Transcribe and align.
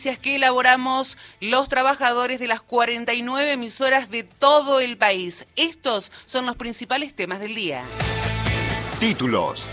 que 0.00 0.36
elaboramos 0.36 1.18
los 1.40 1.68
trabajadores 1.68 2.38
de 2.38 2.46
las 2.46 2.60
49 2.60 3.50
emisoras 3.50 4.10
de 4.10 4.22
todo 4.22 4.78
el 4.78 4.96
país. 4.96 5.48
Estos 5.56 6.12
son 6.24 6.46
los 6.46 6.54
principales 6.54 7.14
temas 7.14 7.40
del 7.40 7.56
día. 7.56 7.82
Títulos. 9.00 9.66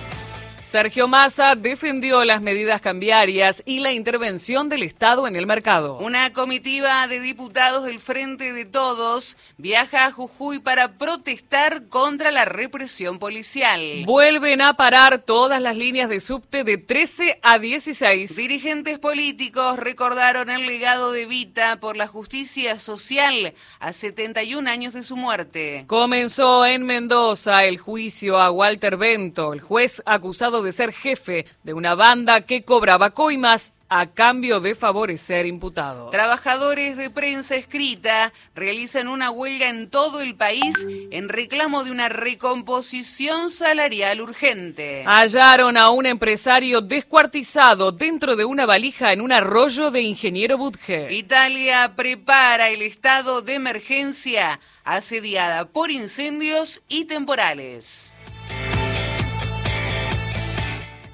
Sergio 0.65 1.07
Massa 1.07 1.53
defendió 1.53 2.25
las 2.25 2.41
medidas 2.41 2.81
cambiarias 2.81 3.61
y 3.67 3.81
la 3.81 3.91
intervención 3.91 4.67
del 4.67 4.81
Estado 4.81 5.27
en 5.27 5.35
el 5.35 5.45
mercado. 5.45 5.99
Una 5.99 6.33
comitiva 6.33 7.07
de 7.07 7.19
diputados 7.19 7.83
del 7.83 7.99
Frente 7.99 8.51
de 8.51 8.65
Todos 8.65 9.37
viaja 9.57 10.07
a 10.07 10.11
Jujuy 10.11 10.57
para 10.57 10.93
protestar 10.93 11.87
contra 11.87 12.31
la 12.31 12.45
represión 12.45 13.19
policial. 13.19 13.79
Vuelven 14.05 14.59
a 14.63 14.73
parar 14.73 15.19
todas 15.19 15.61
las 15.61 15.77
líneas 15.77 16.09
de 16.09 16.19
subte 16.19 16.63
de 16.63 16.79
13 16.79 17.39
a 17.43 17.59
16. 17.59 18.35
Dirigentes 18.35 18.97
políticos 18.97 19.77
recordaron 19.77 20.49
el 20.49 20.65
legado 20.65 21.11
de 21.11 21.27
Vita 21.27 21.79
por 21.79 21.95
la 21.95 22.07
justicia 22.07 22.79
social 22.79 23.53
a 23.79 23.93
71 23.93 24.67
años 24.67 24.93
de 24.93 25.03
su 25.03 25.15
muerte. 25.15 25.83
Comenzó 25.85 26.65
en 26.65 26.87
Mendoza 26.87 27.65
el 27.65 27.77
juicio 27.77 28.39
a 28.39 28.49
Walter 28.49 28.97
Bento, 28.97 29.53
el 29.53 29.61
juez 29.61 30.01
acusado 30.07 30.54
de 30.61 30.71
ser 30.71 30.93
jefe 30.93 31.45
de 31.63 31.73
una 31.73 31.95
banda 31.95 32.41
que 32.41 32.63
cobraba 32.63 33.11
coimas 33.11 33.73
a 33.89 34.07
cambio 34.07 34.59
de 34.59 34.73
favorecer 34.73 35.45
imputados. 35.45 36.11
Trabajadores 36.11 36.97
de 36.97 37.09
prensa 37.09 37.55
escrita 37.55 38.33
realizan 38.55 39.07
una 39.07 39.29
huelga 39.29 39.69
en 39.69 39.89
todo 39.89 40.21
el 40.21 40.35
país 40.35 40.87
en 41.11 41.29
reclamo 41.29 41.83
de 41.83 41.91
una 41.91 42.09
recomposición 42.09 43.49
salarial 43.51 44.21
urgente. 44.21 45.03
Hallaron 45.05 45.77
a 45.77 45.91
un 45.91 46.07
empresario 46.07 46.81
descuartizado 46.81 47.91
dentro 47.91 48.35
de 48.35 48.45
una 48.45 48.65
valija 48.65 49.13
en 49.13 49.21
un 49.21 49.31
arroyo 49.31 49.91
de 49.91 50.01
Ingeniero 50.01 50.57
Budge. 50.57 51.11
Italia 51.11 51.93
prepara 51.95 52.69
el 52.69 52.81
estado 52.81 53.41
de 53.41 53.53
emergencia 53.53 54.59
asediada 54.83 55.65
por 55.65 55.91
incendios 55.91 56.81
y 56.87 57.05
temporales. 57.05 58.14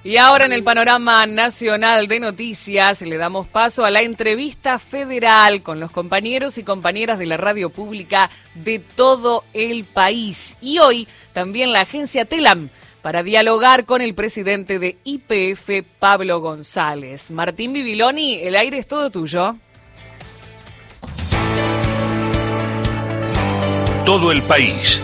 Y 0.04 0.18
ahora 0.18 0.46
en 0.46 0.54
el 0.54 0.64
panorama 0.64 1.28
nacional 1.28 2.08
de 2.08 2.20
noticias 2.20 3.04
le 3.04 3.18
damos 3.18 3.48
paso 3.48 3.86
a 3.86 3.92
la 3.92 4.02
entrevista 4.02 4.80
federal 4.80 5.62
con 5.62 5.80
los 5.80 5.92
compañeros 5.92 6.58
y 6.58 6.64
compañeras 6.64 7.20
de 7.20 7.28
la 7.28 7.38
radio 7.38 7.70
pública 7.70 8.32
de 8.56 8.80
todo 8.80 9.44
el 9.54 9.84
país. 9.84 10.56
Y 10.60 10.80
hoy 10.80 11.08
también 11.34 11.72
la 11.72 11.82
agencia 11.82 12.26
TELAM 12.26 12.70
para 13.04 13.22
dialogar 13.22 13.86
con 13.86 14.02
el 14.02 14.16
presidente 14.16 14.80
de 14.80 14.98
IPF, 15.04 15.86
Pablo 16.00 16.40
González. 16.40 17.30
Martín 17.30 17.72
Bibiloni, 17.72 18.40
el 18.42 18.56
aire 18.56 18.80
es 18.80 18.88
todo 18.88 19.12
tuyo. 19.12 19.56
Todo 24.04 24.32
el 24.32 24.42
país. 24.42 25.00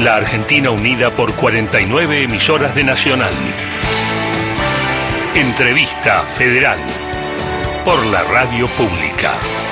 La 0.00 0.14
Argentina 0.14 0.70
unida 0.70 1.10
por 1.10 1.34
49 1.34 2.22
emisoras 2.22 2.76
de 2.76 2.84
Nacional. 2.84 3.34
Entrevista 5.38 6.24
Federal 6.24 6.80
por 7.84 8.04
la 8.06 8.24
Radio 8.24 8.66
Pública. 8.66 9.67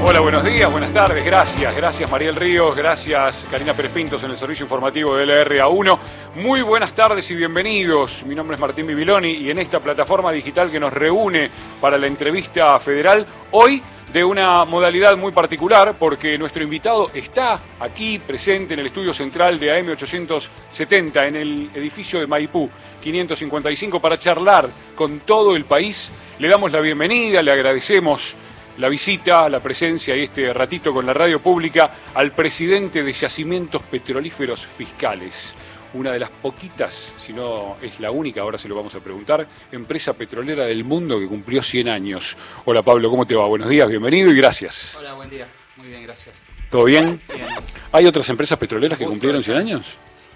Hola, 0.00 0.20
buenos 0.20 0.44
días, 0.44 0.70
buenas 0.70 0.92
tardes, 0.92 1.24
gracias, 1.24 1.74
gracias 1.74 2.10
Mariel 2.10 2.34
Ríos, 2.34 2.74
gracias 2.76 3.44
Karina 3.50 3.74
Pérez 3.74 3.90
Pintos 3.90 4.22
en 4.22 4.30
el 4.30 4.36
servicio 4.36 4.64
informativo 4.64 5.16
de 5.16 5.26
LRA1. 5.26 5.98
Muy 6.36 6.62
buenas 6.62 6.94
tardes 6.94 7.28
y 7.32 7.34
bienvenidos. 7.34 8.24
Mi 8.24 8.34
nombre 8.36 8.54
es 8.54 8.60
Martín 8.60 8.86
Bibiloni 8.86 9.32
y 9.32 9.50
en 9.50 9.58
esta 9.58 9.80
plataforma 9.80 10.30
digital 10.30 10.70
que 10.70 10.78
nos 10.78 10.92
reúne 10.92 11.50
para 11.80 11.98
la 11.98 12.06
entrevista 12.06 12.78
federal, 12.78 13.26
hoy 13.50 13.82
de 14.12 14.24
una 14.24 14.64
modalidad 14.64 15.16
muy 15.16 15.32
particular 15.32 15.96
porque 15.98 16.38
nuestro 16.38 16.62
invitado 16.62 17.10
está 17.12 17.60
aquí 17.80 18.20
presente 18.20 18.74
en 18.74 18.80
el 18.80 18.86
estudio 18.86 19.12
central 19.12 19.58
de 19.58 19.82
AM870 19.82 21.26
en 21.26 21.36
el 21.36 21.70
edificio 21.74 22.20
de 22.20 22.26
Maipú 22.26 22.70
555 23.02 24.00
para 24.00 24.16
charlar 24.16 24.70
con 24.94 25.20
todo 25.20 25.56
el 25.56 25.64
país. 25.64 26.12
Le 26.38 26.48
damos 26.48 26.70
la 26.70 26.80
bienvenida, 26.80 27.42
le 27.42 27.50
agradecemos 27.50 28.36
la 28.78 28.88
visita, 28.88 29.48
la 29.48 29.60
presencia 29.60 30.16
y 30.16 30.24
este 30.24 30.52
ratito 30.52 30.92
con 30.92 31.04
la 31.04 31.12
radio 31.12 31.40
pública 31.40 31.92
al 32.14 32.32
presidente 32.32 33.02
de 33.02 33.12
Yacimientos 33.12 33.82
Petrolíferos 33.82 34.66
Fiscales 34.66 35.54
una 35.94 36.12
de 36.12 36.18
las 36.18 36.28
poquitas, 36.28 37.12
si 37.18 37.32
no 37.32 37.78
es 37.80 37.98
la 37.98 38.10
única, 38.10 38.42
ahora 38.42 38.58
se 38.58 38.68
lo 38.68 38.74
vamos 38.74 38.94
a 38.94 39.00
preguntar, 39.00 39.46
empresa 39.72 40.12
petrolera 40.12 40.66
del 40.66 40.84
mundo 40.84 41.18
que 41.18 41.26
cumplió 41.26 41.62
100 41.62 41.88
años. 41.88 42.36
Hola 42.66 42.82
Pablo, 42.82 43.08
¿cómo 43.08 43.26
te 43.26 43.34
va? 43.34 43.46
Buenos 43.46 43.70
días, 43.70 43.88
bienvenido 43.88 44.30
y 44.30 44.36
gracias. 44.36 44.96
Hola, 44.98 45.14
buen 45.14 45.30
día. 45.30 45.48
Muy 45.76 45.88
bien, 45.88 46.02
gracias. 46.02 46.44
¿Todo 46.70 46.84
bien? 46.84 47.20
Bien. 47.34 47.48
¿Hay 47.92 48.04
otras 48.04 48.28
empresas 48.28 48.58
petroleras 48.58 48.98
que 48.98 49.06
cumplieron 49.06 49.42
100 49.42 49.56
años? 49.56 49.86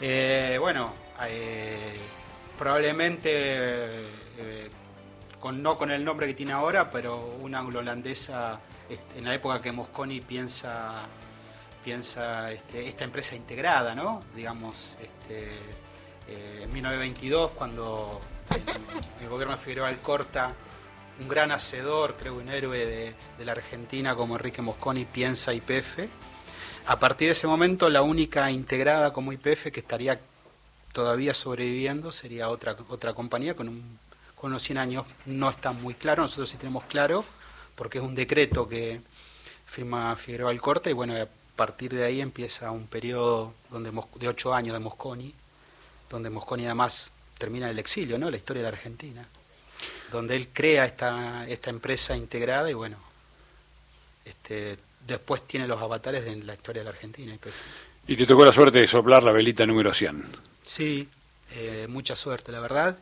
Eh, 0.01 0.57
bueno, 0.59 0.95
eh, 1.29 1.97
probablemente, 2.57 4.22
no 5.51 5.77
con 5.77 5.91
el 5.91 6.05
nombre 6.05 6.27
que 6.29 6.35
tiene 6.35 6.53
ahora, 6.53 6.91
pero 6.91 7.37
una 7.41 7.59
anglo-holandesa 7.59 8.61
en 9.17 9.25
la 9.25 9.35
época 9.35 9.61
que 9.61 9.73
Mosconi 9.73 10.21
piensa 10.21 11.09
piensa 11.83 12.53
este, 12.53 12.87
esta 12.87 13.05
empresa 13.05 13.35
integrada, 13.35 13.95
¿no? 13.95 14.23
Digamos, 14.35 14.97
este, 15.03 15.45
eh, 16.29 16.61
en 16.63 16.73
1922, 16.73 17.51
cuando 17.53 18.21
el, 19.21 19.29
gobierno 19.29 19.57
de 19.57 19.61
Figueroa 19.61 19.89
Alcorta, 19.89 20.55
un 21.21 21.29
gran 21.29 21.51
hacedor, 21.53 22.17
creo 22.17 22.35
un 22.35 22.49
héroe 22.49 23.15
de, 23.39 23.45
la 23.45 23.53
Argentina 23.53 24.15
como 24.15 24.37
Enrique 24.37 24.63
Mosconi, 24.63 25.05
piensa 25.05 25.53
IPF. 25.53 26.09
A 26.87 26.99
partir 26.99 27.29
de 27.29 27.33
ese 27.33 27.47
momento, 27.47 27.89
la 27.89 28.03
única 28.03 28.51
integrada 28.51 29.13
como 29.13 29.33
IPF 29.33 29.71
que 29.73 29.81
estaría 29.81 30.21
todavía 30.93 31.35
sobreviviendo 31.35 32.13
sería 32.13 32.49
otra, 32.49 32.77
otra 32.89 33.15
compañía 33.15 33.57
con, 33.57 33.69
un, 33.69 33.99
con 34.43 34.51
unos 34.51 34.65
100 34.65 34.79
años. 34.79 35.07
No 35.25 35.49
está 35.49 35.71
muy 35.71 35.95
claro, 35.95 36.25
nosotros 36.25 36.51
sí 36.51 36.57
tenemos 36.57 36.83
claro, 36.87 37.25
porque 37.77 37.99
es 37.99 38.05
un 38.05 38.17
decreto 38.17 38.69
que 38.69 39.01
firma 39.67 40.17
Figueroa 40.17 40.51
Alcorta 40.51 40.91
y 40.91 40.95
bueno, 40.95 41.15
a 41.15 41.29
partir 41.55 41.95
de 41.95 42.05
ahí 42.05 42.21
empieza 42.21 42.73
un 42.73 42.89
periodo 42.89 43.55
donde, 43.71 43.93
de 44.17 44.27
ocho 44.27 44.53
años 44.53 44.73
de 44.73 44.81
Mosconi, 44.81 45.33
donde 46.11 46.29
Mosconi 46.29 46.65
además 46.65 47.13
termina 47.39 47.71
el 47.71 47.79
exilio, 47.79 48.19
¿no? 48.19 48.33
la 48.33 48.37
historia 48.37 48.65
de 48.65 48.69
la 48.69 48.77
Argentina, 48.77 49.25
donde 50.11 50.35
él 50.35 50.49
crea 50.53 50.87
esta, 50.87 51.47
esta 51.47 51.71
empresa 51.71 52.17
integrada 52.17 52.69
y 52.69 52.75
bueno, 52.75 52.97
este, 54.25 54.77
después 55.07 55.47
tiene 55.47 55.69
los 55.69 55.81
avatares 55.81 56.25
de 56.25 56.35
la 56.35 56.55
historia 56.55 56.81
de 56.81 56.85
la 56.87 56.91
Argentina. 56.91 57.39
Y 58.09 58.17
te 58.17 58.27
tocó 58.27 58.45
la 58.45 58.53
suerte 58.53 58.81
de 58.81 58.89
soplar 58.89 59.23
la 59.23 59.31
velita 59.31 59.65
número 59.65 59.95
100. 59.95 60.37
Sí, 60.65 61.09
eh, 61.53 61.87
mucha 61.89 62.17
suerte, 62.17 62.51
la 62.51 62.59
verdad, 62.59 62.99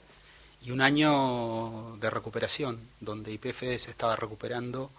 y 0.63 0.71
un 0.71 0.81
año 0.81 1.97
de 2.01 2.11
recuperación, 2.11 2.81
donde 3.01 3.33
IPF 3.33 3.61
se 3.61 3.91
estaba 3.91 4.17
recuperando 4.17 4.91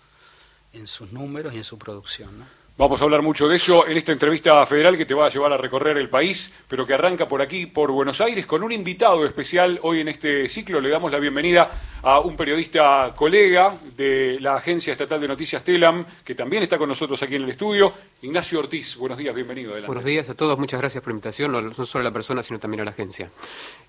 en 0.74 0.88
sus 0.88 1.12
números 1.12 1.54
y 1.54 1.58
en 1.58 1.64
su 1.64 1.78
producción. 1.78 2.40
¿no? 2.40 2.61
Vamos 2.78 3.00
a 3.02 3.04
hablar 3.04 3.22
mucho 3.22 3.50
de 3.50 3.58
eso 3.58 3.86
en 3.86 3.98
esta 3.98 4.14
entrevista 4.14 4.66
federal 4.66 4.98
que 4.98 5.06
te 5.06 5.14
va 5.14 5.26
a 5.26 5.30
llevar 5.30 5.52
a 5.52 5.58
recorrer 5.58 5.98
el 5.98 6.10
país, 6.10 6.52
pero 6.70 6.86
que 6.88 6.94
arranca 6.94 7.28
por 7.28 7.42
aquí, 7.42 7.66
por 7.66 7.92
Buenos 7.92 8.22
Aires, 8.22 8.46
con 8.46 8.64
un 8.64 8.72
invitado 8.72 9.26
especial 9.26 9.78
hoy 9.84 10.00
en 10.00 10.08
este 10.08 10.48
ciclo. 10.48 10.80
Le 10.80 10.90
damos 10.90 11.12
la 11.12 11.20
bienvenida 11.20 11.70
a 12.02 12.22
un 12.22 12.36
periodista 12.36 13.14
colega 13.16 13.76
de 13.96 14.38
la 14.40 14.56
Agencia 14.56 14.94
Estatal 14.94 15.20
de 15.20 15.28
Noticias 15.28 15.64
TELAM, 15.64 16.06
que 16.24 16.34
también 16.34 16.64
está 16.64 16.78
con 16.78 16.88
nosotros 16.88 17.22
aquí 17.22 17.36
en 17.36 17.44
el 17.44 17.50
estudio, 17.50 17.94
Ignacio 18.22 18.60
Ortiz. 18.60 18.96
Buenos 18.96 19.18
días, 19.18 19.36
bienvenido. 19.36 19.74
Adelante. 19.74 19.88
Buenos 19.88 20.06
días 20.06 20.30
a 20.30 20.34
todos, 20.34 20.58
muchas 20.58 20.80
gracias 20.80 21.04
por 21.04 21.10
la 21.10 21.16
invitación, 21.16 21.52
no, 21.52 21.86
solo 21.86 22.02
a 22.02 22.06
la 22.06 22.14
persona, 22.14 22.42
sino 22.42 22.58
también 22.58 22.82
a 22.82 22.86
la 22.86 22.92
agencia. 22.92 23.30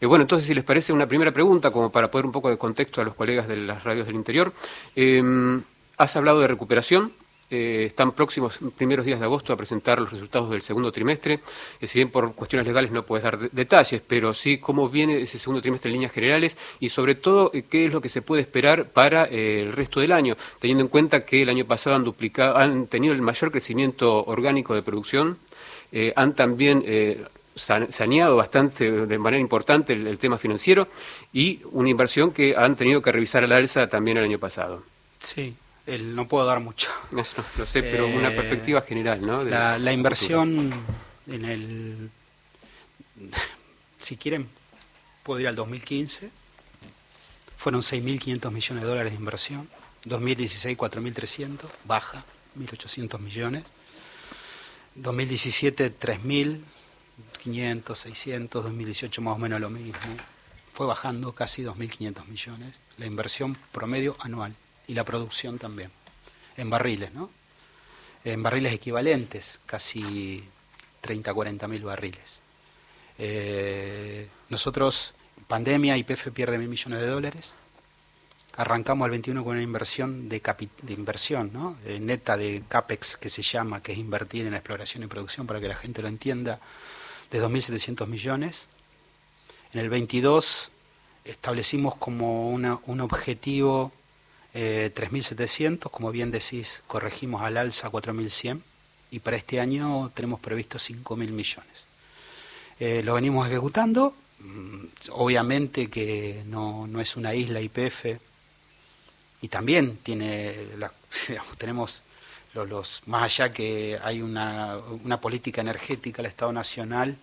Eh, 0.00 0.06
bueno, 0.06 0.22
entonces, 0.22 0.46
si 0.46 0.54
les 0.54 0.64
parece 0.64 0.92
una 0.92 1.06
primera 1.06 1.30
pregunta, 1.30 1.70
como 1.70 1.90
para 1.90 2.10
poner 2.10 2.26
un 2.26 2.32
poco 2.32 2.50
de 2.50 2.58
contexto 2.58 3.00
a 3.00 3.04
los 3.04 3.14
colegas 3.14 3.46
de 3.46 3.58
las 3.58 3.84
radios 3.84 4.06
del 4.06 4.16
interior. 4.16 4.52
Eh, 4.96 5.22
has 5.96 6.16
hablado 6.16 6.40
de 6.40 6.48
recuperación, 6.48 7.12
eh, 7.52 7.84
están 7.84 8.12
próximos, 8.12 8.58
primeros 8.78 9.04
días 9.04 9.20
de 9.20 9.26
agosto, 9.26 9.52
a 9.52 9.56
presentar 9.58 10.00
los 10.00 10.10
resultados 10.10 10.48
del 10.48 10.62
segundo 10.62 10.90
trimestre. 10.90 11.40
Eh, 11.80 11.86
si 11.86 11.98
bien 11.98 12.08
por 12.08 12.34
cuestiones 12.34 12.66
legales 12.66 12.90
no 12.90 13.02
puedes 13.02 13.24
dar 13.24 13.50
detalles, 13.50 14.00
pero 14.06 14.32
sí 14.32 14.56
cómo 14.56 14.88
viene 14.88 15.20
ese 15.20 15.38
segundo 15.38 15.60
trimestre 15.60 15.90
en 15.90 15.92
líneas 15.92 16.12
generales 16.12 16.56
y 16.80 16.88
sobre 16.88 17.14
todo 17.14 17.50
eh, 17.52 17.64
qué 17.68 17.84
es 17.84 17.92
lo 17.92 18.00
que 18.00 18.08
se 18.08 18.22
puede 18.22 18.40
esperar 18.40 18.86
para 18.86 19.24
el 19.26 19.74
resto 19.74 20.00
del 20.00 20.12
año, 20.12 20.34
teniendo 20.60 20.82
en 20.82 20.88
cuenta 20.88 21.26
que 21.26 21.42
el 21.42 21.50
año 21.50 21.66
pasado 21.66 21.94
han, 21.94 22.04
duplicado, 22.04 22.56
han 22.56 22.86
tenido 22.86 23.12
el 23.12 23.20
mayor 23.20 23.50
crecimiento 23.50 24.24
orgánico 24.24 24.74
de 24.74 24.82
producción, 24.82 25.36
han 26.16 26.34
también 26.34 27.28
saneado 27.54 28.36
bastante 28.36 28.90
de 28.90 29.18
manera 29.18 29.42
importante 29.42 29.92
el, 29.92 30.06
el 30.06 30.18
tema 30.18 30.38
financiero 30.38 30.88
y 31.34 31.60
una 31.72 31.90
inversión 31.90 32.32
que 32.32 32.56
han 32.56 32.76
tenido 32.76 33.02
que 33.02 33.12
revisar 33.12 33.44
a 33.44 33.46
la 33.46 33.56
alza 33.56 33.88
también 33.88 34.16
el 34.16 34.24
año 34.24 34.38
pasado. 34.38 34.82
Sí, 35.18 35.54
no 35.86 36.28
puedo 36.28 36.46
dar 36.46 36.60
mucho. 36.60 36.90
Eso, 37.16 37.44
lo 37.56 37.66
sé, 37.66 37.82
pero 37.82 38.06
una 38.06 38.28
eh, 38.28 38.36
perspectiva 38.36 38.82
general, 38.82 39.24
¿no? 39.24 39.42
la, 39.42 39.92
inversión 39.92 40.72
en 41.26 41.44
el... 41.44 42.10
Si 43.98 44.16
quieren, 44.16 44.48
puedo 45.22 45.40
ir 45.40 45.48
al 45.48 45.56
2015, 45.56 46.30
fueron 47.56 47.80
6.500 47.82 48.50
millones 48.50 48.82
de 48.82 48.88
dólares 48.88 49.12
de 49.12 49.18
inversión, 49.18 49.68
2016 50.04 50.76
4.300, 50.76 51.60
baja, 51.84 52.24
1.800 52.58 53.20
millones, 53.20 53.64
2017 54.96 55.96
3.500, 55.96 57.94
600, 57.94 58.64
2018 58.64 59.22
más 59.22 59.36
o 59.36 59.38
menos 59.38 59.60
lo 59.60 59.70
mismo, 59.70 60.00
fue 60.72 60.86
bajando 60.86 61.32
casi 61.32 61.62
2.500 61.62 62.26
millones 62.26 62.80
la 62.98 63.06
inversión 63.06 63.56
promedio 63.70 64.16
anual 64.20 64.56
y 64.92 64.94
la 64.94 65.04
producción 65.04 65.58
también, 65.58 65.90
en 66.58 66.68
barriles, 66.68 67.14
¿no? 67.14 67.30
En 68.24 68.42
barriles 68.42 68.74
equivalentes, 68.74 69.58
casi 69.64 70.46
30, 71.00 71.32
40 71.32 71.66
mil 71.66 71.82
barriles. 71.82 72.40
Eh, 73.16 74.28
nosotros, 74.50 75.14
pandemia, 75.48 75.96
IPF 75.96 76.28
pierde 76.28 76.58
mil 76.58 76.68
millones 76.68 77.00
de 77.00 77.06
dólares. 77.06 77.54
Arrancamos 78.54 79.06
el 79.06 79.12
21 79.12 79.42
con 79.42 79.54
una 79.54 79.62
inversión 79.62 80.28
de, 80.28 80.42
de 80.82 80.92
inversión, 80.92 81.50
¿no? 81.54 81.78
neta 82.00 82.36
de 82.36 82.62
CAPEX, 82.68 83.16
que 83.16 83.30
se 83.30 83.40
llama, 83.40 83.82
que 83.82 83.92
es 83.92 83.98
invertir 83.98 84.46
en 84.46 84.52
exploración 84.52 85.02
y 85.04 85.06
producción, 85.06 85.46
para 85.46 85.58
que 85.58 85.68
la 85.68 85.76
gente 85.76 86.02
lo 86.02 86.08
entienda, 86.08 86.60
de 87.30 87.42
2.700 87.42 88.06
millones. 88.08 88.68
En 89.72 89.80
el 89.80 89.88
22 89.88 90.70
establecimos 91.24 91.94
como 91.94 92.50
una, 92.50 92.78
un 92.84 93.00
objetivo 93.00 93.90
eh, 94.54 94.92
3.700, 94.94 95.90
como 95.90 96.10
bien 96.10 96.30
decís, 96.30 96.82
corregimos 96.86 97.42
al 97.42 97.56
alza 97.56 97.90
4.100 97.90 98.60
y 99.10 99.20
para 99.20 99.36
este 99.36 99.60
año 99.60 100.10
tenemos 100.14 100.40
previsto 100.40 100.78
5.000 100.78 101.16
millones. 101.30 101.86
Eh, 102.78 103.02
lo 103.02 103.14
venimos 103.14 103.46
ejecutando, 103.46 104.14
mm, 104.40 104.84
obviamente 105.10 105.88
que 105.88 106.42
no, 106.46 106.86
no, 106.86 107.00
es 107.00 107.16
una 107.16 107.34
isla 107.34 107.60
IPF 107.60 108.18
y 109.40 109.48
también 109.48 109.98
tiene, 110.02 110.54
la, 110.76 110.92
tenemos 111.58 112.02
los, 112.54 112.68
los, 112.68 113.02
más 113.06 113.22
allá 113.22 113.52
que 113.52 113.98
hay 114.02 114.20
una, 114.20 114.78
una 115.04 115.20
política 115.20 115.60
energética 115.60 116.18
del 116.18 116.30
Estado 116.30 116.52
Nacional 116.52 117.16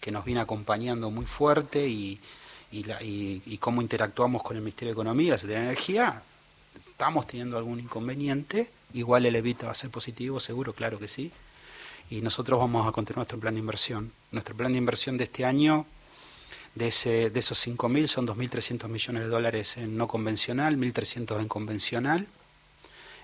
que 0.00 0.12
nos 0.12 0.24
viene 0.24 0.40
acompañando 0.40 1.10
muy 1.10 1.26
fuerte 1.26 1.88
y, 1.88 2.20
y, 2.70 2.84
la, 2.84 3.02
y, 3.02 3.42
y, 3.46 3.58
cómo 3.58 3.82
interactuamos 3.82 4.42
con 4.42 4.56
el 4.56 4.62
Ministerio 4.62 4.90
de 4.90 5.00
Economía 5.00 5.26
y 5.26 5.30
la 5.30 5.38
Secretaría 5.38 5.62
de 5.62 5.72
Energía, 5.72 6.22
estamos 6.96 7.26
teniendo 7.26 7.58
algún 7.58 7.78
inconveniente. 7.78 8.70
Igual 8.94 9.26
el 9.26 9.36
evita 9.36 9.66
va 9.66 9.72
a 9.72 9.74
ser 9.74 9.90
positivo, 9.90 10.40
seguro, 10.40 10.72
claro 10.72 10.98
que 10.98 11.08
sí. 11.08 11.30
Y 12.08 12.22
nosotros 12.22 12.58
vamos 12.58 12.88
a 12.88 12.92
continuar 12.92 13.18
nuestro 13.18 13.38
plan 13.38 13.52
de 13.52 13.60
inversión. 13.60 14.12
Nuestro 14.32 14.56
plan 14.56 14.72
de 14.72 14.78
inversión 14.78 15.18
de 15.18 15.24
este 15.24 15.44
año, 15.44 15.84
de, 16.74 16.88
ese, 16.88 17.28
de 17.28 17.38
esos 17.38 17.66
5.000, 17.66 18.06
son 18.06 18.26
2.300 18.26 18.88
millones 18.88 19.24
de 19.24 19.28
dólares 19.28 19.76
en 19.76 19.94
no 19.98 20.08
convencional, 20.08 20.78
1.300 20.78 21.38
en 21.38 21.48
convencional. 21.48 22.26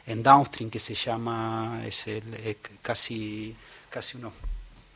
En 0.07 0.23
downstream, 0.23 0.69
que 0.69 0.79
se 0.79 0.95
llama, 0.95 1.83
es 1.87 2.07
el, 2.09 2.59
casi, 2.83 3.57
casi 3.89 4.19
unos 4.19 4.35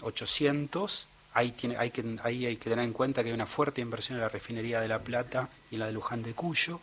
800 0.02 1.08
Ahí, 1.32 1.52
tiene, 1.52 1.76
hay 1.76 1.90
que, 1.90 2.02
ahí 2.22 2.46
hay 2.46 2.56
que 2.56 2.70
tener 2.70 2.84
en 2.84 2.94
cuenta 2.94 3.22
que 3.22 3.28
hay 3.28 3.34
una 3.34 3.46
fuerte 3.46 3.82
inversión 3.82 4.16
en 4.16 4.22
la 4.22 4.28
refinería 4.30 4.80
de 4.80 4.88
La 4.88 5.02
Plata 5.02 5.50
y 5.70 5.74
en 5.74 5.80
la 5.80 5.86
de 5.86 5.92
Luján 5.92 6.22
de 6.22 6.32
Cuyo, 6.32 6.80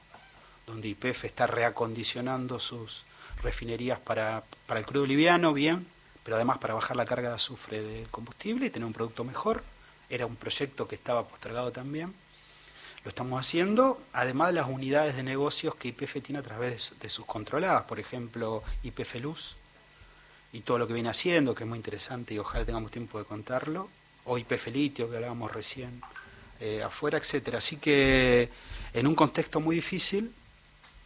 donde 0.65 0.89
IPF 0.89 1.25
está 1.25 1.47
reacondicionando 1.47 2.59
sus 2.59 3.03
refinerías 3.41 3.99
para, 3.99 4.43
para 4.65 4.79
el 4.79 4.85
crudo 4.85 5.05
liviano, 5.05 5.53
bien, 5.53 5.85
pero 6.23 6.35
además 6.35 6.57
para 6.57 6.73
bajar 6.73 6.95
la 6.95 7.05
carga 7.05 7.29
de 7.29 7.35
azufre 7.35 7.81
del 7.81 8.07
combustible 8.09 8.67
y 8.67 8.69
tener 8.69 8.85
un 8.85 8.93
producto 8.93 9.23
mejor. 9.23 9.63
Era 10.09 10.25
un 10.25 10.35
proyecto 10.35 10.87
que 10.87 10.95
estaba 10.95 11.27
postergado 11.27 11.71
también. 11.71 12.13
Lo 13.03 13.09
estamos 13.09 13.39
haciendo, 13.39 14.01
además 14.13 14.47
de 14.49 14.53
las 14.53 14.67
unidades 14.67 15.15
de 15.15 15.23
negocios 15.23 15.75
que 15.75 15.89
IPF 15.89 16.21
tiene 16.21 16.39
a 16.39 16.43
través 16.43 16.95
de 17.01 17.09
sus 17.09 17.25
controladas, 17.25 17.83
por 17.83 17.99
ejemplo, 17.99 18.63
IPF 18.83 19.15
Luz 19.15 19.57
y 20.53 20.61
todo 20.61 20.77
lo 20.77 20.87
que 20.87 20.93
viene 20.93 21.09
haciendo, 21.09 21.53
que 21.53 21.63
es 21.63 21.69
muy 21.69 21.77
interesante 21.77 22.33
y 22.33 22.39
ojalá 22.39 22.63
tengamos 22.63 22.91
tiempo 22.91 23.19
de 23.19 23.25
contarlo 23.25 23.89
o 24.23 24.37
IPF 24.37 24.67
litio 24.67 25.09
que 25.09 25.17
hablábamos 25.17 25.51
recién 25.51 26.01
eh, 26.61 26.81
afuera, 26.81 27.17
etcétera. 27.17 27.57
Así 27.57 27.75
que 27.75 28.49
en 28.93 29.07
un 29.07 29.15
contexto 29.15 29.59
muy 29.59 29.75
difícil, 29.75 30.33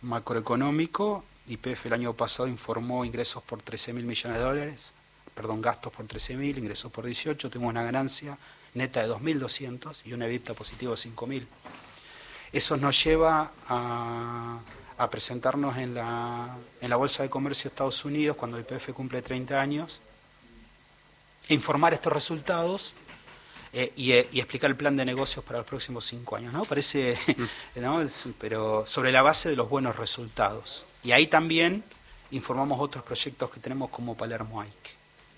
macroeconómico, 0.02 1.24
IPF 1.48 1.88
el 1.88 1.94
año 1.94 2.14
pasado 2.14 2.48
informó 2.48 3.06
ingresos 3.06 3.42
por 3.44 3.62
13 3.62 3.94
mil 3.94 4.06
millones 4.06 4.38
de 4.38 4.44
dólares, 4.44 4.94
perdón, 5.34 5.62
gastos 5.62 5.94
por 5.94 6.06
13 6.06 6.36
mil, 6.36 6.58
ingresos 6.58 6.92
por 6.92 7.06
18, 7.06 7.50
tenemos 7.50 7.70
una 7.72 7.84
ganancia 7.84 8.38
neta 8.74 9.02
de 9.02 9.10
2.200 9.10 10.02
y 10.06 10.14
un 10.14 10.22
EBITDA 10.22 10.54
positivo 10.54 10.92
de 10.94 10.98
5.000. 10.98 11.48
Eso 12.52 12.78
nos 12.78 13.04
lleva 13.04 13.52
a, 13.68 14.60
a 14.98 15.10
presentarnos 15.10 15.78
en 15.78 15.94
la, 15.94 16.58
en 16.82 16.90
la 16.90 16.96
Bolsa 16.96 17.24
de 17.24 17.30
Comercio 17.30 17.70
de 17.70 17.74
Estados 17.74 18.04
Unidos 18.06 18.38
cuando 18.38 18.60
IPF 18.60 18.92
cumple 18.94 19.22
30 19.22 19.60
años, 19.60 20.02
informar 21.50 21.94
estos 21.94 22.12
resultados 22.12 22.94
eh, 23.74 23.92
y, 23.96 24.14
eh, 24.14 24.28
y, 24.32 24.40
explicar 24.40 24.70
el 24.70 24.78
plan 24.78 24.96
de 24.96 25.06
negocios 25.06 25.44
para 25.44 25.60
los 25.60 25.68
próximos 25.68 26.06
cinco 26.06 26.36
años, 26.36 26.54
¿no? 26.54 26.66
Parece, 26.66 27.18
¿no? 27.76 28.06
pero 28.40 28.86
sobre 28.86 29.12
la 29.12 29.22
base 29.22 29.50
de 29.50 29.56
los 29.56 29.70
buenos 29.70 29.96
resultados. 29.96 30.86
Y 31.04 31.12
ahí 31.12 31.28
también 31.28 31.84
informamos 32.32 32.80
otros 32.80 33.04
proyectos 33.04 33.50
que 33.50 33.60
tenemos 33.60 33.90
como 33.90 34.16
Palermo 34.16 34.62
Ike. 34.62 34.92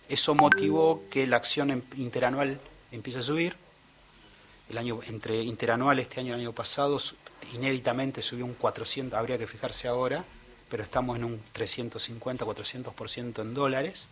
Eso 0.07 0.35
motivó 0.35 1.03
que 1.09 1.27
la 1.27 1.37
acción 1.37 1.83
interanual 1.97 2.59
empiece 2.91 3.19
a 3.19 3.23
subir. 3.23 3.55
El 4.69 4.77
año 4.77 4.99
entre 5.07 5.41
interanual 5.41 5.99
este 5.99 6.19
año 6.19 6.29
y 6.29 6.33
el 6.33 6.39
año 6.41 6.53
pasado 6.53 6.97
inéditamente 7.53 8.21
subió 8.21 8.45
un 8.45 8.53
400, 8.53 9.17
habría 9.17 9.37
que 9.37 9.47
fijarse 9.47 9.87
ahora, 9.87 10.23
pero 10.69 10.83
estamos 10.83 11.17
en 11.17 11.23
un 11.23 11.41
350, 11.53 12.45
400% 12.45 13.41
en 13.41 13.53
dólares 13.53 14.09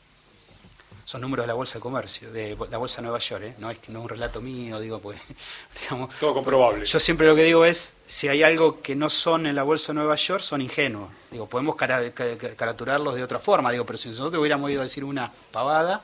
son 1.07 1.21
números 1.21 1.45
de 1.45 1.47
la 1.47 1.53
Bolsa 1.53 1.75
de 1.75 1.79
Comercio, 1.79 2.33
de 2.33 2.57
la 2.69 2.77
Bolsa 2.77 2.97
de 2.97 3.03
Nueva 3.03 3.19
York, 3.19 3.41
¿eh? 3.41 3.55
no 3.59 3.71
es 3.71 3.79
que 3.79 3.93
no 3.93 3.99
es 3.99 4.03
un 4.03 4.09
relato 4.09 4.41
mío, 4.41 4.77
digo, 4.77 4.99
pues, 4.99 5.17
digamos... 5.81 6.13
Todo 6.19 6.33
comprobable. 6.33 6.85
Yo 6.85 6.99
siempre 6.99 7.25
lo 7.25 7.33
que 7.33 7.43
digo 7.43 7.63
es, 7.63 7.93
si 8.05 8.27
hay 8.27 8.43
algo 8.43 8.81
que 8.81 8.93
no 8.93 9.09
son 9.09 9.47
en 9.47 9.55
la 9.55 9.63
Bolsa 9.63 9.93
de 9.93 9.99
Nueva 9.99 10.17
York, 10.17 10.43
son 10.43 10.59
ingenuos. 10.59 11.09
Digo, 11.31 11.47
podemos 11.47 11.77
cara, 11.77 12.11
caraturarlos 12.11 13.15
de 13.15 13.23
otra 13.23 13.39
forma, 13.39 13.71
digo, 13.71 13.85
pero 13.85 13.97
si 13.97 14.09
nosotros 14.09 14.41
hubiéramos 14.41 14.69
ido 14.69 14.81
a 14.81 14.83
decir 14.83 15.05
una 15.05 15.31
pavada, 15.53 16.01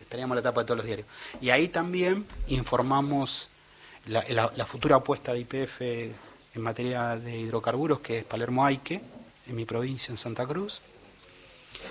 estaríamos 0.00 0.36
en 0.36 0.44
la 0.44 0.50
tapa 0.50 0.60
de 0.60 0.66
todos 0.66 0.78
los 0.78 0.86
diarios. 0.86 1.08
Y 1.40 1.50
ahí 1.50 1.66
también 1.66 2.24
informamos 2.46 3.48
la, 4.06 4.24
la, 4.28 4.52
la 4.54 4.66
futura 4.66 4.94
apuesta 4.94 5.32
de 5.32 5.40
IPF 5.40 5.80
en 5.80 6.62
materia 6.62 7.16
de 7.16 7.38
hidrocarburos, 7.38 7.98
que 7.98 8.18
es 8.18 8.24
Palermo 8.24 8.64
Aike, 8.64 9.00
en 9.48 9.56
mi 9.56 9.64
provincia, 9.64 10.12
en 10.12 10.16
Santa 10.16 10.46
Cruz, 10.46 10.80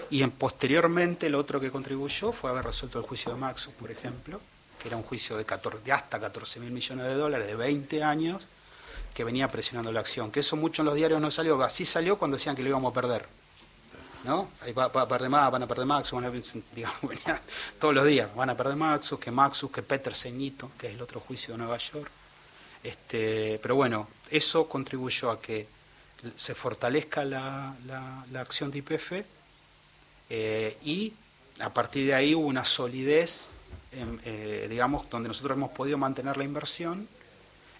y 0.09 0.21
en, 0.21 0.31
posteriormente 0.31 1.29
lo 1.29 1.39
otro 1.39 1.59
que 1.59 1.71
contribuyó 1.71 2.31
fue 2.31 2.49
haber 2.49 2.65
resuelto 2.65 2.99
el 2.99 3.05
juicio 3.05 3.31
de 3.33 3.39
Maxus, 3.39 3.73
por 3.73 3.91
ejemplo, 3.91 4.39
que 4.81 4.87
era 4.87 4.97
un 4.97 5.03
juicio 5.03 5.37
de, 5.37 5.45
14, 5.45 5.83
de 5.83 5.91
hasta 5.91 6.19
14 6.19 6.59
mil 6.59 6.71
millones 6.71 7.05
de 7.05 7.13
dólares, 7.15 7.47
de 7.47 7.55
20 7.55 8.03
años, 8.03 8.47
que 9.13 9.23
venía 9.23 9.47
presionando 9.47 9.91
la 9.91 10.01
acción. 10.01 10.31
Que 10.31 10.41
eso 10.41 10.55
mucho 10.55 10.81
en 10.81 10.87
los 10.87 10.95
diarios 10.95 11.21
no 11.21 11.31
salió, 11.31 11.61
así 11.63 11.85
salió 11.85 12.17
cuando 12.17 12.37
decían 12.37 12.55
que 12.55 12.63
lo 12.63 12.69
íbamos 12.69 12.91
a 12.91 12.93
perder. 12.93 13.27
¿No? 14.23 14.49
Ahí 14.61 14.71
va, 14.71 14.87
va 14.87 15.01
a 15.01 15.07
perder 15.07 15.29
más, 15.29 15.51
van 15.51 15.63
a 15.63 15.67
perder 15.67 15.85
Maxus, 15.85 16.13
van 16.13 16.25
a, 16.25 16.31
digamos, 16.75 17.01
todos 17.77 17.93
los 17.93 18.05
días, 18.05 18.33
van 18.33 18.49
a 18.49 18.55
perder 18.55 18.77
Maxus, 18.77 19.19
que 19.19 19.31
Maxus, 19.31 19.69
que 19.69 19.83
Peter 19.83 20.15
Ceñito, 20.15 20.71
que 20.77 20.87
es 20.87 20.93
el 20.93 21.01
otro 21.01 21.19
juicio 21.19 21.53
de 21.53 21.57
Nueva 21.57 21.77
York. 21.77 22.09
Este, 22.81 23.59
pero 23.61 23.75
bueno, 23.75 24.07
eso 24.29 24.67
contribuyó 24.67 25.29
a 25.31 25.41
que 25.41 25.67
se 26.35 26.55
fortalezca 26.55 27.25
la, 27.25 27.75
la, 27.85 28.25
la 28.31 28.41
acción 28.41 28.71
de 28.71 28.77
IPF 28.79 29.11
eh, 30.35 30.77
y 30.83 31.13
a 31.59 31.71
partir 31.71 32.07
de 32.07 32.15
ahí 32.15 32.33
hubo 32.33 32.47
una 32.47 32.65
solidez, 32.65 33.45
eh, 33.91 34.65
digamos, 34.67 35.07
donde 35.07 35.27
nosotros 35.27 35.55
hemos 35.55 35.69
podido 35.69 35.99
mantener 35.99 36.37
la 36.37 36.43
inversión 36.43 37.07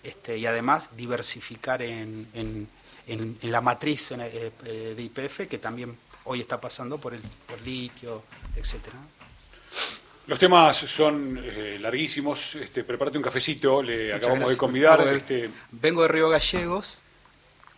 este, 0.04 0.38
y 0.38 0.46
además 0.46 0.96
diversificar 0.96 1.82
en, 1.82 2.28
en, 2.36 2.68
en, 3.08 3.40
en 3.42 3.52
la 3.52 3.60
matriz 3.62 4.12
eh, 4.12 4.52
de 4.96 5.02
IPF, 5.02 5.48
que 5.50 5.58
también 5.58 5.98
hoy 6.26 6.42
está 6.42 6.62
pasando 6.62 7.00
por 7.00 7.16
el 7.16 7.22
por 7.48 7.60
litio, 7.62 8.22
etcétera. 8.56 8.98
Los 10.28 10.38
temas 10.38 10.78
son 10.78 11.40
eh, 11.44 11.80
larguísimos. 11.82 12.54
Este, 12.54 12.84
prepárate 12.84 13.18
un 13.18 13.24
cafecito, 13.24 13.82
le 13.82 14.14
Muchas 14.14 14.18
acabamos 14.18 14.40
gracias. 14.42 14.50
de 14.52 14.58
convidar. 14.58 14.98
Vengo 15.00 15.12
de, 15.12 15.18
este... 15.18 15.50
vengo 15.72 16.02
de 16.04 16.08
Río 16.08 16.30
Gallegos 16.30 17.00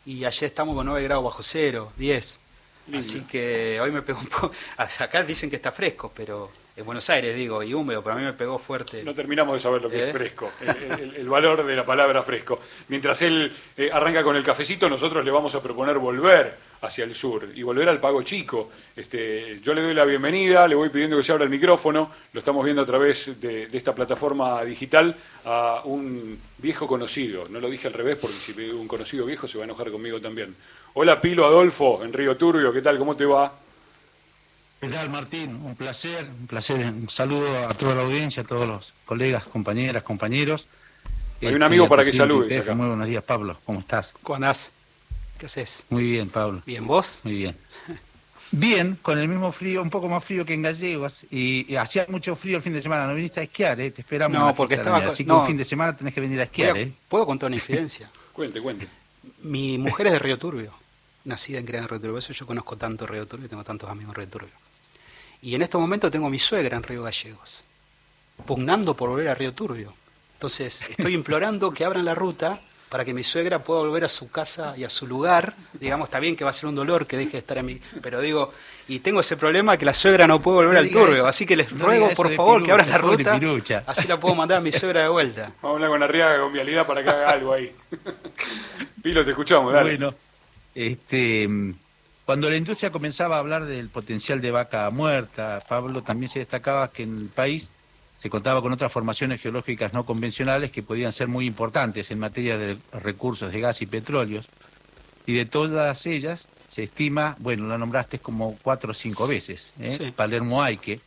y 0.05 0.25
ayer 0.25 0.43
estamos 0.43 0.75
con 0.75 0.85
9 0.85 1.01
grados 1.01 1.23
bajo 1.23 1.43
cero, 1.43 1.93
10. 1.95 2.39
Lindo. 2.87 2.99
Así 2.99 3.21
que 3.21 3.79
hoy 3.81 3.91
me 3.91 4.01
pego 4.01 4.19
un 4.19 4.27
poco. 4.27 4.51
Acá 4.77 5.23
dicen 5.23 5.49
que 5.49 5.55
está 5.57 5.71
fresco, 5.71 6.11
pero 6.15 6.51
en 6.75 6.85
Buenos 6.85 7.09
Aires, 7.09 7.35
digo, 7.35 7.63
y 7.63 7.73
húmedo, 7.73 8.03
pero 8.03 8.15
a 8.15 8.19
mí 8.19 8.25
me 8.25 8.33
pegó 8.33 8.57
fuerte. 8.59 9.01
No 9.03 9.13
terminamos 9.15 9.53
de 9.55 9.59
saber 9.61 9.81
lo 9.81 9.89
que 9.89 9.97
¿Eh? 9.97 10.07
es 10.07 10.11
fresco, 10.11 10.51
el, 10.61 10.99
el- 10.99 11.15
el 11.15 11.29
valor 11.29 11.65
de 11.65 11.75
la 11.75 11.85
palabra 11.85 12.21
fresco. 12.21 12.59
Mientras 12.89 13.21
él 13.21 13.51
eh, 13.77 13.89
arranca 13.91 14.23
con 14.23 14.35
el 14.35 14.43
cafecito, 14.43 14.89
nosotros 14.89 15.23
le 15.23 15.31
vamos 15.31 15.55
a 15.55 15.63
proponer 15.63 15.97
volver 15.97 16.57
hacia 16.81 17.05
el 17.05 17.15
sur 17.15 17.49
y 17.55 17.63
volver 17.63 17.87
al 17.89 17.99
Pago 18.01 18.21
Chico. 18.21 18.69
Este, 18.95 19.59
yo 19.61 19.73
le 19.73 19.81
doy 19.81 19.93
la 19.93 20.03
bienvenida, 20.05 20.67
le 20.67 20.75
voy 20.75 20.89
pidiendo 20.89 21.17
que 21.17 21.23
se 21.23 21.31
abra 21.31 21.45
el 21.45 21.49
micrófono, 21.49 22.11
lo 22.33 22.39
estamos 22.39 22.63
viendo 22.63 22.81
a 22.83 22.85
través 22.85 23.39
de, 23.39 23.67
de 23.67 23.77
esta 23.77 23.95
plataforma 23.95 24.61
digital, 24.63 25.15
a 25.45 25.81
un 25.85 26.37
viejo 26.57 26.85
conocido. 26.87 27.47
No 27.49 27.59
lo 27.61 27.69
dije 27.69 27.87
al 27.87 27.93
revés 27.93 28.17
porque 28.19 28.35
si 28.35 28.51
veo 28.53 28.75
un 28.77 28.87
conocido 28.87 29.25
viejo 29.25 29.47
se 29.47 29.57
va 29.57 29.63
a 29.63 29.65
enojar 29.65 29.89
conmigo 29.89 30.19
también. 30.21 30.55
Hola 30.97 31.19
Pilo 31.19 31.45
Adolfo, 31.45 32.03
en 32.03 32.13
Río 32.13 32.37
Turbio, 32.37 32.71
¿qué 32.71 32.81
tal? 32.81 32.97
¿Cómo 32.97 33.15
te 33.15 33.25
va? 33.25 33.53
¿Qué 34.79 34.87
tal, 34.87 35.09
Martín? 35.09 35.55
Un 35.63 35.75
placer, 35.75 36.25
un 36.39 36.47
placer. 36.47 36.85
Un 36.85 37.09
saludo 37.09 37.67
a 37.67 37.73
toda 37.73 37.95
la 37.95 38.03
audiencia, 38.03 38.43
a 38.43 38.45
todos 38.45 38.67
los 38.67 38.93
colegas, 39.05 39.43
compañeras, 39.45 40.03
compañeros. 40.03 40.67
Hay 41.41 41.53
un 41.53 41.63
amigo 41.63 41.83
al 41.83 41.89
para 41.89 42.03
que 42.03 42.13
saludes 42.13 42.61
acá. 42.61 42.73
Muy 42.75 42.87
buenos 42.87 43.07
días, 43.07 43.23
Pablo. 43.23 43.57
¿Cómo 43.65 43.79
estás? 43.79 44.13
¿Cómo 44.23 44.35
andás? 44.35 44.71
¿Qué 45.37 45.47
haces? 45.47 45.85
Muy 45.89 46.03
bien, 46.11 46.29
Pablo. 46.29 46.61
¿Bien 46.65 46.85
vos? 46.87 47.19
Muy 47.23 47.33
bien. 47.35 47.57
Bien, 48.51 48.97
con 49.01 49.17
el 49.17 49.27
mismo 49.27 49.51
frío, 49.51 49.81
un 49.81 49.89
poco 49.89 50.07
más 50.07 50.23
frío 50.23 50.45
que 50.45 50.53
en 50.53 50.61
Gallegos. 50.61 51.25
Y, 51.31 51.65
y 51.67 51.75
hacía 51.77 52.05
mucho 52.07 52.35
frío 52.35 52.57
el 52.57 52.63
fin 52.63 52.73
de 52.73 52.81
semana. 52.81 53.07
No 53.07 53.15
viniste 53.15 53.39
a 53.39 53.43
esquiar, 53.43 53.81
¿eh? 53.81 53.89
Te 53.89 54.01
esperamos. 54.01 54.39
No, 54.39 54.53
porque 54.55 54.75
estaba. 54.75 54.97
Así 54.99 55.25
que 55.25 55.31
un 55.31 55.39
no. 55.39 55.45
fin 55.47 55.57
de 55.57 55.65
semana 55.65 55.97
tenés 55.97 56.13
que 56.13 56.21
venir 56.21 56.39
a 56.39 56.43
esquiar, 56.43 56.75
a- 56.75 56.79
¿eh? 56.79 56.93
¿Puedo 57.09 57.25
contar 57.25 57.47
una 57.47 57.55
infidencia? 57.55 58.09
Cuente, 58.31 58.61
cuente. 58.61 58.87
Mi 59.41 59.77
mujer 59.79 60.05
es 60.07 60.13
de 60.13 60.19
Río 60.19 60.37
Turbio, 60.37 60.71
nacida 61.25 61.59
en 61.59 61.65
criada 61.65 61.83
en 61.83 61.89
Río 61.89 61.99
Turbio, 61.99 62.13
por 62.13 62.19
eso 62.23 62.33
yo 62.33 62.45
conozco 62.45 62.77
tanto 62.77 63.05
Río 63.05 63.27
Turbio 63.27 63.45
y 63.47 63.49
tengo 63.49 63.63
tantos 63.63 63.89
amigos 63.89 64.13
en 64.13 64.15
Río 64.21 64.29
Turbio. 64.29 64.53
Y 65.41 65.53
en 65.55 65.61
este 65.61 65.77
momento 65.77 66.09
tengo 66.09 66.27
a 66.27 66.29
mi 66.29 66.39
suegra 66.39 66.77
en 66.77 66.83
Río 66.83 67.03
Gallegos, 67.03 67.63
pugnando 68.45 68.95
por 68.95 69.09
volver 69.09 69.29
a 69.29 69.35
Río 69.35 69.53
Turbio. 69.53 69.93
Entonces 70.33 70.83
estoy 70.89 71.13
implorando 71.15 71.71
que 71.71 71.85
abran 71.85 72.05
la 72.05 72.15
ruta 72.15 72.59
para 72.89 73.03
que 73.03 73.13
mi 73.13 73.23
suegra 73.23 73.59
pueda 73.59 73.81
volver 73.81 74.05
a 74.05 74.09
su 74.09 74.29
casa 74.31 74.75
y 74.77 74.83
a 74.85 74.89
su 74.89 75.05
lugar. 75.07 75.55
Digamos, 75.73 76.07
está 76.07 76.19
bien 76.19 76.35
que 76.35 76.43
va 76.43 76.51
a 76.51 76.53
ser 76.53 76.69
un 76.69 76.75
dolor 76.75 77.07
que 77.07 77.17
deje 77.17 77.31
de 77.33 77.37
estar 77.39 77.57
en 77.57 77.65
mi... 77.65 77.81
Pero 78.01 78.21
digo, 78.21 78.53
y 78.87 78.99
tengo 78.99 79.19
ese 79.19 79.35
problema 79.35 79.75
que 79.77 79.85
la 79.85 79.93
suegra 79.93 80.27
no 80.27 80.41
puede 80.41 80.57
volver 80.57 80.73
No 80.75 80.79
al 80.79 80.89
Turbio, 80.91 81.15
eso. 81.15 81.27
así 81.27 81.45
que 81.45 81.57
les 81.57 81.71
No 81.73 81.85
ruego 81.85 82.09
por 82.11 82.33
favor 82.33 82.63
que 82.63 82.71
abran 82.71 82.89
la 82.89 82.97
ruta, 82.99 83.37
Pirucha. 83.39 83.83
así 83.87 84.07
la 84.07 84.19
puedo 84.19 84.35
mandar 84.35 84.59
a 84.59 84.61
mi 84.61 84.71
suegra 84.71 85.01
de 85.01 85.09
vuelta. 85.09 85.51
Vamos 85.61 85.63
a 85.63 85.69
hablar 85.75 85.89
con 85.89 86.03
Arriaga 86.03 86.39
con 86.39 86.53
vialidad 86.53 86.85
para 86.87 87.03
que 87.03 87.09
haga 87.09 87.29
algo 87.31 87.53
ahí. 87.53 87.71
Pilo, 89.03 89.25
te 89.25 89.31
escuchamos, 89.31 89.73
dale. 89.73 89.89
Bueno, 89.97 90.15
este, 90.75 91.49
cuando 92.25 92.49
la 92.49 92.57
industria 92.57 92.91
comenzaba 92.91 93.37
a 93.37 93.39
hablar 93.39 93.65
del 93.65 93.89
potencial 93.89 94.41
de 94.41 94.51
vaca 94.51 94.89
muerta, 94.89 95.63
Pablo, 95.67 96.03
también 96.03 96.29
se 96.29 96.39
destacaba 96.39 96.91
que 96.91 97.03
en 97.03 97.17
el 97.17 97.29
país 97.29 97.69
se 98.17 98.29
contaba 98.29 98.61
con 98.61 98.73
otras 98.73 98.91
formaciones 98.91 99.41
geológicas 99.41 99.93
no 99.93 100.05
convencionales 100.05 100.71
que 100.71 100.83
podían 100.83 101.13
ser 101.13 101.27
muy 101.27 101.45
importantes 101.45 102.11
en 102.11 102.19
materia 102.19 102.57
de 102.57 102.77
recursos 102.91 103.51
de 103.51 103.59
gas 103.59 103.81
y 103.81 103.85
petróleos. 103.85 104.47
Y 105.25 105.33
de 105.33 105.45
todas 105.45 106.05
ellas 106.05 106.49
se 106.67 106.83
estima, 106.83 107.35
bueno, 107.39 107.67
la 107.67 107.77
nombraste 107.77 108.19
como 108.19 108.57
cuatro 108.61 108.91
o 108.91 108.93
cinco 108.93 109.27
veces, 109.27 109.73
¿eh? 109.79 109.89
Sí. 109.89 110.11
Palermo 110.11 110.61
Aike. 110.61 110.99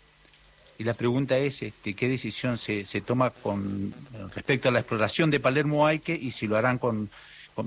Y 0.78 0.84
la 0.84 0.94
pregunta 0.94 1.36
es, 1.38 1.62
este, 1.62 1.94
¿qué 1.94 2.08
decisión 2.08 2.56
se, 2.56 2.84
se 2.84 3.00
toma 3.00 3.30
con 3.30 3.92
respecto 4.34 4.68
a 4.68 4.72
la 4.72 4.78
exploración 4.78 5.30
de 5.30 5.40
Palermo 5.40 5.86
Aike 5.86 6.14
y 6.14 6.30
si 6.30 6.46
lo 6.46 6.56
harán 6.56 6.78
con 6.78 7.10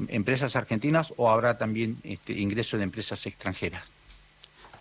empresas 0.08 0.56
argentinas 0.56 1.14
o 1.18 1.30
habrá 1.30 1.58
también 1.58 1.98
este, 2.04 2.34
ingreso 2.34 2.78
de 2.78 2.84
empresas 2.84 3.26
extranjeras? 3.26 3.90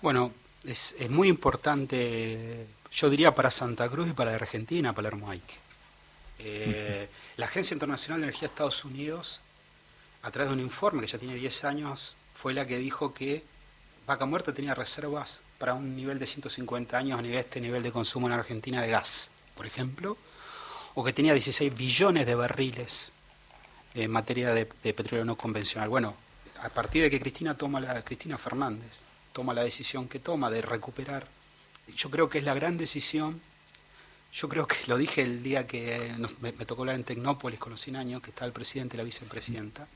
Bueno, 0.03 0.33
es, 0.65 0.95
es 0.99 1.11
muy 1.11 1.29
importante, 1.29 2.67
yo 2.93 3.11
diría 3.11 3.35
para 3.35 3.51
Santa 3.51 3.89
Cruz 3.89 4.09
y 4.09 4.13
para 4.13 4.31
la 4.31 4.37
Argentina, 4.37 4.93
Palermo 4.93 5.31
Aike. 5.31 5.55
Eh, 6.43 7.09
La 7.37 7.47
Agencia 7.47 7.75
Internacional 7.75 8.21
de 8.21 8.27
Energía 8.27 8.49
de 8.49 8.53
Estados 8.53 8.85
Unidos, 8.85 9.41
a 10.23 10.31
través 10.31 10.49
de 10.49 10.55
un 10.55 10.61
informe 10.61 11.03
que 11.03 11.07
ya 11.07 11.19
tiene 11.19 11.35
10 11.35 11.65
años, 11.65 12.17
fue 12.35 12.55
la 12.55 12.65
que 12.65 12.79
dijo 12.79 13.13
que 13.13 13.45
Vaca 14.07 14.25
Muerta 14.25 14.55
tenía 14.55 14.75
reservas 14.75 15.41
para 15.59 15.75
un 15.75 15.95
nivel 15.95 16.19
de 16.19 16.27
150 16.27 16.97
años 16.97 17.19
a 17.19 17.23
nivel 17.23 17.39
este 17.39 17.61
nivel 17.61 17.83
de 17.83 17.93
consumo 17.93 18.27
en 18.27 18.33
Argentina 18.33 18.81
de 18.81 18.89
gas, 18.89 19.31
por 19.55 19.67
ejemplo, 19.67 20.17
o 20.95 21.05
que 21.05 21.13
tenía 21.13 21.35
16 21.35 21.75
billones 21.75 22.27
de 22.27 22.35
barriles 22.35 23.13
en 23.95 24.11
materia 24.11 24.53
de, 24.55 24.67
petróleo 24.67 25.25
no 25.25 25.37
convencional. 25.37 25.89
Bueno, 25.89 26.15
a 26.63 26.69
partir 26.69 27.03
de 27.03 27.11
que 27.11 27.21
Cristina 27.21 27.57
toma 27.57 27.81
la 27.81 28.01
Cristina 28.03 28.37
Fernández 28.39 29.01
toma 29.33 29.55
la 29.55 29.63
decisión 29.65 30.09
que 30.09 30.19
toma 30.19 30.51
de 30.51 30.61
recuperar, 30.63 31.27
yo 31.97 32.11
creo 32.11 32.29
que 32.29 32.39
es 32.39 32.45
la 32.45 32.55
gran 32.55 32.77
decisión. 32.77 33.41
Yo 34.33 34.49
creo 34.49 34.67
que 34.67 34.77
lo 34.87 34.97
dije 34.97 35.23
el 35.23 35.43
día 35.43 35.67
que 35.67 36.13
nos- 36.19 36.39
me, 36.41 36.53
me 36.53 36.65
tocó 36.67 36.83
hablar 36.83 36.95
en 36.97 37.05
Tecnópolis 37.05 37.59
con 37.59 37.71
los 37.73 37.81
100 37.81 37.97
años, 37.97 38.23
que 38.23 38.31
está 38.31 38.45
el 38.45 38.53
presidente 38.53 38.97
y 38.97 38.99
la 38.99 39.03
vicepresidenta. 39.05 39.89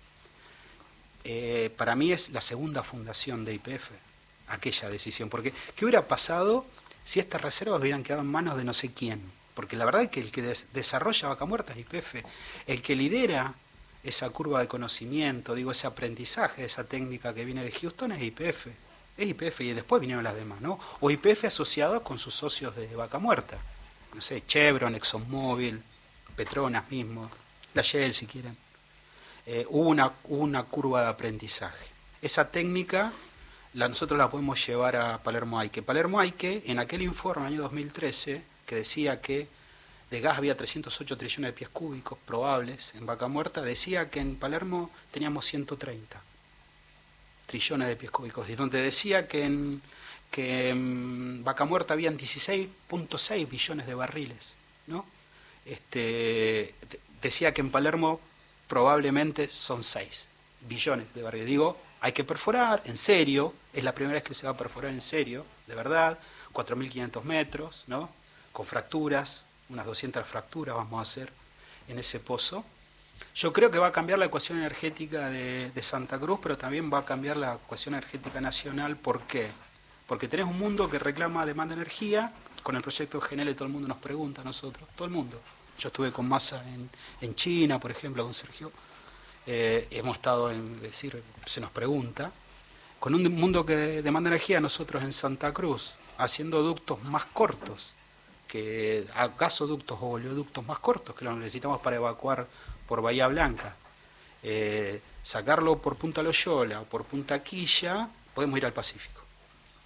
Eh, 1.24 1.70
para 1.76 1.96
mí 1.96 2.12
es 2.12 2.30
la 2.30 2.40
segunda 2.40 2.82
fundación 2.82 3.44
de 3.44 3.54
IPF, 3.54 3.90
aquella 4.48 4.88
decisión. 4.90 5.28
Porque, 5.30 5.52
¿qué 5.74 5.84
hubiera 5.84 6.06
pasado 6.06 6.66
si 7.04 7.20
estas 7.20 7.40
reservas 7.42 7.80
hubieran 7.80 8.02
quedado 8.02 8.22
en 8.22 8.28
manos 8.28 8.56
de 8.56 8.64
no 8.64 8.74
sé 8.74 8.92
quién? 8.92 9.20
Porque 9.54 9.76
la 9.76 9.84
verdad 9.84 10.02
es 10.02 10.08
que 10.10 10.20
el 10.20 10.32
que 10.32 10.42
des- 10.42 10.66
desarrolla 10.72 11.28
Vaca 11.28 11.44
Muerta 11.44 11.72
es 11.72 11.78
IPF. 11.78 12.24
El 12.66 12.82
que 12.82 12.96
lidera 12.96 13.54
esa 14.04 14.30
curva 14.30 14.60
de 14.60 14.68
conocimiento, 14.68 15.54
digo, 15.54 15.72
ese 15.72 15.86
aprendizaje, 15.86 16.64
esa 16.64 16.84
técnica 16.84 17.34
que 17.34 17.44
viene 17.44 17.64
de 17.64 17.72
Houston 17.72 18.12
es 18.12 18.22
IPF. 18.22 18.68
Es 19.16 19.28
IPF 19.28 19.60
y 19.62 19.72
después 19.72 20.00
vinieron 20.00 20.24
las 20.24 20.34
demás, 20.34 20.60
¿no? 20.60 20.78
O 21.00 21.10
IPF 21.10 21.44
asociados 21.44 22.02
con 22.02 22.18
sus 22.18 22.34
socios 22.34 22.76
de 22.76 22.94
Vaca 22.94 23.18
Muerta. 23.18 23.58
No 24.12 24.20
sé, 24.20 24.44
Chevron, 24.46 24.94
ExxonMobil, 24.94 25.82
Petronas 26.36 26.90
mismo, 26.90 27.30
la 27.74 27.82
Shell 27.82 28.12
si 28.14 28.26
quieren 28.26 28.56
eh, 29.46 29.66
hubo, 29.68 29.90
una, 29.90 30.12
una 30.24 30.64
curva 30.64 31.02
de 31.02 31.08
aprendizaje. 31.08 31.86
Esa 32.22 32.50
técnica 32.50 33.12
la, 33.74 33.88
nosotros 33.88 34.16
la 34.18 34.30
podemos 34.30 34.64
llevar 34.66 34.96
a 34.96 35.22
Palermo 35.22 35.58
Aike. 35.58 35.82
Palermo 35.82 36.20
Aike, 36.20 36.62
en 36.66 36.78
aquel 36.78 37.02
informe, 37.02 37.46
año 37.46 37.62
2013, 37.62 38.42
que 38.66 38.76
decía 38.76 39.20
que 39.20 39.48
de 40.14 40.20
gas 40.20 40.38
había 40.38 40.56
308 40.56 41.16
trillones 41.16 41.48
de 41.48 41.52
pies 41.52 41.70
cúbicos 41.70 42.18
probables 42.24 42.94
en 42.94 43.04
Vaca 43.06 43.26
Muerta, 43.28 43.62
decía 43.62 44.10
que 44.10 44.20
en 44.20 44.36
Palermo 44.36 44.90
teníamos 45.10 45.44
130 45.46 46.22
trillones 47.46 47.88
de 47.88 47.96
pies 47.96 48.10
cúbicos, 48.10 48.48
y 48.48 48.54
donde 48.54 48.80
decía 48.80 49.28
que 49.28 49.44
en, 49.44 49.82
que 50.30 50.70
en 50.70 51.44
Vaca 51.44 51.64
Muerta 51.64 51.94
habían 51.94 52.16
16.6 52.18 53.48
billones 53.48 53.86
de 53.86 53.94
barriles, 53.94 54.54
¿no? 54.86 55.04
Este, 55.64 56.74
de- 56.90 57.00
decía 57.20 57.52
que 57.52 57.60
en 57.60 57.70
Palermo 57.70 58.20
probablemente 58.68 59.46
son 59.48 59.82
6 59.82 60.28
billones 60.68 61.12
de 61.14 61.22
barriles. 61.22 61.46
Digo, 61.48 61.76
hay 62.00 62.12
que 62.12 62.24
perforar, 62.24 62.82
en 62.86 62.96
serio, 62.96 63.54
es 63.72 63.84
la 63.84 63.94
primera 63.94 64.14
vez 64.14 64.22
que 64.22 64.34
se 64.34 64.46
va 64.46 64.52
a 64.52 64.56
perforar 64.56 64.90
en 64.92 65.00
serio, 65.00 65.44
de 65.66 65.74
verdad, 65.74 66.18
4.500 66.52 67.22
metros, 67.24 67.84
¿no? 67.86 68.10
Con 68.52 68.64
fracturas, 68.66 69.44
unas 69.74 69.86
200 69.86 70.26
fracturas 70.26 70.74
vamos 70.74 70.98
a 70.98 71.02
hacer 71.02 71.30
en 71.88 71.98
ese 71.98 72.20
pozo. 72.20 72.64
Yo 73.34 73.52
creo 73.52 73.70
que 73.70 73.78
va 73.78 73.88
a 73.88 73.92
cambiar 73.92 74.18
la 74.18 74.26
ecuación 74.26 74.58
energética 74.58 75.28
de, 75.28 75.82
Santa 75.82 76.18
Cruz, 76.18 76.38
pero 76.42 76.56
también 76.56 76.90
va 76.92 76.98
a 76.98 77.04
cambiar 77.04 77.36
la 77.36 77.54
ecuación 77.54 77.94
energética 77.94 78.40
nacional. 78.40 78.96
¿Por 78.96 79.22
qué? 79.22 79.50
Porque 80.06 80.28
tenés 80.28 80.46
un 80.46 80.58
mundo 80.58 80.88
que 80.88 80.98
reclama 80.98 81.44
demanda 81.44 81.74
de 81.74 81.82
energía, 81.82 82.32
con 82.62 82.76
el 82.76 82.82
proyecto 82.82 83.20
GNL 83.20 83.54
todo 83.54 83.66
el 83.66 83.72
mundo 83.72 83.88
nos 83.88 83.98
pregunta 83.98 84.42
nosotros, 84.42 84.88
todo 84.96 85.06
el 85.06 85.12
mundo. 85.12 85.40
Yo 85.78 85.88
estuve 85.88 86.12
con 86.12 86.28
Massa 86.28 86.64
en, 86.68 86.88
en 87.20 87.34
China, 87.34 87.78
por 87.78 87.90
ejemplo, 87.90 88.24
con 88.24 88.32
Sergio. 88.32 88.72
Eh, 89.46 89.88
hemos 89.90 90.16
estado 90.16 90.50
en, 90.50 90.76
es 90.76 90.82
decir, 90.82 91.22
se 91.44 91.60
nos 91.60 91.70
pregunta. 91.70 92.32
Con 92.98 93.14
un 93.14 93.22
mundo 93.34 93.66
que 93.66 94.02
demanda 94.02 94.30
energía, 94.30 94.60
nosotros 94.60 95.02
en 95.02 95.12
Santa 95.12 95.52
Cruz, 95.52 95.96
haciendo 96.16 96.62
ductos 96.62 97.02
más 97.02 97.24
cortos, 97.26 97.92
que 98.54 99.04
a- 99.16 99.26
gasoductos 99.26 99.98
o 100.00 100.10
oleoductos 100.10 100.64
más 100.64 100.78
cortos 100.78 101.12
que 101.16 101.24
los 101.24 101.36
necesitamos 101.36 101.80
para 101.80 101.96
evacuar 101.96 102.46
por 102.86 103.02
Bahía 103.02 103.26
Blanca, 103.26 103.74
eh, 104.44 105.00
sacarlo 105.24 105.82
por 105.82 105.96
Punta 105.96 106.22
Loyola 106.22 106.82
o 106.82 106.84
por 106.84 107.02
Punta 107.04 107.42
Quilla, 107.42 108.08
podemos 108.32 108.56
ir 108.58 108.64
al 108.64 108.72
Pacífico, 108.72 109.20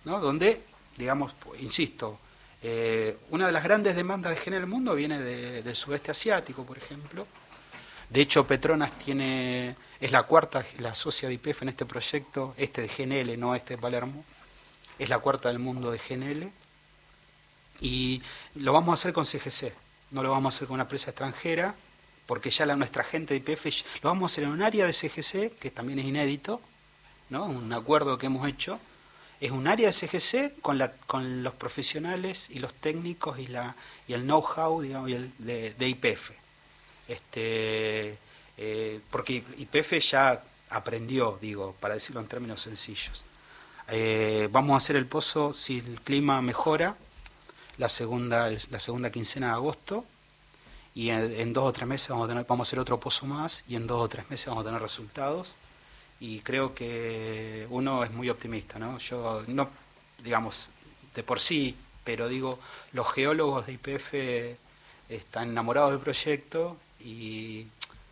¿no? 0.05 0.21
Donde, 0.21 0.61
digamos, 0.99 1.33
insisto, 1.61 2.19
eh, 2.63 3.17
una 3.31 3.47
de 3.47 3.53
las 3.53 3.65
grandes 3.65 3.97
demandas 3.97 4.35
de 4.35 4.39
GNL 4.39 4.61
del 4.61 4.67
mundo 4.67 4.95
viene 4.95 5.19
de- 5.19 5.63
del 5.63 5.75
sudeste 5.75 6.11
asiático, 6.11 6.65
por 6.65 6.77
ejemplo. 6.77 7.27
De 8.11 8.21
hecho, 8.21 8.47
Petronas 8.47 8.93
tiene 8.99 9.77
es 9.99 10.13
la 10.13 10.25
cuarta, 10.25 10.63
la 10.81 10.95
socia 10.95 11.27
de 11.29 11.35
IPF 11.37 11.63
en 11.63 11.71
este 11.71 11.87
proyecto, 11.87 12.53
este 12.59 12.83
de 12.83 12.89
GNL, 12.89 13.39
no 13.39 13.55
este 13.55 13.77
de 13.77 13.81
Palermo, 13.81 14.25
es 14.99 15.09
la 15.09 15.21
cuarta 15.21 15.49
del 15.49 15.59
mundo 15.59 15.91
de 15.91 15.99
GNL. 15.99 16.53
Y 17.81 18.23
lo 18.57 18.73
vamos 18.73 18.91
a 18.91 18.95
hacer 18.95 19.13
con 19.13 19.25
CGC, 19.25 19.73
no 20.11 20.23
lo 20.23 20.31
vamos 20.31 20.55
a 20.55 20.57
hacer 20.57 20.69
con 20.69 20.75
una 20.75 20.85
empresa 20.85 21.11
extranjera, 21.11 21.75
porque 22.27 22.51
ya 22.51 22.67
la, 22.67 22.77
nuestra 22.77 23.05
gente 23.05 23.35
de 23.35 23.53
IPF, 23.53 23.67
lo 24.03 24.11
vamos 24.11 24.31
a 24.31 24.33
hacer 24.33 24.45
en 24.45 24.51
un 24.51 24.63
área 24.63 24.87
de 24.87 24.93
CGC, 24.93 25.59
que 25.59 25.71
también 25.71 25.99
es 25.99 26.07
inédito, 26.07 26.61
¿no? 27.31 27.45
un 27.47 27.73
acuerdo 27.73 28.19
que 28.19 28.27
hemos 28.27 28.47
hecho, 28.49 28.79
Es 29.41 29.53
un 29.53 29.69
área 29.69 29.87
de 29.87 29.93
CGC 29.93 30.61
con, 30.61 30.79
la, 30.79 30.93
con 31.07 31.45
los 31.45 31.55
profesionales 31.55 32.49
y 32.51 32.59
los 32.59 32.75
técnicos 32.75 33.39
y, 33.39 33.47
la, 33.47 33.77
y 34.09 34.13
el 34.15 34.23
know-how 34.23 34.83
de 34.83 35.89
IPF. 35.89 36.33
Este, 37.07 38.19
eh, 38.59 39.01
porque 39.11 39.45
IPF 39.57 39.93
ya 40.01 40.43
aprendió, 40.71 41.39
digo, 41.41 41.75
para 41.81 41.95
decirlo 41.95 42.21
en 42.21 42.27
términos 42.27 42.61
sencillos. 42.61 43.25
Eh, 43.89 44.49
vamos 44.53 44.75
a 44.75 44.77
hacer 44.79 44.97
el 44.97 45.07
pozo 45.07 45.55
si 45.55 45.79
el 45.79 46.01
clima 46.03 46.43
mejora 46.43 46.97
la 47.79 47.89
segunda, 47.89 48.51
la 48.71 48.81
segunda 48.81 49.11
quincena 49.11 49.49
de 49.49 49.53
agosto 49.55 50.05
y 50.95 51.11
en, 51.11 51.53
dos 51.53 51.65
o 51.65 51.73
tres 51.73 51.87
meses 51.87 52.09
vamos 52.09 52.27
a, 52.27 52.29
tener, 52.29 52.45
vamos 52.47 52.67
a 52.67 52.69
hacer 52.69 52.79
otro 52.81 52.99
pozo 52.99 53.27
más 53.27 53.65
y 53.69 53.77
en 53.77 53.87
dos 53.87 54.01
o 54.01 54.09
tres 54.09 54.29
meses 54.31 54.47
vamos 54.49 54.63
a 54.63 54.67
tener 54.67 54.83
resultados 54.83 55.55
y 56.21 56.41
creo 56.41 56.75
que 56.75 57.67
uno 57.71 58.03
es 58.03 58.11
muy 58.11 58.29
optimista, 58.29 58.79
¿no? 58.79 58.99
Yo 58.99 59.45
no, 59.47 59.71
digamos, 60.25 60.71
de 61.15 61.23
por 61.23 61.39
sí, 61.39 61.77
pero 62.03 62.29
digo, 62.29 62.59
los 62.93 63.13
geólogos 63.13 63.67
de 63.67 63.75
IPF 63.75 64.15
están 65.09 65.51
enamorados 65.51 65.93
del 65.93 66.01
proyecto 66.01 66.77
y 67.05 67.67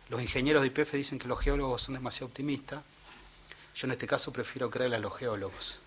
los 0.09 0.21
ingenieros 0.21 0.61
de 0.61 0.67
IPF 0.67 0.93
dicen 0.93 1.19
que 1.19 1.27
los 1.27 1.39
geólogos 1.39 1.81
son 1.81 1.95
demasiado 1.95 2.27
optimistas. 2.27 2.81
Yo 3.75 3.87
en 3.87 3.91
este 3.91 4.07
caso 4.07 4.31
prefiero 4.31 4.69
creerle 4.69 4.95
a 4.95 4.99
los 4.99 5.15
geólogos, 5.15 5.81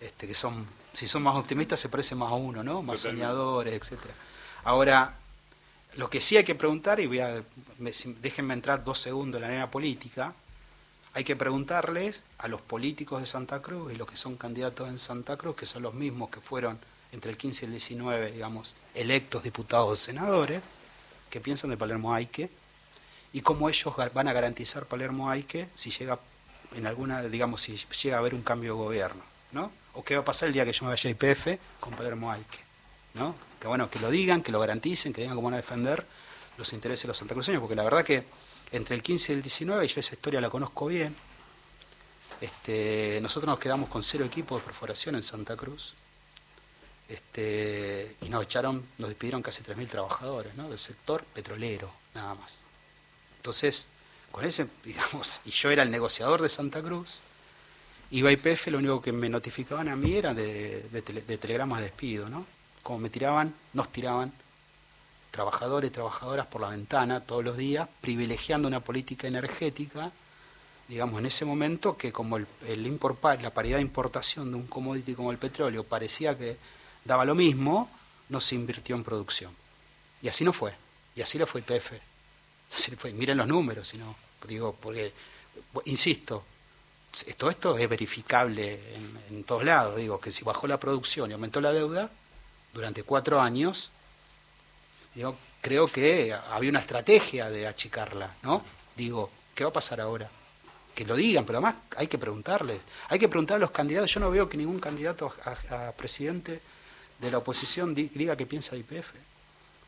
este, 0.00 0.26
que 0.26 0.34
son, 0.34 0.66
si 0.92 1.06
son 1.06 1.22
más 1.22 1.36
optimistas 1.36 1.80
se 1.80 1.88
parecen 1.88 2.18
más 2.18 2.30
a 2.30 2.34
uno, 2.34 2.62
¿no? 2.62 2.82
Más 2.82 3.00
soñadores, 3.00 3.74
etcétera. 3.74 4.14
Ahora, 4.64 5.14
lo 5.96 6.08
que 6.10 6.20
sí 6.20 6.36
hay 6.36 6.44
que 6.44 6.54
preguntar, 6.54 7.00
y 7.00 7.06
voy 7.06 7.20
a, 7.20 7.42
déjenme 8.20 8.54
entrar 8.54 8.84
dos 8.84 8.98
segundos 8.98 9.38
en 9.38 9.42
la 9.42 9.48
arena 9.48 9.70
política, 9.70 10.32
hay 11.14 11.24
que 11.24 11.36
preguntarles 11.36 12.22
a 12.38 12.48
los 12.48 12.60
políticos 12.60 13.20
de 13.20 13.26
Santa 13.26 13.60
Cruz 13.60 13.92
y 13.92 13.96
los 13.96 14.06
que 14.08 14.16
son 14.16 14.36
candidatos 14.36 14.88
en 14.88 14.98
Santa 14.98 15.36
Cruz, 15.36 15.56
que 15.56 15.66
son 15.66 15.82
los 15.82 15.94
mismos 15.94 16.30
que 16.30 16.40
fueron 16.40 16.78
entre 17.12 17.32
el 17.32 17.38
15 17.38 17.64
y 17.64 17.66
el 17.66 17.72
19, 17.72 18.32
digamos, 18.32 18.76
electos 18.94 19.42
diputados 19.42 19.90
o 19.90 19.96
senadores, 19.96 20.62
que 21.30 21.40
piensan 21.40 21.70
de 21.70 21.76
Palermo 21.76 22.14
Aike 22.14 22.50
y 23.32 23.40
cómo 23.40 23.68
ellos 23.68 23.94
van 24.14 24.28
a 24.28 24.32
garantizar 24.32 24.86
Palermo 24.86 25.30
Aike 25.30 25.68
si 25.74 25.90
llega 25.90 26.18
en 26.74 26.86
alguna, 26.86 27.22
digamos, 27.22 27.62
si 27.62 27.76
llega 27.76 28.16
a 28.16 28.18
haber 28.20 28.34
un 28.34 28.42
cambio 28.42 28.74
de 28.74 28.78
gobierno, 28.78 29.22
¿no? 29.52 29.72
O 29.98 30.04
qué 30.04 30.14
va 30.14 30.20
a 30.20 30.24
pasar 30.24 30.46
el 30.46 30.52
día 30.52 30.64
que 30.64 30.72
yo 30.72 30.84
me 30.84 30.90
vaya 30.90 31.10
a 31.10 31.10
IPF 31.10 31.58
con 31.80 31.92
Palermo 31.94 32.30
Aike, 32.30 32.58
¿no? 33.14 33.34
Que 33.58 33.66
bueno, 33.66 33.90
que 33.90 33.98
lo 33.98 34.10
digan, 34.12 34.44
que 34.44 34.52
lo 34.52 34.60
garanticen, 34.60 35.12
que 35.12 35.22
digan 35.22 35.34
cómo 35.34 35.46
van 35.46 35.54
a 35.54 35.56
defender 35.56 36.06
los 36.56 36.72
intereses 36.72 37.02
de 37.02 37.08
los 37.08 37.18
santacruceños, 37.18 37.60
porque 37.60 37.74
la 37.74 37.82
verdad 37.82 38.04
que 38.04 38.24
entre 38.70 38.94
el 38.94 39.02
15 39.02 39.32
y 39.32 39.34
el 39.34 39.42
19, 39.42 39.84
y 39.84 39.88
yo 39.88 39.98
esa 39.98 40.14
historia 40.14 40.40
la 40.40 40.50
conozco 40.50 40.86
bien, 40.86 41.16
este, 42.40 43.18
nosotros 43.20 43.48
nos 43.48 43.58
quedamos 43.58 43.88
con 43.88 44.04
cero 44.04 44.24
equipos 44.24 44.60
de 44.60 44.66
perforación 44.66 45.16
en 45.16 45.24
Santa 45.24 45.56
Cruz, 45.56 45.94
este, 47.08 48.14
y 48.20 48.28
nos 48.28 48.44
echaron, 48.44 48.86
nos 48.98 49.08
despidieron 49.08 49.42
casi 49.42 49.64
3.000 49.64 49.88
trabajadores 49.88 50.54
¿no? 50.54 50.68
del 50.68 50.78
sector 50.78 51.24
petrolero, 51.24 51.90
nada 52.14 52.36
más. 52.36 52.60
Entonces, 53.38 53.88
con 54.30 54.44
ese, 54.44 54.68
digamos, 54.84 55.40
y 55.44 55.50
yo 55.50 55.70
era 55.70 55.82
el 55.82 55.90
negociador 55.90 56.40
de 56.40 56.48
Santa 56.48 56.80
Cruz, 56.82 57.22
iba 58.10 58.30
a 58.30 58.32
IPF, 58.32 58.68
lo 58.68 58.78
único 58.78 59.02
que 59.02 59.12
me 59.12 59.28
notificaban 59.28 59.88
a 59.88 59.96
mí 59.96 60.16
era 60.16 60.34
de, 60.34 60.82
de 60.90 61.38
telegramas 61.38 61.80
de 61.80 61.86
despido, 61.86 62.28
¿no? 62.28 62.46
Como 62.82 63.00
me 63.00 63.10
tiraban, 63.10 63.54
nos 63.74 63.90
tiraban 63.92 64.32
trabajadores 65.30 65.90
y 65.90 65.92
trabajadoras 65.92 66.46
por 66.46 66.62
la 66.62 66.70
ventana 66.70 67.20
todos 67.20 67.44
los 67.44 67.56
días, 67.56 67.88
privilegiando 68.00 68.66
una 68.68 68.80
política 68.80 69.28
energética, 69.28 70.10
digamos, 70.88 71.20
en 71.20 71.26
ese 71.26 71.44
momento 71.44 71.96
que 71.96 72.12
como 72.12 72.38
el, 72.38 72.46
el 72.66 72.98
la 73.42 73.50
paridad 73.52 73.76
de 73.76 73.82
importación 73.82 74.50
de 74.50 74.56
un 74.56 74.66
commodity 74.66 75.14
como 75.14 75.30
el 75.30 75.38
petróleo 75.38 75.84
parecía 75.84 76.36
que 76.36 76.56
daba 77.04 77.24
lo 77.24 77.34
mismo, 77.34 77.90
no 78.30 78.40
se 78.40 78.54
invirtió 78.54 78.96
en 78.96 79.04
producción. 79.04 79.52
Y 80.22 80.28
así 80.28 80.44
no 80.44 80.52
fue. 80.52 80.72
Y 81.14 81.22
así 81.22 81.38
le 81.38 81.46
fue 81.46 81.60
IPF. 81.60 81.92
Así 82.74 82.96
fue. 82.96 83.12
Miren 83.12 83.38
los 83.38 83.46
números, 83.46 83.88
sino, 83.88 84.16
digo, 84.46 84.76
porque, 84.80 85.12
insisto, 85.84 86.44
todo 87.36 87.50
esto 87.50 87.78
es 87.78 87.88
verificable 87.88 88.80
en, 89.30 89.44
todos 89.44 89.64
lados. 89.64 89.96
Digo, 89.96 90.20
que 90.20 90.30
si 90.30 90.44
bajó 90.44 90.66
la 90.66 90.78
producción 90.78 91.30
y 91.30 91.34
aumentó 91.34 91.60
la 91.60 91.72
deuda, 91.72 92.10
durante 92.72 93.02
cuatro 93.02 93.40
años, 93.40 93.90
digo, 95.14 95.36
creo 95.60 95.86
que 95.86 96.36
había 96.50 96.70
una 96.70 96.80
estrategia 96.80 97.50
de 97.50 97.66
achicarla, 97.66 98.36
¿no? 98.42 98.62
Digo, 98.96 99.30
¿qué 99.54 99.64
va 99.64 99.70
a 99.70 99.72
pasar 99.72 100.00
ahora? 100.00 100.28
Que 100.94 101.04
lo 101.04 101.16
digan, 101.16 101.44
pero 101.44 101.58
además 101.58 101.76
hay 101.96 102.08
que 102.08 102.18
preguntarles. 102.18 102.80
Hay 103.08 103.18
que 103.18 103.28
preguntar 103.28 103.56
a 103.56 103.60
los 103.60 103.70
candidatos. 103.70 104.12
Yo 104.12 104.20
no 104.20 104.30
veo 104.30 104.48
que 104.48 104.56
ningún 104.56 104.80
candidato 104.80 105.32
a 105.70 105.92
presidente 105.92 106.60
de 107.18 107.30
la 107.30 107.38
oposición 107.38 107.94
diga 107.94 108.36
que 108.36 108.46
piensa 108.46 108.72
de 108.72 108.80
IPF. 108.80 109.10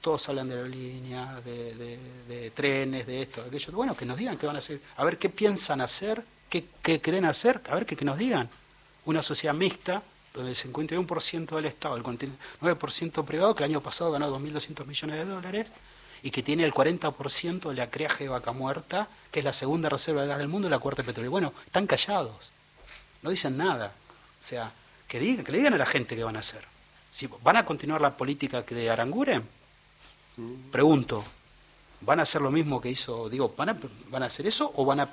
Todos 0.00 0.28
hablan 0.28 0.48
de 0.48 0.56
la 0.56 0.68
línea, 0.68 1.40
de, 1.44 2.52
trenes, 2.54 3.06
de 3.06 3.22
esto, 3.22 3.42
de 3.42 3.48
aquello. 3.48 3.72
Bueno, 3.72 3.94
que 3.94 4.06
nos 4.06 4.16
digan 4.16 4.38
qué 4.38 4.46
van 4.46 4.56
a 4.56 4.60
hacer. 4.60 4.80
A 4.96 5.04
ver 5.04 5.18
qué 5.18 5.28
piensan 5.28 5.80
hacer, 5.80 6.24
qué, 6.50 6.66
qué 6.82 7.00
creen 7.00 7.24
hacer, 7.24 7.62
a 7.70 7.74
ver 7.74 7.86
qué, 7.86 8.04
nos 8.04 8.18
digan. 8.18 8.50
Una 9.06 9.22
sociedad 9.22 9.54
mixta, 9.54 10.02
donde 10.34 10.50
el 10.50 10.56
51% 10.56 11.56
del 11.56 11.64
Estado, 11.64 11.96
el 11.96 12.02
9% 12.02 13.24
privado, 13.24 13.54
que 13.54 13.64
el 13.64 13.70
año 13.70 13.82
pasado 13.82 14.12
ganó 14.12 14.28
2.200 14.38 14.84
millones 14.84 15.16
de 15.16 15.24
dólares, 15.24 15.72
y 16.22 16.30
que 16.30 16.42
tiene 16.42 16.64
el 16.64 16.74
40% 16.74 17.70
de 17.70 17.74
la 17.74 17.90
creaje 17.90 18.24
de 18.24 18.30
vaca 18.30 18.52
muerta, 18.52 19.08
que 19.30 19.38
es 19.38 19.44
la 19.44 19.54
segunda 19.54 19.88
reserva 19.88 20.22
de 20.22 20.28
gas 20.28 20.38
del 20.38 20.48
mundo 20.48 20.68
y 20.68 20.70
la 20.70 20.78
cuarta 20.78 21.02
de 21.02 21.06
petróleo. 21.06 21.30
Bueno, 21.30 21.54
están 21.64 21.86
callados, 21.86 22.50
no 23.22 23.30
dicen 23.30 23.56
nada. 23.56 23.94
O 24.38 24.42
sea, 24.42 24.72
que, 25.08 25.18
digan, 25.18 25.44
que 25.44 25.52
le 25.52 25.58
digan 25.58 25.74
a 25.74 25.78
la 25.78 25.86
gente 25.86 26.16
qué 26.16 26.24
van 26.24 26.36
a 26.36 26.40
hacer. 26.40 26.64
Si 27.10 27.28
¿Van 27.42 27.56
a 27.56 27.64
continuar 27.64 28.00
la 28.00 28.16
política 28.16 28.64
que 28.64 28.74
de 28.74 28.90
Aranguren? 28.90 29.46
Pregunto, 30.70 31.24
¿van 32.02 32.20
a 32.20 32.22
hacer 32.22 32.40
lo 32.40 32.50
mismo 32.50 32.80
que 32.80 32.90
hizo, 32.90 33.28
digo, 33.28 33.54
¿van 33.56 33.70
a, 33.70 33.78
van 34.08 34.22
a 34.22 34.26
hacer 34.26 34.46
eso 34.46 34.72
o 34.76 34.84
van 34.84 35.00
a 35.00 35.08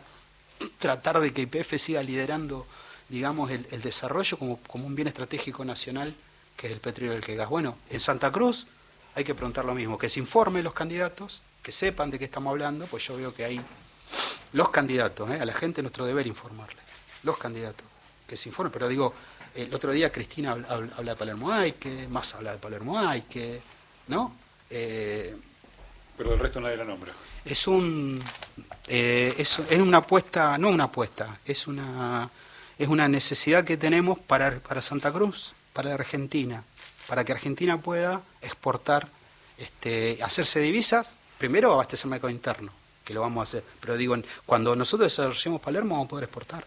tratar 0.78 1.20
de 1.20 1.34
que 1.34 1.44
IPF 1.44 1.78
siga 1.78 2.04
liderando, 2.04 2.66
digamos, 3.10 3.52
el, 3.52 3.82
desarrollo 3.82 4.38
como, 4.38 4.58
como, 4.68 4.86
un 4.86 4.96
bien 4.96 5.08
estratégico 5.08 5.66
nacional 5.66 6.14
que 6.56 6.68
es 6.68 6.74
el 6.74 6.80
petróleo 6.80 7.14
y 7.14 7.32
el 7.32 7.38
gas? 7.38 7.50
Bueno, 7.50 7.78
en 7.90 8.00
Santa 8.00 8.32
Cruz 8.32 8.68
hay 9.16 9.24
que 9.24 9.36
preguntar 9.36 9.66
lo 9.66 9.74
mismo, 9.74 9.98
que 9.98 10.10
se 10.10 10.20
informen 10.20 10.64
los 10.64 10.74
candidatos, 10.74 11.42
que 11.64 11.72
sepan 11.72 12.12
de 12.12 12.20
qué 12.20 12.26
estamos 12.26 12.52
hablando, 12.52 12.86
pues 12.86 13.06
yo 13.06 13.18
veo 13.18 13.34
que 13.34 13.46
hay 13.46 13.62
los 14.54 14.70
candidatos, 14.70 15.30
¿eh? 15.32 15.40
a 15.40 15.46
la 15.46 15.54
gente 15.54 15.82
nuestro 15.82 16.06
deber 16.06 16.28
informarles, 16.28 16.84
los 17.24 17.38
candidatos, 17.38 17.86
que 18.28 18.38
se 18.38 18.50
informen, 18.50 18.72
pero 18.72 18.88
digo, 18.88 19.14
el 19.56 19.74
otro 19.74 19.92
día 19.92 20.12
Cristina 20.12 20.52
habla, 20.52 21.14
de 21.14 21.16
Palermo 21.16 21.52
que 21.80 22.08
más 22.08 22.36
habla 22.36 22.52
de 22.52 22.58
Palermo 22.58 23.00
que 23.30 23.60
¿no? 24.08 24.34
Eh, 24.70 25.36
Pero 26.18 26.32
del 26.32 26.40
resto 26.40 26.60
nadie 26.60 26.78
la 26.78 26.84
nombra. 26.84 27.12
Es 27.46 27.68
un 27.68 28.20
eh, 28.88 29.34
es, 29.38 29.60
una 29.60 30.00
apuesta, 30.00 30.58
no 30.58 30.70
una 30.70 30.86
apuesta, 30.86 31.40
es 31.46 31.68
una 31.68 32.30
es 32.80 32.88
una 32.88 33.08
necesidad 33.08 33.64
que 33.64 33.76
tenemos 33.76 34.20
para, 34.20 34.60
para 34.60 34.82
Santa 34.82 35.12
Cruz, 35.12 35.54
para 35.74 35.90
la 35.90 35.96
Argentina, 35.96 36.64
para 37.08 37.24
que 37.24 37.32
Argentina 37.32 37.80
pueda 37.82 38.22
exportar, 38.42 39.08
este, 39.58 40.20
hacerse 40.22 40.60
divisas, 40.60 41.16
primero 41.40 41.74
abastecer 41.74 42.06
el 42.06 42.12
mercado 42.12 42.30
interno, 42.30 42.72
que 43.04 43.16
lo 43.16 43.22
vamos 43.22 43.42
a 43.42 43.44
hacer, 43.44 43.64
pero 43.80 43.98
digo, 43.98 44.16
cuando 44.46 44.76
nosotros 44.76 45.10
desarrollemos 45.10 45.60
Palermo 45.60 45.96
vamos 45.96 46.06
a 46.06 46.10
poder 46.10 46.24
exportar. 46.26 46.66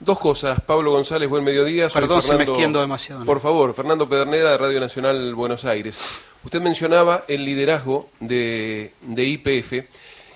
Dos 0.00 0.18
cosas. 0.18 0.60
Pablo 0.60 0.90
González, 0.90 1.28
buen 1.28 1.44
mediodía. 1.44 1.88
Perdón 1.88 2.20
si 2.20 2.34
me 2.34 2.42
extiendo 2.42 2.80
demasiado. 2.80 3.24
Por 3.24 3.40
favor, 3.40 3.72
Fernando 3.72 4.08
Pedernera 4.08 4.50
de 4.50 4.58
Radio 4.58 4.80
Nacional 4.80 5.34
Buenos 5.36 5.64
Aires. 5.64 5.98
Usted 6.44 6.60
mencionaba 6.60 7.24
el 7.26 7.44
liderazgo 7.44 8.10
de, 8.20 8.92
IPF 9.16 9.72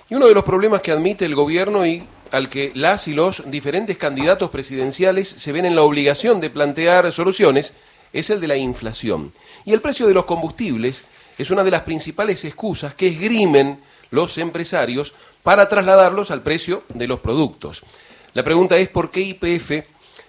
y 0.09 0.15
uno 0.15 0.27
de 0.27 0.35
los 0.35 0.43
problemas 0.43 0.81
que 0.81 0.91
admite 0.91 1.27
el 1.27 1.35
gobierno 1.35 1.87
y 1.87 2.03
al 2.33 2.49
que 2.49 2.73
las 2.75 3.09
y 3.09 3.15
los 3.15 3.51
diferentes 3.51 3.99
candidatos 3.99 4.49
presidenciales 4.49 5.29
se 5.29 5.53
ven 5.53 5.67
en 5.67 5.77
la 5.77 5.83
obligación 5.83 6.41
de 6.41 6.49
plantear 6.49 7.13
soluciones 7.13 7.75
es 8.15 8.31
el 8.31 8.41
de 8.41 8.49
la 8.49 8.57
inflación. 8.57 9.35
Y 9.67 9.75
el 9.75 9.83
precio 9.83 10.07
de 10.07 10.15
los 10.15 10.25
combustibles 10.25 11.05
es 11.37 11.51
una 11.51 11.63
de 11.63 11.71
las 11.71 11.83
principales 11.83 12.43
excusas 12.47 12.95
que 12.95 13.09
esgrimen 13.09 13.79
los 14.11 14.39
empresarios 14.39 15.15
para 15.43 15.69
trasladarlos 15.69 16.31
al 16.31 16.43
precio 16.43 16.85
de 16.89 17.07
los 17.07 17.21
productos. 17.21 17.83
La 18.33 18.43
pregunta 18.43 18.79
es 18.79 18.89
por 18.89 19.11
qué 19.11 19.21
IPF, 19.21 19.85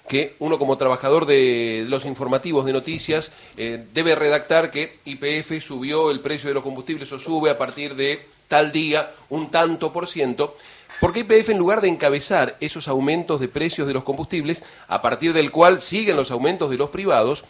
que 0.09 0.35
uno 0.39 0.57
como 0.57 0.75
trabajador 0.75 1.27
de 1.27 1.85
los 1.87 2.03
informativos 2.03 2.65
de 2.65 2.73
noticias 2.73 3.31
eh, 3.55 3.85
debe 3.93 4.15
redactar 4.15 4.71
que 4.71 4.97
IPF 5.05 5.63
subió 5.63 6.09
el 6.09 6.19
precio 6.19 6.49
de 6.49 6.55
los 6.55 6.63
combustibles 6.63 7.11
o 7.11 7.19
sube 7.19 7.51
a 7.51 7.59
partir 7.59 7.95
de 7.95 8.25
tal 8.47 8.71
día 8.71 9.11
un 9.29 9.51
tanto 9.51 9.93
por 9.93 10.07
ciento. 10.07 10.57
¿Por 10.99 11.13
qué 11.13 11.19
IPF, 11.19 11.49
en 11.49 11.59
lugar 11.59 11.81
de 11.81 11.89
encabezar 11.89 12.57
esos 12.59 12.87
aumentos 12.87 13.39
de 13.39 13.49
precios 13.49 13.87
de 13.87 13.93
los 13.93 14.03
combustibles, 14.03 14.63
a 14.87 14.99
partir 15.03 15.31
del 15.31 15.51
cual 15.51 15.79
siguen 15.79 16.15
los 16.15 16.31
aumentos 16.31 16.71
de 16.71 16.77
los 16.77 16.89
privados, 16.89 17.45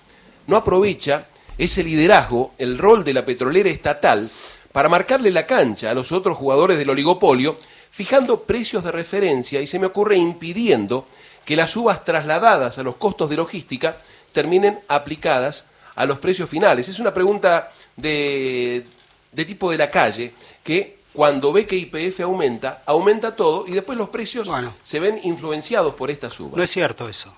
no 0.46 0.58
aprovecha 0.58 1.28
ese 1.58 1.82
liderazgo, 1.82 2.52
el 2.58 2.78
rol 2.78 3.06
de 3.06 3.14
la 3.14 3.24
petrolera 3.24 3.70
estatal, 3.70 4.30
para 4.74 4.90
marcarle 4.90 5.32
la 5.32 5.48
cancha 5.48 5.90
a 5.90 5.94
los 5.94 6.12
otros 6.12 6.38
jugadores 6.38 6.78
del 6.78 6.90
oligopolio 6.90 7.58
fijando 7.90 8.44
precios 8.44 8.84
de 8.84 8.92
referencia 8.92 9.62
y 9.62 9.68
se 9.68 9.80
me 9.80 9.88
ocurre 9.88 10.16
impidiendo 10.16 11.08
que 11.50 11.56
las 11.56 11.72
subas 11.72 12.04
trasladadas 12.04 12.78
a 12.78 12.84
los 12.84 12.98
costos 12.98 13.28
de 13.28 13.36
logística 13.36 13.98
terminen 14.34 14.82
aplicadas 14.88 15.66
a 15.96 16.06
los 16.06 16.20
precios 16.20 16.48
finales. 16.48 16.88
Es 16.90 17.00
una 17.00 17.12
pregunta 17.12 17.72
de, 17.96 18.86
de 19.32 19.46
tipo 19.46 19.72
de 19.72 19.80
la 19.80 19.90
calle 19.90 20.36
que 20.64 21.00
cuando 21.12 21.52
ve 21.52 21.66
que 21.66 21.76
IPF 21.76 22.20
aumenta, 22.20 22.84
aumenta 22.86 23.36
todo 23.36 23.66
y 23.66 23.72
después 23.72 23.98
los 23.98 24.10
precios 24.10 24.48
Bueno. 24.48 24.76
se 24.84 25.00
ven 25.00 25.20
influenciados 25.24 25.96
por 25.96 26.12
esta 26.12 26.30
suba. 26.30 26.56
No 26.56 26.62
es 26.62 26.70
cierto 26.70 27.10
eso. 27.10 27.34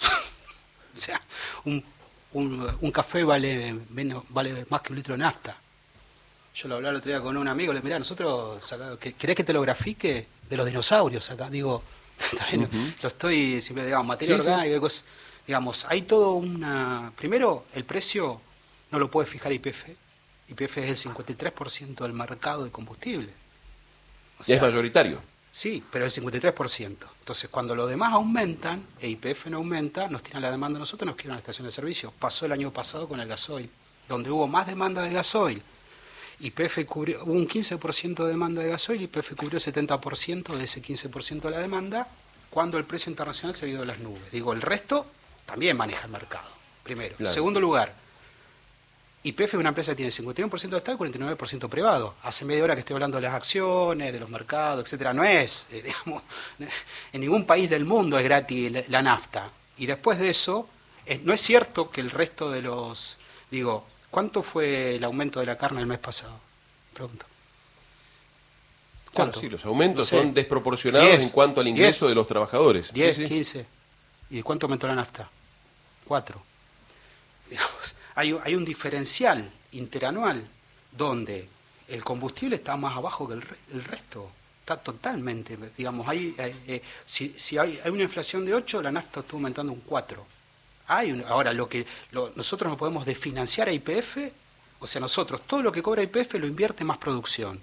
o 0.96 0.98
sea, 0.98 1.22
un, 1.64 1.84
un- 2.32 2.76
un 2.80 2.90
café 2.90 3.22
vale, 3.22 3.72
menos, 3.90 4.24
vale 4.30 4.66
más 4.68 4.80
que 4.80 4.92
un 4.92 4.96
litro 4.96 5.14
de 5.14 5.18
nafta. 5.18 5.56
Yo 6.56 6.66
lo 6.66 6.74
hablaba 6.74 6.90
el 6.90 6.96
otro 6.96 7.08
día 7.12 7.20
con 7.20 7.36
un 7.36 7.46
amigo, 7.46 7.72
le 7.72 7.82
mirá, 7.82 8.00
nosotros, 8.00 8.64
saca- 8.66 8.96
¿querés 8.98 9.36
que 9.36 9.44
te 9.44 9.52
lo 9.52 9.60
grafique 9.60 10.26
de 10.50 10.56
los 10.56 10.66
dinosaurios 10.66 11.30
acá? 11.30 11.48
Digo, 11.48 11.84
lo 13.02 13.08
estoy, 13.08 13.62
siempre 13.62 13.84
digamos, 13.86 14.06
materia 14.06 14.36
Sí, 14.36 14.40
orgánica, 14.40 14.80
cosas. 14.80 15.04
digamos, 15.46 15.84
hay 15.88 16.02
todo 16.02 16.34
una... 16.34 17.12
Primero, 17.16 17.66
el 17.74 17.84
precio 17.84 18.40
no 18.90 18.98
lo 18.98 19.10
puede 19.10 19.26
fijar 19.26 19.52
IPF. 19.52 19.88
IPF 20.48 20.78
es 20.78 21.04
el 21.06 21.12
53% 21.12 21.94
del 22.02 22.12
mercado 22.12 22.64
de 22.64 22.70
combustible. 22.70 23.30
O 24.38 24.42
es 24.46 24.60
mayoritario. 24.60 25.20
Sí, 25.50 25.84
pero 25.92 26.04
el 26.06 26.10
53%. 26.10 26.96
Entonces, 27.18 27.50
cuando 27.50 27.74
los 27.74 27.88
demás 27.88 28.12
aumentan, 28.14 28.84
e 29.00 29.08
IPF 29.08 29.46
no 29.46 29.58
aumenta, 29.58 30.08
nos 30.08 30.22
tiran 30.22 30.40
la 30.42 30.50
demanda 30.50 30.78
a 30.78 30.80
nosotros, 30.80 31.06
nos 31.06 31.16
quieren 31.16 31.32
la 31.32 31.38
estación 31.38 31.66
de 31.66 31.72
servicio. 31.72 32.12
Pasó 32.18 32.46
el 32.46 32.52
año 32.52 32.72
pasado 32.72 33.06
con 33.06 33.20
el 33.20 33.28
gasoil, 33.28 33.68
donde 34.08 34.30
hubo 34.30 34.48
más 34.48 34.66
demanda 34.66 35.02
de 35.02 35.12
gasoil. 35.12 35.62
YPF 36.42 36.84
cubrió, 36.86 37.22
hubo 37.24 37.32
un 37.32 37.46
15% 37.48 38.24
de 38.24 38.28
demanda 38.28 38.62
de 38.62 38.68
gasoil 38.70 39.00
y 39.00 39.04
YPF 39.04 39.34
cubrió 39.36 39.58
70% 39.60 40.54
de 40.56 40.64
ese 40.64 40.82
15% 40.82 41.40
de 41.42 41.50
la 41.50 41.58
demanda 41.60 42.08
cuando 42.50 42.78
el 42.78 42.84
precio 42.84 43.10
internacional 43.10 43.54
se 43.56 43.66
ha 43.66 43.68
ido 43.68 43.82
a 43.82 43.86
las 43.86 43.98
nubes. 44.00 44.30
Digo, 44.32 44.52
el 44.52 44.60
resto 44.60 45.06
también 45.46 45.76
maneja 45.76 46.06
el 46.06 46.12
mercado, 46.12 46.48
primero. 46.82 47.16
Claro. 47.16 47.32
Segundo 47.32 47.60
lugar, 47.60 47.94
YPF 49.24 49.40
es 49.40 49.54
una 49.54 49.68
empresa 49.68 49.92
que 49.92 49.96
tiene 49.96 50.10
51% 50.10 50.68
de 50.68 50.78
Estado 50.78 51.04
y 51.06 51.08
49% 51.12 51.68
privado. 51.68 52.16
Hace 52.24 52.44
media 52.44 52.64
hora 52.64 52.74
que 52.74 52.80
estoy 52.80 52.94
hablando 52.94 53.18
de 53.18 53.22
las 53.22 53.34
acciones, 53.34 54.12
de 54.12 54.18
los 54.18 54.28
mercados, 54.28 54.84
etcétera. 54.84 55.12
No 55.12 55.22
es, 55.22 55.68
eh, 55.70 55.82
digamos, 55.84 56.22
en 57.12 57.20
ningún 57.20 57.44
país 57.46 57.70
del 57.70 57.84
mundo 57.84 58.18
es 58.18 58.24
gratis 58.24 58.72
la, 58.72 58.82
la 58.88 59.02
nafta. 59.02 59.48
Y 59.78 59.86
después 59.86 60.18
de 60.18 60.28
eso, 60.28 60.68
es- 61.06 61.22
no 61.22 61.32
es 61.32 61.40
cierto 61.40 61.88
que 61.90 62.00
el 62.00 62.10
resto 62.10 62.50
de 62.50 62.62
los, 62.62 63.18
digo, 63.50 63.86
¿cuánto 64.12 64.44
fue 64.44 64.94
el 64.96 65.02
aumento 65.04 65.40
de 65.40 65.46
la 65.46 65.58
carne 65.58 65.80
el 65.80 65.86
mes 65.86 65.98
pasado? 65.98 66.38
Pregunto. 66.94 67.26
Claro, 69.12 69.30
¿Cuánto? 69.32 69.40
sí, 69.40 69.50
los 69.50 69.64
aumentos 69.66 69.98
No 69.98 70.04
sé. 70.04 70.22
son 70.24 70.32
desproporcionados 70.34 71.08
Diez, 71.08 71.24
en 71.24 71.28
cuanto 71.30 71.60
al 71.60 71.68
ingreso 71.68 72.06
diez, 72.06 72.10
de 72.12 72.14
los 72.14 72.26
trabajadores. 72.28 72.92
10, 72.92 73.16
Sí, 73.16 73.22
sí. 73.24 73.28
15. 73.28 73.66
¿Y 74.30 74.36
de 74.36 74.42
cuánto 74.42 74.66
aumentó 74.66 74.86
la 74.86 74.94
nafta? 74.94 75.28
4. 76.06 76.40
Digamos, 77.50 77.94
hay, 78.14 78.32
un- 78.32 78.40
hay 78.44 78.54
un 78.54 78.64
diferencial 78.64 79.50
interanual 79.72 80.46
donde 80.92 81.48
el 81.88 82.04
combustible 82.04 82.56
está 82.56 82.76
más 82.76 82.96
abajo 82.96 83.26
que 83.28 83.34
el, 83.34 83.42
re- 83.42 83.56
el 83.72 83.84
resto. 83.84 84.30
Está 84.60 84.76
totalmente, 84.76 85.58
digamos, 85.76 86.06
hay, 86.08 86.34
eh, 86.38 86.54
eh, 86.68 86.82
si, 87.04 87.34
si 87.36 87.58
hay, 87.58 87.80
hay 87.84 87.90
una 87.90 88.04
inflación 88.04 88.44
de 88.46 88.54
8, 88.54 88.80
la 88.80 88.92
nafta 88.92 89.20
está 89.20 89.32
aumentando 89.32 89.72
un 89.72 89.80
4. 89.80 90.24
Hay 90.88 91.12
un- 91.12 91.24
ahora, 91.26 91.52
lo 91.52 91.68
que 91.68 91.86
lo- 92.10 92.32
nosotros 92.36 92.70
no 92.70 92.76
podemos 92.76 93.04
desfinanciar 93.06 93.68
a 93.68 93.72
IPF, 93.72 94.32
o 94.80 94.86
sea, 94.86 95.00
nosotros 95.00 95.42
todo 95.46 95.62
lo 95.62 95.70
que 95.72 95.82
cobra 95.82 96.02
IPF 96.02 96.38
lo 96.38 96.46
invierte 96.46 96.82
en 96.82 96.88
más 96.88 96.98
producción. 96.98 97.60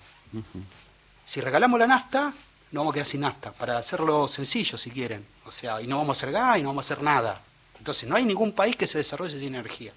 Si 1.26 1.42
regalamos 1.42 1.80
la 1.80 1.88
nafta, 1.88 2.34
no 2.72 2.82
vamos 2.82 2.94
a 2.94 2.96
quedar 2.96 3.08
sin 3.08 3.22
nafta, 3.22 3.52
para 3.52 3.78
hacerlo 3.78 4.28
sencillo 4.28 4.78
si 4.78 4.90
quieren. 4.92 5.26
O 5.46 5.52
sea, 5.52 5.82
y 5.82 5.88
no 5.88 5.98
vamos 5.98 6.18
a 6.18 6.20
hacer 6.20 6.32
gas 6.32 6.58
y 6.60 6.62
no 6.64 6.70
vamos 6.70 6.86
a 6.90 6.94
hacer 6.94 7.04
nada. 7.04 7.42
Entonces, 7.78 8.08
no 8.10 8.16
hay 8.16 8.26
ningún 8.26 8.52
país 8.54 8.76
que 8.76 8.88
se 8.88 8.98
desarrolle 9.00 9.40
sin 9.40 9.54
energía. 9.56 9.94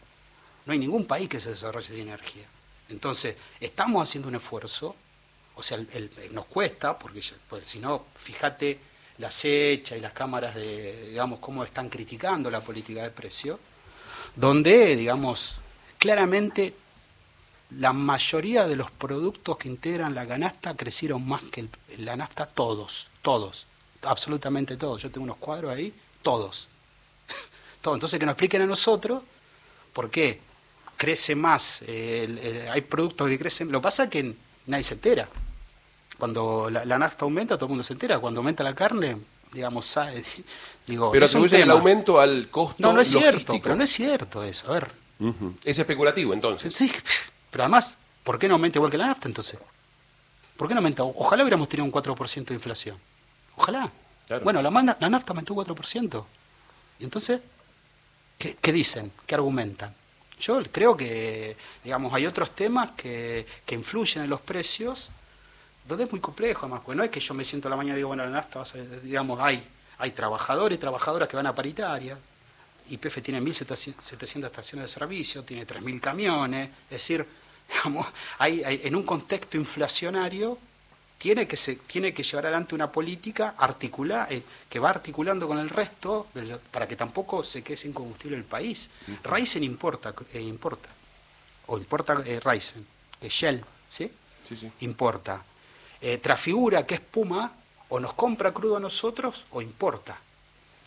No 0.67 0.73
hay 0.73 0.79
ningún 0.79 1.07
país 1.07 1.29
que 1.29 1.41
se 1.41 1.51
desarrolle 1.51 1.87
sin 1.89 2.01
energía. 2.01 2.45
Entonces, 2.89 3.37
estamos 3.61 4.03
haciendo 4.09 4.29
un 4.29 4.37
esfuerzo, 4.37 4.95
o 5.55 5.63
sea, 5.63 5.79
el- 5.79 5.89
el- 5.93 6.35
nos 6.35 6.47
cuesta, 6.47 6.99
porque, 6.99 7.21
porque 7.49 7.67
si 7.67 7.79
no, 7.79 8.07
fíjate 8.17 8.79
la 9.19 9.29
acecha 9.29 9.97
y 9.97 10.01
las 10.01 10.13
cámaras 10.13 10.55
de, 10.55 11.09
digamos, 11.11 11.39
cómo 11.41 11.65
están 11.65 11.89
criticando 11.89 12.51
la 12.51 12.61
política 12.61 13.03
de 13.03 13.11
precio, 13.11 13.59
donde, 14.37 14.97
digamos, 14.97 15.57
claramente 15.99 16.75
la 17.79 17.93
mayoría 17.93 18.67
de 18.67 18.77
los 18.77 18.91
productos 18.91 19.57
que 19.57 19.69
integran 19.69 20.15
la 20.15 20.27
canasta 20.27 20.75
crecieron 20.77 21.27
más 21.27 21.43
que 21.45 21.61
el- 21.61 21.71
la 22.05 22.17
nafta, 22.17 22.47
todos, 22.47 23.09
todos, 23.23 23.67
absolutamente 24.03 24.77
todos. 24.77 25.01
Yo 25.03 25.11
tengo 25.11 25.25
unos 25.25 25.37
cuadros 25.39 25.75
ahí, 25.75 25.93
todos. 26.23 26.69
Todo. 27.83 27.95
Entonces 27.95 28.21
que 28.21 28.27
nos 28.27 28.35
expliquen 28.35 28.63
a 28.63 28.67
nosotros 28.67 29.23
por 29.93 30.09
qué 30.11 30.41
crece 30.97 31.35
más, 31.35 31.83
eh, 31.83 32.25
el- 32.25 32.69
hay 32.71 32.81
productos 32.83 33.29
que 33.29 33.39
crecen, 33.39 33.73
lo 33.73 33.81
pasa 33.83 34.09
que 34.09 34.35
nadie 34.67 34.85
se 34.85 34.95
entera. 34.95 35.29
Cuando 36.19 36.69
la, 36.71 36.85
la 36.85 36.99
nafta 36.99 37.25
aumenta, 37.25 37.57
todo 37.57 37.67
el 37.67 37.71
mundo 37.71 37.85
se 37.85 37.93
entera. 37.95 38.19
Cuando 38.19 38.41
aumenta 38.41 38.63
la 38.63 38.75
carne, 38.75 39.19
digamos, 39.53 39.87
sabe, 39.87 40.25
digo, 40.87 41.11
Pero 41.13 41.25
un 41.25 41.29
atribuyen 41.29 41.63
el 41.63 41.71
aumento 41.71 42.21
al 42.21 42.49
costo 42.49 42.83
No, 42.83 42.93
no 42.93 43.01
es 43.01 43.09
cierto, 43.09 43.31
logístico. 43.31 43.63
pero 43.63 43.77
no 43.77 43.85
es 43.85 43.91
cierto 43.91 44.43
eso. 44.43 44.71
A 44.71 44.75
ver. 44.75 44.91
Es 45.65 45.79
especulativo, 45.79 46.33
entonces. 46.33 46.75
Sí, 46.75 46.91
pero 47.51 47.65
además, 47.65 47.97
¿por 48.25 48.39
qué 48.39 48.49
no 48.49 48.55
aumenta 48.55 48.79
igual 48.79 48.91
que 48.91 48.99
la 48.99 49.07
nafta 49.07 49.29
entonces? 49.29 49.59
¿Por 50.57 50.69
qué 50.69 50.75
no 50.75 50.79
aumenta? 50.79 51.05
Ojalá 51.05 51.45
hubiéramos 51.45 51.69
tenido 51.69 51.85
un 51.85 51.93
4% 51.93 52.45
de 52.47 52.55
inflación. 52.55 52.97
Ojalá. 53.57 53.91
Claro. 54.27 54.45
Bueno, 54.45 54.63
la, 54.63 54.71
nafta 54.71 55.33
aumentó 55.33 55.55
4%. 55.55 56.25
¿Y 56.99 57.05
entonces? 57.05 57.41
¿Qué, 58.39 58.57
qué 58.61 58.73
dicen? 58.73 59.13
¿Qué 59.27 59.35
argumentan? 59.35 59.95
Yo 60.41 60.61
creo 60.73 60.97
que, 60.97 61.57
digamos, 61.85 62.13
hay 62.15 62.27
otros 62.27 62.51
temas 62.51 62.91
que, 62.93 63.47
que 63.65 63.75
influyen 63.77 64.25
en 64.25 64.31
los 64.31 64.41
precios, 64.41 65.11
donde 65.87 66.05
es 66.05 66.11
muy 66.13 66.21
complejo, 66.21 66.61
además, 66.67 66.81
porque 66.85 66.97
no 66.97 67.03
es 67.05 67.11
que 67.11 67.21
yo 67.21 67.35
me 67.35 67.45
siento 67.45 67.69
a 67.69 67.71
la 67.71 67.77
mañana 67.77 67.95
y 67.95 67.99
digo, 67.99 68.09
bueno, 68.09 68.25
la 68.25 68.31
nafta 68.31 68.59
va 68.61 68.63
a 68.63 68.67
salir, 68.67 69.01
digamos, 69.03 69.41
hay, 69.41 69.63
hay 69.99 70.11
trabajadores 70.13 70.77
y 70.77 70.81
trabajadoras 70.81 71.29
que 71.29 71.37
van 71.37 71.47
a 71.47 71.55
paritaria, 71.55 72.19
YPF 72.89 73.23
tiene 73.23 73.41
1.700 73.41 74.45
estaciones 74.47 74.85
de 74.85 74.89
servicio, 74.89 75.45
tiene 75.45 75.67
3.000 75.67 76.01
camiones, 76.01 76.69
es 76.85 76.91
decir, 76.91 77.27
digamos, 77.69 78.07
hay, 78.39 78.63
hay- 78.65 78.81
en 78.85 78.97
un 78.97 79.03
contexto 79.05 79.57
inflacionario 79.57 80.59
tiene 81.19 81.47
que, 81.47 81.57
se, 81.57 81.77
tiene 81.77 82.13
que 82.13 82.25
llevar 82.25 82.47
adelante 82.47 82.75
una 82.75 82.91
política 82.91 83.55
articulada, 83.57 84.27
eh, 84.31 84.43
que 84.69 84.81
va 84.81 84.91
articulando 84.91 85.47
con 85.47 85.59
el 85.59 85.71
resto 85.71 86.27
de 86.35 86.43
lo- 86.43 86.59
para 86.59 86.89
que 86.89 86.97
tampoco 86.97 87.45
se 87.45 87.63
quede 87.63 87.77
sin 87.77 87.93
combustible 87.93 88.37
el 88.37 88.43
país. 88.45 88.91
Ryzen 89.23 89.63
importa, 89.63 90.13
eh, 90.33 90.41
importa, 90.41 90.89
o 91.69 91.79
importa 91.79 92.21
eh, 92.27 92.41
Ryzen, 92.41 92.85
Shell, 93.23 93.65
¿sí? 93.89 94.11
Sí, 94.49 94.57
sí. 94.57 94.73
Importa. 94.81 95.45
Eh, 96.03 96.21
que 96.21 96.95
es 96.95 97.01
Puma, 97.01 97.53
o 97.89 98.01
nos 98.01 98.15
compra 98.15 98.53
crudo 98.53 98.77
a 98.77 98.81
nosotros 98.81 99.47
o 99.53 99.63
importa. 99.63 100.19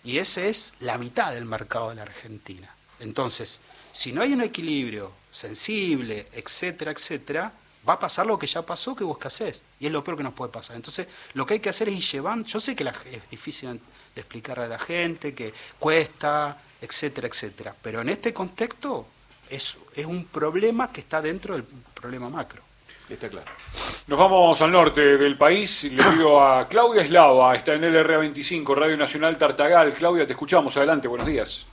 Y 0.04 0.18
ese 0.18 0.50
es 0.50 0.74
la 0.82 0.98
mitad 0.98 1.34
del 1.34 1.46
mercado 1.46 1.90
de 1.90 1.96
la 1.96 2.02
Argentina. 2.02 2.76
Entonces, 3.00 3.62
si 3.92 4.12
no 4.12 4.22
hay 4.22 4.34
un 4.34 4.42
equilibrio 4.42 5.14
sensible, 5.32 6.28
etcétera, 6.34 6.92
etcétera, 6.92 7.54
va 7.88 7.94
a 7.94 8.00
pasar 8.00 8.26
lo 8.26 8.38
que 8.38 8.48
ya 8.48 8.64
pasó, 8.64 8.94
que 8.94 9.04
hubo 9.06 9.14
escasez. 9.14 9.64
Y 9.80 9.86
es 9.86 9.92
lo 9.92 10.04
peor 10.04 10.18
que 10.18 10.24
nos 10.24 10.34
puede 10.34 10.52
pasar. 10.52 10.76
Entonces, 10.76 11.08
lo 11.34 11.46
que 11.46 11.56
hay 11.56 11.60
que 11.60 11.70
hacer 11.70 11.88
es 11.88 11.96
ir 11.96 12.04
llevando. 12.04 12.50
Yo 12.50 12.60
sé 12.60 12.76
que 12.76 12.84
es 12.84 13.30
difícil 13.30 13.80
de 14.14 14.22
explicar 14.22 14.60
a 14.60 14.68
la 14.68 14.80
gente, 14.80 15.34
que 15.34 15.54
cuesta, 15.80 16.60
etcétera, 16.82 17.28
etcétera. 17.28 17.76
Pero 17.82 18.02
en 18.02 18.10
este 18.10 18.34
contexto 18.34 19.08
es 19.50 19.78
un 20.06 20.26
problema 20.26 20.92
que 20.92 21.02
está 21.02 21.22
dentro 21.22 21.54
del 21.54 21.64
problema 21.64 22.30
macro. 22.30 22.65
Está 23.10 23.30
claro. 23.30 23.48
Nos 24.08 24.18
vamos 24.18 24.62
al 24.62 24.72
norte 24.72 25.18
del 25.18 25.38
país. 25.38 25.84
Le 25.84 26.04
pido 26.04 26.42
a 26.42 26.68
Claudia 26.68 27.04
Eslava, 27.04 27.56
está 27.56 27.74
en 27.74 27.84
LRA25, 27.84 28.76
Radio 28.76 28.98
Nacional 28.98 29.38
Tartagal. 29.38 29.94
Claudia, 29.94 30.26
te 30.26 30.34
escuchamos. 30.34 30.76
Adelante, 30.78 31.08
buenos 31.08 31.28
días. 31.28 31.68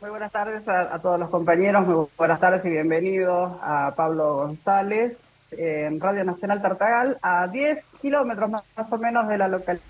Muy 0.00 0.10
buenas 0.10 0.32
tardes 0.32 0.66
a, 0.66 0.94
a 0.94 0.98
todos 0.98 1.20
los 1.20 1.28
compañeros, 1.28 1.86
muy 1.86 2.06
buenas 2.16 2.40
tardes 2.40 2.64
y 2.64 2.70
bienvenidos 2.70 3.52
a 3.60 3.92
Pablo 3.94 4.36
González 4.36 5.20
en 5.50 6.00
Radio 6.00 6.24
Nacional 6.24 6.62
Tartagal, 6.62 7.18
a 7.20 7.46
10 7.46 7.84
kilómetros 8.00 8.50
más, 8.50 8.62
más 8.76 8.92
o 8.92 8.98
menos 8.98 9.28
de 9.28 9.38
la 9.38 9.48
localidad 9.48 9.80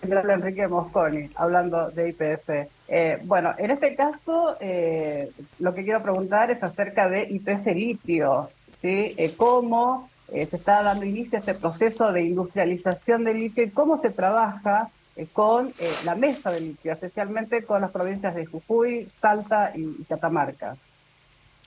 General 0.00 0.30
Enrique 0.30 0.68
Mosconi, 0.68 1.30
hablando 1.34 1.90
de 1.90 2.10
IPF. 2.10 2.70
Eh, 2.88 3.18
bueno, 3.24 3.54
en 3.58 3.70
este 3.70 3.96
caso, 3.96 4.56
eh, 4.60 5.30
lo 5.58 5.74
que 5.74 5.82
quiero 5.82 6.02
preguntar 6.02 6.50
es 6.50 6.62
acerca 6.62 7.08
de 7.08 7.24
IPF 7.24 7.66
litio, 7.74 8.50
¿sí? 8.80 9.14
Eh, 9.16 9.34
¿Cómo 9.36 10.08
eh, 10.32 10.46
se 10.46 10.56
está 10.56 10.82
dando 10.82 11.04
inicio 11.04 11.36
a 11.36 11.40
este 11.40 11.54
proceso 11.54 12.12
de 12.12 12.22
industrialización 12.22 13.24
del 13.24 13.38
litio 13.38 13.64
y 13.64 13.70
cómo 13.70 14.00
se 14.00 14.10
trabaja 14.10 14.90
con 15.32 15.72
la 16.04 16.14
mesa 16.14 16.50
del 16.50 16.64
litio, 16.64 16.92
especialmente 16.92 17.64
con 17.64 17.80
las 17.80 17.90
provincias 17.90 18.34
de 18.34 18.44
Jujuy, 18.44 19.08
Salta 19.18 19.72
y, 19.74 20.04
Catamarca? 20.04 20.76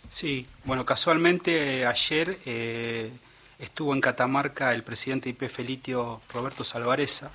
Sí, 0.08 0.45
bueno, 0.65 0.86
casualmente 0.86 1.84
ayer 1.84 2.38
estuvo 3.58 3.95
en 3.95 4.01
Catamarca 4.01 4.71
el 4.71 4.84
presidente 4.84 5.34
de 5.34 5.45
IPF 5.45 5.60
Litio, 5.62 6.21
Roberto 6.32 6.63
Salvareza, 6.63 7.32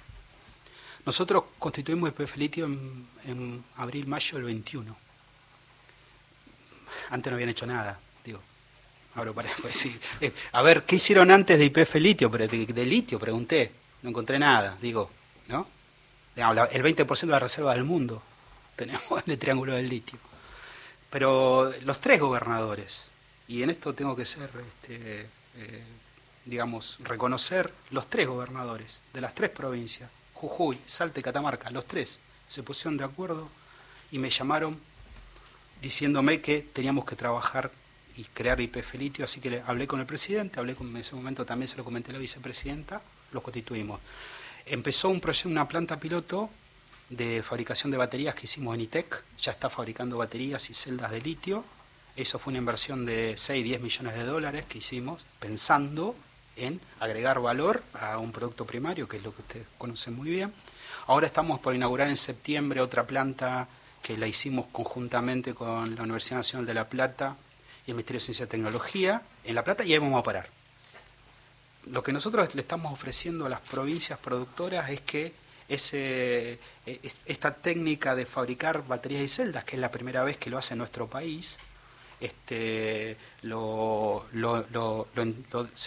Nosotros 1.07 1.45
constituimos 1.59 2.11
YPF 2.11 2.37
Litio 2.37 2.64
en, 2.64 3.64
abril, 3.77 4.07
mayo 4.07 4.37
del 4.37 4.45
21. 4.45 4.97
Antes 7.11 7.31
no 7.31 7.35
habían 7.35 7.51
hecho 7.51 7.67
nada, 7.67 7.99
digo. 8.25 8.40
Ahora 9.14 9.33
para 9.33 9.51
pues, 9.62 9.77
sí. 9.77 9.99
Eh, 10.21 10.33
a 10.53 10.62
ver, 10.62 10.85
¿qué 10.85 10.97
hicieron 10.97 11.31
antes 11.31 11.59
de 11.59 11.67
YPF 11.67 11.97
Litio? 11.97 12.29
De, 12.29 12.49
de 12.49 12.85
litio 12.85 13.19
pregunté, 13.19 13.71
no 14.03 14.11
encontré 14.11 14.38
nada, 14.38 14.77
digo, 14.81 15.11
¿no? 15.49 15.69
El 16.37 16.83
20% 16.83 17.21
de 17.21 17.27
la 17.27 17.38
reserva 17.38 17.75
del 17.75 17.85
mundo 17.85 18.23
tenemos 18.77 19.23
en 19.25 19.33
el 19.33 19.38
Triángulo 19.38 19.75
del 19.75 19.88
Litio. 19.88 20.19
Pero 21.11 21.73
los 21.83 22.01
tres 22.01 22.19
gobernadores, 22.21 23.09
y 23.47 23.62
en 23.62 23.71
esto 23.71 23.95
tengo 23.95 24.17
que 24.17 24.25
ser, 24.25 24.51
este, 24.67 25.29
eh, 25.57 25.85
digamos, 26.45 26.99
reconocer 27.01 27.73
los 27.90 28.11
tres 28.11 28.27
gobernadores 28.27 29.01
de 29.12 29.21
las 29.21 29.33
tres 29.33 29.51
provincias, 29.51 30.11
Jujuy, 30.49 30.79
Salta 30.87 31.21
y 31.21 31.23
Catamarca, 31.23 31.71
los 31.71 31.87
tres 31.87 32.21
se 32.47 32.63
pusieron 32.63 32.97
de 32.97 33.05
acuerdo 33.05 33.49
y 34.13 34.19
me 34.19 34.31
llamaron 34.31 34.79
diciéndome 35.81 36.41
que 36.41 36.61
teníamos 36.61 37.05
que 37.05 37.17
trabajar 37.17 37.71
y 38.17 38.25
crear 38.25 38.61
IPF 38.61 38.95
litio, 38.95 39.25
así 39.25 39.41
que 39.41 39.51
le 39.51 39.63
hablé 39.67 39.87
con 39.87 40.01
el 40.01 40.07
presidente, 40.07 40.61
hablé 40.61 40.75
con, 40.75 40.89
en 40.89 40.97
ese 40.99 41.17
momento 41.17 41.45
también 41.45 41.69
se 41.69 41.77
lo 41.77 41.85
comenté 41.85 42.11
a 42.11 42.15
la 42.15 42.19
vicepresidenta, 42.19 43.03
los 43.33 43.43
constituimos. 43.43 44.01
Empezó 44.67 45.09
un 45.09 45.21
proyecto, 45.21 45.49
una 45.49 45.67
planta 45.67 45.99
piloto 45.99 46.51
de 47.09 47.43
fabricación 47.43 47.91
de 47.91 47.97
baterías 47.99 48.35
que 48.35 48.45
hicimos 48.45 48.75
en 48.75 48.83
ITEC, 48.83 49.25
ya 49.39 49.53
está 49.53 49.69
fabricando 49.69 50.19
baterías 50.19 50.71
y 50.71 50.75
celdas 50.75 51.11
de 51.11 51.21
litio, 51.21 51.65
eso 52.17 52.39
fue 52.39 52.53
una 52.53 52.59
inversión 52.59 53.05
de 53.05 53.37
6, 53.37 53.65
10 53.65 53.81
millones 53.81 54.15
de 54.15 54.25
dólares 54.25 54.65
que 54.69 54.79
hicimos 54.79 55.27
pensando 55.41 56.15
en 56.57 56.81
agregar 57.01 57.40
valor 57.40 57.83
a 57.95 58.19
un 58.19 58.33
producto 58.33 58.64
primario, 58.67 59.09
que 59.09 59.17
es 59.19 59.23
lo 59.23 59.35
que 59.35 59.43
ustedes 59.43 59.67
conocen 59.79 60.14
muy 60.17 60.31
bien. 60.31 60.53
Ahora 61.07 61.27
estamos 61.27 61.61
por 61.61 61.75
inaugurar 61.75 62.09
en 62.09 62.17
septiembre 62.17 62.81
otra 62.81 63.07
planta 63.07 63.69
que 64.03 64.17
la 64.19 64.27
hicimos 64.27 64.67
conjuntamente 64.73 65.55
con 65.55 65.95
la 65.95 66.03
Universidad 66.03 66.38
Nacional 66.38 66.67
de 66.67 66.75
La 66.75 66.88
Plata 66.88 67.37
y 67.87 67.90
el 67.90 67.95
Ministerio 67.97 68.21
de 68.21 68.25
Ciencia 68.25 68.45
y 68.45 68.49
Tecnología 68.49 69.23
en 69.45 69.55
La 69.55 69.64
Plata 69.64 69.85
y 69.85 69.93
ahí 69.93 69.99
vamos 69.99 70.21
a 70.21 70.23
parar. 70.23 70.49
Lo 71.87 72.03
que 72.03 72.12
nosotros 72.12 72.55
le 72.55 72.62
estamos 72.62 72.93
ofreciendo 72.93 73.45
a 73.47 73.49
las 73.51 73.61
provincias 73.61 74.19
productoras 74.19 74.88
es 74.90 75.01
que 75.03 75.35
es- 75.69 75.93
esta 77.27 77.55
técnica 77.55 78.14
de 78.14 78.27
fabricar 78.27 78.87
baterías 78.87 79.23
y 79.23 79.29
celdas, 79.29 79.64
que 79.64 79.77
es 79.77 79.81
la 79.81 79.90
primera 79.90 80.23
vez 80.25 80.37
que 80.37 80.51
lo 80.51 80.59
hace 80.59 80.77
nuestro 80.77 81.09
país, 81.09 81.59
este, 82.20 83.16
se 83.40 83.48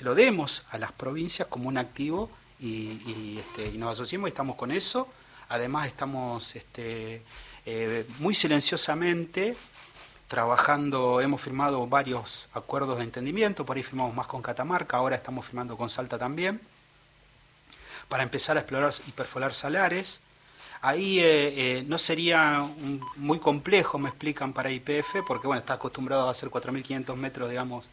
lo 0.05 0.15
demos 0.15 0.65
a 0.69 0.77
las 0.77 0.91
provincias 0.91 1.47
como 1.47 1.67
un 1.69 1.77
activo 1.77 2.29
y, 2.59 3.39
este, 3.39 3.71
nos 3.77 3.93
asociemos 3.93 4.29
y 4.29 4.31
estamos 4.31 4.55
con 4.55 4.71
eso. 4.71 5.07
Además 5.49 5.87
estamos 5.87 6.55
este, 6.55 7.21
eh, 7.65 8.05
muy 8.19 8.35
silenciosamente 8.35 9.55
trabajando, 10.27 11.21
hemos 11.21 11.39
firmado 11.39 11.87
varios 11.87 12.49
acuerdos 12.53 12.97
de 12.97 13.05
entendimiento, 13.05 13.65
por 13.65 13.77
ahí 13.77 13.83
firmamos 13.83 14.13
más 14.13 14.27
con 14.27 14.41
Catamarca, 14.41 14.97
ahora 14.97 15.15
estamos 15.15 15.45
firmando 15.45 15.77
con 15.77 15.89
Salta 15.89 16.17
también, 16.17 16.59
para 18.09 18.23
empezar 18.23 18.57
a 18.57 18.61
explorar 18.61 18.93
y 19.07 19.11
perforar 19.11 19.53
salares. 19.53 20.21
Ahí 20.87 21.19
eh, 21.19 21.79
eh, 21.79 21.83
no 21.87 21.97
sería 21.97 22.61
un- 22.61 23.01
muy 23.17 23.39
complejo, 23.39 23.97
me 23.99 24.09
explican, 24.09 24.53
para 24.53 24.71
IPF, 24.71 25.23
porque 25.23 25.47
bueno, 25.47 25.59
está 25.59 25.73
acostumbrado 25.73 26.27
a 26.27 26.31
hacer 26.31 26.49
4.500 26.49 27.17
metros, 27.17 27.49
digamos. 27.49 27.89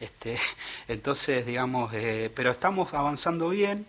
Este, 0.00 0.38
entonces, 0.88 1.44
digamos, 1.46 1.92
eh, 1.94 2.30
pero 2.34 2.50
estamos 2.50 2.94
avanzando 2.94 3.48
bien. 3.50 3.86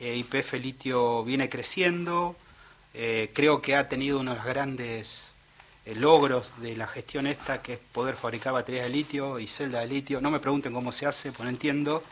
eh, 0.00 0.16
IPF 0.16 0.58
Litio 0.58 1.24
viene 1.24 1.48
creciendo. 1.48 2.36
eh, 2.94 3.30
creo 3.34 3.62
que 3.62 3.76
ha 3.76 3.88
tenido 3.88 4.20
uno 4.20 4.32
de 4.32 4.36
los 4.38 4.46
grandes 4.46 5.34
eh, 5.86 5.94
logros 5.94 6.52
de 6.60 6.76
la 6.76 6.86
gestión 6.86 7.26
esta, 7.26 7.62
que 7.62 7.74
es 7.74 7.78
poder 7.92 8.14
fabricar 8.16 8.52
baterías 8.52 8.84
de 8.84 8.90
litio 8.90 9.38
y 9.38 9.46
celdas 9.46 9.82
de 9.82 9.88
litio. 9.88 10.20
No 10.20 10.30
me 10.30 10.40
pregunten 10.40 10.72
cómo 10.72 10.92
se 10.92 11.06
hace, 11.06 11.30
pues 11.32 11.44
no 11.44 11.50
entiendo. 11.50 12.02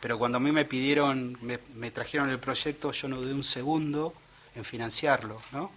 Pero 0.00 0.18
cuando 0.18 0.36
a 0.38 0.40
mí 0.40 0.52
me 0.52 0.64
pidieron, 0.64 1.36
me, 1.42 1.58
me 1.74 1.90
trajeron 1.90 2.30
el 2.30 2.38
proyecto, 2.40 2.92
yo 2.92 3.08
no 3.08 3.20
dudé 3.20 3.32
un 3.34 3.42
segundo 3.44 4.14
en 4.56 4.64
financiarlo, 4.64 5.40
¿no? 5.52 5.70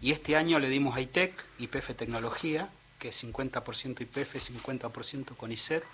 Y 0.00 0.12
este 0.12 0.36
año 0.36 0.58
le 0.58 0.68
dimos 0.68 0.96
a 0.96 1.00
ITEC, 1.00 1.32
IPF 1.58 1.94
Tecnología, 1.96 2.68
que 2.98 3.08
es 3.08 3.24
50% 3.24 4.00
IPF, 4.02 4.34
50% 4.36 5.36
CONICET, 5.36 5.84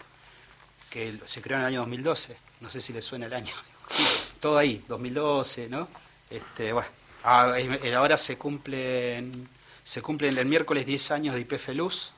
que 0.88 1.20
se 1.24 1.42
creó 1.42 1.58
en 1.58 1.62
el 1.62 1.68
año 1.68 1.80
2012. 1.80 2.36
No 2.60 2.70
sé 2.70 2.80
si 2.80 2.92
le 2.92 3.02
suena 3.02 3.26
el 3.26 3.34
año. 3.34 3.54
Todo 4.40 4.58
ahí, 4.58 4.84
2012, 4.88 5.68
¿no? 5.68 5.88
Este, 6.28 6.72
bueno, 6.72 6.88
ah, 7.24 7.54
ahora 7.96 8.16
se 8.18 8.36
cumplen, 8.36 9.48
se 9.84 10.02
cumplen 10.02 10.36
el 10.38 10.46
miércoles 10.46 10.86
10 10.86 11.10
años 11.12 11.34
de 11.34 11.42
IPF 11.42 11.68
Luz, 11.70 12.12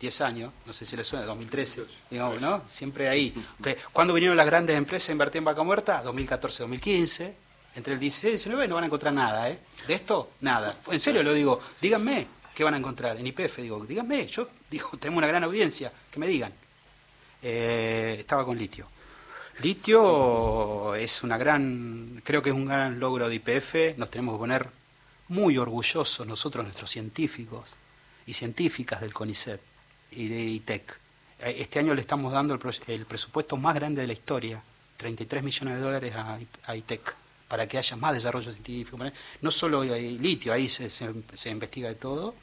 10 0.00 0.20
años, 0.22 0.52
no 0.66 0.72
sé 0.72 0.84
si 0.84 0.96
le 0.96 1.04
suena, 1.04 1.24
2013, 1.26 1.84
digamos, 2.10 2.40
¿no? 2.40 2.62
Siempre 2.68 3.08
ahí. 3.08 3.34
¿Cuándo 3.92 4.12
vinieron 4.12 4.36
las 4.36 4.46
grandes 4.46 4.76
empresas 4.76 5.10
a 5.10 5.12
invertir 5.12 5.38
en 5.38 5.44
vaca 5.44 5.62
muerta? 5.62 6.02
2014-2015. 6.04 7.43
Entre 7.76 7.94
el 7.94 8.00
16 8.00 8.24
y 8.24 8.26
el 8.28 8.38
19 8.38 8.68
no 8.68 8.74
van 8.76 8.84
a 8.84 8.86
encontrar 8.86 9.12
nada, 9.12 9.50
¿eh? 9.50 9.58
De 9.86 9.94
esto, 9.94 10.32
nada. 10.40 10.76
En 10.90 11.00
serio 11.00 11.22
lo 11.22 11.32
digo, 11.32 11.60
díganme 11.80 12.26
qué 12.54 12.62
van 12.62 12.74
a 12.74 12.76
encontrar 12.76 13.16
en 13.16 13.26
IPF, 13.26 13.58
digo, 13.58 13.84
díganme, 13.84 14.26
yo 14.28 14.48
digo, 14.70 14.90
tenemos 14.98 15.18
una 15.18 15.26
gran 15.26 15.42
audiencia, 15.44 15.92
que 16.10 16.18
me 16.20 16.28
digan. 16.28 16.52
Eh, 17.42 18.16
estaba 18.18 18.44
con 18.44 18.56
litio. 18.56 18.88
Litio 19.60 20.94
es 20.94 21.22
una 21.22 21.36
gran, 21.36 22.20
creo 22.24 22.42
que 22.42 22.50
es 22.50 22.54
un 22.54 22.66
gran 22.66 22.98
logro 22.98 23.28
de 23.28 23.36
IPF, 23.36 23.96
nos 23.98 24.10
tenemos 24.10 24.34
que 24.34 24.38
poner 24.38 24.68
muy 25.28 25.58
orgullosos 25.58 26.26
nosotros, 26.26 26.64
nuestros 26.64 26.90
científicos 26.90 27.76
y 28.26 28.32
científicas 28.32 29.00
del 29.00 29.12
CONICET 29.12 29.60
y 30.12 30.28
de 30.28 30.40
ITEC. 30.40 30.98
Eh, 31.40 31.56
Este 31.58 31.80
año 31.80 31.94
le 31.94 32.00
estamos 32.00 32.32
dando 32.32 32.54
el, 32.54 32.60
el 32.86 33.06
presupuesto 33.06 33.56
más 33.56 33.74
grande 33.74 34.00
de 34.00 34.06
la 34.06 34.12
historia, 34.12 34.62
33 34.96 35.42
millones 35.42 35.74
de 35.76 35.80
dólares 35.80 36.14
a 36.16 36.76
ITEC, 36.76 37.14
para 37.54 37.68
que 37.68 37.78
haya 37.78 37.96
más 37.96 38.12
desarrollo 38.12 38.50
científico. 38.50 38.98
No 39.40 39.50
solo 39.52 39.82
hay 39.82 40.18
litio, 40.18 40.52
ahí 40.52 40.68
se, 40.68 40.90
investiga 41.48 41.88
de 41.88 41.94
todo. 41.94 42.34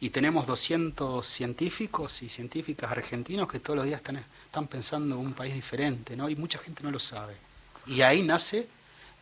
Y 0.00 0.10
tenemos 0.10 0.48
200 0.48 1.24
científicos 1.24 2.22
y 2.22 2.28
científicas 2.28 2.90
argentinos 2.90 3.46
que 3.46 3.60
todos 3.60 3.76
los 3.76 3.86
días 3.86 4.00
están, 4.00 4.16
están 4.46 4.66
pensando 4.66 5.14
en 5.14 5.20
un 5.20 5.32
país 5.32 5.54
diferente, 5.54 6.16
¿no? 6.16 6.28
Y 6.28 6.34
mucha 6.34 6.58
gente 6.58 6.82
no 6.82 6.90
lo 6.90 6.98
sabe. 6.98 7.36
Y 7.86 8.00
ahí 8.00 8.22
nace, 8.22 8.66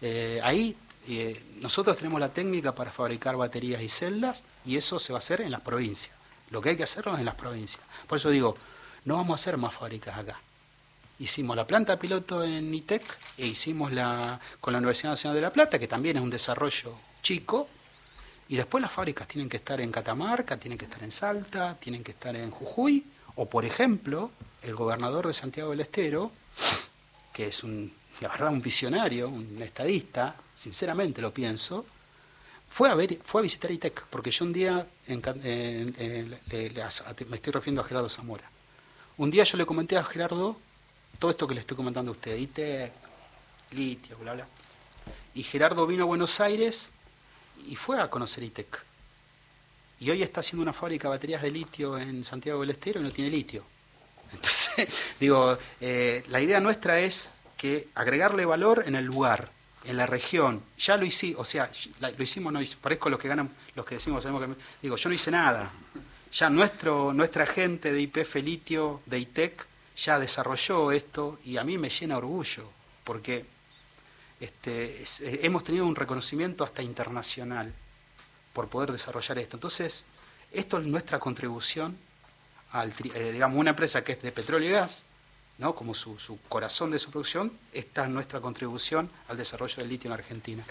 eh, 0.01 0.41
ahí 0.43 0.75
eh, 1.07 1.39
nosotros 1.61 1.99
tenemos 1.99 2.19
la 2.19 2.33
técnica 2.33 2.75
para 2.75 2.91
fabricar 2.91 3.37
baterías 3.37 3.83
y 3.83 3.91
celdas 3.91 4.43
y 4.65 4.79
eso 4.79 4.99
se 4.99 5.13
va 5.13 5.19
a 5.19 5.21
hacer 5.21 5.43
en 5.43 5.51
las 5.51 5.61
provincias. 5.61 6.17
Lo 6.49 6.63
que 6.63 6.71
hay 6.71 6.77
que 6.79 6.85
hacerlo 6.85 7.13
es 7.13 7.19
en 7.19 7.27
las 7.27 7.35
provincias. 7.35 7.85
Por 8.07 8.17
eso 8.17 8.31
digo, 8.31 8.57
no 9.05 9.17
vamos 9.17 9.33
a 9.33 9.35
hacer 9.35 9.59
más 9.59 9.75
fábricas 9.75 10.17
acá. 10.17 10.41
Hicimos 11.19 11.55
la 11.57 11.67
planta 11.67 11.99
piloto 11.99 12.43
en 12.43 12.75
ITEC 12.75 13.03
e 13.39 13.47
hicimos 13.47 13.93
la 13.93 14.41
con 14.61 14.73
la 14.73 14.79
Universidad 14.79 15.11
Nacional 15.11 15.37
de 15.37 15.43
La 15.43 15.53
Plata, 15.53 15.79
que 15.79 15.87
también 15.87 16.17
es 16.17 16.23
un 16.23 16.31
desarrollo 16.31 16.97
chico, 17.23 17.69
y 18.49 18.57
después 18.57 18.83
las 18.83 18.91
fábricas 18.91 19.29
tienen 19.29 19.49
que 19.49 19.59
estar 19.59 19.81
en 19.81 19.93
Catamarca, 19.93 20.57
tienen 20.59 20.77
que 20.77 20.85
estar 20.87 21.03
en 21.03 21.13
Salta, 21.13 21.77
tienen 21.79 22.03
que 22.03 22.11
estar 22.11 22.35
en 22.35 22.51
Jujuy, 22.51 23.05
o 23.37 23.49
por 23.49 23.65
ejemplo, 23.65 24.31
el 24.63 24.75
gobernador 24.75 25.27
de 25.29 25.33
Santiago 25.33 25.71
del 25.71 25.81
Estero, 25.81 26.33
que 27.33 27.47
es 27.47 27.65
un, 27.65 27.93
la 28.21 28.29
verdad, 28.29 28.53
un 28.53 28.61
visionario, 28.61 29.29
un 29.29 29.63
estadista, 29.63 30.35
sinceramente 30.53 31.23
lo 31.23 31.33
pienso, 31.33 31.87
fue 32.69 32.91
a 32.91 32.95
ver, 32.95 33.19
fue 33.25 33.41
a 33.41 33.43
visitar 33.43 33.71
ITEC, 33.71 34.07
porque 34.07 34.33
yo 34.33 34.45
un 34.45 34.53
día, 34.53 34.87
en 35.07 35.23
me 37.29 37.37
estoy 37.37 37.53
refiriendo 37.53 37.81
a 37.81 37.85
Gerardo 37.85 38.09
Zamora, 38.09 38.51
un 39.17 39.31
día 39.31 39.45
yo 39.45 39.57
le 39.57 39.65
comenté 39.65 39.97
a 39.97 40.05
Gerardo 40.05 40.59
todo 41.25 41.31
esto 41.31 41.47
que 41.49 41.55
le 41.55 41.61
estoy 41.61 41.75
comentando 41.75 42.11
a 42.11 42.13
usted, 42.13 42.37
ITEC, 42.37 42.93
litio, 43.71 44.19
bla, 44.19 44.35
bla. 44.35 44.47
Y 45.35 45.43
Gerardo 45.43 45.87
vino 45.87 46.03
a 46.03 46.07
Buenos 46.07 46.39
Aires 46.39 46.91
y 47.67 47.77
fue 47.77 47.99
a 47.99 48.11
conocer 48.11 48.45
ITEC. 48.45 48.85
Y 50.01 50.11
hoy 50.11 50.23
está 50.23 50.41
haciendo 50.41 50.61
una 50.63 50.75
fábrica 50.75 51.09
de 51.09 51.15
baterías 51.15 51.41
de 51.41 51.51
litio 51.51 51.99
en 51.99 52.25
Santiago 52.27 52.61
del 52.61 52.69
Estero 52.73 53.01
y 53.01 53.05
no 53.05 53.11
tiene 53.11 53.31
litio. 53.31 53.65
Entonces, 54.35 54.87
digo, 55.19 55.57
eh, 55.81 56.23
la 56.29 56.43
idea 56.43 56.61
nuestra 56.61 57.01
es 57.01 57.37
que 57.57 57.89
agregarle 57.95 58.45
valor 58.45 58.85
en 58.87 58.95
el 58.95 59.07
lugar, 59.07 59.51
en 59.85 59.97
la 59.97 60.05
región. 60.05 60.63
Ya 60.77 60.99
lo 60.99 61.07
hicimos, 61.07 61.41
o 61.41 61.45
sea, 61.45 61.71
lo 62.01 62.23
hicimos, 62.23 62.53
no 62.53 62.61
hice- 62.61 62.77
parezco 62.79 63.09
los 63.09 63.19
que 63.19 63.29
ganan, 63.29 63.49
los 63.75 63.87
que 63.87 63.95
decimos, 63.95 64.23
sabemos 64.25 64.45
que, 64.47 64.63
digo, 64.83 64.97
yo 64.97 65.09
no 65.09 65.15
hice 65.15 65.31
nada. 65.31 65.71
Ya 66.33 66.51
nuestro, 66.51 67.15
nuestra 67.15 67.47
gente 67.47 67.95
de 67.95 68.03
IPF 68.03 68.35
Litio, 68.43 69.01
de 69.07 69.21
ITEC, 69.21 69.67
ya 69.97 70.19
desarrolló 70.19 70.93
esto 70.93 71.39
y 71.45 71.57
a 71.57 71.65
mí 71.65 71.79
me 71.79 71.91
llena 71.91 72.17
orgullo, 72.19 72.69
porque 73.05 73.45
este, 74.41 75.01
es- 75.03 75.21
eh, 75.21 75.41
hemos 75.43 75.65
tenido 75.65 75.87
un 75.87 75.95
reconocimiento 75.97 76.65
hasta 76.65 76.83
internacional 76.83 77.73
por 78.53 78.69
poder 78.69 78.93
desarrollar 78.93 79.39
esto. 79.39 79.57
Entonces, 79.57 80.05
esto 80.53 80.79
es 80.79 80.87
nuestra 80.87 81.19
contribución 81.19 81.97
al, 82.73 82.93
eh, 83.15 83.31
digamos, 83.33 83.59
una 83.59 83.71
empresa 83.71 84.03
que 84.05 84.13
es 84.13 84.23
de 84.23 84.33
petróleo 84.33 84.69
y 84.69 84.73
gas, 84.73 85.05
¿no? 85.59 85.75
como 85.75 85.95
su, 85.95 86.19
su 86.19 86.41
corazón 86.49 86.91
de 86.91 86.99
su 86.99 87.11
producción, 87.11 87.53
esta 87.73 88.05
es 88.05 88.11
nuestra 88.11 88.41
contribución 88.41 89.11
al 89.29 89.37
desarrollo 89.37 89.77
del 89.77 89.89
litio 89.89 90.09
en 90.09 90.13
Argentina. 90.15 90.65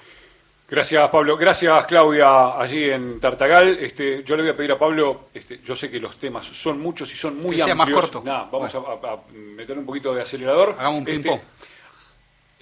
Gracias, 0.74 1.08
Pablo. 1.12 1.38
Gracias, 1.38 1.86
Claudia, 1.86 2.50
allí 2.60 2.90
en 2.90 3.20
Tartagal. 3.20 3.78
Este, 3.80 4.24
yo 4.24 4.36
le 4.36 4.42
voy 4.42 4.52
a 4.52 4.56
pedir 4.56 4.72
a 4.72 4.80
Pablo, 4.80 5.26
este, 5.32 5.60
yo 5.64 5.76
sé 5.76 5.92
que 5.92 6.00
los 6.00 6.18
temas 6.18 6.46
son 6.48 6.80
muchos 6.82 7.14
y 7.14 7.16
son 7.16 7.38
muy 7.40 7.58
Que 7.58 7.62
sea 7.62 7.74
amplios. 7.74 7.96
más 8.02 8.10
corto. 8.10 8.24
Vamos 8.52 8.74
a, 8.74 8.78
a- 8.80 9.14
a 9.14 9.18
meter 9.32 9.78
un 9.78 9.86
poquito 9.86 10.16
de 10.16 10.24
acelerador. 10.24 10.76
Hagamos 10.80 11.02
un 11.04 11.08
Este. 11.10 11.42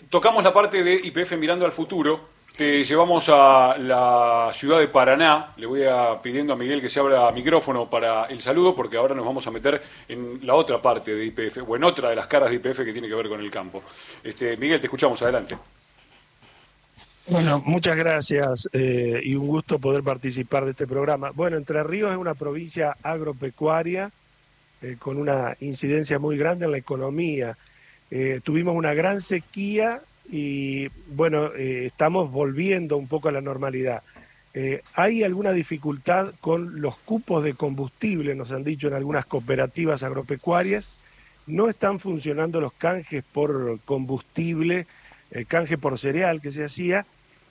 Tocamos 0.09 0.43
la 0.43 0.51
parte 0.51 0.83
de 0.83 0.93
IPF 0.93 1.37
mirando 1.37 1.63
al 1.63 1.71
futuro. 1.71 2.19
Te 2.57 2.83
llevamos 2.83 3.29
a 3.29 3.77
la 3.77 4.51
ciudad 4.53 4.79
de 4.79 4.89
Paraná. 4.89 5.53
Le 5.55 5.65
voy 5.65 5.83
a 5.85 6.21
pidiendo 6.21 6.51
a 6.51 6.57
Miguel 6.57 6.81
que 6.81 6.89
se 6.89 6.99
abra 6.99 7.31
micrófono 7.31 7.89
para 7.89 8.25
el 8.25 8.41
saludo, 8.41 8.75
porque 8.75 8.97
ahora 8.97 9.15
nos 9.15 9.25
vamos 9.25 9.47
a 9.47 9.51
meter 9.51 9.81
en 10.09 10.45
la 10.45 10.55
otra 10.55 10.81
parte 10.81 11.15
de 11.15 11.25
IPF, 11.27 11.59
o 11.65 11.77
en 11.77 11.85
otra 11.85 12.09
de 12.09 12.17
las 12.17 12.27
caras 12.27 12.49
de 12.49 12.57
IPF 12.57 12.79
que 12.83 12.91
tiene 12.91 13.07
que 13.07 13.15
ver 13.15 13.29
con 13.29 13.39
el 13.39 13.49
campo. 13.49 13.81
Este, 14.21 14.57
Miguel, 14.57 14.81
te 14.81 14.87
escuchamos, 14.87 15.21
adelante. 15.21 15.57
Bueno, 17.27 17.61
muchas 17.65 17.95
gracias 17.95 18.67
eh, 18.73 19.21
y 19.23 19.35
un 19.35 19.47
gusto 19.47 19.79
poder 19.79 20.03
participar 20.03 20.65
de 20.65 20.71
este 20.71 20.87
programa. 20.87 21.29
Bueno, 21.31 21.57
Entre 21.57 21.81
Ríos 21.83 22.11
es 22.11 22.17
una 22.17 22.33
provincia 22.33 22.97
agropecuaria 23.03 24.11
eh, 24.81 24.95
con 24.97 25.17
una 25.17 25.55
incidencia 25.59 26.17
muy 26.17 26.35
grande 26.35 26.65
en 26.65 26.71
la 26.71 26.77
economía. 26.77 27.57
Eh, 28.09 28.41
tuvimos 28.43 28.75
una 28.75 28.93
gran 28.95 29.21
sequía 29.21 30.01
y 30.29 30.87
bueno, 31.13 31.53
estamos 31.53 32.31
volviendo 32.31 32.97
un 32.97 33.07
poco 33.07 33.29
a 33.29 33.31
la 33.31 33.41
normalidad. 33.41 34.01
Hay 34.95 35.23
alguna 35.23 35.51
dificultad 35.51 36.33
con 36.41 36.81
los 36.81 36.97
cupos 36.97 37.43
de 37.43 37.53
combustible, 37.53 38.35
nos 38.35 38.51
han 38.51 38.63
dicho 38.63 38.87
en 38.87 38.93
algunas 38.93 39.25
cooperativas 39.25 40.03
agropecuarias. 40.03 40.87
No 41.47 41.69
están 41.69 41.99
funcionando 41.99 42.61
los 42.61 42.73
canjes 42.73 43.23
por 43.31 43.79
combustible, 43.85 44.87
eh, 45.31 45.45
canje 45.45 45.77
por 45.77 45.97
cereal 45.97 46.41
que 46.41 46.51
se 46.51 46.63
hacía. 46.63 47.05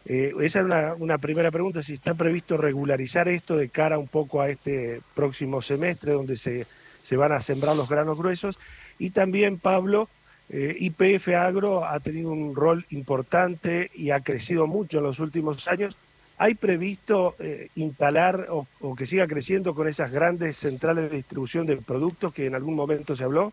Eh, 0.06 0.32
esa 0.40 0.60
era 0.60 0.66
una, 0.66 0.94
una 0.94 1.18
primera 1.18 1.50
pregunta, 1.50 1.82
si 1.82 1.94
está 1.94 2.14
previsto 2.14 2.56
regularizar 2.56 3.28
esto 3.28 3.56
de 3.56 3.68
cara 3.68 3.98
un 3.98 4.08
poco 4.08 4.40
a 4.40 4.48
este 4.48 5.00
próximo 5.14 5.60
semestre 5.60 6.12
donde 6.12 6.36
se, 6.36 6.66
se 7.02 7.16
van 7.16 7.32
a 7.32 7.40
sembrar 7.40 7.76
los 7.76 7.88
granos 7.88 8.18
gruesos. 8.18 8.58
Y 8.98 9.10
también, 9.10 9.58
Pablo, 9.58 10.08
eh, 10.52 10.76
IPF 10.78 11.28
Agro 11.28 11.84
ha 11.86 12.00
tenido 12.00 12.32
un 12.32 12.56
rol 12.56 12.84
importante 12.90 13.90
y 13.94 14.10
ha 14.10 14.20
crecido 14.20 14.66
mucho 14.66 14.98
en 14.98 15.04
los 15.04 15.20
últimos 15.20 15.68
años. 15.68 15.96
¿Hay 16.38 16.54
previsto 16.54 17.36
eh, 17.38 17.68
instalar 17.76 18.48
o, 18.50 18.66
que 18.96 19.06
siga 19.06 19.26
creciendo 19.26 19.74
con 19.74 19.86
esas 19.86 20.10
grandes 20.10 20.56
centrales 20.56 21.10
de 21.10 21.16
distribución 21.16 21.66
de 21.66 21.76
productos 21.76 22.32
que 22.32 22.46
en 22.46 22.54
algún 22.54 22.74
momento 22.74 23.14
se 23.14 23.24
habló? 23.24 23.52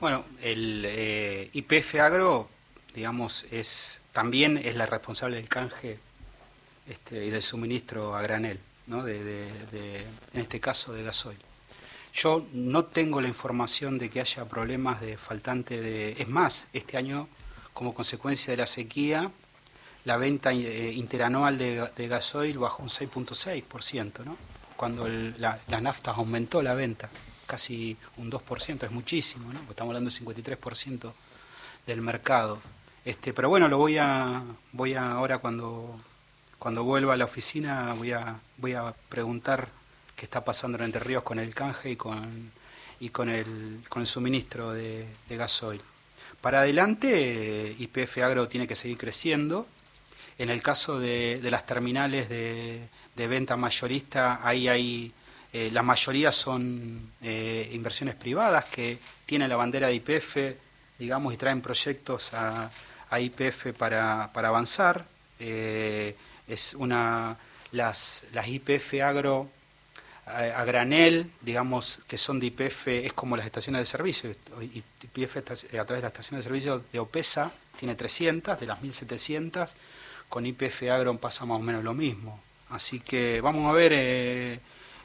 Bueno, 0.00 0.24
el 0.42 1.48
IPF 1.52 1.94
Agro, 2.00 2.48
digamos, 2.94 3.46
es 3.50 4.00
también 4.12 4.56
es 4.58 4.76
la 4.76 4.86
responsable 4.86 5.36
del 5.36 5.48
canje 5.48 5.98
este, 6.88 7.24
y 7.26 7.30
del 7.30 7.42
suministro 7.42 8.14
a 8.16 8.22
granel, 8.22 8.60
¿no? 8.86 9.02
De, 9.04 9.48
en 10.32 10.40
este 10.40 10.60
caso 10.60 10.92
de 10.92 11.02
gasoil. 11.02 11.38
Yo 12.12 12.46
no 12.52 12.84
tengo 12.84 13.20
la 13.20 13.26
información 13.28 13.98
de 13.98 14.08
que 14.08 14.20
haya 14.20 14.44
problemas 14.44 15.00
de 15.00 15.16
faltante 15.16 15.80
de... 15.80 16.12
Es 16.12 16.28
más, 16.28 16.66
este 16.72 16.96
año, 16.96 17.28
como 17.72 17.92
consecuencia 17.92 18.52
de 18.52 18.56
la 18.58 18.66
sequía, 18.68 19.32
la 20.04 20.16
venta 20.16 20.52
eh, 20.52 20.92
interanual 20.92 21.58
de, 21.58 22.06
gasoil 22.08 22.58
bajó 22.58 22.82
un 22.84 22.88
6.6%, 22.88 24.24
¿no? 24.24 24.36
Cuando 24.76 25.06
el- 25.06 25.34
la, 25.40 25.58
la 25.66 25.80
nafta 25.80 26.12
aumentó 26.12 26.62
la 26.62 26.74
venta, 26.74 27.08
casi 27.46 27.96
un 28.18 28.30
2%, 28.30 28.84
es 28.84 28.90
muchísimo, 28.92 29.52
¿no? 29.52 29.60
Estamos 29.68 29.90
hablando 29.90 30.10
del 30.10 30.20
53% 30.20 31.12
del 31.86 32.00
mercado. 32.00 32.60
Este, 33.04 33.34
pero 33.34 33.50
bueno, 33.50 33.68
lo 33.68 33.76
voy 33.76 33.98
a, 33.98 34.42
voy 34.72 34.94
a 34.94 35.12
ahora 35.12 35.38
cuando, 35.38 36.00
cuando 36.58 36.84
vuelva 36.84 37.12
a 37.12 37.16
la 37.16 37.26
oficina 37.26 37.92
voy 37.94 38.12
a, 38.12 38.40
voy 38.56 38.72
a 38.72 38.94
preguntar 39.10 39.68
qué 40.16 40.24
está 40.24 40.42
pasando 40.42 40.78
en 40.78 40.84
Entre 40.84 41.00
Ríos 41.00 41.22
con 41.22 41.38
el 41.38 41.54
canje 41.54 41.90
y 41.90 41.96
con, 41.96 42.50
y 43.00 43.10
con, 43.10 43.28
el, 43.28 43.82
con 43.90 44.00
el 44.00 44.08
suministro 44.08 44.72
de, 44.72 45.06
gasoil. 45.28 45.82
Para 46.40 46.60
adelante, 46.60 47.74
IPF 47.78 48.18
Agro 48.18 48.48
tiene 48.48 48.66
que 48.66 48.76
seguir 48.76 48.96
creciendo. 48.96 49.66
En 50.38 50.50
el 50.50 50.62
caso 50.62 50.98
de, 50.98 51.40
de 51.42 51.50
las 51.50 51.66
terminales 51.66 52.28
de, 52.28 52.88
de 53.14 53.28
venta 53.28 53.56
mayorista, 53.56 54.40
ahí 54.42 54.68
hay, 54.68 55.12
eh, 55.52 55.70
la 55.72 55.82
mayoría 55.82 56.32
son 56.32 57.12
eh, 57.22 57.70
inversiones 57.72 58.14
privadas 58.14 58.64
que 58.66 58.98
tienen 59.26 59.48
la 59.48 59.56
bandera 59.56 59.88
de 59.88 59.94
IPF, 59.94 60.36
digamos, 60.98 61.32
y 61.34 61.36
traen 61.36 61.60
proyectos 61.60 62.34
a, 62.34 62.70
a 63.14 63.20
IPF 63.20 63.72
para, 63.76 64.30
para 64.32 64.48
avanzar. 64.48 65.06
Eh, 65.40 66.16
es 66.48 66.74
una, 66.74 67.36
las, 67.72 68.24
las 68.32 68.46
IPF 68.48 68.94
Agro 69.02 69.48
a, 70.26 70.64
granel, 70.64 71.30
digamos, 71.42 72.00
que 72.08 72.16
son 72.16 72.40
de 72.40 72.46
IPF, 72.46 72.88
es 72.88 73.12
como 73.12 73.36
las 73.36 73.44
estaciones 73.46 73.80
de 73.82 73.86
servicio. 73.86 74.30
IPF 74.60 75.36
esta- 75.36 75.54
a 75.54 75.84
través 75.84 75.98
de 75.98 76.02
la 76.02 76.08
estación 76.08 76.38
de 76.38 76.44
servicio 76.44 76.82
de 76.92 76.98
OPESA 76.98 77.50
tiene 77.78 77.94
300, 77.94 78.58
de 78.60 78.66
las 78.66 78.80
1700, 78.82 79.74
con 80.28 80.46
IPF 80.46 80.90
Agro 80.90 81.16
pasa 81.18 81.44
más 81.44 81.58
o 81.58 81.62
menos 81.62 81.84
lo 81.84 81.92
mismo. 81.94 82.40
Así 82.70 83.00
que 83.00 83.40
vamos 83.40 83.70
a 83.70 83.72
ver, 83.74 83.92
eh, 83.94 84.60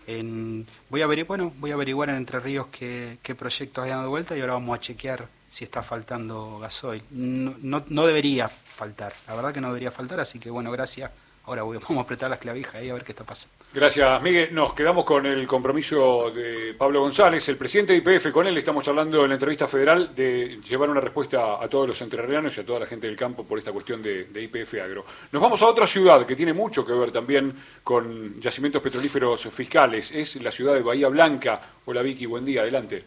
en, 0.07 0.65
voy, 0.89 1.01
a 1.01 1.07
averi- 1.07 1.27
bueno, 1.27 1.51
voy 1.57 1.71
a 1.71 1.73
averiguar 1.73 2.09
en 2.09 2.15
Entre 2.15 2.39
Ríos 2.39 2.67
qué, 2.71 3.17
qué 3.21 3.35
proyectos 3.35 3.83
hay 3.83 3.89
dando 3.91 4.09
vuelta 4.09 4.37
y 4.37 4.41
ahora 4.41 4.53
vamos 4.53 4.77
a 4.77 4.79
chequear 4.81 5.27
si 5.49 5.63
está 5.63 5.81
faltando 5.83 6.59
gasoil. 6.59 7.01
No, 7.12 7.55
no, 7.62 7.83
no 7.88 8.05
debería 8.05 8.47
faltar, 8.49 9.13
la 9.27 9.35
verdad 9.35 9.53
que 9.53 9.62
no 9.62 9.67
debería 9.67 9.91
faltar, 9.91 10.19
así 10.19 10.39
que 10.39 10.49
bueno, 10.49 10.71
gracias. 10.71 11.12
Ahora 11.45 11.63
voy- 11.63 11.77
vamos 11.89 11.97
a 11.97 12.01
apretar 12.01 12.29
las 12.29 12.38
clavijas 12.39 12.75
ahí 12.75 12.89
a 12.89 12.93
ver 12.93 13.03
qué 13.03 13.12
está 13.12 13.23
pasando. 13.23 13.55
Gracias, 13.73 14.21
Miguel. 14.23 14.53
Nos 14.53 14.73
quedamos 14.73 15.05
con 15.05 15.25
el 15.27 15.45
compromiso 15.47 16.31
de 16.31 16.73
Pablo 16.75 17.01
González, 17.01 17.47
el 17.49 17.57
presidente 17.57 17.93
de 17.93 17.99
IPF. 17.99 18.31
Con 18.31 18.47
él 18.47 18.57
estamos 18.57 18.88
hablando 18.88 19.23
en 19.23 19.29
la 19.29 19.35
entrevista 19.35 19.67
federal 19.67 20.13
de 20.15 20.59
llevar 20.67 20.89
una 20.89 20.99
respuesta 21.01 21.63
a 21.63 21.67
todos 21.67 21.88
los 21.88 22.01
entrerrianos 22.01 22.57
y 22.57 22.62
a 22.62 22.65
toda 22.65 22.79
la 22.81 22.85
gente 22.88 23.05
del 23.07 23.15
campo 23.15 23.43
por 23.45 23.57
esta 23.59 23.71
cuestión 23.71 24.01
de, 24.01 24.27
IPF 24.41 24.73
Agro. 24.83 25.05
Nos 25.31 25.41
vamos 25.41 25.62
a 25.62 25.67
otra 25.67 25.85
ciudad 25.85 26.25
que 26.25 26.35
tiene 26.35 26.51
mucho 26.53 26.83
que 26.85 26.93
ver 26.93 27.12
también 27.12 27.53
con 27.83 28.39
yacimientos 28.41 28.81
petrolíferos 28.81 29.41
fiscales. 29.51 30.12
Es 30.12 30.35
la 30.41 30.51
ciudad 30.51 30.73
de 30.73 30.81
Bahía 30.81 31.07
Blanca. 31.09 31.62
Hola 31.85 32.01
Vicky, 32.01 32.25
buen 32.25 32.45
día, 32.45 32.62
adelante. 32.62 33.03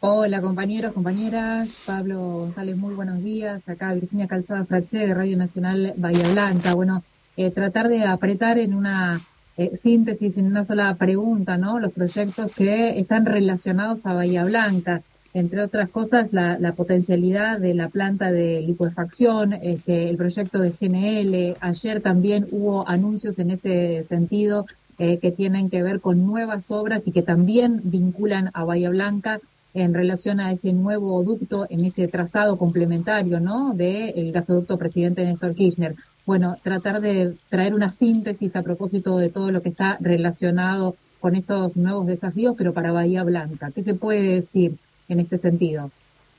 Hola 0.00 0.40
compañeros, 0.40 0.92
compañeras, 0.92 1.70
Pablo 1.84 2.20
González, 2.20 2.76
muy 2.76 2.94
buenos 2.94 3.20
días. 3.20 3.68
Acá 3.68 3.92
Virginia 3.94 4.28
Calzada 4.28 4.64
Fraché 4.64 4.98
de 4.98 5.12
Radio 5.12 5.36
Nacional 5.36 5.92
Bahía 5.96 6.22
Blanca. 6.30 6.72
Bueno, 6.74 7.02
eh, 7.36 7.50
tratar 7.50 7.88
de 7.88 8.04
apretar 8.04 8.58
en 8.58 8.74
una 8.74 9.20
eh, 9.56 9.74
síntesis, 9.74 10.38
en 10.38 10.46
una 10.46 10.62
sola 10.62 10.94
pregunta, 10.94 11.56
¿no? 11.56 11.80
Los 11.80 11.92
proyectos 11.92 12.54
que 12.54 12.96
están 13.00 13.26
relacionados 13.26 14.06
a 14.06 14.12
Bahía 14.12 14.44
Blanca. 14.44 15.02
Entre 15.34 15.60
otras 15.60 15.88
cosas, 15.88 16.32
la, 16.32 16.72
potencialidad 16.76 17.58
de 17.58 17.74
la 17.74 17.88
planta 17.88 18.30
de 18.30 18.60
licuefacción, 18.60 19.52
este, 19.52 20.10
el 20.10 20.16
proyecto 20.16 20.60
de 20.60 20.74
GNL. 20.80 21.56
Ayer 21.58 22.00
también 22.02 22.46
hubo 22.52 22.88
anuncios 22.88 23.40
en 23.40 23.50
ese 23.50 24.06
sentido 24.08 24.66
que 24.96 25.32
tienen 25.36 25.70
que 25.70 25.82
ver 25.84 26.00
con 26.00 26.26
nuevas 26.26 26.72
obras 26.72 27.06
y 27.06 27.12
que 27.12 27.22
también 27.22 27.80
vinculan 27.84 28.50
a 28.52 28.64
Bahía 28.64 28.90
Blanca 28.90 29.40
en 29.82 29.94
relación 29.94 30.40
a 30.40 30.52
ese 30.52 30.72
nuevo 30.72 31.22
ducto, 31.22 31.66
en 31.70 31.84
ese 31.84 32.08
trazado 32.08 32.56
complementario, 32.56 33.40
¿no? 33.40 33.72
Del 33.74 34.32
gasoducto 34.32 34.76
presidente 34.78 35.24
Néstor 35.24 35.54
Kirchner. 35.54 35.94
Bueno, 36.26 36.56
tratar 36.62 37.00
de 37.00 37.34
traer 37.48 37.74
una 37.74 37.90
síntesis 37.90 38.54
a 38.56 38.62
propósito 38.62 39.16
de 39.18 39.30
todo 39.30 39.50
lo 39.50 39.62
que 39.62 39.70
está 39.70 39.96
relacionado 40.00 40.96
con 41.20 41.34
estos 41.36 41.74
nuevos 41.76 42.06
desafíos, 42.06 42.54
pero 42.56 42.72
para 42.74 42.92
Bahía 42.92 43.24
Blanca. 43.24 43.70
¿Qué 43.74 43.82
se 43.82 43.94
puede 43.94 44.34
decir 44.34 44.76
en 45.08 45.20
este 45.20 45.38
sentido? 45.38 45.90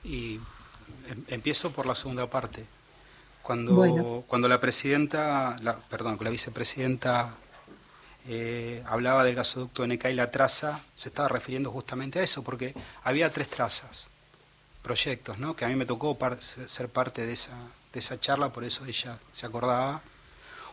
Y 0.03 0.35
em- 1.09 1.23
empiezo 1.27 1.71
por 1.71 1.85
la 1.85 1.95
segunda 1.95 2.27
parte. 2.27 2.65
Cuando, 3.41 3.73
Bueno. 3.73 4.23
cuando 4.27 4.47
la 4.47 4.59
presidenta, 4.61 5.55
la, 5.63 5.75
perdón, 5.89 6.17
la 6.21 6.29
vicepresidenta 6.29 7.33
eh, 8.31 8.83
hablaba 8.85 9.23
del 9.23 9.33
gasoducto 9.33 9.87
NK 9.87 10.05
y 10.11 10.13
la 10.13 10.29
traza, 10.29 10.83
se 10.93 11.09
estaba 11.09 11.29
refiriendo 11.29 11.71
justamente 11.71 12.19
a 12.19 12.21
eso, 12.21 12.43
porque 12.43 12.75
había 13.01 13.31
tres 13.31 13.49
trazas, 13.49 14.07
proyectos, 14.83 15.39
¿no? 15.39 15.55
que 15.55 15.65
a 15.65 15.67
mí 15.67 15.75
me 15.75 15.87
tocó 15.87 16.15
ser 16.39 16.89
parte 16.89 17.25
de 17.25 17.33
esa, 17.33 17.57
de 17.91 17.99
esa 17.99 18.19
charla, 18.19 18.53
por 18.53 18.63
eso 18.63 18.85
ella 18.85 19.17
se 19.31 19.47
acordaba. 19.47 20.03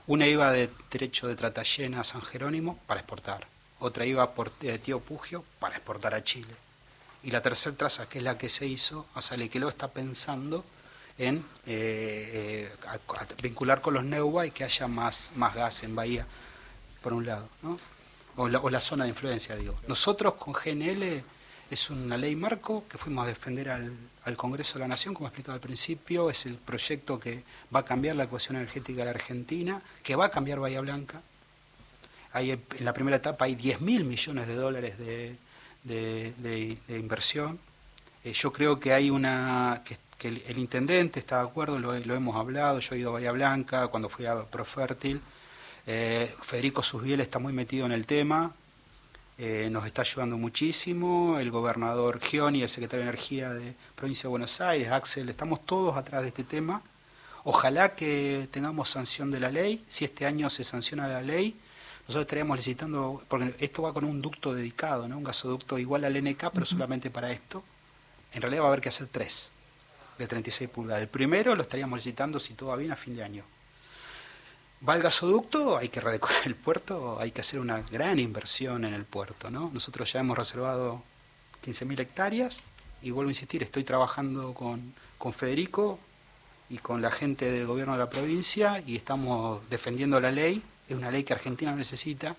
Una 0.06 0.26
iba 0.26 0.52
de 0.52 0.68
derecho 0.90 1.28
de 1.28 1.34
Tratallena 1.34 2.02
a 2.02 2.04
San 2.04 2.20
Jerónimo 2.20 2.78
para 2.86 3.00
exportar, 3.00 3.46
otra 3.80 4.04
iba 4.04 4.34
por 4.34 4.52
eh, 4.60 4.78
Tío 4.78 5.00
Pugio 5.00 5.42
para 5.58 5.76
exportar 5.76 6.14
a 6.14 6.22
Chile. 6.22 6.54
Y 7.22 7.30
la 7.30 7.40
tercera 7.40 7.74
traza, 7.74 8.06
que 8.06 8.18
es 8.18 8.24
la 8.24 8.36
que 8.36 8.50
se 8.50 8.66
hizo, 8.66 9.06
a 9.14 9.22
Salequeló 9.22 9.70
está 9.70 9.88
pensando 9.88 10.62
en 11.16 11.42
eh, 11.64 12.70
vincular 13.40 13.80
con 13.80 13.94
los 13.94 14.04
Neuba 14.04 14.46
y 14.46 14.50
que 14.50 14.64
haya 14.64 14.86
más, 14.88 15.32
más 15.36 15.54
gas 15.54 15.84
en 15.84 15.96
Bahía, 15.96 16.26
por 17.06 17.12
un 17.12 17.24
lado, 17.24 17.48
¿no? 17.62 17.78
o, 18.34 18.48
la, 18.48 18.58
o 18.58 18.68
la 18.68 18.80
zona 18.80 19.04
de 19.04 19.10
influencia, 19.10 19.54
digo. 19.54 19.76
Nosotros 19.86 20.34
con 20.34 20.52
GNL 20.54 21.22
Es 21.70 21.88
una 21.90 22.16
ley 22.16 22.34
marco 22.34 22.82
que 22.88 22.98
fuimos 22.98 23.24
a 23.24 23.28
defender 23.28 23.68
al, 23.70 23.92
al 24.24 24.36
Congreso 24.36 24.74
de 24.74 24.80
la 24.80 24.88
Nación, 24.88 25.14
como 25.14 25.28
explicaba 25.28 25.54
al 25.54 25.60
principio. 25.60 26.30
Es 26.30 26.46
el 26.46 26.56
proyecto 26.56 27.18
que 27.20 27.44
va 27.72 27.80
a 27.80 27.84
cambiar 27.84 28.16
la 28.16 28.24
ecuación 28.24 28.56
energética 28.56 28.98
de 29.00 29.04
la 29.04 29.10
Argentina, 29.12 29.80
que 30.02 30.16
va 30.16 30.24
a 30.26 30.30
cambiar 30.30 30.58
Bahía 30.58 30.80
Blanca. 30.80 31.22
Hay, 32.32 32.50
en 32.50 32.84
la 32.84 32.92
primera 32.92 33.16
etapa 33.18 33.44
hay 33.44 33.54
10 33.54 33.80
mil 33.82 34.04
millones 34.04 34.48
de 34.48 34.54
dólares 34.56 34.98
de, 34.98 35.36
de- 35.84 36.78
inversión. 36.98 37.58
Eh, 38.24 38.32
yo 38.32 38.52
creo 38.52 38.80
que 38.80 38.92
hay 38.92 39.10
una 39.10 39.82
que, 39.84 39.96
el 40.50 40.58
intendente 40.58 41.20
está 41.20 41.36
de 41.38 41.48
acuerdo, 41.48 41.78
lo, 41.78 41.96
lo 41.98 42.14
hemos 42.16 42.34
hablado, 42.34 42.80
yo 42.80 42.94
he 42.94 42.98
ido 42.98 43.10
a 43.10 43.12
Bahía 43.14 43.30
Blanca 43.32 43.86
cuando 43.88 44.08
fui 44.08 44.26
a 44.26 44.42
Profértil. 44.44 45.20
Eh, 45.86 46.28
Federico 46.42 46.82
Susbiel 46.82 47.20
está 47.20 47.38
muy 47.38 47.52
metido 47.52 47.86
en 47.86 47.92
el 47.92 48.06
tema, 48.06 48.52
eh, 49.38 49.68
nos 49.70 49.86
está 49.86 50.02
ayudando 50.02 50.36
muchísimo, 50.36 51.38
el 51.38 51.52
gobernador 51.52 52.18
Gioni, 52.20 52.62
el 52.62 52.68
secretario 52.68 53.04
de 53.04 53.10
Energía 53.10 53.54
de 53.54 53.74
Provincia 53.94 54.22
de 54.22 54.30
Buenos 54.30 54.60
Aires, 54.60 54.90
Axel, 54.90 55.28
estamos 55.28 55.64
todos 55.64 55.96
atrás 55.96 56.22
de 56.22 56.28
este 56.28 56.42
tema. 56.42 56.82
Ojalá 57.44 57.94
que 57.94 58.48
tengamos 58.50 58.88
sanción 58.88 59.30
de 59.30 59.38
la 59.38 59.50
ley, 59.52 59.84
si 59.86 60.04
este 60.04 60.26
año 60.26 60.50
se 60.50 60.64
sanciona 60.64 61.06
la 61.06 61.22
ley, 61.22 61.54
nosotros 62.08 62.22
estaríamos 62.22 62.56
licitando, 62.56 63.22
porque 63.28 63.54
esto 63.60 63.82
va 63.82 63.92
con 63.92 64.04
un 64.04 64.20
ducto 64.20 64.54
dedicado, 64.54 65.06
¿no? 65.06 65.18
un 65.18 65.24
gasoducto 65.24 65.78
igual 65.78 66.04
al 66.04 66.20
NK, 66.20 66.50
pero 66.52 66.66
solamente 66.66 67.10
para 67.10 67.30
esto. 67.30 67.62
En 68.32 68.42
realidad 68.42 68.62
va 68.62 68.66
a 68.66 68.68
haber 68.70 68.80
que 68.80 68.88
hacer 68.88 69.06
tres 69.12 69.52
de 70.18 70.26
36 70.26 70.68
pulgadas. 70.70 71.02
El 71.02 71.08
primero 71.08 71.54
lo 71.54 71.62
estaríamos 71.62 71.98
licitando, 71.98 72.40
si 72.40 72.54
todo 72.54 72.70
va 72.70 72.76
bien, 72.76 72.90
a 72.90 72.96
fin 72.96 73.14
de 73.14 73.22
año. 73.22 73.44
Va 74.88 74.94
el 74.94 75.02
gasoducto, 75.02 75.76
hay 75.76 75.88
que 75.88 76.00
redecorar 76.00 76.46
el 76.46 76.54
puerto, 76.54 77.18
hay 77.20 77.32
que 77.32 77.40
hacer 77.40 77.58
una 77.58 77.80
gran 77.80 78.18
inversión 78.20 78.84
en 78.84 78.94
el 78.94 79.04
puerto. 79.04 79.50
¿no? 79.50 79.70
Nosotros 79.72 80.12
ya 80.12 80.20
hemos 80.20 80.38
reservado 80.38 81.02
15.000 81.64 82.00
hectáreas 82.00 82.62
y 83.02 83.10
vuelvo 83.10 83.28
a 83.28 83.32
insistir, 83.32 83.62
estoy 83.62 83.82
trabajando 83.82 84.54
con, 84.54 84.94
con 85.18 85.32
Federico 85.32 85.98
y 86.68 86.78
con 86.78 87.02
la 87.02 87.10
gente 87.10 87.50
del 87.50 87.66
gobierno 87.66 87.94
de 87.94 87.98
la 87.98 88.10
provincia 88.10 88.82
y 88.86 88.96
estamos 88.96 89.68
defendiendo 89.70 90.20
la 90.20 90.30
ley, 90.30 90.62
es 90.88 90.96
una 90.96 91.10
ley 91.10 91.24
que 91.24 91.32
Argentina 91.32 91.74
necesita, 91.74 92.36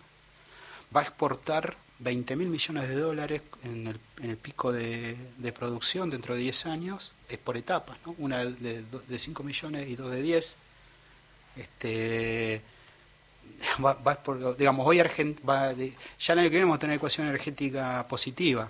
va 0.96 1.02
a 1.02 1.04
exportar 1.04 1.76
20 2.00 2.36
mil 2.36 2.48
millones 2.48 2.88
de 2.88 2.96
dólares 2.96 3.42
en 3.64 3.88
el, 3.88 4.00
en 4.22 4.30
el 4.30 4.38
pico 4.38 4.72
de, 4.72 5.18
producción 5.54 6.10
dentro 6.10 6.36
de 6.36 6.42
10 6.42 6.66
años, 6.68 7.14
es 7.28 7.38
por 7.40 7.58
etapas, 7.58 7.98
¿no? 8.06 8.16
una 8.20 8.46
de, 8.46 8.84
de 8.84 9.20
5 9.20 9.44
millones 9.44 9.90
y 9.90 9.96
dos 9.96 10.12
de 10.12 10.22
10. 10.22 10.58
Este, 11.58 12.62
va, 13.84 13.94
va 13.94 14.16
por, 14.16 14.56
digamos, 14.58 14.86
hoy 14.86 15.00
Argent, 15.00 15.40
va 15.48 15.74
ya 15.74 16.34
el 16.34 16.40
año 16.40 16.50
que 16.50 16.58
viene 16.58 16.78
tener 16.78 16.98
ecuación 16.98 17.28
energética 17.28 18.06
positiva, 18.08 18.70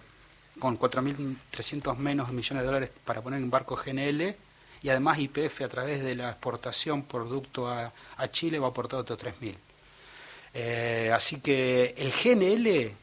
con 0.59 0.79
4.300 0.79 1.97
menos 1.97 2.31
millones 2.31 2.63
de 2.63 2.65
dólares 2.65 2.91
para 3.05 3.21
poner 3.21 3.41
en 3.41 3.49
barco 3.49 3.75
GNL, 3.75 4.35
y 4.81 4.89
además 4.89 5.19
IPF 5.19 5.61
a 5.61 5.69
través 5.69 6.03
de 6.03 6.15
la 6.15 6.29
exportación 6.29 7.03
producto 7.03 7.67
a, 7.67 7.91
Chile 8.31 8.59
va 8.59 8.67
a 8.67 8.69
aportar 8.69 8.99
otros 8.99 9.19
3.000. 9.19 9.55
Eh, 10.53 11.11
así 11.13 11.39
que 11.41 11.95
el 11.97 12.11
GNL, 12.11 12.67
eh, 12.67 12.93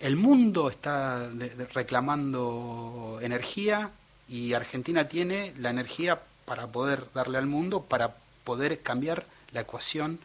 el 0.00 0.16
mundo 0.16 0.70
está 0.70 1.30
reclamando 1.72 3.18
energía 3.22 3.90
y 4.28 4.52
Argentina 4.52 5.08
tiene 5.08 5.52
la 5.58 5.70
energía 5.70 6.20
para 6.44 6.66
poder 6.66 7.04
darle 7.14 7.38
al 7.38 7.46
mundo, 7.46 7.82
para 7.82 8.16
poder 8.48 8.80
cambiar 8.80 9.26
la 9.52 9.60
ecuación 9.60 10.18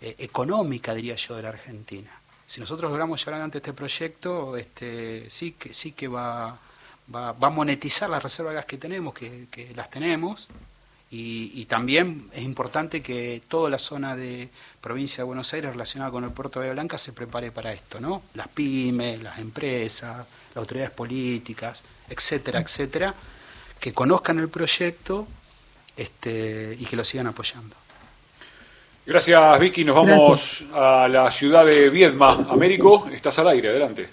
eh, 0.00 0.14
económica, 0.18 0.94
diría 0.94 1.16
yo, 1.16 1.34
de 1.34 1.42
la 1.42 1.48
Argentina. 1.48 2.12
Si 2.46 2.60
nosotros 2.60 2.92
logramos 2.92 3.18
llevar 3.18 3.34
adelante 3.34 3.58
este 3.58 3.72
proyecto, 3.72 4.56
este, 4.56 5.28
sí 5.28 5.56
que 5.58 5.74
sí 5.74 5.90
que 5.90 6.06
va, 6.06 6.56
va, 7.12 7.30
a 7.30 7.50
monetizar 7.50 8.08
las 8.08 8.22
reservas 8.22 8.52
de 8.52 8.56
gas 8.56 8.66
que 8.66 8.78
tenemos, 8.78 9.12
que, 9.12 9.72
las 9.74 9.90
tenemos, 9.90 10.48
y, 11.10 11.64
también 11.64 12.30
es 12.32 12.42
importante 12.42 13.02
que 13.02 13.42
toda 13.48 13.68
la 13.68 13.78
zona 13.78 14.14
de 14.14 14.48
provincia 14.80 15.22
de 15.22 15.26
Buenos 15.26 15.52
Aires 15.54 15.72
relacionada 15.72 16.12
con 16.12 16.22
el 16.22 16.30
puerto 16.30 16.60
de 16.60 16.70
Blanca 16.70 16.98
se 16.98 17.12
prepare 17.12 17.50
para 17.50 17.72
esto, 17.72 17.98
¿no? 18.00 18.22
Las 18.34 18.48
pymes, 18.48 19.22
las 19.22 19.38
empresas, 19.38 20.18
las 20.18 20.56
autoridades 20.56 20.92
políticas, 20.92 21.82
etcétera, 22.08 22.60
etcétera, 22.60 23.14
que 23.80 23.92
conozcan 23.92 24.38
el 24.38 24.48
proyecto 24.48 25.26
este, 25.96 26.76
y 26.78 26.84
que 26.84 26.96
lo 26.96 27.04
sigan 27.04 27.26
apoyando. 27.26 27.74
Gracias, 29.06 29.60
Vicky. 29.60 29.84
Nos 29.84 29.96
vamos 29.96 30.64
a 30.74 31.06
la 31.08 31.30
ciudad 31.30 31.64
de 31.64 31.90
Viedma. 31.90 32.46
Américo, 32.50 33.08
estás 33.12 33.38
al 33.38 33.48
aire, 33.48 33.68
adelante. 33.68 34.08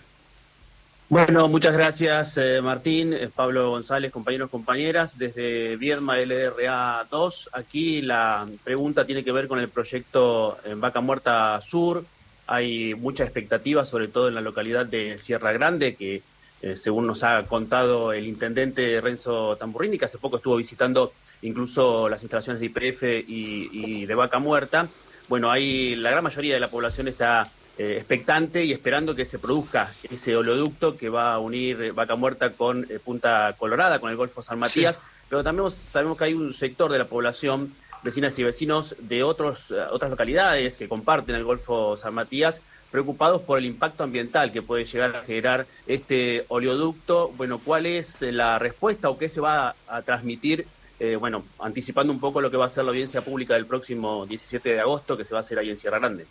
Bueno, 1.09 1.47
muchas 1.47 1.75
gracias 1.75 2.37
eh, 2.37 2.59
Martín, 2.61 3.13
eh, 3.13 3.29
Pablo 3.33 3.69
González, 3.69 4.11
compañeros, 4.11 4.49
compañeras, 4.49 5.17
desde 5.19 5.75
Viedma 5.75 6.17
LRA 6.17 7.05
2. 7.11 7.49
Aquí 7.53 8.01
la 8.01 8.47
pregunta 8.63 9.05
tiene 9.05 9.23
que 9.23 9.31
ver 9.31 9.47
con 9.47 9.59
el 9.59 9.69
proyecto 9.69 10.57
en 10.65 10.81
Vaca 10.81 11.01
Muerta 11.01 11.59
Sur. 11.61 12.05
Hay 12.47 12.95
mucha 12.95 13.23
expectativa, 13.23 13.85
sobre 13.85 14.07
todo 14.07 14.27
en 14.27 14.35
la 14.35 14.41
localidad 14.41 14.85
de 14.85 15.17
Sierra 15.17 15.51
Grande, 15.51 15.95
que 15.95 16.23
eh, 16.63 16.75
según 16.75 17.05
nos 17.05 17.23
ha 17.23 17.43
contado 17.43 18.13
el 18.13 18.25
intendente 18.25 18.99
Renzo 19.01 19.55
Tamburrini, 19.57 19.97
que 19.97 20.05
hace 20.05 20.17
poco 20.17 20.37
estuvo 20.37 20.55
visitando 20.55 21.13
incluso 21.43 22.09
las 22.09 22.23
instalaciones 22.23 22.59
de 22.59 22.65
IPF 22.65 23.03
y, 23.27 23.69
y 23.71 24.05
de 24.05 24.15
Vaca 24.15 24.39
Muerta. 24.39 24.87
Bueno, 25.29 25.51
ahí 25.51 25.95
la 25.95 26.11
gran 26.11 26.23
mayoría 26.23 26.55
de 26.55 26.59
la 26.59 26.69
población 26.69 27.07
está 27.07 27.49
eh, 27.75 27.95
expectante 27.97 28.63
y 28.65 28.71
esperando 28.71 29.15
que 29.15 29.25
se 29.25 29.39
produzca 29.39 29.91
ese 30.03 30.35
oleoducto 30.35 30.95
que 30.95 31.09
va 31.09 31.33
a 31.33 31.39
unir 31.39 31.91
Vaca 31.93 32.15
Muerta 32.15 32.51
con 32.51 32.85
eh, 32.87 32.99
Punta 32.99 33.55
Colorada, 33.57 33.97
con 33.97 34.11
el 34.11 34.15
Golfo 34.15 34.43
San 34.43 34.59
Matías, 34.59 34.99
pero 35.27 35.43
también 35.43 35.71
sabemos 35.71 36.15
que 36.15 36.25
hay 36.25 36.35
un 36.35 36.53
sector 36.53 36.91
de 36.91 36.99
la 36.99 37.05
población, 37.05 37.73
vecinas 38.03 38.37
y 38.37 38.43
vecinos 38.43 38.95
de 38.99 39.23
otros, 39.23 39.71
eh, 39.71 39.81
otras 39.89 40.11
localidades 40.11 40.77
que 40.77 40.87
comparten 40.87 41.33
el 41.33 41.43
Golfo 41.43 41.97
San 41.97 42.13
Matías, 42.13 42.61
preocupados 42.91 43.41
por 43.41 43.57
el 43.57 43.65
impacto 43.65 44.03
ambiental 44.03 44.51
que 44.51 44.61
puede 44.61 44.85
llegar 44.85 45.15
a 45.15 45.23
generar 45.23 45.65
este 45.87 46.45
oleoducto. 46.49 47.29
Bueno, 47.37 47.57
¿cuál 47.57 47.87
es 47.87 48.21
la 48.21 48.59
respuesta 48.59 49.09
o 49.09 49.17
qué 49.17 49.29
se 49.29 49.41
va 49.41 49.73
a 49.87 50.03
transmitir? 50.03 50.67
Eh, 50.99 51.15
bueno, 51.15 51.43
anticipando 51.59 52.13
un 52.13 52.19
poco 52.19 52.39
lo 52.39 52.49
que 52.51 52.57
va 52.57 52.65
a 52.65 52.69
ser 52.69 52.83
la 52.85 52.91
audiencia 52.91 53.23
pública 53.23 53.55
del 53.55 53.65
próximo 53.65 54.25
17 54.25 54.73
de 54.73 54.79
agosto, 54.79 55.17
que 55.17 55.25
se 55.25 55.33
va 55.33 55.39
a 55.39 55.41
hacer 55.41 55.59
ahí 55.59 55.69
en 55.69 55.77
Sierra 55.77 55.99
Grande. 55.99 56.25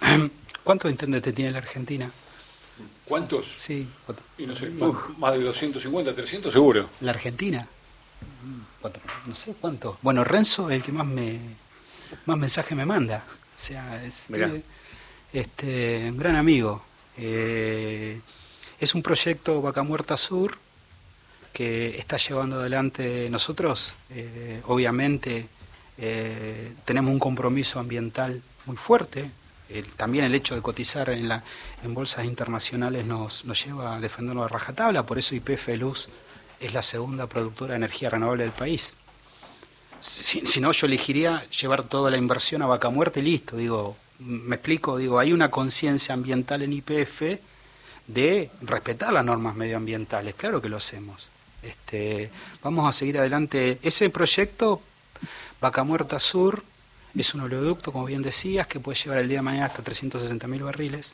¿Cuántos 0.64 0.90
intendentes 0.90 1.34
tiene 1.34 1.52
la 1.52 1.58
Argentina? 1.58 2.10
¿Cuántos? 3.04 3.54
Sí. 3.58 3.86
Y 4.38 4.46
no 4.46 4.56
sé, 4.56 4.68
más, 4.70 4.92
más 5.18 5.32
de 5.34 5.44
250, 5.44 6.14
300 6.14 6.52
seguro. 6.52 6.88
¿La 7.00 7.12
Argentina? 7.12 7.68
Cuatro, 8.80 9.02
No 9.26 9.34
sé 9.34 9.54
cuántos. 9.60 9.96
Bueno, 10.02 10.24
Renzo 10.24 10.70
es 10.70 10.76
el 10.76 10.82
que 10.82 10.92
más 10.92 11.06
me 11.06 11.38
más 12.24 12.38
mensaje 12.38 12.74
me 12.74 12.84
manda. 12.84 13.24
O 13.56 13.60
sea, 13.60 14.04
es 14.04 14.24
tiene, 14.26 14.62
este, 15.32 16.08
un 16.10 16.16
gran 16.16 16.36
amigo. 16.36 16.84
Eh, 17.16 18.20
es 18.78 18.94
un 18.94 19.02
proyecto 19.02 19.62
Vaca 19.62 19.82
Muerta 19.82 20.16
Sur 20.16 20.58
que 21.56 21.96
está 21.96 22.18
llevando 22.18 22.60
adelante 22.60 23.28
nosotros. 23.30 23.94
eh, 24.10 24.60
obviamente 24.66 25.46
eh, 25.96 26.74
tenemos 26.84 27.10
un 27.10 27.18
compromiso 27.18 27.78
ambiental 27.80 28.42
muy 28.66 28.76
fuerte. 28.76 29.30
El- 29.70 29.86
también 29.96 30.26
el 30.26 30.34
hecho 30.34 30.54
de 30.54 30.60
cotizar 30.60 31.08
en, 31.08 31.28
la, 31.28 31.42
en 31.82 31.94
bolsas 31.94 32.26
internacionales 32.26 33.06
nos, 33.06 33.46
nos 33.46 33.64
lleva 33.64 33.96
a 33.96 34.00
defenderlo 34.00 34.44
a 34.44 34.48
rajatabla, 34.48 35.04
por 35.06 35.16
eso 35.18 35.34
IPF 35.34 35.68
Luz 35.78 36.10
es 36.60 36.74
la 36.74 36.82
segunda 36.82 37.26
productora 37.26 37.72
de 37.72 37.76
energía 37.78 38.10
renovable 38.10 38.42
del 38.42 38.52
país. 38.52 38.92
Si, 40.00 40.60
no, 40.60 40.72
yo 40.72 40.86
elegiría 40.86 41.42
llevar 41.48 41.84
toda 41.84 42.10
la 42.10 42.18
inversión 42.18 42.60
a 42.60 42.66
vaca 42.66 42.90
muerta 42.90 43.18
y 43.20 43.22
listo. 43.22 43.56
Digo, 43.56 43.96
me 44.18 44.56
explico, 44.56 44.98
digo, 44.98 45.18
hay 45.18 45.32
una 45.32 45.50
conciencia 45.50 46.12
ambiental 46.14 46.60
en 46.62 46.74
IPF 46.74 47.22
de 48.08 48.50
respetar 48.60 49.14
las 49.14 49.24
normas 49.24 49.56
medioambientales, 49.56 50.34
claro 50.34 50.60
que 50.60 50.68
lo 50.68 50.76
hacemos. 50.76 51.28
Este, 51.66 52.30
vamos 52.62 52.88
a 52.88 52.92
seguir 52.92 53.18
adelante. 53.18 53.78
Ese 53.82 54.08
proyecto, 54.10 54.80
Vaca 55.60 55.82
Muerta 55.84 56.20
Sur, 56.20 56.62
es 57.16 57.34
un 57.34 57.40
oleoducto, 57.40 57.92
como 57.92 58.04
bien 58.04 58.22
decías, 58.22 58.66
que 58.66 58.78
puede 58.78 58.98
llevar 58.98 59.18
el 59.18 59.28
día 59.28 59.38
de 59.38 59.42
mañana 59.42 59.66
hasta 59.66 59.82
360.000 59.82 60.62
barriles 60.62 61.12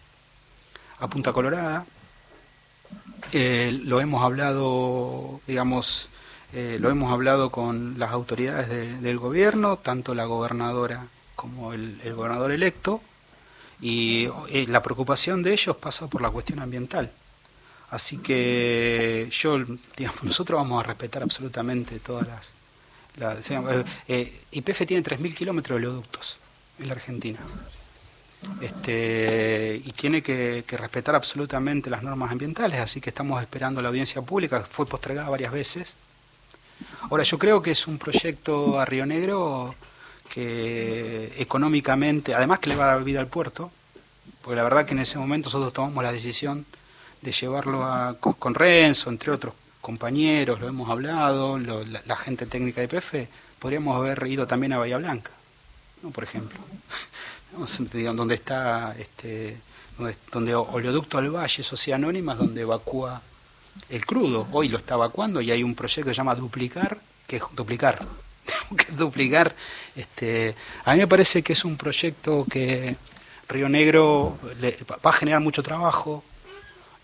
a 0.98 1.08
Punta 1.08 1.32
Colorada. 1.32 1.86
Eh, 3.32 3.80
lo 3.84 4.00
hemos 4.00 4.22
hablado, 4.22 5.40
digamos, 5.46 6.10
eh, 6.52 6.76
lo 6.80 6.90
hemos 6.90 7.10
hablado 7.12 7.50
con 7.50 7.98
las 7.98 8.10
autoridades 8.10 8.68
de- 8.68 8.98
del 9.00 9.18
gobierno, 9.18 9.78
tanto 9.78 10.14
la 10.14 10.24
gobernadora 10.26 11.06
como 11.36 11.72
el, 11.72 11.98
el 12.04 12.14
gobernador 12.14 12.50
electo, 12.52 13.00
y 13.80 14.26
eh, 14.50 14.66
la 14.68 14.82
preocupación 14.82 15.42
de 15.42 15.52
ellos 15.54 15.76
pasa 15.76 16.08
por 16.08 16.20
la 16.20 16.30
cuestión 16.30 16.58
ambiental. 16.60 17.10
Así 17.92 18.16
que 18.18 19.28
yo, 19.30 19.58
digamos, 19.96 20.22
nosotros 20.30 20.56
vamos 20.58 20.82
a 20.82 20.86
respetar 20.88 21.22
absolutamente 21.22 22.00
todas 22.00 22.26
las... 22.26 22.50
las- 23.16 23.46
digamos, 23.48 23.72
eh, 23.74 23.84
eh, 24.08 24.40
YPF 24.50 24.86
tiene 24.86 25.02
3.000 25.04 25.34
kilómetros 25.34 25.78
de 25.80 25.86
oleoductos 25.86 26.38
en 26.80 26.88
la 26.88 26.94
Argentina. 26.94 27.38
este, 28.60 29.80
y 29.84 29.92
tiene 29.92 30.22
que, 30.22 30.64
que 30.66 30.76
respetar 30.76 31.14
absolutamente 31.14 31.90
las 31.90 32.02
normas 32.02 32.30
ambientales, 32.32 32.80
así 32.80 33.00
que 33.00 33.10
estamos 33.10 33.40
esperando 33.40 33.80
la 33.82 33.88
audiencia 33.88 34.22
pública, 34.22 34.60
fue 34.68 34.86
postergada 34.86 35.28
varias 35.28 35.52
veces. 35.52 35.96
Ahora, 37.10 37.22
yo 37.24 37.38
creo 37.38 37.62
que 37.62 37.70
es 37.72 37.86
un 37.86 37.98
proyecto 37.98 38.80
a 38.80 38.84
Río 38.84 39.06
Negro 39.06 39.74
que 40.28 41.32
económicamente, 41.36 42.34
además 42.34 42.58
que 42.58 42.70
le 42.70 42.76
va 42.76 42.84
a 42.84 42.94
dar 42.96 43.04
vida 43.04 43.20
al 43.20 43.26
puerto, 43.28 43.70
porque 44.40 44.56
la 44.56 44.62
verdad 44.64 44.86
que 44.86 44.92
en 44.94 45.00
ese 45.00 45.18
momento 45.18 45.46
nosotros 45.48 45.72
tomamos 45.72 46.02
la 46.02 46.10
decisión 46.12 46.64
de 47.22 47.32
llevarlo 47.32 47.84
a, 47.84 48.16
con, 48.18 48.54
Renzo, 48.54 49.08
entre 49.10 49.30
otros 49.32 49.54
compañeros, 49.80 50.60
lo 50.60 50.68
hemos 50.68 50.90
hablado, 50.90 51.58
lo- 51.58 51.82
la, 51.84 52.16
gente 52.16 52.46
técnica 52.46 52.80
de 52.82 52.88
PF, 52.88 53.28
podríamos 53.58 53.96
haber 53.96 54.26
ido 54.26 54.46
también 54.46 54.72
a 54.74 54.78
Bahía 54.78 54.98
Blanca, 54.98 55.30
¿no? 56.02 56.10
por 56.10 56.24
ejemplo. 56.24 56.58
Donde 58.14 58.34
está 58.34 58.94
este, 58.98 59.58
donde, 59.98 60.16
donde 60.32 60.54
Oleoducto 60.54 61.18
al 61.18 61.28
Valle, 61.30 61.62
Sociedad 61.62 61.96
Anónima, 61.96 62.34
donde 62.34 62.62
evacúa 62.62 63.20
el 63.90 64.06
crudo. 64.06 64.48
Hoy 64.52 64.68
lo 64.68 64.78
está 64.78 64.94
evacuando 64.94 65.40
y 65.42 65.50
hay 65.50 65.62
un 65.62 65.74
proyecto 65.74 66.08
que 66.08 66.14
se 66.14 66.18
llama 66.18 66.34
Duplicar, 66.34 66.98
que 67.26 67.36
es 67.36 67.42
duplicar. 67.52 67.98
que 68.76 68.92
duplicar. 68.92 69.54
Este, 69.94 70.54
a 70.84 70.92
mí 70.94 71.00
me 71.00 71.06
parece 71.06 71.42
que 71.42 71.52
es 71.52 71.64
un 71.64 71.76
proyecto 71.76 72.46
que 72.50 72.96
Río 73.48 73.68
Negro 73.68 74.38
le- 74.60 74.78
va 74.90 75.10
a 75.10 75.12
generar 75.12 75.40
mucho 75.42 75.62
trabajo, 75.62 76.24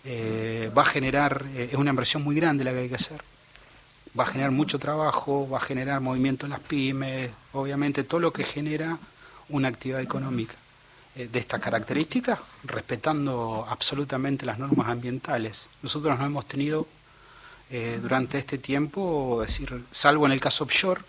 eh, 0.05 0.71
va 0.75 0.83
a 0.83 0.85
generar, 0.85 1.45
eh, 1.55 1.69
es 1.71 1.77
una 1.77 1.89
inversión 1.89 2.23
muy 2.23 2.35
grande 2.35 2.63
la 2.63 2.71
que 2.71 2.79
hay 2.79 2.89
que 2.89 2.95
hacer, 2.95 3.21
va 4.17 4.23
a 4.23 4.27
generar 4.27 4.51
mucho 4.51 4.79
trabajo, 4.79 5.47
va 5.49 5.57
a 5.57 5.61
generar 5.61 5.99
movimiento 5.99 6.45
en 6.45 6.51
las 6.51 6.61
pymes, 6.61 7.31
obviamente 7.53 8.03
todo 8.03 8.21
lo 8.21 8.31
que 8.31 8.43
genera 8.43 8.97
una 9.49 9.67
actividad 9.67 10.01
económica. 10.01 10.55
Eh, 11.15 11.27
de 11.27 11.39
estas 11.39 11.59
características, 11.59 12.39
respetando 12.63 13.65
absolutamente 13.67 14.45
las 14.45 14.59
normas 14.59 14.87
ambientales. 14.87 15.69
Nosotros 15.81 16.17
no 16.19 16.25
hemos 16.25 16.47
tenido 16.47 16.87
durante 18.01 18.39
este 18.39 18.57
tiempo, 18.57 19.43
es 19.43 19.49
decir, 19.49 19.83
salvo 19.91 20.25
en 20.25 20.31
el 20.31 20.39
caso 20.39 20.63
offshore, 20.63 21.01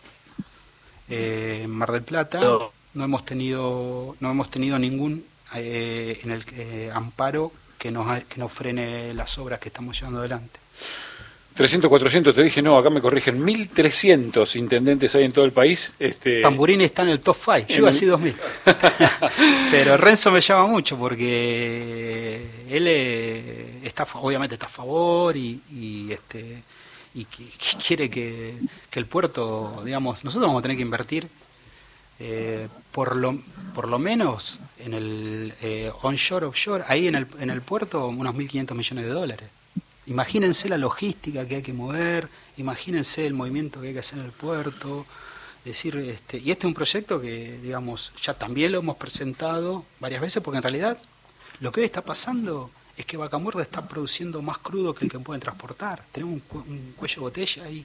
en 1.09 1.71
Mar 1.71 1.91
del 1.91 2.03
Plata, 2.03 2.39
no. 2.39 2.71
hemos 3.05 3.25
tenido, 3.25 4.15
no 4.21 4.31
hemos 4.31 4.51
tenido 4.51 4.79
ningún 4.79 5.25
en 5.55 6.31
el 6.31 6.91
amparo 6.93 7.51
que 7.81 7.91
nos, 7.91 8.25
que 8.25 8.39
nos 8.39 8.53
frene 8.53 9.15
las 9.15 9.39
obras 9.39 9.59
que 9.59 9.71
estamos 9.71 9.99
llevando 9.99 10.21
adelante. 10.21 10.61
300, 11.55 11.89
400, 11.89 12.35
te 12.35 12.43
dije, 12.45 12.63
no, 12.63 12.79
acá 12.79 12.91
me 12.91 13.01
corrigen, 13.01 13.43
1300 13.45 14.55
intendentes 14.57 15.15
hay 15.15 15.25
en 15.25 15.33
todo 15.33 15.45
el 15.45 15.53
país. 15.53 15.93
Este, 15.99 16.41
Tamburini 16.43 16.85
está 16.85 17.03
en 17.03 17.09
el 17.09 17.21
top 17.21 17.37
5, 17.43 17.67
yo 17.69 17.87
así 17.87 18.07
2000. 18.07 18.37
Pero 19.71 19.97
Renzo 19.97 20.31
me 20.31 20.41
llama 20.41 20.67
mucho 20.67 20.97
porque 20.97 22.47
él 22.69 22.85
eh, 22.87 23.81
está 23.83 24.07
obviamente 24.15 24.55
está 24.55 24.67
a 24.67 24.71
favor 24.71 25.37
y, 25.37 25.61
y, 25.73 26.13
este 26.13 26.63
y 27.15 27.25
que- 27.25 27.45
que 27.45 27.77
quiere 27.85 28.09
que, 28.11 28.55
que 28.89 28.99
el 28.99 29.07
puerto, 29.07 29.83
digamos, 29.85 30.23
nosotros 30.25 30.47
vamos 30.49 30.61
a 30.61 30.63
tener 30.63 30.77
que 30.77 30.83
invertir 30.83 31.29
eh, 32.21 32.69
por 32.93 33.17
lo 33.17 33.39
por 33.75 33.89
lo 33.89 33.99
menos 33.99 34.61
en 34.85 34.95
el 34.95 35.55
eh, 35.63 35.91
onshore 36.03 36.47
offshore 36.47 36.85
ahí 36.87 37.07
en 37.09 37.15
el 37.15 37.27
en 37.39 37.51
el 37.51 37.63
puerto 37.63 38.07
unos 38.09 38.35
1.500 38.35 38.75
millones 38.75 39.05
de 39.05 39.11
dólares. 39.11 39.49
Imagínense 40.07 40.69
la 40.69 40.79
logística 40.79 41.47
que 41.47 41.57
hay 41.57 41.63
que 41.63 41.73
mover, 41.73 42.29
imagínense 42.57 43.27
el 43.27 43.35
movimiento 43.35 43.81
que 43.81 43.89
hay 43.89 43.93
que 43.93 44.01
hacer 44.01 44.19
en 44.19 44.25
el 44.27 44.33
puerto. 44.33 45.07
Es 45.61 45.73
decir, 45.73 45.97
este, 45.97 46.39
y 46.39 46.51
este 46.51 46.67
es 46.67 46.69
un 46.69 46.75
proyecto 46.75 47.21
que, 47.21 47.59
digamos, 47.63 48.13
ya 48.23 48.33
también 48.35 48.73
lo 48.73 48.79
hemos 48.79 48.97
presentado 48.97 49.85
varias 50.01 50.23
veces, 50.23 50.43
porque 50.43 50.57
en 50.57 50.63
realidad 50.63 50.99
lo 51.61 51.71
que 51.71 51.81
hoy 51.81 51.87
está 51.87 52.01
pasando 52.03 52.71
es 52.97 53.05
que 53.05 53.17
Vaca 53.19 53.37
Muerta 53.39 53.61
está 53.63 53.87
produciendo 53.87 54.41
más 54.43 54.59
crudo 54.59 54.95
que 54.95 55.05
el 55.05 55.11
que 55.11 55.19
pueden 55.19 55.41
transportar. 55.41 56.03
Tenemos 56.13 56.41
un, 56.53 56.61
un 56.61 56.93
cuello 56.97 57.15
de 57.17 57.21
botella 57.21 57.65
ahí. 57.65 57.85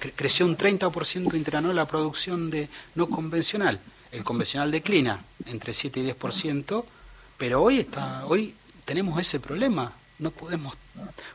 Cre- 0.00 0.12
creció 0.16 0.46
un 0.46 0.56
30% 0.56 1.34
interanual 1.36 1.76
la 1.76 1.86
producción 1.86 2.50
de 2.50 2.68
no 2.96 3.08
convencional. 3.08 3.80
El 4.16 4.24
convencional 4.24 4.70
declina 4.70 5.22
entre 5.44 5.74
7 5.74 6.00
y 6.00 6.10
10%, 6.10 6.84
pero 7.36 7.62
hoy 7.62 7.80
está 7.80 8.24
hoy 8.24 8.54
tenemos 8.86 9.20
ese 9.20 9.40
problema. 9.40 9.92
No 10.18 10.30
podemos 10.30 10.74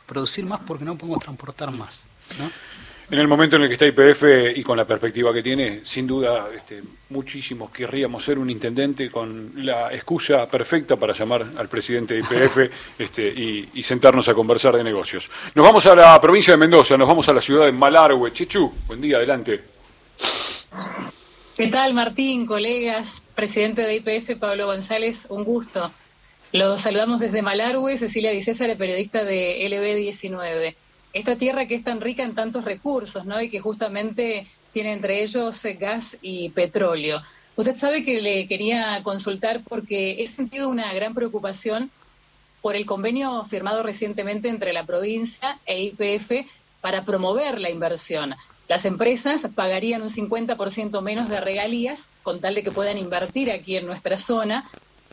producir 0.07 0.45
más 0.45 0.61
porque 0.65 0.83
no 0.83 0.97
podemos 0.97 1.21
transportar 1.21 1.71
más. 1.71 2.07
¿no? 2.39 2.49
En 3.11 3.19
el 3.19 3.27
momento 3.27 3.57
en 3.57 3.63
el 3.63 3.67
que 3.67 3.73
está 3.73 3.85
IPF 3.85 4.57
y 4.57 4.63
con 4.63 4.77
la 4.77 4.85
perspectiva 4.85 5.31
que 5.31 5.43
tiene, 5.43 5.81
sin 5.85 6.07
duda, 6.07 6.47
este, 6.55 6.81
muchísimos 7.09 7.69
querríamos 7.69 8.23
ser 8.23 8.39
un 8.39 8.49
intendente 8.49 9.11
con 9.11 9.51
la 9.57 9.93
excusa 9.93 10.49
perfecta 10.49 10.95
para 10.95 11.13
llamar 11.13 11.45
al 11.55 11.67
presidente 11.69 12.15
de 12.15 12.21
IPF 12.21 12.71
este, 12.97 13.27
y, 13.27 13.69
y 13.75 13.83
sentarnos 13.83 14.27
a 14.27 14.33
conversar 14.33 14.75
de 14.75 14.83
negocios. 14.83 15.29
Nos 15.53 15.63
vamos 15.63 15.85
a 15.85 15.93
la 15.93 16.19
provincia 16.19 16.53
de 16.53 16.57
Mendoza, 16.57 16.97
nos 16.97 17.07
vamos 17.07 17.29
a 17.29 17.33
la 17.33 17.41
ciudad 17.41 17.65
de 17.65 17.73
Malargüe. 17.73 18.33
Chichu, 18.33 18.73
buen 18.87 18.99
día, 18.99 19.17
adelante. 19.17 19.80
¿Qué 21.61 21.67
tal, 21.67 21.93
Martín, 21.93 22.47
colegas? 22.47 23.21
Presidente 23.35 23.83
de 23.83 23.97
IPF, 23.97 24.35
Pablo 24.39 24.65
González, 24.65 25.27
un 25.29 25.43
gusto. 25.43 25.91
Los 26.51 26.81
saludamos 26.81 27.19
desde 27.19 27.43
Malargüe, 27.43 27.97
Cecilia 27.97 28.31
Di 28.31 28.41
César, 28.41 28.75
periodista 28.77 29.23
de 29.23 29.59
LB19. 29.69 30.73
Esta 31.13 31.35
tierra 31.35 31.67
que 31.67 31.75
es 31.75 31.83
tan 31.83 32.01
rica 32.01 32.23
en 32.23 32.33
tantos 32.33 32.65
recursos, 32.65 33.27
¿no? 33.27 33.39
Y 33.39 33.51
que 33.51 33.59
justamente 33.59 34.47
tiene 34.73 34.91
entre 34.93 35.21
ellos 35.21 35.63
gas 35.79 36.17
y 36.23 36.49
petróleo. 36.49 37.21
Usted 37.55 37.75
sabe 37.75 38.03
que 38.03 38.21
le 38.21 38.47
quería 38.47 38.99
consultar 39.03 39.61
porque 39.63 40.23
he 40.23 40.25
sentido 40.25 40.67
una 40.67 40.91
gran 40.95 41.13
preocupación 41.13 41.91
por 42.63 42.75
el 42.75 42.87
convenio 42.87 43.45
firmado 43.45 43.83
recientemente 43.83 44.49
entre 44.49 44.73
la 44.73 44.87
provincia 44.87 45.59
e 45.67 45.83
IPF 45.83 46.43
para 46.81 47.03
promover 47.03 47.61
la 47.61 47.69
inversión. 47.69 48.33
Las 48.71 48.85
empresas 48.85 49.45
pagarían 49.53 50.01
un 50.01 50.07
50% 50.07 51.01
menos 51.01 51.27
de 51.27 51.41
regalías 51.41 52.07
con 52.23 52.39
tal 52.39 52.55
de 52.55 52.63
que 52.63 52.71
puedan 52.71 52.97
invertir 52.97 53.51
aquí 53.51 53.75
en 53.75 53.85
nuestra 53.85 54.17
zona. 54.17 54.63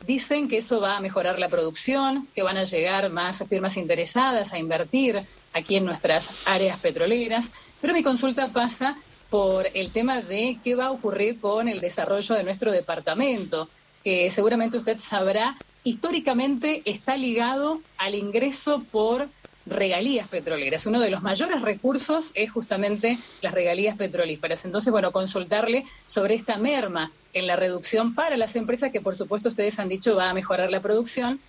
Dicen 0.07 0.47
que 0.47 0.59
eso 0.59 0.81
va 0.81 0.97
a 0.97 1.01
mejorar 1.01 1.41
la 1.41 1.49
producción, 1.49 2.29
que 2.37 2.45
van 2.45 2.57
a 2.57 2.63
llegar 2.63 3.11
más 3.11 3.43
firmas 3.49 3.77
interesadas 3.77 4.53
a 4.53 4.61
invertir 4.61 5.25
aquí 5.55 5.75
en 5.75 5.87
nuestras 5.87 6.31
áreas 6.47 6.79
petroleras. 6.79 7.51
Pero 7.81 7.95
mi 7.95 8.05
consulta 8.05 8.47
pasa 8.47 8.97
por 9.29 9.67
el 9.75 9.91
tema 9.91 10.21
de 10.21 10.61
qué 10.63 10.77
va 10.77 10.87
a 10.87 10.93
ocurrir 10.93 11.41
con 11.41 11.67
el 11.67 11.81
desarrollo 11.81 12.37
de 12.37 12.45
nuestro 12.45 12.71
departamento, 12.71 13.69
que 14.05 14.31
seguramente 14.31 14.77
usted 14.77 15.01
sabrá, 15.01 15.57
históricamente 15.83 16.83
está 16.85 17.17
ligado 17.17 17.81
al 17.97 18.15
ingreso 18.15 18.85
por 18.93 19.29
regalías 19.69 20.29
petroleras. 20.29 20.87
Uno 20.87 21.01
de 21.01 21.11
los 21.11 21.23
mayores 21.23 21.63
recursos 21.63 22.33
es 22.35 22.51
justamente 22.51 23.19
las 23.43 23.53
regalías 23.55 23.97
petrolíferas. 23.97 24.65
Entonces, 24.65 24.91
bueno, 24.91 25.13
consultarle 25.13 25.85
sobre 26.07 26.35
esta 26.35 26.57
merma 26.57 27.13
en 27.35 27.47
la 27.47 27.57
reducción 27.57 28.15
para 28.15 28.37
las 28.37 28.57
empresas, 28.57 28.91
que 28.93 29.01
por 29.01 29.17
supuesto 29.17 29.49
ustedes 29.51 29.79
han 29.79 29.89
dicho 29.89 30.17
va 30.17 30.31
a 30.31 30.35
mejorar 30.35 30.71
la 30.71 30.81
producción, 30.81 31.41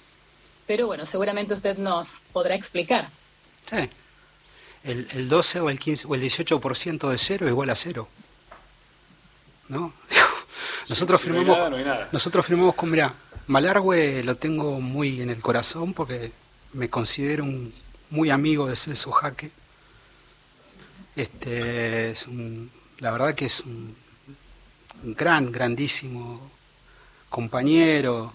pero 0.68 0.88
bueno, 0.88 1.06
seguramente 1.06 1.54
usted 1.54 1.78
nos 1.78 2.18
podrá 2.34 2.56
explicar. 2.56 3.10
Sí. 3.70 3.90
El, 4.84 5.08
el 5.14 5.28
12 5.30 5.60
o 5.62 5.70
el 5.70 5.80
15 5.80 6.08
o 6.08 6.16
el 6.16 6.22
18% 6.22 7.10
de 7.10 7.18
cero 7.18 7.46
es 7.48 7.52
igual 7.52 7.70
a 7.70 7.76
cero. 7.76 8.08
¿No? 9.68 9.94
Nosotros 10.90 11.22
Si 11.22 11.28
no 11.28 11.34
hay 11.34 11.40
firmamos 11.42 11.58
nada, 11.58 11.70
no 11.70 11.78
hay 11.78 11.84
nada. 11.86 12.10
nosotros 12.12 12.46
firmamos 12.46 12.76
con 12.76 12.90
mira, 12.90 13.14
Malargüe 13.48 14.24
lo 14.24 14.36
tengo 14.38 14.80
muy 14.82 15.22
en 15.22 15.30
el 15.30 15.40
corazón 15.42 15.94
porque 15.94 16.32
me 16.74 16.90
considero 16.90 17.44
un 17.44 17.72
muy 18.10 18.30
amigo 18.30 18.68
de 18.68 18.76
Celso 18.76 19.12
Jaque. 19.12 19.52
Este 21.16 22.12
es 22.12 22.28
un- 22.28 22.72
la 23.00 23.12
verdad 23.12 23.36
que 23.36 23.46
es 23.46 23.62
un, 23.62 23.96
gran, 25.04 25.52
grandísimo 25.52 26.52
compañero. 27.30 28.34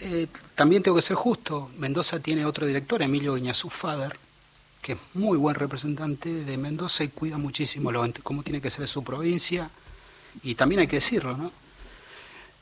Eh, 0.00 0.26
también 0.54 0.82
tengo 0.82 0.96
que 0.96 1.02
ser 1.02 1.16
justo. 1.16 1.70
Mendoza 1.78 2.20
tiene 2.20 2.44
otro 2.44 2.66
director, 2.66 3.00
Emilio 3.00 3.36
Iñazú 3.38 3.70
Fader, 3.70 4.18
que 4.82 4.92
es 4.92 4.98
muy 5.14 5.38
buen 5.38 5.54
representante 5.54 6.28
de 6.30 6.58
Mendoza 6.58 7.04
y 7.04 7.08
cuida 7.08 7.38
muchísimo 7.38 7.90
lo, 7.90 8.04
cómo 8.22 8.42
tiene 8.42 8.60
que 8.60 8.70
ser 8.70 8.86
su 8.88 9.02
provincia. 9.02 9.70
Y 10.42 10.54
también 10.56 10.80
hay 10.80 10.88
que 10.88 10.96
decirlo, 10.96 11.36
¿no? 11.36 11.52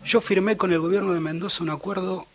Yo 0.04 0.20
firmé 0.20 0.56
con 0.56 0.72
el 0.72 0.78
gobierno 0.78 1.12
de 1.12 1.20
Mendoza 1.20 1.64
un 1.64 1.70
acuerdo 1.70 2.26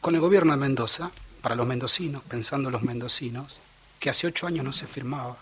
con 0.00 0.14
el 0.14 0.20
gobierno 0.20 0.52
de 0.52 0.58
Mendoza, 0.58 1.10
para 1.46 1.54
los 1.54 1.68
mendocinos, 1.68 2.24
pensando 2.24 2.70
en 2.70 2.72
los 2.72 2.82
mendocinos, 2.82 3.60
que 4.00 4.10
hace 4.10 4.26
ocho 4.26 4.48
años 4.48 4.64
no 4.64 4.72
se 4.72 4.88
firmaba, 4.88 5.36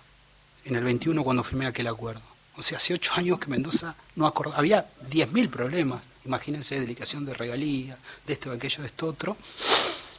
en 0.66 0.76
el 0.76 0.84
21 0.84 1.24
cuando 1.24 1.42
firmé 1.42 1.66
aquel 1.66 1.86
acuerdo. 1.86 2.20
O 2.58 2.62
sea, 2.62 2.76
hace 2.76 2.92
ocho 2.92 3.14
años 3.16 3.38
que 3.38 3.46
Mendoza 3.46 3.94
no 4.14 4.26
acordaba, 4.26 4.58
había 4.58 4.86
10.000 5.10 5.48
problemas, 5.48 6.02
imagínense, 6.26 6.78
delicación 6.78 7.24
de 7.24 7.32
regalía, 7.32 7.96
de 8.26 8.34
esto, 8.34 8.50
de 8.50 8.56
aquello, 8.56 8.82
de 8.82 8.88
esto, 8.88 9.06
otro. 9.06 9.38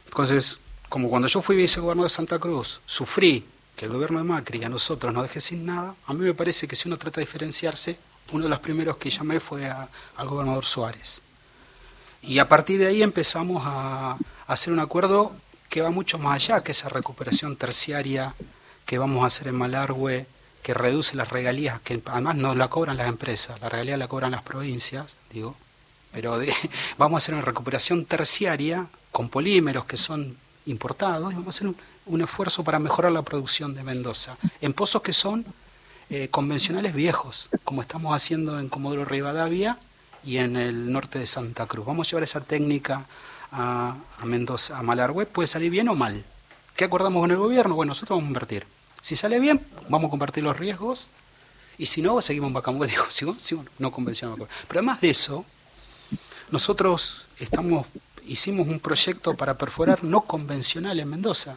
Entonces, 0.06 0.58
como 0.88 1.08
cuando 1.08 1.28
yo 1.28 1.40
fui 1.40 1.54
vicegobernador 1.54 2.10
de 2.10 2.16
Santa 2.16 2.40
Cruz, 2.40 2.80
sufrí 2.84 3.46
que 3.76 3.84
el 3.84 3.92
gobierno 3.92 4.18
de 4.18 4.24
Macri 4.24 4.64
a 4.64 4.68
nosotros 4.68 5.14
nos 5.14 5.22
deje 5.22 5.38
sin 5.38 5.66
nada, 5.66 5.94
a 6.04 6.12
mí 6.14 6.24
me 6.24 6.34
parece 6.34 6.66
que 6.66 6.74
si 6.74 6.88
uno 6.88 6.98
trata 6.98 7.20
de 7.20 7.26
diferenciarse, 7.26 7.96
uno 8.32 8.42
de 8.42 8.50
los 8.50 8.58
primeros 8.58 8.96
que 8.96 9.08
llamé 9.08 9.38
fue 9.38 9.70
al 9.70 10.26
gobernador 10.26 10.64
Suárez. 10.64 11.22
Y 12.22 12.40
a 12.40 12.48
partir 12.48 12.80
de 12.80 12.88
ahí 12.88 13.04
empezamos 13.04 13.62
a, 13.64 14.16
hacer 14.46 14.72
un 14.72 14.80
acuerdo 14.80 15.32
que 15.68 15.80
va 15.80 15.90
mucho 15.90 16.18
más 16.18 16.36
allá 16.36 16.62
que 16.62 16.72
esa 16.72 16.88
recuperación 16.88 17.56
terciaria 17.56 18.34
que 18.84 18.98
vamos 18.98 19.24
a 19.24 19.26
hacer 19.26 19.48
en 19.48 19.56
Malargüe, 19.56 20.26
que 20.62 20.74
reduce 20.74 21.16
las 21.16 21.30
regalías, 21.30 21.80
que 21.80 22.02
además 22.06 22.36
no 22.36 22.54
la 22.54 22.68
cobran 22.68 22.96
las 22.96 23.08
empresas, 23.08 23.60
la 23.60 23.68
regalía 23.68 23.96
la 23.96 24.08
cobran 24.08 24.32
las 24.32 24.42
provincias, 24.42 25.16
digo, 25.30 25.56
pero 26.12 26.38
vamos 26.98 27.16
a 27.16 27.18
hacer 27.18 27.34
una 27.34 27.44
recuperación 27.44 28.04
terciaria 28.04 28.86
con 29.12 29.28
polímeros 29.28 29.84
que 29.84 29.96
son 29.96 30.36
importados 30.66 31.32
y 31.32 31.36
vamos 31.36 31.54
a 31.54 31.56
hacer 31.56 31.74
un, 32.06 32.20
esfuerzo 32.20 32.64
para 32.64 32.78
mejorar 32.78 33.12
la 33.12 33.22
producción 33.22 33.74
de 33.74 33.82
Mendoza 33.82 34.36
en 34.60 34.72
pozos 34.72 35.02
que 35.02 35.12
son 35.12 35.44
eh, 36.10 36.28
convencionales 36.30 36.94
viejos, 36.94 37.48
como 37.64 37.82
estamos 37.82 38.14
haciendo 38.14 38.58
en 38.60 38.68
Comodoro 38.68 39.04
Rivadavia 39.04 39.78
y 40.24 40.38
en 40.38 40.56
el 40.56 40.92
norte 40.92 41.18
de 41.18 41.26
Santa 41.26 41.66
Cruz. 41.66 41.86
Vamos 41.86 42.06
a 42.06 42.10
llevar 42.10 42.24
esa 42.24 42.40
técnica 42.40 43.06
a, 43.52 43.96
Mendoza, 44.24 44.78
a 44.78 44.82
Malargüe, 44.82 45.26
puede 45.26 45.46
salir 45.46 45.70
bien 45.70 45.88
o 45.88 45.94
mal. 45.94 46.24
¿Qué 46.74 46.84
acordamos 46.84 47.20
con 47.20 47.30
el 47.30 47.36
gobierno? 47.36 47.74
Bueno, 47.74 47.90
nosotros 47.90 48.16
vamos 48.16 48.28
a 48.28 48.30
invertir. 48.30 48.66
Si 49.00 49.16
sale 49.16 49.40
bien, 49.40 49.64
vamos 49.88 50.08
a 50.08 50.10
compartir 50.10 50.44
los 50.44 50.58
riesgos 50.58 51.08
y 51.78 51.86
si 51.86 52.02
no, 52.02 52.20
seguimos 52.20 52.48
en 52.48 52.54
Bacamue, 52.54 52.86
digo, 52.88 53.04
¿sigo? 53.10 53.36
no 53.78 53.90
convencional. 53.90 54.36
Pero 54.36 54.80
además 54.80 55.00
de 55.00 55.10
eso, 55.10 55.44
nosotros 56.50 57.26
estamos, 57.38 57.86
hicimos 58.26 58.68
un 58.68 58.80
proyecto 58.80 59.34
para 59.34 59.58
perforar 59.58 60.04
no 60.04 60.22
convencional 60.22 60.98
en 61.00 61.08
Mendoza, 61.08 61.56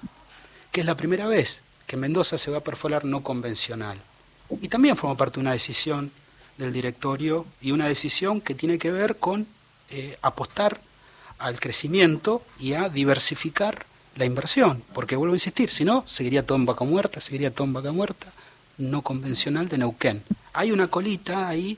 que 0.72 0.82
es 0.82 0.86
la 0.86 0.96
primera 0.96 1.28
vez 1.28 1.62
que 1.88 1.98
Mendoza 1.98 2.38
se 2.38 2.52
va 2.52 2.60
a 2.60 2.64
perforar 2.64 3.06
no 3.06 3.24
convencional. 3.24 3.98
Y 4.62 4.68
también 4.68 4.96
forma 4.96 5.18
parte 5.18 5.36
de 5.36 5.42
una 5.42 5.54
decisión 5.54 6.12
del 6.58 6.74
directorio 6.74 7.46
y 7.62 7.72
una 7.72 7.88
decisión 7.88 8.42
que 8.42 8.54
tiene 8.54 8.78
que 8.78 8.92
ver 8.92 9.18
con 9.18 9.48
eh, 9.90 10.18
apostar 10.22 10.82
al 11.40 11.60
crecimiento 11.60 12.44
y 12.60 12.74
a 12.74 12.90
diversificar 12.90 13.86
la 14.16 14.26
inversión, 14.26 14.84
porque 14.94 15.16
vuelvo 15.16 15.34
a 15.34 15.38
insistir, 15.38 15.70
si 15.70 15.86
no, 15.86 16.04
seguiría 16.06 16.46
todo 16.46 16.58
en 16.58 16.66
vaca 16.66 16.84
muerta, 16.84 17.22
seguiría 17.22 17.52
todo 17.52 17.66
en 17.66 17.74
vaca 17.74 17.92
muerta, 17.92 18.32
no 18.78 19.02
convencional 19.02 19.68
de 19.70 19.78
Neuquén. 19.78 20.24
Hay 20.54 20.72
una 20.72 20.90
colita 20.90 21.48
ahí 21.48 21.78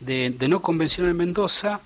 de, 0.00 0.34
no 0.48 0.60
convencional 0.60 1.12
en 1.12 1.16
Mendoza, 1.16 1.80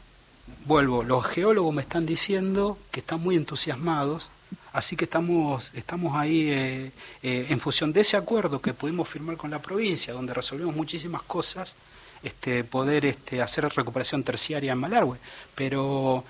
vuelvo, 0.64 1.02
los 1.02 1.26
geólogos 1.26 1.74
me 1.74 1.82
están 1.82 2.06
diciendo 2.06 2.78
que 2.90 3.00
están 3.00 3.20
muy 3.20 3.36
entusiasmados, 3.36 4.32
así 4.72 4.96
que 4.96 5.04
estamos, 5.04 5.70
estamos 5.74 6.16
ahí 6.16 6.48
eh, 6.48 6.92
eh, 7.22 7.46
en 7.50 7.60
función 7.60 7.92
de 7.92 8.00
ese 8.00 8.16
acuerdo 8.16 8.62
que 8.62 8.72
pudimos 8.72 9.08
firmar 9.08 9.36
con 9.36 9.50
la 9.50 9.60
provincia, 9.60 10.14
donde 10.14 10.32
resolvimos 10.32 10.74
muchísimas 10.74 11.22
cosas, 11.22 11.76
este, 12.22 12.64
poder 12.64 13.04
este, 13.04 13.42
hacer 13.42 13.68
recuperación 13.68 14.22
terciaria 14.22 14.72
en 14.72 14.78
Malargüe, 14.78 15.18
pero 15.54 16.24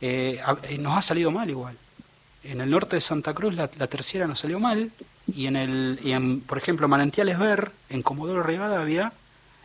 eh, 0.00 0.40
eh, 0.64 0.78
nos 0.78 0.96
ha 0.96 1.02
salido 1.02 1.30
mal 1.30 1.48
igual. 1.48 1.76
En 2.44 2.60
el 2.60 2.70
norte 2.70 2.96
de 2.96 3.00
Santa 3.00 3.34
Cruz 3.34 3.54
la, 3.54 3.68
terciaria 3.68 4.26
nos 4.26 4.40
salió 4.40 4.60
mal 4.60 4.90
y 5.34 5.46
en 5.46 5.56
el, 5.56 6.00
y 6.02 6.12
en, 6.12 6.40
por 6.40 6.58
ejemplo, 6.58 6.86
Manantiales 6.86 7.38
Ver, 7.38 7.72
en 7.88 8.02
Comodoro 8.02 8.42
Rivadavia, 8.42 9.12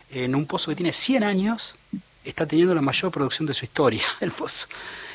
en 0.10 0.36
un 0.36 0.46
pozo 0.46 0.72
que 0.72 0.76
tiene 0.76 0.94
100 0.94 1.24
años, 1.24 1.76
está 2.24 2.46
teniendo 2.46 2.74
la 2.74 2.82
mayor 2.82 3.12
producción 3.12 3.46
de 3.46 3.54
su 3.54 3.66
historia, 3.66 4.04
el 4.20 4.32
pozo. 4.32 4.68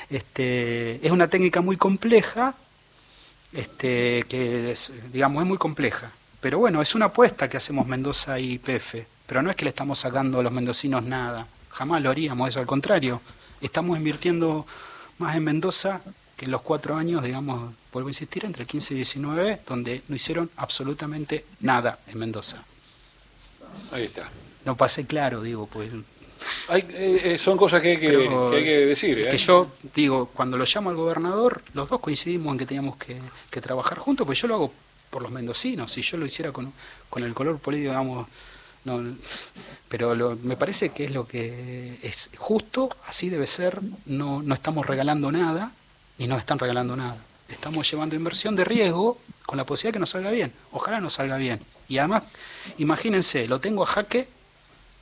Este, 0.09 1.05
es 1.05 1.11
una 1.11 1.29
técnica 1.29 1.61
muy 1.61 1.77
compleja, 1.77 2.55
este, 3.53 4.25
que 4.29 4.75
digamos 5.13 5.43
es 5.43 5.49
muy 5.49 5.59
compleja. 5.59 6.13
Pero 6.41 6.59
bueno, 6.59 6.81
es 6.81 6.95
una 6.95 7.07
apuesta 7.07 7.49
que 7.49 7.57
hacemos 7.57 7.87
Mendoza 7.87 8.39
y 8.39 8.59
PF. 8.59 9.05
Pero 9.27 9.43
no 9.43 9.51
es 9.51 9.57
que 9.57 9.65
le 9.65 9.71
estamos 9.71 9.99
sacando 9.99 10.39
a 10.39 10.43
los 10.43 10.53
mendocinos 10.53 11.03
nada. 11.03 11.47
Jamás 11.71 12.03
lo 12.03 12.11
haríamos 12.11 12.49
eso, 12.49 12.61
al 12.61 12.67
contrario. 12.67 13.21
Estamos 13.61 13.99
invirtiendo 13.99 14.67
más 15.19 15.37
en 15.37 15.45
Mendoza 15.45 16.03
que 16.37 16.45
en 16.45 16.51
los 16.51 16.63
cuatro 16.63 16.97
años, 16.97 17.23
digamos, 17.23 17.75
vuelvo 17.93 18.09
a 18.09 18.11
insistir, 18.11 18.45
entre 18.45 18.63
el 18.63 18.69
15 18.69 18.95
y 18.95 18.97
19, 18.99 19.61
donde 19.67 20.03
no 20.09 20.17
hicieron 20.17 20.51
absolutamente 20.57 21.47
nada 21.61 21.99
en 22.07 22.19
Mendoza. 22.19 22.63
Ahí 23.91 24.05
está. 24.05 24.29
No 24.65 24.77
pasé 24.77 25.07
claro, 25.07 25.43
digo, 25.43 25.67
pues... 25.67 25.91
Hay, 26.69 26.83
eh, 26.91 27.21
eh, 27.25 27.39
son 27.39 27.57
cosas 27.57 27.81
que 27.81 27.93
hay 27.93 27.99
que, 27.99 28.11
decir. 28.11 29.19
Es 29.19 29.27
que 29.29 29.37
¿eh? 29.37 29.39
yo 29.39 29.69
digo, 29.95 30.27
cuando 30.27 30.59
lo 30.59 30.65
llamo 30.65 30.91
al 30.91 30.97
gobernador, 30.97 31.63
los 31.73 31.89
dos 31.89 32.01
coincidimos 32.01 32.53
en 32.53 32.59
que 32.59 32.67
teníamos 32.67 32.97
que, 32.99 33.19
que 33.51 33.61
trabajar 33.61 33.99
juntos, 33.99 34.27
pues 34.27 34.41
yo 34.41 34.47
lo 34.47 34.55
hago 34.55 34.73
por 35.09 35.23
los 35.23 35.33
mendocinos, 35.33 35.91
si 35.91 36.03
yo 36.03 36.19
lo 36.19 36.27
hiciera 36.27 36.53
con, 36.53 36.73
con 37.09 37.23
el 37.23 37.33
color 37.33 37.59
político, 37.59 37.91
digamos, 37.91 38.29
no, 38.87 39.03
pero 39.89 40.39
me 40.43 40.57
parece 40.57 40.91
que 40.91 41.05
es 41.05 41.11
lo 41.11 41.27
que 41.27 41.99
es 42.03 42.31
justo, 42.39 42.89
así 43.09 43.29
debe 43.29 43.49
ser, 43.49 43.81
no, 44.07 44.43
no 44.43 44.55
estamos 44.55 44.87
regalando 44.87 45.33
nada, 45.33 45.73
ni 46.19 46.29
nos 46.29 46.39
están 46.39 46.61
regalando 46.61 46.95
nada. 46.95 47.17
Estamos 47.49 47.91
llevando 47.91 48.15
inversión 48.15 48.55
de 48.55 48.65
riesgo 48.65 49.19
con 49.45 49.57
la 49.57 49.67
posibilidad 49.67 49.91
de 49.91 49.97
que 49.97 50.01
nos 50.01 50.11
salga 50.11 50.31
bien. 50.31 50.53
Ojalá 50.71 51.01
nos 51.01 51.15
salga 51.15 51.37
bien. 51.37 51.61
Y 51.89 51.99
además, 51.99 52.23
imagínense, 52.79 53.49
lo 53.49 53.61
tengo 53.61 53.83
a 53.83 53.87
jaque, 53.87 54.29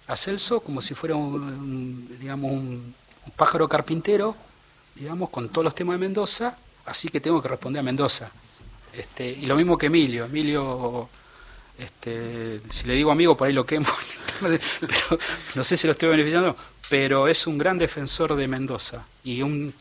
a 0.07 0.17
Celso, 0.17 0.61
como 0.61 0.81
si 0.81 0.95
fuera 0.95 1.15
un, 1.15 2.09
digamos, 2.19 2.53
un 2.53 2.95
pájaro 3.37 3.69
carpintero, 3.69 4.35
digamos, 4.95 5.29
con 5.29 5.51
todos 5.51 5.65
los 5.65 5.75
temas 5.75 5.95
de 5.95 6.07
Mendoza, 6.07 6.57
así 6.87 7.09
que 7.09 7.21
tengo 7.21 7.43
que 7.43 7.49
responder 7.49 7.81
a 7.81 7.83
Mendoza. 7.83 8.31
Este, 8.95 9.29
y 9.29 9.45
lo 9.45 9.57
mismo 9.57 9.77
que 9.77 9.87
Emilio. 9.87 10.25
Emilio 10.25 11.09
este, 11.79 12.61
si 12.71 12.87
le 12.87 12.95
digo 12.95 13.11
amigo, 13.11 13.37
por 13.37 13.49
ahí 13.49 13.55
lo 13.55 13.67
quemo, 13.67 13.89
pero 14.41 15.19
no 15.55 15.65
sé 15.65 15.77
si 15.77 15.87
lo 15.87 15.93
estoy 15.93 16.09
beneficiando, 16.11 16.57
pero 16.89 17.29
es 17.29 17.47
un 17.47 17.59
gran 17.59 17.79
defensor 17.79 18.37
de 18.37 18.47
Mendoza 18.47 19.05
y 19.25 19.43
un, 19.43 19.75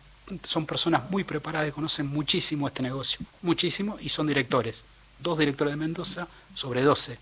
son 0.43 0.65
personas 0.65 1.09
muy 1.09 1.23
preparadas 1.23 1.67
que 1.67 1.73
conocen 1.73 2.07
muchísimo 2.07 2.67
este 2.67 2.81
negocio, 2.81 3.25
muchísimo, 3.41 3.97
y 4.01 4.09
son 4.09 4.27
directores, 4.27 4.83
dos 5.19 5.37
directores 5.37 5.73
de 5.73 5.77
Mendoza 5.77 6.27
sobre 6.53 6.81
12. 6.81 7.17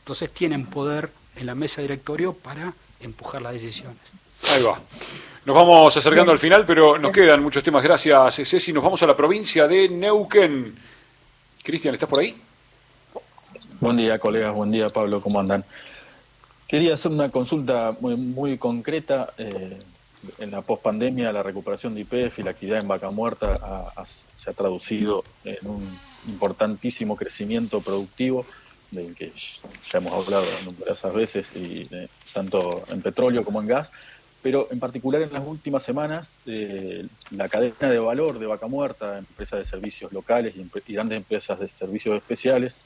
Entonces 0.00 0.32
tienen 0.32 0.66
poder 0.66 1.10
en 1.36 1.46
la 1.46 1.54
mesa 1.54 1.80
de 1.80 1.88
directorio 1.88 2.32
para 2.32 2.72
empujar 3.00 3.42
las 3.42 3.52
decisiones. 3.52 3.98
Ahí 4.48 4.62
va. 4.62 4.80
Nos 5.44 5.54
vamos 5.54 5.96
acercando 5.96 6.32
al 6.32 6.38
final, 6.38 6.64
pero 6.66 6.98
nos 6.98 7.12
quedan 7.12 7.42
muchos 7.42 7.62
temas. 7.62 7.82
Gracias, 7.82 8.34
Ceci. 8.48 8.72
Nos 8.72 8.82
vamos 8.82 9.02
a 9.02 9.06
la 9.06 9.16
provincia 9.16 9.68
de 9.68 9.88
Neuquén. 9.88 10.76
Cristian, 11.62 11.94
¿estás 11.94 12.08
por 12.08 12.20
ahí? 12.20 12.34
Buen 13.78 13.98
día, 13.98 14.18
colegas. 14.18 14.54
Buen 14.54 14.70
día, 14.70 14.88
Pablo. 14.88 15.20
¿Cómo 15.20 15.38
andan? 15.38 15.62
Quería 16.66 16.94
hacer 16.94 17.12
una 17.12 17.30
consulta 17.30 17.94
muy, 18.00 18.16
muy 18.16 18.56
concreta. 18.56 19.34
Eh, 19.36 19.82
en 20.38 20.50
la 20.50 20.62
pospandemia, 20.62 21.30
la 21.30 21.42
recuperación 21.42 21.94
de 21.94 22.00
IPF 22.00 22.38
y 22.38 22.42
la 22.42 22.52
actividad 22.52 22.80
en 22.80 22.88
Vaca 22.88 23.10
Muerta 23.10 23.92
se 24.38 24.50
ha 24.50 24.54
traducido 24.54 25.24
en 25.44 25.68
un 25.68 25.98
importantísimo 26.26 27.16
crecimiento 27.16 27.82
productivo, 27.82 28.46
del 28.90 29.14
que 29.14 29.30
ya 29.36 29.98
hemos 29.98 30.14
hablado 30.14 30.46
numerosas 30.64 31.12
veces, 31.12 31.48
y, 31.54 31.86
tanto 32.32 32.82
en 32.88 33.02
petróleo 33.02 33.44
como 33.44 33.60
en 33.60 33.68
gas. 33.68 33.90
Pero 34.42 34.68
en 34.70 34.80
particular 34.80 35.20
en 35.20 35.32
las 35.34 35.46
últimas 35.46 35.82
semanas, 35.82 36.30
eh, 36.46 37.06
la 37.30 37.48
cadena 37.50 37.90
de 37.90 37.98
valor 37.98 38.38
de 38.38 38.46
Vaca 38.46 38.68
Muerta, 38.68 39.18
empresas 39.18 39.58
de 39.58 39.66
servicios 39.66 40.12
locales 40.12 40.54
y 40.56 40.92
grandes 40.92 41.18
empresas 41.18 41.60
de 41.60 41.68
servicios 41.68 42.16
especiales, 42.16 42.80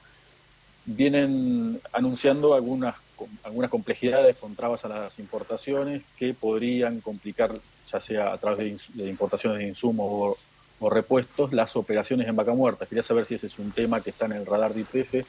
vienen 0.85 1.81
anunciando 1.93 2.55
algunas, 2.55 2.97
algunas 3.45 3.71
complejidades 3.71 4.37
con 4.37 4.55
trabas 4.55 4.85
a 4.85 4.89
las 4.89 5.19
importaciones 5.19 6.03
que 6.17 6.35
podrían 6.35 7.01
complicar, 7.01 7.53
ya 7.91 8.01
sea 8.01 8.33
a 8.33 8.39
través 8.39 8.89
de, 8.95 9.09
importaciones 9.09 9.59
de 9.59 9.69
insumos 9.69 10.37
o, 10.81 10.89
repuestos, 10.89 11.53
las 11.53 11.77
operaciones 11.77 12.27
en 12.27 12.37
vaca 12.37 12.55
muerta. 12.55 12.87
Quería 12.87 13.03
saber 13.03 13.27
si 13.27 13.35
ese 13.35 13.49
es 13.49 13.59
un 13.59 13.71
tema 13.71 14.01
que 14.01 14.11
está 14.11 14.25
en 14.25 14.33
el 14.33 14.47
radar 14.47 14.73
de 14.73 14.81
IPF 14.81 15.27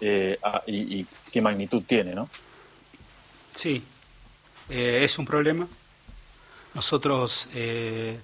eh, 0.00 0.38
y, 0.66 1.04
qué 1.30 1.42
magnitud 1.42 1.82
tiene, 1.86 2.14
¿no? 2.14 2.30
Sí, 3.54 3.84
eh, 4.70 5.00
es 5.02 5.18
un 5.18 5.26
problema. 5.26 5.68
Nosotros, 6.72 7.50
eh, 7.54 8.18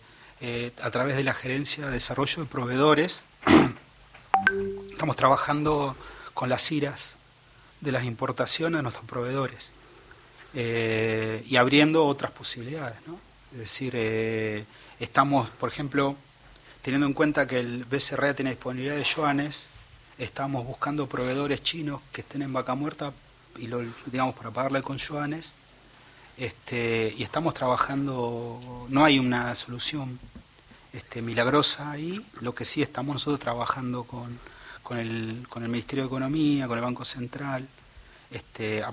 a 0.82 0.90
través 0.90 1.16
de 1.16 1.24
la 1.24 1.34
Gerencia 1.34 1.86
de 1.86 1.92
Desarrollo 1.92 2.44
de 2.44 2.48
Proveedores, 2.48 3.24
estamos 4.90 5.16
trabajando 5.16 5.96
con 6.34 6.48
las 6.48 6.70
iras 6.72 7.16
de 7.80 7.92
las 7.92 8.04
importaciones 8.04 8.78
de 8.78 8.82
nuestros 8.82 9.06
proveedores 9.06 9.70
eh, 10.54 11.44
y 11.46 11.56
abriendo 11.56 12.04
otras 12.04 12.32
posibilidades. 12.32 12.98
¿no? 13.06 13.18
Es 13.52 13.58
decir, 13.58 13.92
eh, 13.96 14.64
estamos, 15.00 15.48
por 15.50 15.68
ejemplo, 15.68 16.16
teniendo 16.82 17.06
en 17.06 17.12
cuenta 17.12 17.46
que 17.46 17.60
el 17.60 17.84
BCRA 17.84 18.34
tiene 18.34 18.50
disponibilidad 18.50 18.96
de 18.96 19.04
yuanes, 19.04 19.68
estamos 20.18 20.66
buscando 20.66 21.08
proveedores 21.08 21.62
chinos 21.62 22.00
que 22.12 22.20
estén 22.20 22.42
en 22.42 22.52
vaca 22.52 22.74
muerta 22.74 23.12
y 23.56 23.66
lo, 23.66 23.82
digamos 24.06 24.34
para 24.34 24.50
pagarle 24.50 24.82
con 24.82 24.98
yuanes. 24.98 25.54
Este, 26.36 27.14
y 27.16 27.22
estamos 27.22 27.54
trabajando, 27.54 28.86
no 28.88 29.04
hay 29.04 29.20
una 29.20 29.54
solución 29.54 30.18
este, 30.92 31.22
milagrosa 31.22 31.92
ahí, 31.92 32.24
lo 32.40 32.54
que 32.54 32.64
sí 32.64 32.82
estamos 32.82 33.14
nosotros 33.14 33.38
trabajando 33.38 34.04
con 34.04 34.38
con 34.84 34.98
el, 34.98 35.46
con 35.48 35.64
el 35.64 35.68
Ministerio 35.68 36.04
de 36.04 36.08
Economía, 36.08 36.68
con 36.68 36.78
el 36.78 36.84
Banco 36.84 37.04
Central, 37.04 37.66
este, 38.30 38.84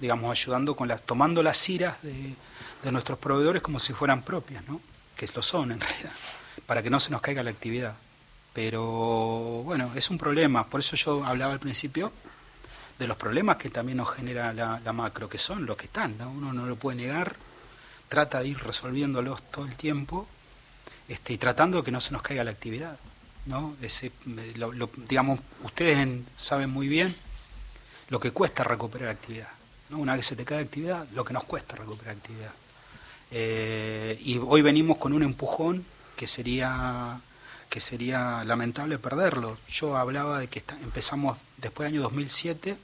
digamos, 0.00 0.30
ayudando 0.30 0.76
con 0.76 0.86
las, 0.86 1.02
tomando 1.02 1.42
las 1.42 1.68
iras 1.68 2.00
de, 2.02 2.34
de, 2.82 2.92
nuestros 2.92 3.18
proveedores 3.18 3.62
como 3.62 3.80
si 3.80 3.92
fueran 3.92 4.22
propias, 4.22 4.64
¿no? 4.68 4.80
que 5.16 5.28
lo 5.34 5.42
son 5.42 5.72
en 5.72 5.80
realidad, 5.80 6.12
para 6.66 6.82
que 6.82 6.90
no 6.90 7.00
se 7.00 7.10
nos 7.10 7.20
caiga 7.20 7.42
la 7.42 7.50
actividad. 7.50 7.96
Pero 8.52 8.82
bueno, 9.64 9.90
es 9.94 10.10
un 10.10 10.18
problema, 10.18 10.66
por 10.66 10.80
eso 10.80 10.96
yo 10.96 11.24
hablaba 11.24 11.54
al 11.54 11.60
principio 11.60 12.12
de 12.98 13.06
los 13.06 13.16
problemas 13.16 13.56
que 13.56 13.70
también 13.70 13.98
nos 13.98 14.10
genera 14.14 14.52
la, 14.52 14.92
macro, 14.92 15.28
que 15.28 15.38
son 15.38 15.66
los 15.66 15.76
que 15.76 15.86
están, 15.86 16.20
uno 16.20 16.52
no 16.52 16.66
lo 16.66 16.76
puede 16.76 16.98
negar, 16.98 17.36
trata 18.08 18.40
de 18.40 18.48
ir 18.48 18.58
resolviéndolos 18.58 19.42
todo 19.50 19.66
el 19.66 19.76
tiempo 19.76 20.26
este, 21.08 21.32
y 21.34 21.38
tratando 21.38 21.78
de 21.78 21.84
que 21.84 21.90
no 21.90 22.00
se 22.00 22.12
nos 22.12 22.22
caiga 22.22 22.44
la 22.44 22.50
actividad. 22.50 22.98
¿No? 23.46 23.76
Ese, 23.80 24.12
digamos, 25.08 25.40
ustedes 25.62 26.08
saben 26.36 26.70
muy 26.70 26.88
bien 26.88 27.14
lo 28.08 28.20
que 28.20 28.30
cuesta 28.30 28.64
recuperar 28.64 29.08
actividad. 29.08 29.48
¿no? 29.88 29.98
Una 29.98 30.16
vez 30.16 30.26
se 30.26 30.36
te 30.36 30.44
cae 30.44 30.60
actividad, 30.60 31.06
lo 31.14 31.24
que 31.24 31.32
nos 31.32 31.44
cuesta 31.44 31.76
recuperar 31.76 32.16
actividad. 32.16 32.52
Eh, 33.30 34.18
y 34.24 34.38
hoy 34.38 34.62
venimos 34.62 34.98
con 34.98 35.12
un 35.12 35.22
empujón 35.22 35.84
que 36.16 36.26
sería 36.26 37.20
que 37.68 37.80
sería 37.80 38.44
lamentable 38.44 38.98
perderlo. 38.98 39.58
Yo 39.68 39.96
hablaba 39.96 40.38
de 40.38 40.48
que 40.48 40.62
empezamos 40.82 41.38
después 41.56 41.86
del 41.86 41.94
año 41.94 42.02
2007, 42.02 42.76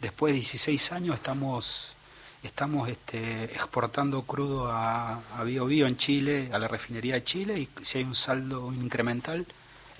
después 0.00 0.32
de 0.32 0.36
16 0.36 0.92
años 0.92 1.16
estamos 1.16 1.96
estamos 2.42 2.88
este, 2.88 3.44
exportando 3.44 4.22
crudo 4.22 4.70
a, 4.70 5.20
a 5.36 5.44
Bio 5.44 5.86
en 5.86 5.96
Chile, 5.96 6.50
a 6.52 6.58
la 6.58 6.68
refinería 6.68 7.14
de 7.14 7.24
Chile, 7.24 7.58
y 7.58 7.68
si 7.82 7.98
hay 7.98 8.04
un 8.04 8.14
saldo 8.14 8.72
incremental, 8.72 9.46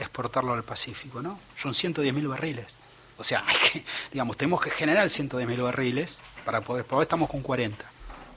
exportarlo 0.01 0.55
al 0.55 0.65
Pacífico, 0.65 1.23
¿no? 1.23 1.39
Son 1.57 1.73
110.000 1.73 2.29
barriles. 2.29 2.77
O 3.19 3.25
sea, 3.25 3.45
hay 3.47 3.57
que, 3.57 3.85
digamos, 4.13 4.37
tenemos 4.37 4.61
que 4.61 4.71
generar 4.71 5.07
110.000 5.07 5.63
barriles 5.63 6.19
para 6.45 6.61
poder, 6.63 6.85
por 6.85 6.97
ahora 6.97 7.05
estamos 7.05 7.31
con 7.31 7.43
40, 7.43 7.85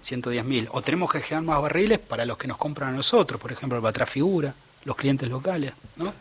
110.000. 0.03 0.69
O 0.71 0.81
tenemos 0.81 1.11
que 1.11 1.21
generar 1.21 1.43
más 1.43 1.61
barriles 1.61 1.99
para 1.99 2.25
los 2.25 2.37
que 2.37 2.47
nos 2.47 2.57
compran 2.57 2.89
a 2.89 2.97
nosotros, 2.97 3.39
por 3.39 3.51
ejemplo, 3.51 3.77
el 3.77 3.81
Batrafigura, 3.81 4.53
los 4.83 4.95
clientes 4.95 5.29
locales, 5.29 5.73
¿no? 5.95 6.13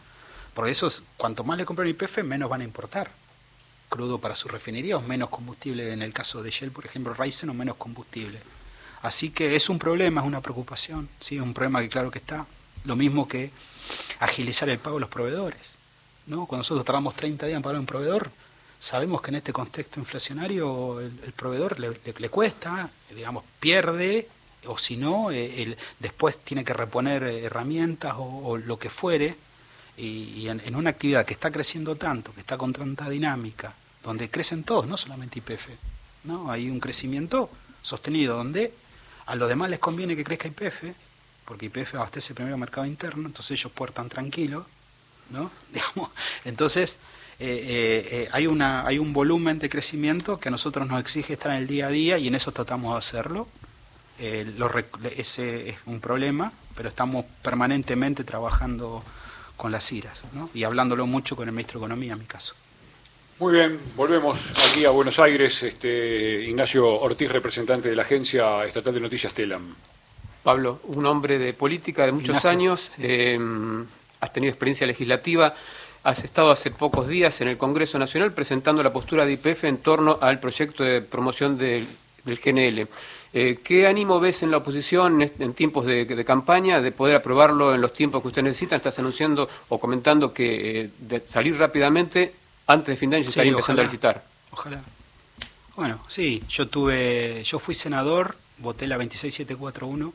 Por 0.55 0.69
eso, 0.69 0.89
cuanto 1.17 1.45
más 1.45 1.59
le 1.59 1.65
compran 1.65 1.89
IPF, 1.89 2.23
menos 2.23 2.49
van 2.49 2.61
a 2.61 2.65
importar 2.65 3.11
crudo 3.93 4.19
para 4.19 4.35
su 4.35 4.49
refinería 4.49 4.97
o 4.97 5.03
menos 5.03 5.29
combustible 5.29 5.93
en 5.93 6.01
el 6.01 6.15
caso 6.15 6.43
de 6.43 6.51
Shell, 6.51 6.71
por 6.71 6.87
ejemplo, 6.87 7.13
Ryzen 7.13 7.51
o 7.51 7.55
menos 7.55 7.77
combustible. 7.77 8.41
Así 9.03 9.31
que 9.31 9.55
es 9.55 9.69
un 9.69 9.79
problema, 9.79 10.23
es 10.23 10.27
una 10.27 10.41
preocupación, 10.41 11.11
sí, 11.21 11.37
es 11.37 11.43
un 11.43 11.53
problema 11.53 11.83
que 11.83 11.91
claro 11.91 12.11
que 12.11 12.19
está. 12.19 12.47
Lo 12.85 12.97
mismo 12.97 13.29
que 13.29 13.51
agilizar 14.21 14.69
el 14.69 14.79
pago 14.79 14.97
de 14.97 15.01
los 15.01 15.11
proveedores. 15.11 15.75
¿no? 16.27 16.47
Cuando 16.47 16.61
nosotros 16.61 16.85
tardamos 16.85 17.15
30 17.15 17.47
días 17.47 17.57
en 17.57 17.63
pagar 17.63 17.77
a 17.77 17.81
un 17.81 17.87
proveedor, 17.87 18.31
sabemos 18.79 19.23
que 19.23 19.31
en 19.31 19.37
este 19.37 19.53
contexto 19.53 20.01
inflacionario 20.01 21.01
el, 21.01 21.33
proveedor 21.35 21.79
le, 21.79 21.91
le, 22.19 22.29
cuesta, 22.29 22.91
digamos, 23.15 23.45
pierde, 23.61 24.29
o 24.67 24.79
si 24.79 24.97
no, 24.97 25.31
eh, 25.31 25.77
después 25.99 26.39
tiene 26.39 26.65
que 26.65 26.73
reponer 26.73 27.23
herramientas 27.23 28.15
o, 28.17 28.57
lo 28.57 28.79
que 28.79 28.91
fuere, 28.91 29.37
y, 29.97 30.49
en, 30.49 30.61
en, 30.65 30.75
una 30.75 30.91
actividad 30.91 31.25
que 31.25 31.35
está 31.35 31.51
creciendo 31.51 31.97
tanto, 31.97 32.33
que 32.33 32.41
está 32.41 32.57
con 32.57 32.73
tanta 32.73 33.09
dinámica, 33.09 33.75
donde 34.03 34.31
crecen 34.31 34.65
todos, 34.65 34.87
no 34.87 34.97
solamente 34.97 35.39
IPF, 35.39 35.69
¿no? 36.25 36.51
Hay 36.51 36.69
un 36.71 36.81
crecimiento 36.81 37.51
sostenido 37.83 38.37
donde 38.37 38.73
a 39.27 39.37
los 39.37 39.49
demás 39.49 39.71
les 39.71 39.79
conviene 39.79 40.17
que 40.17 40.25
crezca 40.25 40.49
IPF, 40.49 40.85
porque 41.45 41.67
IPF 41.67 41.97
abastece 41.97 42.35
primero 42.35 42.55
el 42.55 42.61
mercado 42.61 42.87
interno, 42.87 43.27
entonces 43.27 43.59
ellos 43.59 43.73
puertan 43.73 44.09
tranquilos, 44.09 44.65
¿no? 45.31 45.51
entonces 46.45 46.99
eh, 47.39 47.47
eh, 47.47 48.09
eh, 48.11 48.29
hay, 48.33 48.47
una, 48.47 48.87
hay 48.87 48.99
un 48.99 49.13
volumen 49.13 49.59
de 49.59 49.69
crecimiento 49.69 50.39
que 50.39 50.49
a 50.49 50.53
nosotros 50.53 50.87
nos 50.87 51.01
exige 51.01 51.33
estar 51.33 51.53
en 51.53 51.59
el 51.59 51.67
día 51.67 51.89
a 51.89 51.91
día 51.91 52.19
y 52.19 52.29
en 52.29 52.35
eso 52.35 52.53
tratamos 52.53 52.93
de 52.93 52.99
hacerlo. 52.99 53.49
ese 55.17 55.71
es 55.71 55.79
un 55.87 56.01
problema, 56.01 56.53
pero 56.77 56.89
estamos 56.89 57.25
permanentemente 57.43 58.23
trabajando 58.23 59.03
con 59.57 59.73
las 59.73 59.91
IRAS 59.93 60.25
¿no? 60.33 60.51
y 60.55 60.65
hablándolo 60.65 61.07
mucho 61.07 61.35
con 61.35 61.49
el 61.49 61.53
ministro 61.53 61.81
de 61.81 61.87
Economía 61.87 62.13
en 62.13 62.21
mi 62.21 62.27
caso. 62.27 62.55
Muy 63.41 63.55
bien, 63.55 63.81
volvemos 63.97 64.39
aquí 64.69 64.85
a 64.85 64.91
Buenos 64.91 65.19
Aires. 65.19 65.65
Este, 65.65 66.45
Ignacio 66.45 66.87
Ortiz, 66.87 67.29
representante 67.29 67.89
de 67.89 67.97
la 67.97 68.03
Agencia 68.03 68.65
Estatal 68.65 68.95
de 68.95 69.01
Noticias 69.01 69.35
TELAM. 69.35 69.75
Pablo, 70.43 70.81
un 70.85 71.07
hombre 71.07 71.39
de 71.39 71.53
política 71.53 72.05
de 72.05 72.13
muchos 72.13 72.45
años, 72.45 72.93
em, 72.99 73.87
has 74.21 74.33
tenido 74.33 74.51
experiencia 74.51 74.87
legislativa, 74.87 75.55
has 76.05 76.25
estado 76.25 76.51
hace 76.51 76.71
pocos 76.71 77.07
días 77.09 77.41
en 77.41 77.49
el 77.49 77.57
Congreso 77.57 77.99
Nacional 77.99 78.33
presentando 78.33 78.83
la 78.83 78.93
postura 78.93 79.25
de 79.25 79.33
IPF 79.33 79.65
en 79.65 79.79
torno 79.79 80.19
al 80.21 80.41
proyecto 80.41 80.83
de 80.83 81.01
promoción 81.01 81.59
del, 81.59 81.87
GNL. 82.25 82.87
Eh, 83.35 83.61
¿Qué 83.65 83.87
ánimo 83.87 84.21
ves 84.21 84.43
en 84.43 84.51
la 84.51 84.59
oposición 84.59 85.23
en, 85.23 85.53
tiempos 85.55 85.87
de, 85.87 86.25
campaña 86.25 86.81
de 86.81 86.93
poder 86.93 87.17
aprobarlo 87.17 87.75
en 87.75 87.81
los 87.81 87.93
tiempos 87.93 88.23
que 88.23 88.29
usted 88.29 88.43
necesita? 88.43 88.77
Estás 88.77 88.99
anunciando 88.99 89.49
o 89.69 89.79
comentando 89.79 90.33
que 90.33 90.81
eh, 90.81 90.91
de 90.99 91.21
salir 91.21 91.57
rápidamente 91.57 92.35
antes 92.67 92.89
de 92.89 92.97
fin 92.97 93.11
de 93.11 93.17
año 93.17 93.25
se 93.25 93.31
estaría 93.31 93.51
empezando 93.51 93.83
a 93.83 93.85
licitar. 93.85 94.25
Ojalá. 94.51 94.83
Bueno, 95.77 96.01
sí, 96.09 96.43
yo 96.49 96.69
tuve, 96.69 97.43
yo 97.45 97.59
fui 97.59 97.75
senador, 97.75 98.37
voté 98.59 98.87
la 98.87 98.97
26741, 98.97 100.13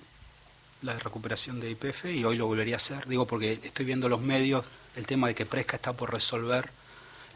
la 0.82 0.98
recuperación 1.00 1.60
de 1.60 1.72
IPF, 1.72 2.06
y 2.06 2.24
hoy 2.24 2.38
lo 2.38 2.48
volvería 2.48 2.76
a 2.76 2.78
hacer. 2.78 3.08
Digo 3.08 3.26
porque 3.26 3.60
estoy 3.64 3.86
viendo 3.86 4.10
los 4.10 4.22
medios 4.22 4.66
el 4.96 5.06
tema 5.06 5.28
de 5.28 5.36
que 5.36 5.46
Presca 5.46 5.78
está 5.78 5.94
por 5.94 6.12
resolver 6.12 6.70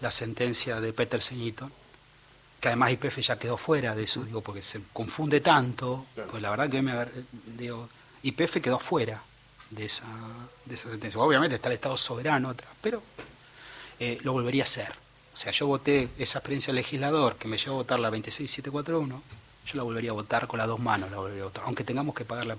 la 0.01 0.11
sentencia 0.11 0.81
de 0.81 0.93
Peter 0.93 1.21
Ceñito, 1.21 1.69
que 2.59 2.67
además 2.67 2.91
IPF 2.91 3.19
ya 3.19 3.39
quedó 3.39 3.57
fuera 3.57 3.95
de 3.95 4.03
eso, 4.03 4.23
digo, 4.23 4.41
porque 4.41 4.61
se 4.61 4.81
confunde 4.93 5.41
tanto, 5.41 6.05
pues 6.29 6.41
la 6.41 6.49
verdad 6.49 6.69
que 6.69 6.81
me 6.81 6.93
digo, 7.57 7.89
IPF 8.23 8.61
quedó 8.61 8.79
fuera 8.79 9.23
de 9.69 9.85
esa, 9.85 10.05
de 10.65 10.75
esa 10.75 10.89
sentencia. 10.89 11.19
Obviamente 11.19 11.55
está 11.55 11.69
el 11.69 11.73
Estado 11.73 11.97
soberano 11.97 12.49
atrás, 12.49 12.71
pero 12.81 13.01
eh, 13.99 14.19
lo 14.23 14.33
volvería 14.33 14.63
a 14.63 14.65
hacer. 14.65 14.91
O 15.33 15.37
sea, 15.37 15.51
yo 15.51 15.67
voté 15.67 16.09
esa 16.17 16.39
experiencia 16.39 16.73
legislador 16.73 17.37
que 17.37 17.47
me 17.47 17.57
llevó 17.57 17.75
a 17.75 17.77
votar 17.77 17.99
la 17.99 18.09
26741, 18.09 19.23
yo 19.65 19.77
la 19.77 19.83
volvería 19.83 20.11
a 20.11 20.13
votar 20.13 20.47
con 20.47 20.57
las 20.57 20.67
dos 20.67 20.79
manos, 20.79 21.11
la 21.11 21.17
volvería 21.17 21.43
a 21.43 21.45
votar. 21.45 21.63
Aunque 21.65 21.83
tengamos 21.83 22.15
que 22.15 22.25
pagar 22.25 22.45
la 22.45 22.57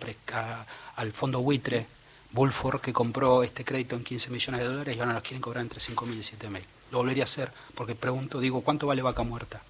al 0.97 1.13
fondo 1.13 1.41
buitre, 1.41 1.87
Bulford, 2.31 2.81
que 2.81 2.93
compró 2.93 3.43
este 3.43 3.65
crédito 3.65 3.97
en 3.97 4.05
15 4.05 4.31
millones 4.31 4.61
de 4.61 4.67
dólares 4.67 4.97
y 4.97 5.01
ahora 5.01 5.13
nos 5.13 5.23
quieren 5.23 5.41
cobrar 5.41 5.63
entre 5.63 5.81
5.000 5.81 6.15
y 6.15 6.21
7.000. 6.21 6.63
Lo 6.91 6.99
volvería 6.99 7.25
a 7.25 7.27
hacer, 7.27 7.53
porque 7.75 7.95
pregunto, 7.95 8.41
digo, 8.41 8.63
¿cuánto 8.63 8.87
vale 8.87 9.03
vaca 9.03 9.23
muerta? 9.23 9.63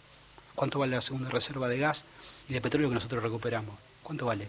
¿Cuánto 0.55 0.79
vale 0.79 0.95
la 0.95 1.03
segunda 1.03 1.31
reserva 1.31 1.69
de 1.69 1.79
gas 1.79 2.05
y 2.49 2.53
de 2.53 2.61
petróleo 2.61 2.89
que 2.89 2.95
nosotros 2.95 3.23
recuperamos? 3.23 3.75
¿Cuánto 4.03 4.27
vale? 4.27 4.49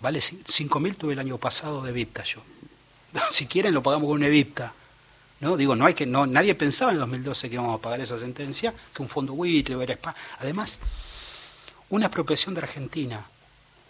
Vale 0.00 0.18
5.000 0.18 0.96
tuve 0.96 1.14
el 1.14 1.18
año 1.18 1.38
pasado 1.38 1.82
de 1.82 1.92
VIPTA 1.92 2.24
yo. 2.24 2.42
Si 3.30 3.46
quieren 3.46 3.74
lo 3.74 3.82
pagamos 3.82 4.08
con 4.08 4.16
una 4.18 4.28
VIPTA 4.28 4.72
¿no? 5.40 5.56
Digo, 5.56 5.76
no 5.76 5.86
hay 5.86 5.94
que, 5.94 6.06
no, 6.06 6.26
nadie 6.26 6.54
pensaba 6.54 6.90
en 6.90 6.96
el 6.96 7.00
2012 7.00 7.48
que 7.48 7.54
íbamos 7.54 7.78
a 7.78 7.82
pagar 7.82 8.00
esa 8.00 8.18
sentencia, 8.18 8.72
que 8.94 9.02
un 9.02 9.08
fondo 9.08 9.34
buitre. 9.34 9.76
Además, 10.38 10.80
una 11.94 12.06
expropiación 12.06 12.54
de 12.54 12.60
Argentina, 12.60 13.26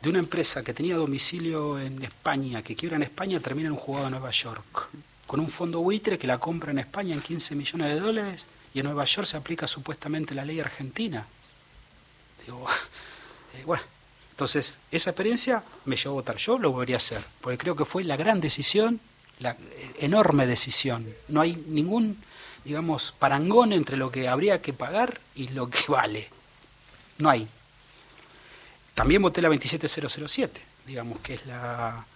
de 0.03 0.09
una 0.11 0.19
empresa 0.19 0.63
que 0.63 0.75
tenía 0.75 0.97
domicilio 0.97 1.79
en 1.79 2.03
España, 2.03 2.63
que 2.63 2.77
quiebra 2.77 2.97
en 2.97 3.03
España, 3.03 3.41
termina 3.41 3.69
en 3.69 3.73
un 3.73 3.79
juzgado 3.79 4.07
de 4.07 4.11
Nueva 4.13 4.31
York, 4.31 4.89
con 5.27 5.41
un 5.41 5.49
fondo 5.49 5.81
buitre 5.81 6.19
que 6.19 6.27
la 6.27 6.39
compra 6.39 6.71
en 6.71 6.79
España 6.79 7.15
en 7.15 7.21
15 7.21 7.55
millones 7.55 7.95
de 7.95 8.01
dólares 8.01 8.47
y 8.75 8.81
en 8.81 8.87
Nueva 8.87 9.05
York 9.05 9.27
se 9.27 9.37
aplica 9.37 9.67
supuestamente 9.67 10.35
la 10.35 10.45
ley 10.45 10.61
argentina. 10.61 11.27
Digo, 12.45 12.67
eh, 13.55 13.65
bueno, 13.65 13.83
entonces 14.33 14.79
esa 14.91 15.11
experiencia 15.11 15.63
me 15.87 15.97
llevó 15.97 16.11
a 16.11 16.21
votar. 16.21 16.37
Yo 16.37 16.59
lo 16.59 16.73
volvería 16.73 16.97
a 16.97 16.99
hacer, 16.99 17.25
porque 17.41 17.59
creo 17.59 17.75
que 17.75 17.85
fue 17.85 18.05
la 18.05 18.17
gran 18.17 18.41
decisión 18.41 19.01
la 19.41 19.57
enorme 19.99 20.47
decisión. 20.47 21.15
No 21.29 21.41
hay 21.41 21.57
ningún, 21.67 22.19
digamos, 22.65 23.15
parangón 23.19 23.73
entre 23.73 23.97
lo 23.97 24.11
que 24.11 24.29
habría 24.29 24.61
que 24.61 24.73
pagar 24.73 25.21
y 25.35 25.49
lo 25.49 25.69
que 25.71 25.85
vale. 25.89 26.31
No 27.19 27.31
hay. 27.31 27.49
También 28.95 29.23
voté 29.23 29.43
la 29.43 29.49
27007, 29.49 30.63
digamos, 30.87 31.19
que 31.21 31.35
es 31.35 31.47
la 31.47 32.07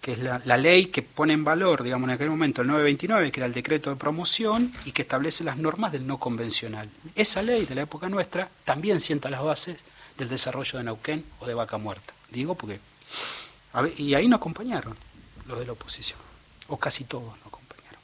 que 0.00 0.12
es 0.12 0.18
la, 0.18 0.38
ley 0.56 0.86
que 0.86 1.02
pone 1.02 1.32
en 1.32 1.42
valor, 1.42 1.82
digamos, 1.82 2.08
en 2.08 2.14
aquel 2.14 2.30
momento 2.30 2.62
el 2.62 2.68
929, 2.68 3.32
que 3.32 3.40
era 3.40 3.46
el 3.46 3.52
decreto 3.52 3.90
de 3.90 3.96
promoción 3.96 4.70
y 4.84 4.92
que 4.92 5.02
establece 5.02 5.42
las 5.42 5.56
normas 5.56 5.90
del 5.90 6.06
no 6.06 6.18
convencional. 6.18 6.88
Esa 7.16 7.42
ley 7.42 7.66
de 7.66 7.74
la 7.74 7.82
época 7.82 8.08
nuestra 8.08 8.48
también 8.64 9.00
sienta 9.00 9.30
las 9.30 9.42
bases 9.42 9.78
del 10.16 10.28
desarrollo 10.28 10.78
de 10.78 10.84
Neuquén 10.84 11.24
o 11.40 11.46
de 11.46 11.54
Vaca 11.54 11.76
Muerta. 11.78 12.14
Digo 12.30 12.54
porque... 12.54 12.78
y 13.96 14.14
ahí 14.14 14.28
nos 14.28 14.38
acompañaron 14.38 14.96
los 15.46 15.58
de 15.58 15.66
la 15.66 15.72
oposición 15.72 16.20
o 16.68 16.76
casi 16.76 17.04
todos 17.04 17.36
nos 17.38 17.46
acompañaron. 17.46 18.00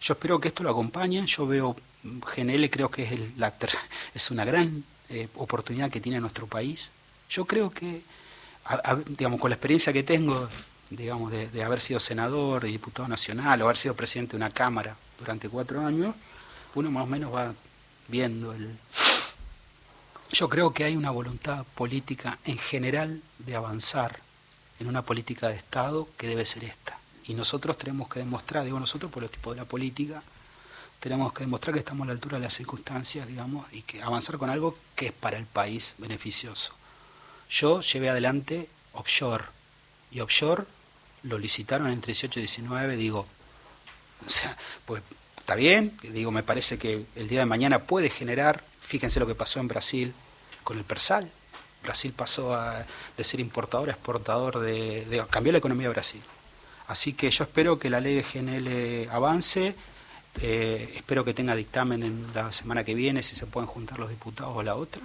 Yo 0.00 0.14
espero 0.14 0.38
que 0.38 0.48
esto 0.48 0.62
lo 0.62 0.70
acompañen, 0.70 1.26
yo 1.26 1.46
veo 1.46 1.76
GNL, 2.04 2.70
creo 2.70 2.90
que 2.90 3.02
es, 3.02 3.36
la, 3.38 3.52
es 4.14 4.30
una 4.30 4.44
gran 4.44 4.84
eh, 5.08 5.28
oportunidad 5.36 5.90
que 5.90 6.00
tiene 6.00 6.20
nuestro 6.20 6.46
país. 6.46 6.92
Yo 7.34 7.44
creo 7.46 7.68
que, 7.68 8.00
digamos, 9.08 9.40
con 9.40 9.50
la 9.50 9.56
experiencia 9.56 9.92
que 9.92 10.04
tengo, 10.04 10.48
digamos, 10.88 11.32
de, 11.32 11.64
haber 11.64 11.80
sido 11.80 11.98
senador, 11.98 12.62
de 12.62 12.68
diputado 12.68 13.08
nacional, 13.08 13.60
o 13.60 13.64
haber 13.64 13.76
sido 13.76 13.96
presidente 13.96 14.32
de 14.32 14.36
una 14.36 14.50
Cámara 14.50 14.96
durante 15.18 15.48
cuatro 15.48 15.84
años, 15.84 16.14
uno 16.76 16.92
más 16.92 17.02
o 17.02 17.06
menos 17.08 17.34
va 17.34 17.52
viendo 18.06 18.52
el... 18.52 18.78
Yo 20.30 20.48
creo 20.48 20.72
que 20.72 20.84
hay 20.84 20.94
una 20.94 21.10
voluntad 21.10 21.64
política 21.74 22.38
en 22.44 22.56
general 22.56 23.20
de 23.40 23.56
avanzar 23.56 24.20
en 24.78 24.86
una 24.86 25.02
política 25.02 25.48
de 25.48 25.56
Estado 25.56 26.08
que 26.16 26.28
debe 26.28 26.46
ser 26.46 26.62
esta. 26.62 26.96
Y 27.24 27.34
nosotros 27.34 27.76
tenemos 27.76 28.08
que 28.08 28.20
demostrar, 28.20 28.64
digo 28.64 28.78
nosotros 28.78 29.10
por 29.10 29.24
los 29.24 29.32
tipos 29.32 29.56
de 29.56 29.62
la 29.62 29.66
política, 29.66 30.22
tenemos 31.00 31.32
que 31.32 31.42
demostrar 31.42 31.74
que 31.74 31.80
estamos 31.80 32.04
a 32.04 32.06
la 32.06 32.12
altura 32.12 32.38
de 32.38 32.44
las 32.44 32.54
circunstancias, 32.54 33.26
digamos, 33.26 33.66
y 33.72 33.82
que 33.82 34.04
avanzar 34.04 34.38
con 34.38 34.50
algo 34.50 34.78
que 34.94 35.06
es 35.06 35.12
para 35.12 35.36
el 35.36 35.46
país 35.46 35.94
beneficioso. 35.98 36.74
Yo 37.50 37.80
llevé 37.80 38.10
adelante 38.10 38.68
offshore, 38.92 39.44
y 40.10 40.20
offshore 40.20 40.64
lo 41.22 41.38
licitaron 41.38 41.88
entre 41.88 42.12
18 42.12 42.38
y 42.38 42.42
19, 42.42 42.96
digo, 42.96 43.26
o 44.26 44.30
sea, 44.30 44.56
pues 44.84 45.02
está 45.38 45.54
bien, 45.54 45.98
digo, 46.02 46.30
me 46.30 46.42
parece 46.42 46.78
que 46.78 47.04
el 47.16 47.28
día 47.28 47.40
de 47.40 47.46
mañana 47.46 47.80
puede 47.80 48.08
generar, 48.08 48.64
fíjense 48.80 49.20
lo 49.20 49.26
que 49.26 49.34
pasó 49.34 49.60
en 49.60 49.68
Brasil 49.68 50.14
con 50.62 50.78
el 50.78 50.84
Persal. 50.84 51.30
Brasil 51.82 52.14
pasó 52.16 52.54
a, 52.54 52.86
de 53.16 53.24
ser 53.24 53.40
importador 53.40 53.90
a 53.90 53.92
exportador 53.92 54.60
de, 54.60 55.22
cambió 55.28 55.52
la 55.52 55.58
economía 55.58 55.88
de 55.88 55.92
Brasil. 55.92 56.22
Así 56.86 57.12
que 57.12 57.30
yo 57.30 57.44
espero 57.44 57.78
que 57.78 57.90
la 57.90 58.00
ley 58.00 58.14
de 58.14 58.22
GNL 58.22 59.10
avance, 59.10 59.74
eh, 60.40 60.92
espero 60.94 61.24
que 61.24 61.34
tenga 61.34 61.54
dictamen 61.54 62.02
en 62.02 62.26
la 62.34 62.52
semana 62.52 62.84
que 62.84 62.94
viene, 62.94 63.22
si 63.22 63.36
se 63.36 63.46
pueden 63.46 63.66
juntar 63.66 63.98
los 63.98 64.08
diputados 64.08 64.56
o 64.56 64.62
la 64.62 64.76
otra. 64.76 65.02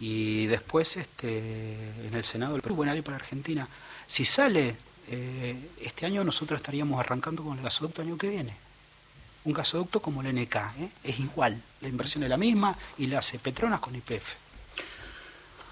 Y 0.00 0.46
después 0.46 0.96
este, 0.96 1.38
en 2.06 2.14
el 2.14 2.24
Senado, 2.24 2.56
el 2.56 2.62
buena 2.72 2.92
ley 2.92 3.02
para 3.02 3.16
Argentina. 3.16 3.66
Si 4.06 4.24
sale 4.24 4.76
eh, 5.08 5.56
este 5.80 6.06
año, 6.06 6.24
nosotros 6.24 6.58
estaríamos 6.58 7.00
arrancando 7.00 7.42
con 7.42 7.56
el 7.56 7.64
gasoducto 7.64 8.02
año 8.02 8.18
que 8.18 8.28
viene 8.28 8.64
un 9.44 9.52
gasoducto 9.52 10.00
como 10.00 10.22
el 10.22 10.34
NK. 10.34 10.56
¿eh? 10.56 10.88
Es 11.04 11.20
igual, 11.20 11.60
la 11.80 11.88
inversión 11.88 12.24
es 12.24 12.30
la 12.30 12.36
misma 12.36 12.76
y 12.98 13.06
la 13.06 13.18
hace 13.18 13.38
Petronas 13.38 13.80
con 13.80 13.94
IPF. 13.94 14.34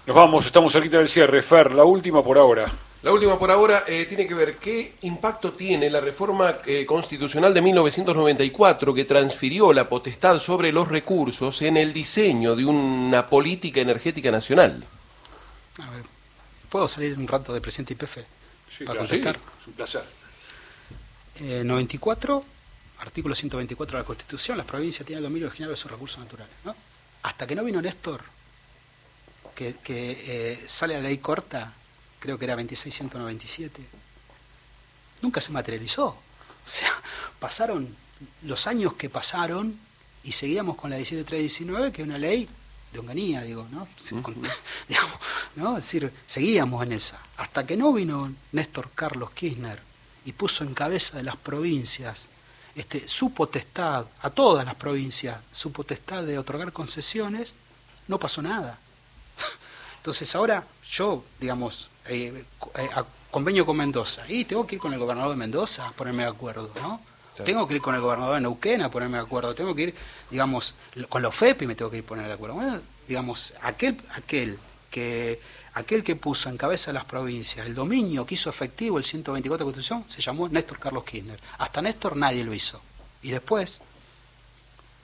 Nos 0.05 0.15
vamos, 0.15 0.45
estamos 0.45 0.73
cerquita 0.73 0.97
del 0.97 1.09
cierre. 1.09 1.41
Fer, 1.41 1.71
la 1.71 1.83
última 1.83 2.23
por 2.23 2.37
ahora. 2.37 2.71
La 3.03 3.11
última 3.11 3.37
por 3.37 3.51
ahora 3.51 3.83
eh, 3.85 4.05
tiene 4.05 4.25
que 4.25 4.33
ver 4.33 4.55
qué 4.55 4.95
impacto 5.01 5.53
tiene 5.53 5.89
la 5.89 5.99
reforma 5.99 6.53
eh, 6.65 6.85
constitucional 6.85 7.53
de 7.53 7.61
1994 7.61 8.93
que 8.93 9.05
transfirió 9.05 9.73
la 9.73 9.89
potestad 9.89 10.39
sobre 10.39 10.71
los 10.71 10.87
recursos 10.87 11.61
en 11.61 11.77
el 11.77 11.91
diseño 11.93 12.55
de 12.55 12.65
una 12.65 13.27
política 13.29 13.81
energética 13.81 14.31
nacional. 14.31 14.85
A 15.79 15.89
ver, 15.89 16.03
¿puedo 16.69 16.87
salir 16.87 17.17
un 17.17 17.27
rato 17.27 17.53
de 17.53 17.59
presidente 17.59 17.93
IPF? 17.93 18.19
Sí, 18.69 18.85
para 18.85 18.99
contestar. 18.99 19.35
es 19.35 19.67
un 19.67 19.73
placer. 19.73 20.03
94 21.39 22.45
artículo 23.03 23.35
124 23.35 23.97
de 23.97 24.01
la 24.01 24.05
Constitución, 24.05 24.57
las 24.57 24.65
provincias 24.65 25.05
tienen 25.05 25.23
el 25.23 25.29
dominio 25.29 25.51
general 25.51 25.73
de 25.73 25.77
sus 25.77 25.91
recursos 25.91 26.19
naturales. 26.19 26.53
¿no? 26.63 26.75
Hasta 27.23 27.45
que 27.45 27.55
no 27.55 27.63
vino 27.63 27.81
Néstor, 27.81 28.21
que, 29.53 29.75
eh, 29.85 30.63
sale 30.65 30.95
la 30.95 31.01
ley 31.01 31.17
corta, 31.17 31.73
creo 32.23 32.39
que 32.39 32.45
era 32.45 32.55
2697, 32.55 33.83
nunca 35.21 35.41
se 35.41 35.51
materializó. 35.51 36.07
O 36.07 36.17
sea, 36.63 36.89
pasaron 37.37 37.93
los 38.43 38.65
años 38.65 38.93
que 38.93 39.09
pasaron 39.09 39.77
y 40.23 40.31
seguíamos 40.31 40.77
con 40.77 40.89
la 40.89 40.95
17319, 40.95 41.91
que 41.91 42.01
es 42.01 42.07
una 42.07 42.17
ley 42.17 42.47
de 42.93 42.99
honganía, 42.99 43.41
digo, 43.41 43.67
¿no? 43.71 43.89
digamos, 44.87 45.17
¿no? 45.57 45.77
Es 45.77 45.83
decir, 45.83 46.13
seguíamos 46.25 46.81
en 46.83 46.93
esa. 46.93 47.19
Hasta 47.35 47.65
que 47.65 47.75
no 47.75 47.91
vino 47.91 48.33
Néstor 48.53 48.91
Carlos 48.95 49.31
Kirchner 49.31 49.81
y 50.23 50.31
puso 50.31 50.63
en 50.63 50.73
cabeza 50.73 51.17
de 51.17 51.23
las 51.23 51.35
provincias 51.35 52.29
este, 52.73 53.05
su 53.05 53.33
potestad, 53.33 54.05
a 54.21 54.29
todas 54.29 54.65
las 54.65 54.75
provincias, 54.75 55.41
su 55.51 55.73
potestad 55.73 56.23
de 56.23 56.39
otorgar 56.39 56.71
concesiones, 56.71 57.53
no 58.07 58.17
pasó 58.17 58.41
nada. 58.41 58.79
Entonces 59.97 60.33
ahora 60.35 60.65
yo, 60.89 61.25
digamos, 61.41 61.89
eh, 62.07 62.43
eh, 62.75 62.89
convenio 63.31 63.65
con 63.65 63.77
Mendoza, 63.77 64.23
y 64.27 64.45
tengo 64.45 64.67
que 64.67 64.75
ir 64.75 64.81
con 64.81 64.93
el 64.93 64.99
gobernador 64.99 65.31
de 65.31 65.37
Mendoza 65.37 65.87
a 65.87 65.91
ponerme 65.91 66.23
de 66.23 66.29
acuerdo, 66.29 66.69
¿no? 66.81 67.01
Tengo 67.43 67.67
que 67.67 67.75
ir 67.75 67.81
con 67.81 67.95
el 67.95 68.01
gobernador 68.01 68.35
de 68.35 68.41
Neuquén 68.41 68.83
a 68.83 68.91
ponerme 68.91 69.17
de 69.17 69.23
acuerdo, 69.23 69.55
tengo 69.55 69.73
que 69.73 69.81
ir, 69.83 69.95
digamos, 70.29 70.75
con 71.09 71.21
los 71.21 71.33
FEPI 71.33 71.65
me 71.65 71.73
tengo 71.73 71.89
que 71.89 71.97
ir 71.97 72.03
a 72.03 72.07
poner 72.07 72.27
de 72.27 72.33
acuerdo. 72.33 72.55
Bueno, 72.55 72.79
digamos, 73.07 73.55
aquel, 73.61 73.97
aquel 74.11 74.59
que 74.91 75.39
aquel 75.73 76.03
que 76.03 76.15
puso 76.15 76.49
en 76.49 76.57
cabeza 76.57 76.91
de 76.91 76.93
las 76.93 77.05
provincias 77.05 77.65
el 77.65 77.73
dominio 77.73 78.25
que 78.25 78.35
hizo 78.35 78.49
efectivo 78.49 78.97
el 78.97 79.03
124 79.03 79.65
de 79.65 79.71
Constitución 79.71 80.03
se 80.07 80.21
llamó 80.21 80.47
Néstor 80.47 80.79
Carlos 80.79 81.03
Kirchner. 81.03 81.39
Hasta 81.57 81.81
Néstor 81.81 82.15
nadie 82.15 82.43
lo 82.43 82.53
hizo. 82.53 82.79
Y 83.23 83.31
después, 83.31 83.81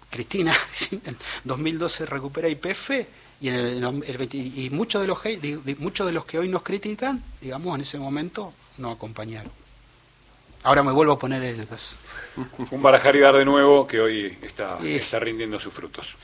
Cristina 0.09 0.53
en 0.91 1.17
2012 1.43 2.05
recupera 2.05 2.49
IPF 2.49 2.91
y, 3.41 3.49
en 3.49 3.55
el, 3.55 4.29
y 4.33 4.69
muchos, 4.71 5.01
de 5.01 5.07
los, 5.07 5.19
muchos 5.79 6.07
de 6.07 6.13
los 6.13 6.25
que 6.25 6.39
hoy 6.39 6.47
nos 6.47 6.63
critican, 6.63 7.23
digamos, 7.41 7.75
en 7.75 7.81
ese 7.81 7.97
momento 7.97 8.53
no 8.77 8.91
acompañaron. 8.91 9.51
Ahora 10.63 10.83
me 10.83 10.91
vuelvo 10.91 11.13
a 11.13 11.19
poner 11.19 11.41
el... 11.43 11.67
Un 12.71 12.81
barajar 12.81 13.15
y 13.15 13.19
dar 13.19 13.35
de 13.35 13.45
nuevo 13.45 13.87
que 13.87 14.01
hoy 14.01 14.37
está, 14.41 14.77
está 14.83 15.19
rindiendo 15.19 15.57
sus 15.57 15.73
frutos. 15.73 16.15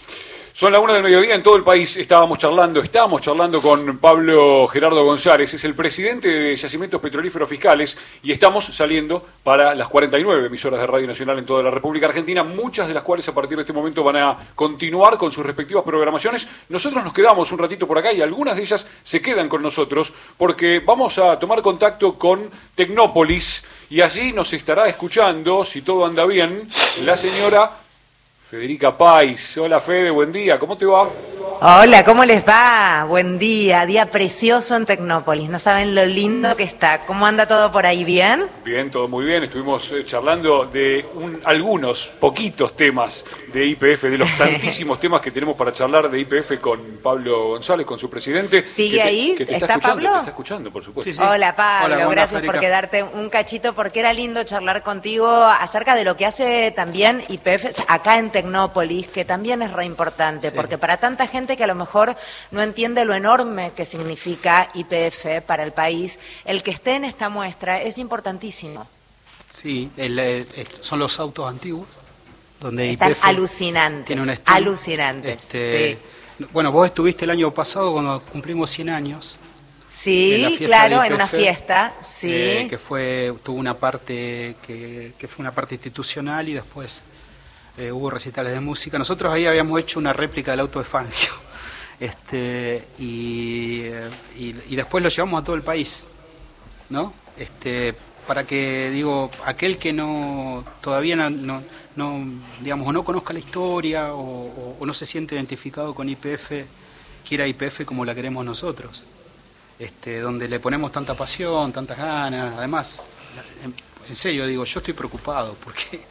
Son 0.55 0.71
la 0.71 0.79
una 0.79 0.93
del 0.93 1.03
mediodía 1.03 1.35
en 1.35 1.43
todo 1.43 1.57
el 1.57 1.63
país. 1.63 1.97
Estábamos 1.97 2.37
charlando, 2.37 2.79
estamos 2.79 3.19
charlando 3.19 3.61
con 3.61 3.97
Pablo 3.97 4.65
Gerardo 4.69 5.03
González, 5.03 5.53
es 5.53 5.65
el 5.65 5.73
presidente 5.73 6.29
de 6.29 6.55
Yacimientos 6.55 7.01
Petrolíferos 7.01 7.49
Fiscales 7.49 7.97
y 8.23 8.31
estamos 8.31 8.63
saliendo 8.67 9.21
para 9.43 9.75
las 9.75 9.89
49 9.89 10.47
emisoras 10.47 10.79
de 10.79 10.87
Radio 10.87 11.07
Nacional 11.07 11.39
en 11.39 11.45
toda 11.45 11.61
la 11.61 11.71
República 11.71 12.05
Argentina, 12.05 12.41
muchas 12.45 12.87
de 12.87 12.93
las 12.93 13.03
cuales 13.03 13.27
a 13.27 13.33
partir 13.33 13.57
de 13.57 13.63
este 13.63 13.73
momento 13.73 14.01
van 14.01 14.15
a 14.15 14.37
continuar 14.55 15.17
con 15.17 15.29
sus 15.29 15.45
respectivas 15.45 15.83
programaciones. 15.83 16.47
Nosotros 16.69 17.03
nos 17.03 17.11
quedamos 17.11 17.51
un 17.51 17.59
ratito 17.59 17.85
por 17.85 17.97
acá 17.97 18.13
y 18.13 18.21
algunas 18.21 18.55
de 18.55 18.61
ellas 18.61 18.87
se 19.03 19.21
quedan 19.21 19.49
con 19.49 19.61
nosotros 19.61 20.13
porque 20.37 20.79
vamos 20.79 21.19
a 21.19 21.37
tomar 21.37 21.61
contacto 21.61 22.13
con 22.13 22.49
Tecnópolis 22.75 23.61
y 23.89 23.99
allí 23.99 24.31
nos 24.31 24.53
estará 24.53 24.87
escuchando, 24.87 25.65
si 25.65 25.81
todo 25.81 26.05
anda 26.05 26.25
bien, 26.25 26.69
la 27.03 27.17
señora 27.17 27.79
Federica 28.49 28.95
Pais. 28.95 29.57
Hola 29.57 29.79
Fede, 29.79 30.11
buen 30.11 30.31
día, 30.31 30.59
¿cómo 30.59 30.77
te 30.77 30.85
va? 30.85 31.09
Hola, 31.61 32.03
¿cómo 32.03 32.25
les 32.25 32.45
va? 32.45 33.05
Buen 33.07 33.39
día, 33.39 33.85
día 33.85 34.11
precioso 34.11 34.75
en 34.75 34.85
Tecnópolis. 34.85 35.49
No 35.49 35.57
saben 35.57 35.95
lo 35.95 36.05
lindo 36.05 36.55
que 36.55 36.63
está. 36.63 37.05
¿Cómo 37.05 37.25
anda 37.25 37.47
todo 37.47 37.71
por 37.71 37.85
ahí? 37.85 38.03
¿Bien? 38.03 38.45
Bien, 38.63 38.91
todo 38.91 39.07
muy 39.07 39.25
bien. 39.25 39.45
Estuvimos 39.45 39.89
eh, 39.93 40.05
charlando 40.05 40.65
de 40.65 41.05
algunos, 41.45 42.11
poquitos 42.19 42.75
temas 42.75 43.23
de 43.53 43.65
IPF, 43.67 44.03
de 44.03 44.17
los 44.17 44.29
tantísimos 44.37 44.99
temas 44.99 45.21
que 45.21 45.31
tenemos 45.31 45.55
para 45.55 45.71
charlar 45.71 46.11
de 46.11 46.19
IPF 46.19 46.59
con 46.59 46.99
Pablo 47.01 47.47
González, 47.47 47.85
con 47.85 47.97
su 47.97 48.09
presidente. 48.09 48.61
¿Sigue 48.63 49.01
ahí? 49.01 49.35
¿Está, 49.39 49.79
Pablo? 49.79 50.09
Te 50.11 50.17
está 50.17 50.29
escuchando, 50.31 50.71
por 50.71 50.83
supuesto. 50.83 51.29
Hola 51.29 51.55
Pablo, 51.55 52.09
gracias 52.09 52.41
por 52.41 52.59
quedarte 52.59 53.01
un 53.01 53.29
cachito 53.29 53.73
porque 53.73 54.01
era 54.01 54.11
lindo 54.11 54.43
charlar 54.43 54.83
contigo 54.83 55.27
acerca 55.27 55.95
de 55.95 56.03
lo 56.03 56.17
que 56.17 56.25
hace 56.25 56.71
también 56.71 57.23
IPF 57.29 57.85
acá 57.87 58.19
en 58.19 58.29
Tecnópolis, 58.35 59.07
que 59.07 59.23
también 59.23 59.61
es 59.61 59.71
re 59.71 59.85
importante, 59.85 60.51
porque 60.51 60.77
para 60.77 60.97
tanta 60.97 61.25
gente 61.25 61.55
que 61.55 61.63
a 61.63 61.67
lo 61.67 61.75
mejor 61.75 62.17
no 62.51 62.61
entiende 62.61 63.05
lo 63.05 63.13
enorme 63.13 63.71
que 63.73 63.85
significa 63.85 64.69
IPF 64.73 65.41
para 65.45 65.63
el 65.63 65.71
país, 65.71 66.19
el 66.43 66.61
que 66.61 66.71
esté 66.71 66.95
en 66.95 67.05
esta 67.05 67.29
muestra 67.29 67.81
es 67.81 67.97
importantísimo. 67.97 68.89
Sí, 69.49 69.89
eh, 69.95 70.65
son 70.81 70.99
los 70.99 71.17
autos 71.17 71.47
antiguos, 71.47 71.87
donde 72.59 72.91
Están 72.91 73.15
alucinantes, 73.21 74.05
tiene 74.05 74.37
alucinantes. 74.47 75.37
Este, 75.37 75.97
bueno, 76.51 76.73
vos 76.73 76.87
estuviste 76.87 77.23
el 77.23 77.31
año 77.31 77.51
pasado 77.51 77.93
cuando 77.93 78.19
cumplimos 78.19 78.69
100 78.69 78.89
años. 78.89 79.37
Sí, 79.89 80.59
claro, 80.65 81.01
en 81.05 81.13
una 81.13 81.29
fiesta, 81.29 81.93
sí. 82.03 82.33
Eh, 82.33 82.67
que 82.69 82.77
fue, 82.77 83.33
tuvo 83.43 83.55
una 83.55 83.75
parte 83.75 84.57
que, 84.67 85.13
que 85.17 85.27
fue 85.29 85.41
una 85.41 85.53
parte 85.53 85.75
institucional 85.75 86.49
y 86.49 86.53
después 86.53 87.05
eh, 87.77 87.91
hubo 87.91 88.09
recitales 88.09 88.53
de 88.53 88.59
música. 88.59 88.97
Nosotros 88.97 89.31
ahí 89.33 89.45
habíamos 89.45 89.79
hecho 89.79 89.99
una 89.99 90.13
réplica 90.13 90.51
del 90.51 90.61
auto 90.61 90.79
de 90.79 90.85
Fangio. 90.85 91.33
Este, 91.97 92.89
y, 92.99 93.83
y, 94.35 94.75
después 94.75 95.01
lo 95.01 95.07
llevamos 95.07 95.41
a 95.41 95.45
todo 95.45 95.55
el 95.55 95.61
país, 95.61 96.03
¿no? 96.89 97.13
Este, 97.37 97.95
para 98.27 98.45
que, 98.45 98.89
digo, 98.91 99.31
aquel 99.45 99.77
que 99.77 99.93
no 99.93 100.65
todavía 100.81 101.15
no, 101.15 101.63
no, 101.95 102.25
digamos, 102.61 102.87
o 102.87 102.91
no 102.91 103.05
conozca 103.05 103.31
la 103.31 103.39
historia 103.39 104.13
o, 104.13 104.77
no 104.85 104.93
se 104.93 105.05
siente 105.05 105.35
identificado 105.35 105.95
con 105.95 106.09
IPF, 106.09 106.65
quiera 107.27 107.47
IPF 107.47 107.85
como 107.85 108.03
la 108.03 108.13
queremos 108.13 108.43
nosotros, 108.43 109.05
este, 109.79 110.19
donde 110.19 110.49
le 110.49 110.59
ponemos 110.59 110.91
tanta 110.91 111.13
pasión, 111.13 111.71
tantas 111.71 111.97
ganas, 111.97 112.55
además, 112.57 113.03
en 114.09 114.15
serio 114.15 114.45
digo, 114.47 114.65
yo 114.65 114.79
estoy 114.79 114.93
preocupado 114.93 115.55
porque 115.63 116.01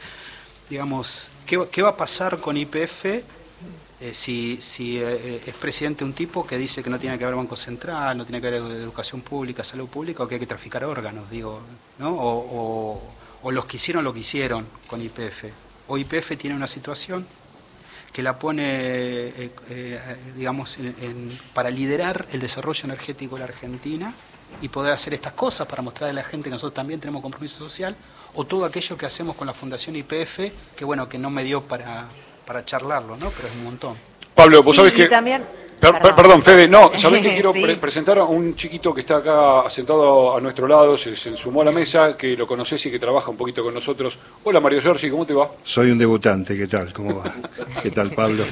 digamos, 0.69 1.29
¿qué, 1.45 1.81
va 1.81 1.89
a 1.89 1.97
pasar 1.97 2.39
con 2.39 2.57
IPF 2.57 3.05
eh, 3.05 4.13
si, 4.13 4.57
si 4.59 4.97
eh, 4.97 5.41
es 5.45 5.53
presidente 5.55 6.03
un 6.03 6.13
tipo 6.13 6.45
que 6.45 6.57
dice 6.57 6.83
que 6.83 6.89
no 6.89 6.99
tiene 6.99 7.17
que 7.17 7.23
haber 7.23 7.37
banco 7.37 7.55
central, 7.55 8.17
no 8.17 8.25
tiene 8.25 8.41
que 8.41 8.47
haber 8.47 8.61
educación 8.61 9.21
pública, 9.21 9.63
salud 9.63 9.87
pública, 9.87 10.23
o 10.23 10.27
que 10.27 10.35
hay 10.35 10.39
que 10.39 10.47
traficar 10.47 10.83
órganos, 10.83 11.29
digo, 11.29 11.61
¿no? 11.99 12.13
O, 12.13 13.01
los 13.51 13.65
que 13.65 13.77
hicieron 13.77 14.03
lo 14.03 14.11
que 14.11 14.21
hicieron 14.21 14.65
con 14.87 15.01
IPF. 15.01 15.45
O 15.87 15.99
IPF 15.99 16.35
tiene 16.35 16.55
una 16.55 16.65
situación 16.65 17.27
que 18.11 18.23
la 18.23 18.39
pone, 18.39 18.63
eh, 18.65 19.99
digamos, 20.35 20.77
para 21.53 21.69
liderar 21.69 22.25
el 22.31 22.39
desarrollo 22.39 22.85
energético 22.85 23.35
de 23.35 23.39
la 23.39 23.45
Argentina 23.45 24.13
y 24.61 24.69
poder 24.69 24.93
hacer 24.93 25.13
estas 25.13 25.33
cosas 25.33 25.67
para 25.67 25.83
mostrarle 25.83 26.19
a 26.19 26.23
la 26.23 26.27
gente 26.27 26.45
que 26.45 26.51
nosotros 26.51 26.73
también 26.73 26.99
tenemos 26.99 27.21
compromiso 27.21 27.57
social, 27.59 27.95
o 28.35 28.45
todo 28.45 28.65
aquello 28.65 28.97
que 28.97 29.05
hacemos 29.05 29.35
con 29.35 29.47
la 29.47 29.53
Fundación 29.53 29.95
IPF, 29.95 30.39
que 30.75 30.85
bueno, 30.85 31.07
que 31.09 31.17
no 31.17 31.29
me 31.29 31.43
dio 31.43 31.61
para, 31.61 32.07
para 32.45 32.65
charlarlo, 32.65 33.17
¿no? 33.17 33.31
Pero 33.31 33.47
es 33.47 33.53
un 33.55 33.63
montón. 33.63 33.97
Pablo, 34.33 34.61
vos 34.63 34.75
sabés 34.75 34.93
y 34.93 34.97
que... 34.97 35.05
también 35.05 35.45
Per- 35.79 35.99
per- 35.99 36.15
Perdón, 36.15 36.41
Fede, 36.41 36.67
no, 36.67 36.91
¿sabés 36.97 37.21
que 37.21 37.33
quiero 37.33 37.53
Sí. 37.53 37.61
pre- 37.61 37.75
presentar 37.77 38.17
a 38.17 38.23
un 38.23 38.55
chiquito 38.55 38.93
que 38.93 39.01
está 39.01 39.17
acá 39.17 39.69
sentado 39.69 40.35
a 40.35 40.41
nuestro 40.41 40.67
lado, 40.67 40.97
se, 40.97 41.15
se 41.15 41.35
sumó 41.37 41.61
a 41.61 41.65
la 41.65 41.71
mesa, 41.71 42.15
que 42.17 42.35
lo 42.35 42.47
conocés 42.47 42.83
y 42.85 42.91
que 42.91 42.97
trabaja 42.97 43.29
un 43.29 43.37
poquito 43.37 43.63
con 43.63 43.73
nosotros. 43.73 44.17
Hola 44.45 44.59
Mario 44.59 44.81
Giorgi, 44.81 45.09
¿cómo 45.09 45.25
te 45.25 45.33
va? 45.33 45.51
Soy 45.63 45.91
un 45.91 45.97
debutante, 45.97 46.57
¿qué 46.57 46.67
tal? 46.67 46.91
¿Cómo 46.93 47.17
va? 47.19 47.31
¿Qué 47.83 47.91
tal, 47.91 48.11
Pablo? 48.11 48.45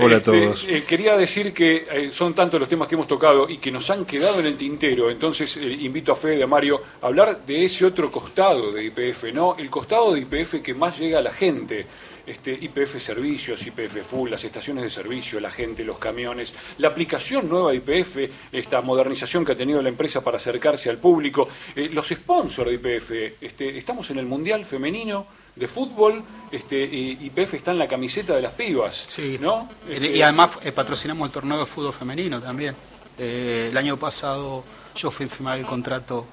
Hola 0.00 0.16
a 0.16 0.18
Este, 0.18 0.30
todos. 0.46 0.66
eh, 0.68 0.84
quería 0.88 1.16
decir 1.16 1.52
que 1.52 1.86
eh, 1.90 2.10
son 2.12 2.34
tantos 2.34 2.58
los 2.58 2.68
temas 2.68 2.88
que 2.88 2.94
hemos 2.96 3.06
tocado 3.06 3.48
y 3.48 3.58
que 3.58 3.70
nos 3.70 3.88
han 3.90 4.04
quedado 4.04 4.40
en 4.40 4.46
el 4.46 4.56
tintero, 4.56 5.10
entonces 5.10 5.56
eh, 5.58 5.62
invito 5.80 6.12
a 6.12 6.16
Fede, 6.16 6.42
a 6.42 6.46
Mario, 6.46 6.80
a 7.02 7.06
hablar 7.06 7.38
de 7.46 7.64
ese 7.66 7.84
otro 7.84 8.10
costado 8.10 8.72
de 8.72 8.84
IPF, 8.84 9.24
¿no? 9.32 9.54
El 9.58 9.70
costado 9.70 10.14
de 10.14 10.20
IPF 10.20 10.62
que 10.62 10.74
más 10.74 10.98
llega 10.98 11.18
a 11.18 11.22
la 11.22 11.32
gente. 11.32 11.86
Este, 12.26 12.52
IPF 12.52 12.98
Servicios, 13.00 13.66
IPF 13.66 14.02
Full, 14.08 14.30
las 14.30 14.42
estaciones 14.44 14.84
de 14.84 14.90
servicio, 14.90 15.38
la 15.40 15.50
gente, 15.50 15.84
los 15.84 15.98
camiones, 15.98 16.54
la 16.78 16.88
aplicación 16.88 17.48
nueva 17.48 17.72
de 17.72 17.76
IPF, 17.76 18.16
esta 18.52 18.80
modernización 18.80 19.44
que 19.44 19.52
ha 19.52 19.56
tenido 19.56 19.82
la 19.82 19.90
empresa 19.90 20.22
para 20.22 20.38
acercarse 20.38 20.88
al 20.88 20.98
público, 20.98 21.48
eh, 21.76 21.90
los 21.92 22.08
sponsors 22.08 22.70
de 22.70 22.74
IPF, 22.76 23.10
este, 23.42 23.76
estamos 23.76 24.08
en 24.10 24.18
el 24.18 24.26
Mundial 24.26 24.64
Femenino 24.64 25.26
de 25.54 25.68
Fútbol, 25.68 26.22
este, 26.50 26.82
y 26.84 27.18
IPF 27.26 27.54
está 27.54 27.70
en 27.72 27.78
la 27.78 27.86
camiseta 27.88 28.34
de 28.34 28.42
las 28.42 28.52
pibas, 28.54 29.06
¿no? 29.40 29.68
Este, 29.88 30.16
Y 30.16 30.22
además 30.22 30.50
eh, 30.64 30.72
patrocinamos 30.72 31.28
el 31.28 31.32
torneo 31.32 31.58
de 31.58 31.66
fútbol 31.66 31.92
femenino 31.92 32.40
también. 32.40 32.74
Eh, 33.18 33.68
el 33.70 33.76
año 33.76 33.96
pasado 33.96 34.64
yo 34.96 35.10
fui 35.10 35.26
a 35.26 35.28
firmar 35.28 35.58
el 35.58 35.64
contrato 35.66 36.26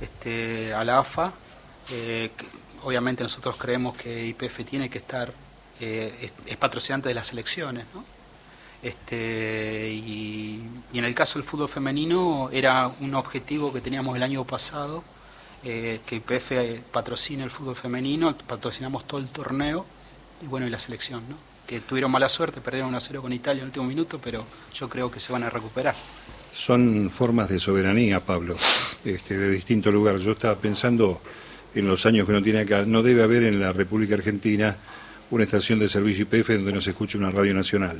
este, 0.00 0.72
a 0.74 0.82
la 0.84 0.98
AFA. 0.98 1.32
eh, 1.92 2.30
obviamente 2.88 3.22
nosotros 3.22 3.56
creemos 3.56 3.96
que 3.96 4.26
IPF 4.26 4.64
tiene 4.64 4.88
que 4.88 4.98
estar, 4.98 5.32
eh, 5.80 6.32
es, 6.46 6.56
patrocinante 6.56 7.08
de 7.08 7.14
las 7.14 7.28
selecciones. 7.28 7.84
¿no? 7.94 8.04
Este, 8.82 9.90
y, 9.90 10.62
y 10.92 10.98
en 10.98 11.04
el 11.04 11.14
caso 11.14 11.38
del 11.38 11.46
fútbol 11.46 11.68
femenino 11.68 12.48
era 12.52 12.88
un 13.00 13.14
objetivo 13.14 13.72
que 13.72 13.80
teníamos 13.80 14.16
el 14.16 14.22
año 14.22 14.44
pasado, 14.44 15.04
eh, 15.64 16.00
que 16.06 16.16
IPF 16.16 16.82
patrocine 16.90 17.44
el 17.44 17.50
fútbol 17.50 17.76
femenino, 17.76 18.36
patrocinamos 18.46 19.06
todo 19.06 19.20
el 19.20 19.28
torneo 19.28 19.84
y 20.40 20.46
bueno, 20.46 20.66
y 20.66 20.70
la 20.70 20.78
selección, 20.78 21.28
¿no? 21.28 21.36
que 21.66 21.80
tuvieron 21.80 22.10
mala 22.10 22.30
suerte, 22.30 22.62
perdieron 22.62 22.94
1-0 22.94 23.20
con 23.20 23.32
Italia 23.32 23.60
en 23.60 23.64
el 23.64 23.68
último 23.68 23.84
minuto, 23.84 24.18
pero 24.24 24.46
yo 24.72 24.88
creo 24.88 25.10
que 25.10 25.20
se 25.20 25.32
van 25.32 25.42
a 25.42 25.50
recuperar. 25.50 25.94
Son 26.50 27.10
formas 27.10 27.50
de 27.50 27.58
soberanía, 27.58 28.24
Pablo, 28.24 28.56
este, 29.04 29.36
de 29.36 29.50
distinto 29.50 29.90
lugar. 29.90 30.16
Yo 30.16 30.32
estaba 30.32 30.56
pensando 30.56 31.20
en 31.78 31.86
los 31.86 32.06
años 32.06 32.26
que 32.26 32.32
no 32.32 32.42
tiene 32.42 32.60
acá. 32.60 32.84
No 32.86 33.02
debe 33.02 33.22
haber 33.22 33.44
en 33.44 33.60
la 33.60 33.72
República 33.72 34.14
Argentina 34.14 34.76
una 35.30 35.44
estación 35.44 35.78
de 35.78 35.88
servicio 35.88 36.26
IPF 36.30 36.48
donde 36.50 36.72
no 36.72 36.80
se 36.80 36.90
escuche 36.90 37.18
una 37.18 37.30
radio 37.30 37.54
nacional. 37.54 37.98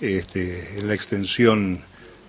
Este, 0.00 0.78
en 0.78 0.88
la 0.88 0.94
extensión 0.94 1.80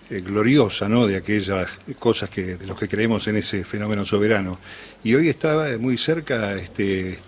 eh, 0.10 0.22
gloriosa 0.22 0.90
¿no? 0.90 1.08
de 1.08 1.16
aquellas 1.16 1.68
cosas 1.98 2.30
que, 2.30 2.58
de 2.58 2.68
los 2.68 2.78
que 2.78 2.90
creemos 2.90 3.28
en 3.28 3.38
ese 3.38 3.64
fenómeno 3.64 4.06
soberano. 4.06 4.60
Y 5.04 5.14
hoy 5.16 5.30
estaba 5.30 5.78
muy 5.78 5.98
cerca 5.98 6.54
este, 6.56 7.20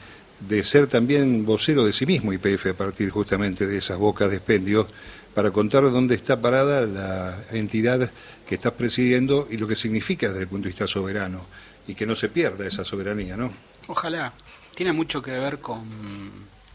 de 0.48 0.64
ser 0.64 0.88
también 0.88 1.46
vocero 1.46 1.86
de 1.86 1.94
sí 1.94 2.06
mismo 2.06 2.34
IPF 2.34 2.68
a 2.68 2.74
partir 2.74 3.10
justamente 3.10 3.66
de 3.68 3.78
esas 3.78 3.98
bocas 3.98 4.30
de 4.30 4.38
expendio 4.38 4.88
para 5.34 5.52
contar 5.52 5.84
dónde 5.84 6.16
está 6.16 6.42
parada 6.42 6.86
la 6.86 7.44
entidad 7.52 8.12
que 8.46 8.56
estás 8.56 8.74
presidiendo 8.74 9.48
y 9.50 9.58
lo 9.58 9.68
que 9.68 9.76
significa 9.76 10.28
desde 10.28 10.42
el 10.42 10.48
punto 10.48 10.66
de 10.66 10.70
vista 10.70 10.88
soberano 10.88 11.46
y 11.88 11.96
que 11.96 12.06
no 12.06 12.16
se 12.16 12.30
pierda 12.30 12.66
esa 12.66 12.84
soberanía, 12.84 13.38
¿no? 13.38 13.52
Ojalá. 13.88 14.34
Tiene 14.76 14.92
mucho 14.92 15.22
que 15.22 15.32
ver 15.32 15.60
con... 15.60 15.84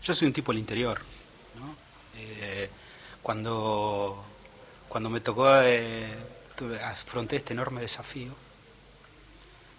Yo 0.03 0.15
soy 0.15 0.29
un 0.29 0.33
tipo 0.33 0.53
del 0.53 0.61
interior. 0.61 1.01
¿no? 1.59 1.75
Eh, 2.17 2.71
cuando, 3.23 4.25
cuando 4.89 5.11
me 5.11 5.21
tocó, 5.21 5.61
eh, 5.63 6.17
afronté 6.85 7.37
este 7.37 7.53
enorme 7.53 7.81
desafío, 7.81 8.35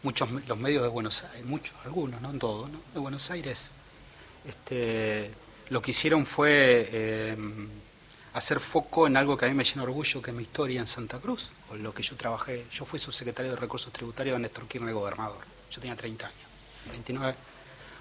muchos 0.03 0.29
los 0.47 0.57
medios 0.57 0.83
de 0.83 0.89
Buenos 0.89 1.23
Aires, 1.23 1.45
muchos, 1.45 1.73
algunos, 1.85 2.21
no 2.21 2.31
todos, 2.33 2.69
¿no? 2.69 2.79
de 2.93 2.99
Buenos 2.99 3.29
Aires, 3.31 3.71
este, 4.45 5.31
lo 5.69 5.81
que 5.81 5.91
hicieron 5.91 6.25
fue 6.25 6.89
eh, 6.91 7.37
hacer 8.33 8.59
foco 8.59 9.07
en 9.07 9.17
algo 9.17 9.37
que 9.37 9.45
a 9.45 9.49
mí 9.49 9.53
me 9.53 9.63
llena 9.63 9.83
orgullo, 9.83 10.21
que 10.21 10.31
es 10.31 10.37
mi 10.37 10.43
historia 10.43 10.79
en 10.79 10.87
Santa 10.87 11.19
Cruz, 11.19 11.51
o 11.69 11.75
lo 11.75 11.93
que 11.93 12.03
yo 12.03 12.15
trabajé. 12.15 12.65
Yo 12.71 12.85
fui 12.85 12.99
subsecretario 12.99 13.51
de 13.51 13.57
Recursos 13.57 13.91
Tributarios 13.91 14.35
de 14.35 14.41
Néstor 14.41 14.67
Kirchner, 14.67 14.93
gobernador. 14.93 15.43
Yo 15.71 15.81
tenía 15.81 15.95
30 15.95 16.25
años, 16.25 16.39
29, 16.91 17.35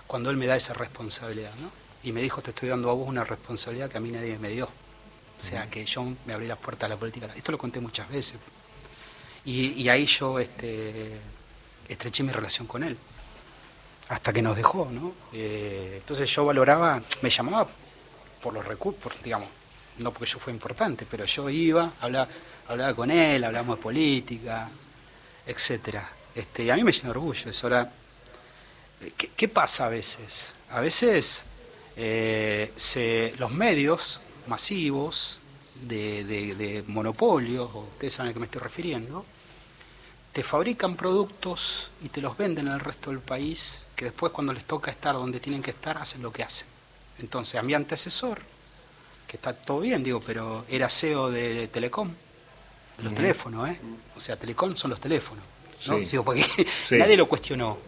cuando 0.07 0.31
él 0.31 0.37
me 0.37 0.47
da 0.47 0.57
esa 0.57 0.75
responsabilidad, 0.75 1.53
¿no? 1.61 1.71
Y 2.03 2.13
me 2.13 2.23
dijo, 2.23 2.41
te 2.43 2.51
estoy 2.51 2.69
dando 2.69 2.91
a 2.91 2.95
vos 2.95 3.09
una 3.09 3.25
responsabilidad 3.25 3.91
que 3.91 3.99
a 3.99 4.01
mí 4.01 4.11
nadie 4.11 4.39
me 4.39 4.51
dio. 4.51 4.67
O 4.67 5.41
sea, 5.41 5.69
que 5.69 5.85
yo 5.85 6.05
me 6.27 6.33
abrí 6.33 6.47
las 6.47 6.59
puertas 6.59 6.87
a 6.87 6.89
la 6.89 6.97
política. 6.97 7.29
Esto 7.35 7.53
lo 7.53 7.59
conté 7.59 7.81
muchas 7.81 8.09
veces. 8.09 8.39
Y, 9.45 9.73
y 9.83 9.89
ahí 9.89 10.07
yo 10.07 10.39
este, 10.39 11.19
estreché 11.89 12.23
mi 12.23 12.33
relación 12.33 12.67
con 12.67 12.83
él. 12.83 12.97
Hasta 14.09 14.33
que 14.33 14.41
nos 14.41 14.57
dejó, 14.57 14.89
¿no? 14.91 15.13
Eh, 15.33 15.97
entonces 15.99 16.31
yo 16.31 16.45
valoraba, 16.45 17.03
me 17.23 17.31
llamaba 17.31 17.69
por 18.43 18.55
los 18.55 18.65
recursos, 18.65 19.13
digamos, 19.23 19.49
no 19.99 20.13
porque 20.13 20.31
yo 20.31 20.39
fue 20.39 20.53
importante, 20.53 21.07
pero 21.11 21.25
yo 21.25 21.49
iba, 21.51 21.93
hablaba, 22.01 22.29
hablaba 22.69 22.95
con 22.95 23.11
él, 23.11 23.45
hablamos 23.45 23.77
de 23.77 23.83
política, 23.83 24.69
etcétera. 25.47 26.09
Este, 26.35 26.65
y 26.65 26.71
a 26.71 26.77
mí 26.77 26.85
me 26.85 26.93
llena 26.93 27.11
orgullo 27.11 27.51
eso. 27.51 27.67
Ahora, 27.67 27.91
eh, 29.01 29.13
¿qué, 29.17 29.31
qué 29.37 29.49
pasa 29.49 29.87
a 29.87 29.89
veces? 29.89 30.55
A 30.71 30.81
veces 30.81 31.45
eh, 31.97 32.73
se, 32.77 33.35
los 33.39 33.51
medios 33.51 34.21
masivos 34.47 35.41
de, 35.83 36.25
de, 36.25 36.55
de 36.55 36.85
monopolios, 36.87 37.71
o 37.73 37.81
ustedes 37.81 38.15
saben 38.15 38.31
a 38.31 38.33
qué 38.33 38.41
me 38.41 38.47
estoy 38.47 38.63
refiriendo, 38.63 39.25
te 40.33 40.43
fabrican 40.43 40.95
productos 40.97 41.91
y 42.05 42.09
te 42.11 42.21
los 42.21 42.37
venden 42.37 42.69
al 42.69 42.81
resto 42.81 43.11
del 43.11 43.21
país, 43.21 43.83
que 43.97 44.05
después 44.07 44.33
cuando 44.33 44.53
les 44.53 44.65
toca 44.65 44.91
estar 44.91 45.15
donde 45.15 45.41
tienen 45.41 45.63
que 45.63 45.71
estar, 45.71 45.99
hacen 45.99 46.23
lo 46.23 46.31
que 46.31 46.43
hacen. 46.43 46.69
Entonces, 47.19 47.57
a 47.57 47.63
mi 47.63 47.75
antecesor, 47.75 48.41
que 49.29 49.37
está 49.37 49.53
todo 49.53 49.81
bien, 49.81 50.03
digo, 50.03 50.21
pero 50.27 50.65
era 50.69 50.89
CEO 50.91 51.31
de, 51.31 51.55
de 51.55 51.69
Telecom, 51.69 52.11
de 52.97 53.05
los 53.05 53.15
teléfonos, 53.15 53.69
¿eh? 53.69 53.79
O 54.17 54.21
sea, 54.21 54.37
Telecom 54.37 54.75
son 54.75 54.91
los 54.91 55.01
teléfonos, 55.01 55.45
¿no? 55.87 55.99
Sí. 55.99 56.05
Digo, 56.07 56.25
porque 56.25 56.45
Sí. 56.87 56.97
nadie 56.99 57.17
lo 57.17 57.29
cuestionó. 57.29 57.79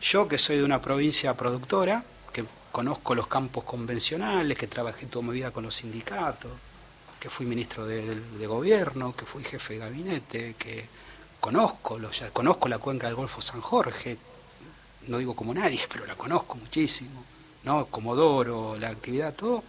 Yo, 0.00 0.28
que 0.28 0.38
soy 0.38 0.58
de 0.58 0.64
una 0.64 0.80
provincia 0.80 1.34
productora, 1.34 2.04
que 2.32 2.44
conozco 2.70 3.14
los 3.16 3.26
campos 3.26 3.64
convencionales, 3.64 4.56
que 4.56 4.68
trabajé 4.68 5.06
toda 5.06 5.24
mi 5.26 5.32
vida 5.32 5.50
con 5.50 5.64
los 5.64 5.74
sindicatos, 5.74 6.52
que 7.18 7.28
fui 7.30 7.46
ministro 7.46 7.84
de, 7.86 8.04
de- 8.14 8.20
de 8.38 8.46
gobierno, 8.46 9.12
que 9.16 9.24
fui 9.24 9.42
jefe 9.42 9.72
de 9.74 9.78
gabinete, 9.80 10.54
que 10.56 10.86
conozco, 11.40 11.98
los, 11.98 12.20
ya- 12.20 12.30
conozco 12.30 12.68
la 12.68 12.78
cuenca 12.78 13.06
del 13.08 13.16
Golfo 13.16 13.40
San 13.40 13.60
Jorge, 13.60 14.18
no 15.08 15.18
digo 15.18 15.34
como 15.34 15.52
nadie, 15.54 15.80
pero 15.92 16.06
la 16.06 16.14
conozco 16.14 16.54
muchísimo, 16.56 17.24
¿no? 17.64 17.86
Comodoro, 17.86 18.76
la 18.78 18.90
actividad, 18.90 19.34
todo, 19.34 19.64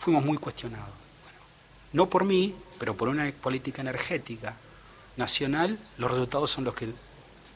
fuimos 0.00 0.24
muy 0.24 0.38
cuestionados. 0.38 0.88
Bueno, 1.22 1.38
no 1.92 2.08
por 2.08 2.24
mí, 2.24 2.54
pero 2.78 2.96
por 2.96 3.08
una 3.08 3.30
política 3.30 3.82
energética 3.82 4.56
nacional, 5.16 5.78
los 5.98 6.10
resultados 6.10 6.50
son 6.50 6.64
los 6.64 6.74
que 6.74 6.88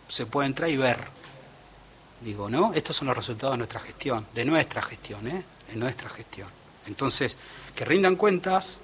se 0.09 0.27
puede 0.27 0.47
entrar 0.47 0.69
y 0.69 0.77
ver. 0.77 0.99
Digo, 2.21 2.49
¿no? 2.49 2.73
Estos 2.75 2.97
son 2.97 3.09
los 3.09 3.17
resultados 3.17 3.55
de 3.55 3.59
nuestra 3.59 3.81
gestión, 3.81 4.27
de 4.35 4.45
nuestra 4.45 4.83
gestión, 4.83 5.27
¿eh? 5.27 5.43
De 5.69 5.77
nuestra 5.77 6.09
gestión. 6.11 6.49
Entonces, 6.87 7.39
que 7.75 7.85
rindan 7.85 8.17
cuentas 8.17 8.79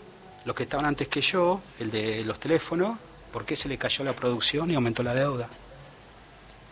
los 0.47 0.57
que 0.57 0.63
estaban 0.63 0.87
antes 0.87 1.09
que 1.09 1.21
yo, 1.21 1.61
el 1.79 1.91
de 1.91 2.25
los 2.25 2.41
teléfonos, 2.41 2.99
por 3.31 3.45
qué 3.45 3.57
se 3.57 3.69
le 3.69 3.77
cayó 3.77 4.05
la 4.05 4.15
producción 4.15 4.71
y 4.71 4.75
aumentó 4.75 5.03
la 5.03 5.15
deuda. 5.15 5.49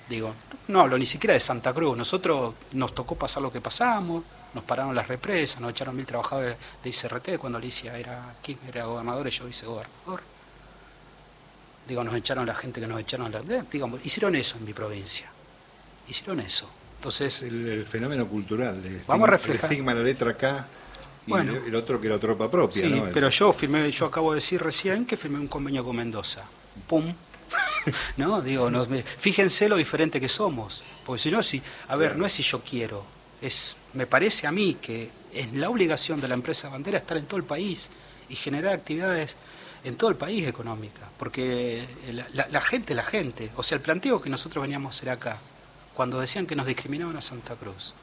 Digo, 0.09 0.35
no 0.69 0.81
hablo 0.81 0.97
ni 0.99 1.07
siquiera 1.07 1.35
de 1.35 1.41
Santa 1.41 1.73
Cruz. 1.75 1.97
Nosotros 1.97 2.55
nos 2.73 2.95
tocó 2.95 3.15
pasar 3.15 3.43
lo 3.43 3.53
que 3.53 3.61
pasamos, 3.61 4.25
nos 4.55 4.65
pararon 4.65 4.95
las 4.95 5.07
represas, 5.09 5.61
nos 5.61 5.71
echaron 5.73 5.95
mil 5.97 6.07
trabajadores 6.07 6.57
de 6.83 6.89
ICRT 6.91 7.37
cuando 7.39 7.59
Alicia 7.59 7.97
era, 7.99 8.35
Kirchner 8.43 8.77
era 8.77 8.87
gobernador 8.87 9.27
y 9.27 9.31
yo 9.31 9.45
vicegobernador. 9.47 10.23
Digo, 11.87 12.05
nos 12.05 12.15
echaron 12.15 12.47
la 12.47 12.55
gente 12.55 12.81
que 12.81 12.87
nos 12.87 13.01
echaron. 13.01 13.33
La, 13.33 13.41
eh, 13.41 13.65
digamos, 13.71 14.01
hicieron 14.05 14.35
eso 14.37 14.57
en 14.59 14.65
mi 14.65 14.73
provincia. 14.73 15.27
Hicieron 16.07 16.41
eso. 16.41 16.69
Entonces, 16.97 17.43
el, 17.43 17.67
el 17.69 17.85
fenómeno 17.85 18.27
cultural. 18.27 18.83
El 18.85 19.03
Vamos 19.07 19.29
a 19.29 19.31
reflejar. 19.33 19.67
El 19.67 19.73
estigma 19.73 19.95
de 19.95 20.01
la 20.01 20.05
letra 20.05 20.37
K 20.37 20.67
y 21.27 21.31
Bueno. 21.31 21.53
el 21.55 21.75
otro 21.75 22.01
que 22.01 22.07
era 22.09 22.19
tropa 22.19 22.51
propia, 22.51 22.83
Sí, 22.83 23.03
pero 23.13 23.29
yo 23.31 23.53
firmé, 23.53 23.91
yo 23.91 24.07
acabo 24.07 24.33
de 24.33 24.37
decir 24.37 24.63
recién 24.63 25.07
que 25.07 25.17
firmé 25.17 25.39
un 25.39 25.49
convenio 25.49 25.85
con 25.85 25.97
Mendoza. 25.97 26.45
Pum. 26.87 27.13
no, 28.17 28.41
digo, 28.41 28.71
no, 28.71 28.87
me- 28.87 29.03
fíjense 29.03 29.69
lo 29.69 29.77
diferente 29.77 30.21
que 30.21 30.29
somos. 30.29 30.83
Porque 31.05 31.23
si 31.23 31.31
no, 31.31 31.43
si, 31.43 31.63
a 31.89 31.97
ver, 31.97 32.17
no 32.17 32.27
es 32.27 32.33
si 32.33 32.43
yo 32.43 32.61
quiero, 32.63 33.05
es, 33.41 33.77
me 33.95 34.07
parece 34.07 34.47
a 34.47 34.53
mí 34.53 34.75
que 34.81 35.11
es 35.33 35.53
la 35.55 35.71
obligación 35.71 36.21
de 36.21 36.29
la 36.29 36.35
empresa 36.35 36.69
bandera 36.69 36.99
estar 36.99 37.17
en 37.17 37.27
todo 37.27 37.37
el 37.37 37.45
país 37.45 37.91
y 38.29 38.35
generar 38.37 38.73
actividades 38.75 39.37
en 39.85 39.97
todo 39.97 40.11
el 40.11 40.17
país 40.17 40.47
económica, 40.47 41.09
porque 41.19 41.87
la, 42.51 42.61
gente, 42.61 42.95
la 42.97 43.05
gente, 43.05 43.51
o 43.57 43.63
sea, 43.63 43.77
el 43.77 43.83
planteo 43.83 44.21
que 44.21 44.29
nosotros 44.29 44.61
veníamos 44.63 44.93
a 44.93 44.97
hacer 44.97 45.11
acá, 45.11 45.39
cuando 45.95 46.19
decían 46.21 46.47
que 46.47 46.57
nos 46.57 46.67
discriminaban 46.67 47.17
a 47.17 47.21
Santa 47.21 47.55
Cruz, 47.55 47.95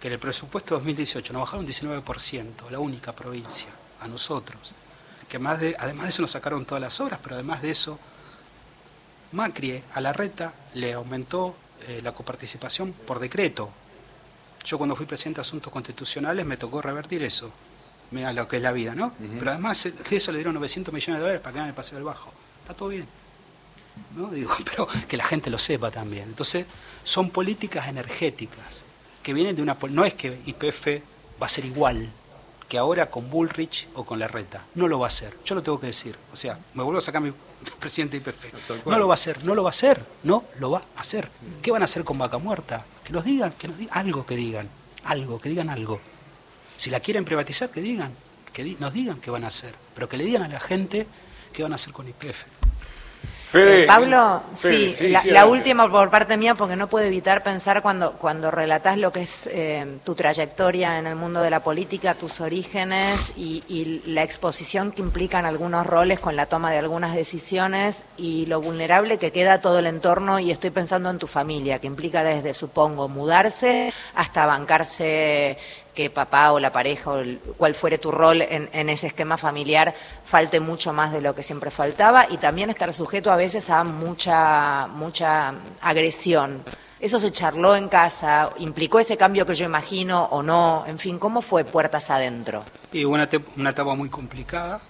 que 0.00 0.06
en 0.06 0.12
el 0.14 0.20
presupuesto 0.20 0.76
2018 0.76 1.32
nos 1.32 1.40
bajaron 1.42 1.64
un 1.66 1.70
19%, 1.72 2.70
la 2.70 2.78
única 2.78 3.12
provincia, 3.16 3.68
a 4.00 4.06
nosotros, 4.06 4.72
que 5.28 5.40
más 5.40 5.58
de, 5.58 5.74
además 5.78 6.04
de 6.04 6.10
eso 6.10 6.22
nos 6.22 6.30
sacaron 6.30 6.64
todas 6.64 6.80
las 6.80 7.00
obras, 7.00 7.18
pero 7.22 7.34
además 7.34 7.62
de 7.62 7.70
eso, 7.70 7.98
Macri 9.32 9.82
a 9.92 10.00
la 10.00 10.12
reta 10.12 10.52
le 10.74 10.92
aumentó 10.94 11.54
eh, 11.86 12.00
la 12.02 12.12
coparticipación 12.12 12.92
por 12.92 13.18
decreto. 13.18 13.70
Yo 14.64 14.78
cuando 14.78 14.96
fui 14.96 15.06
presidente 15.06 15.38
de 15.38 15.42
Asuntos 15.42 15.72
Constitucionales 15.72 16.44
me 16.44 16.56
tocó 16.56 16.82
revertir 16.82 17.22
eso. 17.22 17.52
Mira 18.10 18.32
lo 18.32 18.48
que 18.48 18.56
es 18.56 18.62
la 18.62 18.72
vida, 18.72 18.94
¿no? 18.94 19.12
Pero 19.38 19.50
además 19.50 19.84
de 19.84 20.16
eso 20.16 20.32
le 20.32 20.38
dieron 20.38 20.54
900 20.54 20.94
millones 20.94 21.18
de 21.18 21.20
dólares 21.20 21.40
para 21.42 21.52
que 21.52 21.58
hagan 21.58 21.68
el 21.68 21.74
paseo 21.74 21.96
del 21.96 22.04
Bajo. 22.04 22.32
Está 22.62 22.74
todo 22.74 22.88
bien. 22.88 23.06
¿no? 24.16 24.28
Digo, 24.32 24.54
pero 24.64 24.88
que 25.06 25.16
la 25.16 25.24
gente 25.24 25.50
lo 25.50 25.58
sepa 25.58 25.90
también. 25.90 26.24
Entonces, 26.24 26.66
son 27.04 27.30
políticas 27.30 27.88
energéticas 27.88 28.84
que 29.22 29.34
vienen 29.34 29.56
de 29.56 29.62
una... 29.62 29.76
No 29.90 30.04
es 30.04 30.14
que 30.14 30.40
IPF 30.46 31.02
va 31.40 31.46
a 31.46 31.50
ser 31.50 31.66
igual 31.66 32.10
que 32.68 32.78
ahora 32.78 33.10
con 33.10 33.30
Bullrich 33.30 33.88
o 33.94 34.04
con 34.04 34.18
Larreta. 34.18 34.64
No 34.74 34.88
lo 34.88 34.98
va 34.98 35.06
a 35.06 35.08
hacer. 35.08 35.34
Yo 35.44 35.54
lo 35.54 35.62
tengo 35.62 35.80
que 35.80 35.86
decir. 35.86 36.16
O 36.32 36.36
sea, 36.36 36.58
me 36.74 36.82
vuelvo 36.82 36.98
a 36.98 37.00
sacar 37.00 37.22
mi 37.22 37.32
presidente 37.80 38.20
de 38.20 38.30
IPF. 38.30 38.86
No 38.86 38.98
lo 38.98 39.08
va 39.08 39.14
a 39.14 39.16
hacer, 39.16 39.44
no 39.44 39.54
lo 39.54 39.62
va 39.62 39.70
a 39.70 39.70
hacer, 39.70 40.04
no 40.24 40.44
lo 40.58 40.70
va 40.70 40.82
a 40.96 41.00
hacer. 41.00 41.28
¿Qué 41.62 41.70
van 41.70 41.82
a 41.82 41.86
hacer 41.86 42.04
con 42.04 42.18
Vaca 42.18 42.38
Muerta? 42.38 42.84
Que 43.02 43.12
nos 43.12 43.24
digan, 43.24 43.52
que 43.52 43.68
nos 43.68 43.78
digan 43.78 43.96
algo 43.96 44.26
que 44.26 44.36
digan, 44.36 44.68
algo, 45.04 45.40
que 45.40 45.48
digan 45.48 45.70
algo. 45.70 46.00
Si 46.76 46.90
la 46.90 47.00
quieren 47.00 47.24
privatizar, 47.24 47.70
que 47.70 47.80
digan, 47.80 48.14
que 48.52 48.76
nos 48.78 48.92
digan 48.92 49.20
qué 49.20 49.30
van 49.30 49.44
a 49.44 49.48
hacer, 49.48 49.74
pero 49.94 50.08
que 50.08 50.16
le 50.16 50.24
digan 50.24 50.42
a 50.42 50.48
la 50.48 50.60
gente 50.60 51.06
qué 51.52 51.62
van 51.62 51.72
a 51.72 51.76
hacer 51.76 51.92
con 51.92 52.08
IPF. 52.08 52.44
Eh, 53.54 53.84
Pablo, 53.86 54.42
sí, 54.54 54.94
la, 55.24 55.46
última 55.46 55.90
por 55.90 56.10
parte 56.10 56.36
mía, 56.36 56.54
porque 56.54 56.76
no 56.76 56.88
puedo 56.88 57.06
evitar 57.06 57.42
pensar 57.42 57.80
cuando, 57.80 58.12
cuando 58.12 58.50
relatás 58.50 58.98
lo 58.98 59.10
que 59.10 59.22
es 59.22 59.48
eh, 59.50 59.86
tu 60.04 60.14
trayectoria 60.14 60.98
en 60.98 61.06
el 61.06 61.16
mundo 61.16 61.40
de 61.40 61.48
la 61.48 61.62
política, 61.62 62.14
tus 62.14 62.42
orígenes 62.42 63.32
y, 63.36 63.64
y, 63.68 64.02
la 64.06 64.22
exposición 64.22 64.92
que 64.92 65.00
implican 65.00 65.46
algunos 65.46 65.86
roles 65.86 66.20
con 66.20 66.36
la 66.36 66.46
toma 66.46 66.70
de 66.70 66.78
algunas 66.78 67.14
decisiones 67.14 68.04
y 68.18 68.44
lo 68.46 68.60
vulnerable 68.60 69.16
que 69.16 69.32
queda 69.32 69.62
todo 69.62 69.78
el 69.78 69.86
entorno, 69.86 70.38
y 70.38 70.50
estoy 70.50 70.70
pensando 70.70 71.08
en 71.08 71.18
tu 71.18 71.26
familia, 71.26 71.78
que 71.78 71.86
implica 71.86 72.22
desde, 72.22 72.52
supongo, 72.52 73.08
mudarse 73.08 73.92
hasta 74.14 74.44
bancarse 74.44 75.56
que 75.98 76.10
papá 76.10 76.52
o 76.52 76.60
la 76.60 76.70
pareja 76.70 77.10
o 77.10 77.24
cual 77.56 77.74
fuere 77.74 77.98
tu 77.98 78.12
rol 78.12 78.40
en, 78.40 78.88
ese 78.88 79.08
esquema 79.08 79.36
familiar 79.36 79.92
falte 80.24 80.60
mucho 80.60 80.92
más 80.92 81.10
de 81.10 81.20
lo 81.20 81.34
que 81.34 81.42
siempre 81.42 81.72
faltaba 81.72 82.28
y 82.30 82.36
también 82.36 82.70
estar 82.70 82.92
sujeto 82.94 83.32
a 83.32 83.36
veces 83.36 83.68
a 83.68 83.82
mucha, 83.82 84.86
mucha 84.86 85.54
agresión. 85.80 86.62
¿Eso 87.00 87.18
se 87.18 87.32
charló 87.32 87.74
en 87.74 87.88
casa? 87.88 88.50
¿Implicó 88.58 89.00
ese 89.00 89.16
cambio 89.16 89.44
que 89.44 89.56
yo 89.56 89.64
imagino 89.64 90.26
o 90.26 90.40
no? 90.40 90.84
En 90.86 91.00
fin, 91.00 91.18
¿cómo 91.18 91.42
fue 91.42 91.64
puertas 91.64 92.10
adentro? 92.10 92.62
Y 92.92 93.04
una, 93.04 93.28
una 93.56 93.70
etapa 93.70 93.96
muy 93.96 94.08
complicada, 94.08 94.80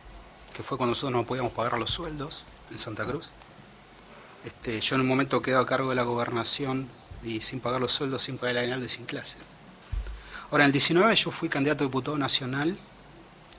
que 0.54 0.62
fue 0.62 0.76
cuando 0.76 0.90
nosotros 0.90 1.12
no 1.12 1.24
podíamos 1.24 1.52
pagar 1.52 1.78
los 1.78 1.90
sueldos 1.90 2.44
en 2.70 2.78
Santa 2.78 3.06
Cruz. 3.06 3.32
Este, 4.44 4.78
yo 4.82 4.96
en 4.96 5.00
un 5.00 5.08
momento 5.08 5.40
quedé 5.40 5.56
a 5.56 5.64
cargo 5.64 5.88
de 5.88 5.94
la 5.94 6.02
gobernación 6.02 6.86
y 7.24 7.40
sin 7.40 7.60
pagar 7.60 7.80
los 7.80 7.92
sueldos, 7.92 8.20
sin 8.20 8.36
pagar 8.36 8.56
el 8.56 8.58
aguinaldo 8.58 8.84
y 8.84 8.90
sin 8.90 9.06
clase. 9.06 9.38
Ahora, 10.50 10.64
en 10.64 10.68
el 10.68 10.72
19 10.72 11.14
yo 11.14 11.30
fui 11.30 11.48
candidato 11.48 11.84
a 11.84 11.86
diputado 11.86 12.16
nacional, 12.16 12.76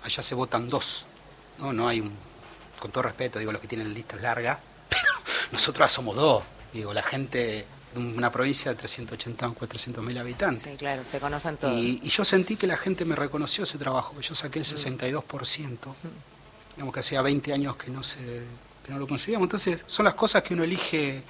allá 0.03 0.23
se 0.23 0.33
votan 0.33 0.67
dos, 0.67 1.05
¿no? 1.59 1.71
No 1.71 1.87
hay 1.87 1.99
un, 1.99 2.11
con 2.79 2.91
todo 2.91 3.03
respeto, 3.03 3.37
digo, 3.37 3.51
los 3.51 3.61
que 3.61 3.67
tienen 3.67 3.93
listas 3.93 4.21
largas, 4.21 4.57
pero 4.89 5.13
nosotros 5.51 5.91
somos 5.91 6.15
dos, 6.15 6.43
digo, 6.73 6.93
la 6.93 7.03
gente 7.03 7.65
de 7.93 7.99
una 7.99 8.31
provincia 8.31 8.71
de 8.71 8.77
380 8.77 9.49
o 9.49 9.53
400 9.53 10.03
mil 10.03 10.17
habitantes. 10.17 10.63
Sí, 10.63 10.77
claro, 10.77 11.05
se 11.05 11.19
conocen 11.19 11.57
todos. 11.57 11.79
Y, 11.79 11.99
yo 12.09 12.25
sentí 12.25 12.55
que 12.55 12.65
la 12.65 12.77
gente 12.77 13.05
me 13.05 13.15
reconoció 13.15 13.65
ese 13.65 13.77
trabajo, 13.77 14.19
yo 14.19 14.33
saqué 14.33 14.59
el 14.59 14.65
62%, 14.65 15.77
digamos 16.75 16.93
que 16.93 16.99
hacía 16.99 17.21
20 17.21 17.53
años 17.53 17.75
que 17.75 17.91
no, 17.91 18.03
se, 18.03 18.19
que 18.83 18.91
no 18.91 18.97
lo 18.97 19.07
conseguíamos, 19.07 19.45
entonces 19.45 19.83
son 19.85 20.05
las 20.05 20.15
cosas 20.15 20.41
que 20.41 20.55
uno 20.55 20.63
elige 20.63 21.21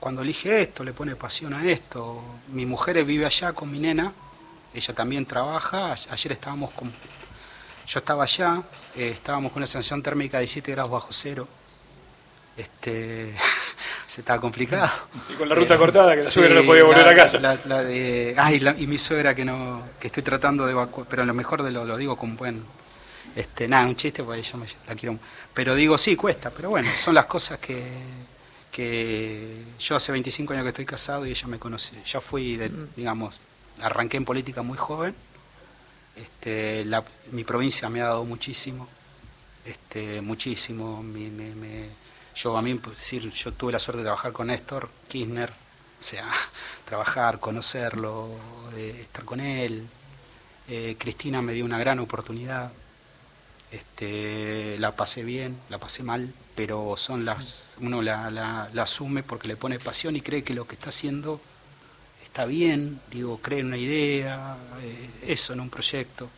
cuando 0.00 0.22
elige 0.22 0.60
esto, 0.60 0.84
le 0.84 0.92
pone 0.92 1.16
pasión 1.16 1.54
a 1.54 1.64
esto. 1.68 2.22
Mi 2.52 2.66
mujer 2.66 3.02
vive 3.04 3.26
allá 3.26 3.52
con 3.54 3.70
mi 3.70 3.78
nena, 3.78 4.12
ella 4.76 4.94
también 4.94 5.24
trabaja. 5.24 5.94
Ayer 6.10 6.32
estábamos 6.32 6.70
con. 6.72 6.92
Yo 7.86 7.98
estaba 7.98 8.24
allá, 8.24 8.62
eh, 8.96 9.10
estábamos 9.14 9.52
con 9.52 9.60
una 9.60 9.66
sensación 9.66 10.02
térmica 10.02 10.38
de 10.38 10.42
17 10.42 10.72
grados 10.72 10.90
bajo 10.90 11.08
cero. 11.12 11.48
Este, 12.56 13.34
se 14.06 14.20
estaba 14.20 14.40
complicado. 14.40 14.90
Y 15.30 15.34
con 15.34 15.48
la 15.48 15.54
ruta 15.54 15.74
eh, 15.74 15.78
cortada, 15.78 16.16
que 16.16 16.22
la 16.22 16.30
suegra 16.30 16.54
no 16.56 16.66
podía 16.66 16.84
volver 16.84 17.08
a 17.08 17.16
casa. 17.16 17.38
y, 18.78 18.86
mi 18.86 18.98
suegra 18.98 19.34
que 19.34 19.44
no 19.44 19.82
que 19.98 20.08
estoy 20.08 20.22
tratando 20.22 20.66
de 20.66 20.72
evacuar, 20.72 21.06
pero 21.08 21.24
lo 21.24 21.34
mejor 21.34 21.62
de 21.62 21.70
lo, 21.70 21.84
lo 21.84 21.96
digo 21.96 22.16
con 22.16 22.36
buen. 22.36 22.64
Este, 23.34 23.68
nada, 23.68 23.86
un 23.86 23.96
chiste, 23.96 24.22
porque 24.22 24.42
yo 24.42 24.56
me, 24.56 24.66
la 24.88 24.94
quiero. 24.94 25.18
Pero 25.52 25.74
digo, 25.74 25.96
sí, 25.98 26.16
cuesta, 26.16 26.50
pero 26.50 26.70
bueno, 26.70 26.88
son 26.98 27.14
las 27.14 27.26
cosas 27.26 27.58
que, 27.58 27.84
que 28.72 29.62
yo 29.78 29.96
hace 29.96 30.12
25 30.12 30.52
años 30.54 30.64
que 30.64 30.68
estoy 30.70 30.86
casado 30.86 31.26
y 31.26 31.30
ella 31.30 31.46
me 31.46 31.58
conoce. 31.58 31.94
Ya 32.04 32.20
fui, 32.20 32.56
de, 32.56 32.70
mm. 32.70 32.88
digamos, 32.96 33.38
arranqué 33.80 34.16
en 34.16 34.24
política 34.24 34.62
muy 34.62 34.78
joven. 34.78 35.14
Este, 36.16 36.86
mi 37.32 37.44
provincia 37.44 37.88
me 37.90 38.00
ha 38.00 38.06
dado 38.06 38.24
muchísimo, 38.24 38.88
este, 39.64 40.20
muchísimo. 40.22 41.04
yo 42.34 42.56
a 42.56 42.62
mí, 42.62 42.74
pues, 42.76 42.98
decir, 42.98 43.30
yo 43.30 43.52
tuve 43.52 43.72
la 43.72 43.78
suerte 43.78 43.98
de 43.98 44.04
trabajar 44.04 44.32
con 44.32 44.46
Néstor 44.46 44.88
Kirchner, 45.08 45.50
o 45.50 46.02
sea, 46.02 46.26
trabajar, 46.86 47.38
conocerlo, 47.38 48.30
eh, 48.76 48.98
estar 49.00 49.24
con 49.24 49.40
él. 49.40 49.86
Eh, 50.68 50.96
Cristina 50.98 51.42
me 51.42 51.52
dio 51.52 51.64
una 51.64 51.78
gran 51.78 51.98
oportunidad. 51.98 52.72
Este, 53.70 54.78
la 54.78 54.96
pasé 54.96 55.22
bien, 55.22 55.58
la 55.68 55.78
pasé 55.78 56.02
mal, 56.02 56.32
pero 56.54 56.96
son 56.96 57.24
las, 57.24 57.76
uno 57.80 58.00
la, 58.00 58.30
la 58.30 58.82
asume 58.82 59.22
porque 59.22 59.48
le 59.48 59.56
pone 59.56 59.78
pasión 59.80 60.16
y 60.16 60.22
cree 60.22 60.44
que 60.44 60.54
lo 60.54 60.66
que 60.66 60.76
está 60.76 60.90
haciendo 60.90 61.40
está 62.36 62.44
bien, 62.44 63.00
digo, 63.10 63.38
cree 63.38 63.60
en 63.60 63.68
una 63.68 63.78
idea, 63.78 64.58
eh, 64.82 65.32
eso, 65.32 65.54
en 65.54 65.60
un 65.60 65.70
proyecto. 65.70 66.28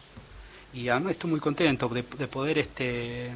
Y 0.72 0.88
además 0.90 1.14
estoy 1.14 1.28
muy 1.28 1.40
contento 1.40 1.88
de, 1.88 2.04
poder 2.04 2.58
este, 2.58 3.32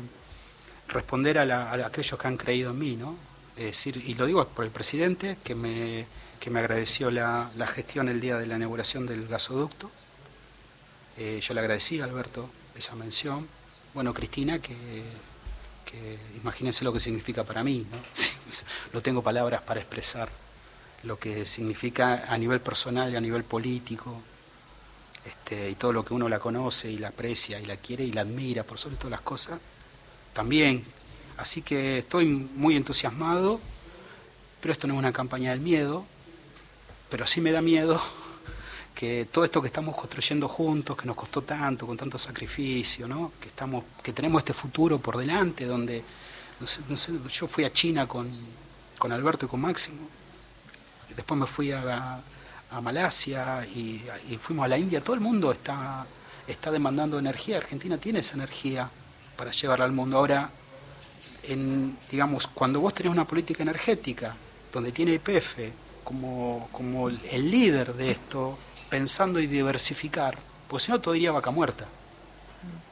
responder 0.87 1.39
a, 1.39 1.73
aquellos 1.85 2.17
que 2.17 2.29
han 2.29 2.37
creído 2.37 2.71
en 2.71 2.79
mí, 2.79 2.95
¿no? 2.95 3.17
Es 3.57 3.65
decir, 3.65 3.97
y 4.07 4.15
lo 4.15 4.27
digo 4.27 4.47
por 4.47 4.65
el 4.65 4.71
presidente, 4.71 5.39
que 5.43 5.57
me, 5.57 6.07
que 6.39 6.51
me 6.51 6.61
agradeció 6.61 7.11
la, 7.11 7.51
gestión 7.67 8.09
el 8.09 8.21
día 8.21 8.39
de 8.39 8.47
la 8.47 8.55
inauguración 8.55 9.09
del 9.09 9.27
gasoducto. 9.27 9.91
Eh, 11.17 11.41
yo 11.43 11.55
le 11.55 11.61
agradecí 11.61 12.01
a 12.01 12.05
Alberto 12.05 12.49
esa 12.77 12.95
mención. 12.95 13.49
Bueno, 13.93 14.15
Cristina, 14.15 14.61
que, 14.61 14.77
que 15.85 16.17
imagínense 16.37 16.85
lo 16.85 16.93
que 16.93 17.01
significa 17.01 17.43
para 17.43 17.65
mí, 17.65 17.85
¿no? 17.91 17.99
no 18.93 19.03
tengo 19.03 19.21
palabras 19.21 19.63
para 19.63 19.81
expresar 19.81 20.31
lo 21.05 21.19
que 21.19 21.47
significa 21.47 22.27
a 22.29 22.39
nivel 22.39 22.61
personal 22.61 23.13
y 23.13 23.17
a 23.17 23.21
nivel 23.21 23.45
político, 23.45 24.21
este, 25.25 25.71
y 25.71 25.75
todo 25.75 25.93
lo 25.93 26.05
que 26.05 26.15
uno 26.15 26.29
la 26.29 26.39
conoce 26.39 26.91
y 26.91 26.99
la 26.99 27.09
aprecia 27.09 27.61
y 27.61 27.67
la 27.67 27.77
quiere 27.77 28.05
y 28.05 28.13
la 28.13 28.23
admira 28.23 28.65
por 28.65 28.79
sobre 28.79 28.97
todas 28.97 29.13
las 29.13 29.21
cosas, 29.21 29.61
también. 30.33 30.85
Así 31.37 31.63
que 31.63 31.99
estoy 31.99 32.27
muy 32.27 32.77
entusiasmado, 32.77 33.61
pero 34.61 34.73
esto 34.73 34.87
no 34.87 34.95
es 34.95 34.99
una 34.99 35.13
campaña 35.13 35.51
del 35.51 35.61
miedo, 35.61 36.05
pero 37.09 37.27
sí 37.27 37.41
me 37.41 37.53
da 37.53 37.61
miedo 37.61 38.01
que 38.95 39.27
todo 39.31 39.45
esto 39.45 39.61
que 39.61 39.69
estamos 39.69 39.97
construyendo 39.97 40.49
juntos, 40.49 40.97
que 40.97 41.07
nos 41.07 41.17
costó 41.17 41.43
tanto, 41.43 41.87
con 41.87 41.97
tanto 41.97 42.19
sacrificio, 42.19 43.09
¿no? 43.09 43.33
que, 43.41 43.49
estamos, 43.49 43.85
que 44.03 44.13
tenemos 44.13 44.41
este 44.41 44.55
futuro 44.55 44.99
por 44.99 45.17
delante, 45.17 45.67
donde 45.67 46.03
yo 47.31 47.49
fui 47.49 47.65
a 47.65 47.73
China 47.73 48.07
con, 48.07 48.31
con 48.99 49.11
Alberto 49.11 49.47
y 49.47 49.49
con 49.49 49.61
Máximo, 49.61 50.09
después 51.15 51.39
me 51.39 51.47
fui 51.47 51.73
a, 51.73 52.21
Malasia 52.81 53.67
y, 53.67 54.01
fuimos 54.41 54.65
a 54.65 54.69
la 54.69 54.79
India, 54.79 55.03
todo 55.03 55.13
el 55.15 55.21
mundo 55.21 55.53
está, 55.53 56.07
está 56.47 56.71
demandando 56.71 57.19
energía, 57.19 57.59
Argentina 57.59 57.99
tiene 57.99 58.21
esa 58.21 58.35
energía 58.35 58.89
para 59.37 59.51
llevarla 59.51 59.85
al 59.85 59.93
mundo. 59.93 60.17
Ahora, 60.17 60.49
en, 61.43 61.99
digamos, 62.11 62.47
cuando 62.47 62.81
vos 62.81 62.95
tenés 62.95 63.13
una 63.13 63.27
política 63.27 63.63
energética, 63.63 64.35
donde 64.73 64.91
tiene 64.91 65.13
IPF 65.13 65.59
como, 66.03 66.69
como 66.73 67.11
el 67.11 67.51
líder 67.51 67.93
de 67.93 68.11
esto, 68.11 68.57
pensando 68.89 69.41
y 69.41 69.47
diversificar, 69.47 70.37
porque 70.69 70.85
si 70.85 70.93
no 70.93 71.01
todo 71.01 71.15
iría 71.15 71.33
vaca 71.33 71.51
muerta. 71.51 71.87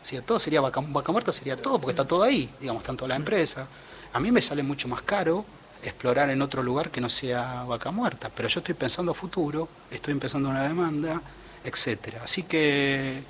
Si 0.02 0.18
todo 0.22 0.38
sería 0.38 0.60
vaca, 0.60 0.80
vaca 0.82 1.12
muerta, 1.12 1.32
sería 1.32 1.56
todo, 1.56 1.78
porque 1.78 1.92
está 1.92 2.06
todo 2.06 2.22
ahí, 2.22 2.50
digamos, 2.58 2.82
están 2.82 2.96
todas 2.96 3.10
las 3.10 3.16
empresas. 3.16 3.68
A 4.12 4.18
mí 4.18 4.32
me 4.32 4.40
sale 4.40 4.62
mucho 4.62 4.88
más 4.88 5.02
caro 5.02 5.44
explorar 5.82 6.30
en 6.30 6.42
otro 6.42 6.62
lugar 6.62 6.90
que 6.90 7.00
no 7.00 7.08
sea 7.10 7.64
vaca 7.64 7.90
muerta. 7.90 8.30
Pero 8.34 8.48
yo 8.48 8.60
estoy 8.60 8.74
pensando 8.74 9.12
a 9.12 9.14
futuro, 9.14 9.68
estoy 9.90 10.12
empezando 10.12 10.48
una 10.48 10.62
demanda, 10.66 11.20
etcétera. 11.64 12.20
Así 12.24 12.42
que 12.44 13.22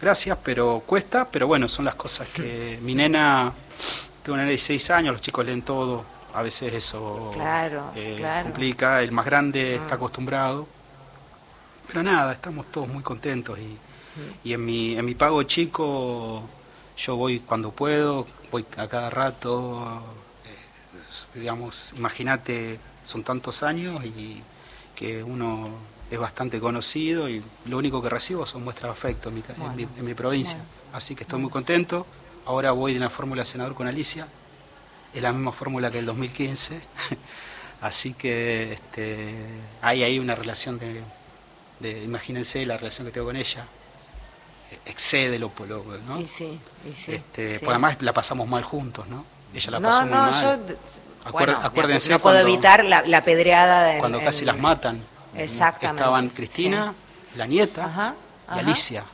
gracias, 0.00 0.38
pero 0.42 0.82
cuesta, 0.86 1.28
pero 1.30 1.46
bueno, 1.46 1.68
son 1.68 1.84
las 1.84 1.94
cosas 1.94 2.28
que 2.28 2.78
mi 2.82 2.94
nena 2.94 3.52
tengo 4.22 4.34
una 4.34 4.42
nena 4.42 4.50
de 4.50 4.56
16 4.56 4.90
años, 4.90 5.12
los 5.12 5.20
chicos 5.22 5.44
leen 5.46 5.62
todo, 5.62 6.04
a 6.34 6.42
veces 6.42 6.72
eso 6.74 7.30
Claro, 7.34 7.90
eh, 7.94 8.16
claro. 8.18 8.42
complica, 8.44 9.02
el 9.02 9.12
más 9.12 9.24
grande 9.24 9.76
está 9.76 9.94
Mm. 9.94 9.98
acostumbrado. 9.98 10.66
Pero 11.86 12.02
nada, 12.02 12.32
estamos 12.32 12.66
todos 12.72 12.88
muy 12.88 13.02
contentos 13.02 13.58
y, 13.58 13.76
y 14.48 14.52
en, 14.52 14.64
mi, 14.64 14.96
en 14.98 15.04
mi 15.04 15.14
pago 15.14 15.42
chico 15.44 16.42
yo 16.98 17.16
voy 17.16 17.40
cuando 17.40 17.70
puedo, 17.70 18.26
voy 18.50 18.64
a 18.76 18.88
cada 18.88 19.08
rato, 19.10 20.02
digamos, 21.34 21.92
imagínate, 21.96 22.78
son 23.02 23.22
tantos 23.24 23.62
años 23.62 24.04
y 24.04 24.42
que 24.94 25.22
uno 25.22 25.70
es 26.10 26.18
bastante 26.18 26.60
conocido 26.60 27.28
y 27.28 27.42
lo 27.66 27.78
único 27.78 28.00
que 28.02 28.08
recibo 28.08 28.46
son 28.46 28.62
muestras 28.64 28.88
de 28.90 28.92
afecto 28.98 29.28
en 29.28 29.34
mi, 29.36 29.42
ca- 29.42 29.54
en 29.54 29.76
mi- 29.76 29.82
en 29.98 30.04
mi 30.04 30.14
provincia. 30.14 30.58
Así 30.92 31.14
que 31.14 31.24
estoy 31.24 31.40
muy 31.40 31.50
contento. 31.50 32.06
Ahora 32.46 32.70
voy 32.72 32.94
de 32.94 33.00
la 33.00 33.10
fórmula 33.10 33.44
senador 33.44 33.74
con 33.74 33.86
Alicia, 33.88 34.28
es 35.14 35.22
la 35.22 35.32
misma 35.32 35.52
fórmula 35.52 35.90
que 35.90 35.98
el 35.98 36.06
2015. 36.06 36.80
Así 37.80 38.14
que 38.14 38.72
este, 38.74 39.34
hay 39.82 40.02
ahí 40.04 40.18
una 40.18 40.34
relación 40.34 40.78
de, 40.78 41.02
de- 41.80 42.04
imagínense 42.04 42.64
la 42.64 42.76
relación 42.78 43.06
que 43.06 43.12
tengo 43.12 43.26
con 43.26 43.36
ella, 43.36 43.66
excede 44.84 45.38
lo, 45.38 45.52
lo 45.68 45.84
¿no? 46.06 46.20
Y 46.20 46.26
sí, 46.26 46.58
y 46.88 46.92
sí, 46.94 47.12
Este, 47.14 47.50
sí. 47.54 47.58
porque 47.60 47.70
además 47.72 47.96
la 48.00 48.12
pasamos 48.12 48.48
mal 48.48 48.64
juntos, 48.64 49.06
¿no? 49.08 49.24
Ella 49.54 49.70
la 49.72 49.80
No, 49.80 49.88
pasó 49.88 50.02
muy 50.02 50.10
no, 50.10 50.20
mal. 50.30 50.66
yo- 50.68 50.74
Acuer- 51.26 51.32
bueno, 51.32 51.58
acuérdense 51.62 52.10
no 52.10 52.18
puedo 52.18 52.36
cuando- 52.36 52.50
evitar 52.52 52.84
la, 52.84 53.02
la 53.02 53.22
pedreada 53.24 53.84
de 53.84 53.98
cuando 53.98 54.20
casi 54.22 54.44
las 54.44 54.58
matan. 54.58 55.00
Exactamente. 55.36 56.00
Estaban 56.02 56.28
Cristina, 56.30 56.94
la 57.36 57.46
nieta 57.46 57.84
Ajá, 57.84 58.14
y. 58.54 58.58
Alicia 58.60 59.04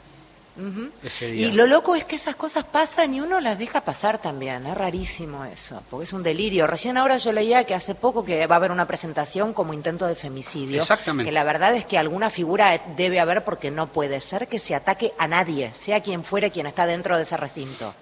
Ujú. 0.56 0.90
ese 1.02 1.26
día. 1.30 1.46
Y 1.48 1.52
lo 1.52 1.66
loco 1.66 1.94
es 1.96 2.04
que 2.04 2.14
esas 2.16 2.36
cosas 2.36 2.64
pasan 2.64 3.14
y 3.14 3.20
uno 3.20 3.40
las 3.40 3.58
deja 3.58 3.80
pasar 3.80 4.18
también, 4.18 4.66
es 4.66 4.74
rarísimo 4.76 5.44
eso, 5.46 5.82
porque 5.90 6.04
es 6.04 6.12
un 6.12 6.22
delirio. 6.22 6.66
Recién 6.66 6.96
ahora 6.98 7.16
yo 7.16 7.32
leía 7.32 7.64
que 7.64 7.74
hace 7.74 7.94
poco 7.94 8.24
que 8.24 8.46
va 8.46 8.56
a 8.56 8.58
haber 8.58 8.70
una 8.70 8.86
presentación 8.86 9.52
como 9.54 9.72
intento 9.72 10.06
de 10.06 10.14
femicidio. 10.14 10.78
Exactamente. 10.78 11.30
Que 11.30 11.34
la 11.34 11.42
verdad 11.44 11.74
es 11.74 11.86
que 11.86 11.96
alguna 11.98 12.28
figura 12.30 12.78
debe 12.96 13.18
haber 13.18 13.42
porque 13.44 13.70
no 13.70 13.86
puede 13.88 14.20
ser 14.20 14.46
que 14.46 14.58
se 14.58 14.74
ataque 14.74 15.12
a 15.18 15.26
nadie, 15.26 15.72
sea 15.74 16.00
quien 16.02 16.22
fuere 16.22 16.50
quien 16.50 16.66
está 16.66 16.84
dentro 16.86 17.16
de 17.16 17.22
ese 17.22 17.36
recinto. 17.38 17.94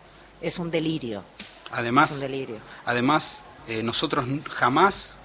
Es 0.43 0.59
un 0.59 0.71
delirio. 0.71 1.23
Además, 1.73 2.11
es 2.11 2.17
un 2.17 2.21
delirio. 2.23 2.57
Además, 2.85 3.45
eh, 3.69 3.83
nosotros 3.83 4.25
jamás, 4.49 5.19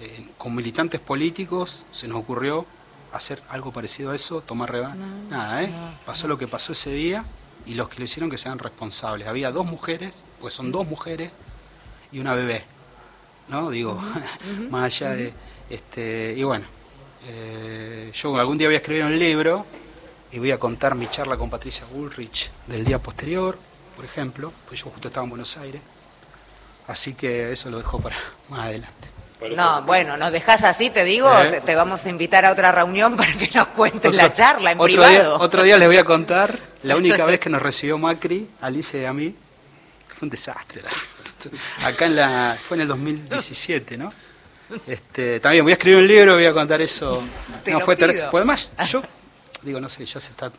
eh, 0.00 0.28
con 0.38 0.54
militantes 0.54 1.00
políticos, 1.00 1.84
se 1.90 2.08
nos 2.08 2.18
ocurrió 2.18 2.66
hacer 3.12 3.42
algo 3.48 3.72
parecido 3.72 4.10
a 4.10 4.16
eso, 4.16 4.40
tomar 4.40 4.70
revancha. 4.70 5.06
Nada, 5.30 5.62
¿eh? 5.62 5.70
Pasó 6.04 6.28
lo 6.28 6.36
que 6.36 6.46
pasó 6.46 6.72
ese 6.72 6.90
día 6.90 7.24
y 7.64 7.74
los 7.74 7.88
que 7.88 7.98
lo 7.98 8.04
hicieron 8.04 8.30
que 8.30 8.38
sean 8.38 8.58
responsables. 8.58 9.26
Había 9.26 9.50
dos 9.50 9.66
mujeres, 9.66 10.18
pues 10.40 10.54
son 10.54 10.70
dos 10.70 10.86
mujeres 10.86 11.30
y 12.12 12.18
una 12.18 12.34
bebé, 12.34 12.64
¿no? 13.48 13.70
Digo, 13.70 14.00
más 14.70 14.84
allá 14.84 15.10
de... 15.12 15.32
este 15.70 16.34
Y 16.36 16.42
bueno, 16.44 16.66
eh, 17.28 18.10
yo 18.14 18.36
algún 18.36 18.58
día 18.58 18.68
voy 18.68 18.74
a 18.74 18.78
escribir 18.78 19.04
un 19.04 19.18
libro 19.18 19.66
y 20.30 20.38
voy 20.38 20.50
a 20.50 20.58
contar 20.58 20.94
mi 20.94 21.08
charla 21.08 21.36
con 21.36 21.50
Patricia 21.50 21.84
Bullrich 21.90 22.50
del 22.66 22.84
día 22.84 22.98
posterior, 22.98 23.58
por 23.96 24.04
ejemplo, 24.04 24.52
pues 24.68 24.80
yo 24.80 24.90
justo 24.90 25.08
estaba 25.08 25.24
en 25.24 25.30
Buenos 25.30 25.56
Aires. 25.56 25.80
Así 26.88 27.14
que 27.14 27.52
eso 27.52 27.70
lo 27.70 27.78
dejo 27.78 27.98
para 28.00 28.16
más 28.48 28.60
adelante. 28.60 29.08
No, 29.54 29.82
bueno, 29.82 30.16
nos 30.16 30.32
dejas 30.32 30.64
así, 30.64 30.88
te 30.90 31.04
digo, 31.04 31.30
¿Eh? 31.42 31.50
te, 31.50 31.60
te 31.60 31.74
vamos 31.74 32.04
a 32.06 32.08
invitar 32.08 32.46
a 32.46 32.52
otra 32.52 32.72
reunión 32.72 33.16
para 33.16 33.32
que 33.34 33.50
nos 33.54 33.66
cuentes 33.68 34.10
Otro- 34.10 34.12
la 34.22 34.32
charla 34.32 34.70
en 34.72 34.78
otro 34.80 34.86
privado. 34.86 35.10
Día, 35.12 35.44
otro 35.44 35.62
día 35.62 35.76
les 35.78 35.88
voy 35.88 35.98
a 35.98 36.04
contar 36.04 36.58
la 36.84 36.96
única 36.96 37.24
vez 37.26 37.38
que 37.38 37.50
nos 37.50 37.60
recibió 37.60 37.98
Macri, 37.98 38.48
Alicia 38.62 39.02
y 39.02 39.04
a 39.04 39.12
mí. 39.12 39.34
Fue 40.08 40.26
un 40.26 40.30
desastre. 40.30 40.82
la- 40.82 41.86
Acá 41.88 42.06
en 42.06 42.16
la, 42.16 42.58
fue 42.66 42.76
en 42.78 42.80
el 42.82 42.88
2017, 42.88 43.98
¿no? 43.98 44.12
Este, 44.86 45.38
también 45.38 45.64
voy 45.64 45.72
a 45.72 45.74
escribir 45.74 45.98
un 46.00 46.08
libro, 46.08 46.34
voy 46.34 46.46
a 46.46 46.52
contar 46.52 46.80
eso. 46.80 47.22
Te 47.62 47.72
no, 47.72 47.78
lo 47.78 47.84
fue 47.84 47.94
pido. 47.96 48.30
pues 48.30 48.40
además, 48.40 48.72
yo 48.90 49.02
digo, 49.62 49.80
no 49.80 49.88
sé, 49.90 50.06
ya 50.06 50.18
se 50.18 50.30
está. 50.30 50.50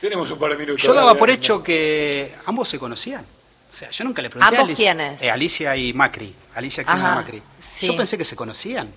Tenemos 0.00 0.28
un 0.30 0.38
par 0.38 0.50
de 0.50 0.56
minutos. 0.56 0.82
Yo 0.82 0.92
daba 0.92 1.14
por 1.14 1.30
hecho 1.30 1.62
que 1.62 2.34
ambos 2.46 2.68
se 2.68 2.78
conocían. 2.80 3.24
O 3.72 3.74
sea, 3.74 3.90
yo 3.90 4.04
nunca 4.04 4.20
le 4.20 4.28
pregunté 4.28 4.44
a 4.56 4.60
¿Ambos 4.60 4.64
Alicia. 4.68 4.94
quiénes? 4.94 5.22
Eh, 5.22 5.30
Alicia 5.30 5.76
y 5.76 5.92
Macri. 5.94 6.34
Alicia 6.54 6.84
Kirchner 6.84 7.06
Ajá, 7.06 7.14
Macri. 7.16 7.42
sí. 7.58 7.86
Yo 7.86 7.96
pensé 7.96 8.18
que 8.18 8.24
se 8.24 8.36
conocían. 8.36 8.92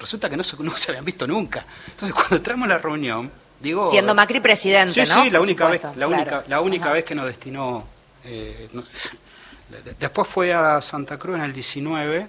Resulta 0.00 0.28
que 0.28 0.36
no 0.36 0.42
se, 0.44 0.56
no 0.62 0.72
se 0.76 0.90
habían 0.90 1.04
visto 1.04 1.26
nunca. 1.26 1.64
Entonces, 1.88 2.14
cuando 2.14 2.36
entramos 2.36 2.66
a 2.66 2.68
la 2.70 2.78
reunión, 2.78 3.30
digo. 3.60 3.90
Siendo 3.90 4.14
Macri 4.14 4.40
presidente, 4.40 4.92
Sí, 4.92 5.00
¿no? 5.14 5.22
sí, 5.24 5.30
la 5.30 5.38
Por 5.38 5.46
única 5.46 5.68
vez, 5.68 5.82
la 5.84 5.92
claro. 5.92 6.08
única, 6.12 6.44
la 6.48 6.60
única 6.60 6.92
vez 6.92 7.04
que 7.04 7.14
nos 7.14 7.26
destinó. 7.26 7.84
eh, 8.24 8.68
no 8.72 8.82
Después 10.00 10.26
fue 10.26 10.52
a 10.54 10.80
Santa 10.80 11.18
Cruz 11.18 11.36
en 11.36 11.42
el 11.42 11.52
19, 11.52 12.26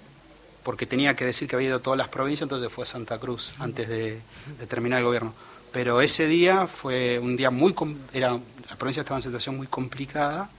porque 0.63 0.85
tenía 0.85 1.15
que 1.15 1.25
decir 1.25 1.47
que 1.47 1.55
había 1.55 1.69
ido 1.69 1.77
a 1.77 1.81
todas 1.81 1.97
las 1.97 2.09
provincias, 2.09 2.43
entonces 2.43 2.71
fue 2.71 2.83
a 2.83 2.87
Santa 2.87 3.17
Cruz 3.17 3.53
antes 3.59 3.87
de, 3.87 4.19
de 4.59 4.67
terminar 4.67 4.99
el 4.99 5.05
gobierno. 5.05 5.33
Pero 5.71 6.01
ese 6.01 6.27
día 6.27 6.67
fue 6.67 7.17
un 7.19 7.35
día 7.37 7.49
muy. 7.49 7.73
Era, 8.13 8.31
la 8.69 8.75
provincia 8.75 9.01
estaba 9.01 9.17
en 9.19 9.23
situación 9.23 9.55
muy 9.57 9.67
complicada. 9.67 10.49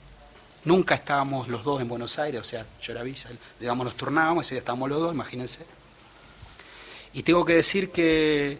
Nunca 0.65 0.95
estábamos 0.95 1.49
los 1.49 1.65
dos 1.65 1.81
en 1.81 1.89
Buenos 1.89 2.19
Aires, 2.19 2.41
o 2.41 2.45
sea, 2.45 2.67
yo 2.83 2.93
era 2.93 3.03
visa, 3.03 3.31
digamos, 3.59 3.85
nos 3.85 3.97
turnábamos, 3.97 4.45
ese 4.45 4.57
día 4.57 4.61
estábamos 4.61 4.91
los 4.91 5.01
dos, 5.01 5.15
imagínense. 5.15 5.65
Y 7.15 7.23
tengo 7.23 7.45
que 7.45 7.55
decir 7.55 7.91
que, 7.91 8.59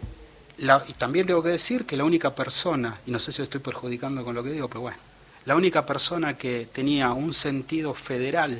la- 0.57 0.83
y 0.87 0.93
también 0.93 1.25
tengo 1.27 1.41
que 1.43 1.49
decir 1.49 1.85
que 1.85 1.95
la 1.95 2.03
única 2.03 2.33
persona, 2.35 2.99
y 3.05 3.11
no 3.11 3.19
sé 3.19 3.31
si 3.31 3.37
lo 3.39 3.43
estoy 3.45 3.61
perjudicando 3.61 4.23
con 4.23 4.35
lo 4.35 4.43
que 4.43 4.49
digo, 4.51 4.67
pero 4.67 4.81
bueno, 4.81 4.97
la 5.45 5.55
única 5.55 5.85
persona 5.85 6.35
que 6.37 6.67
tenía 6.71 7.11
un 7.13 7.33
sentido 7.33 7.93
federal 7.93 8.57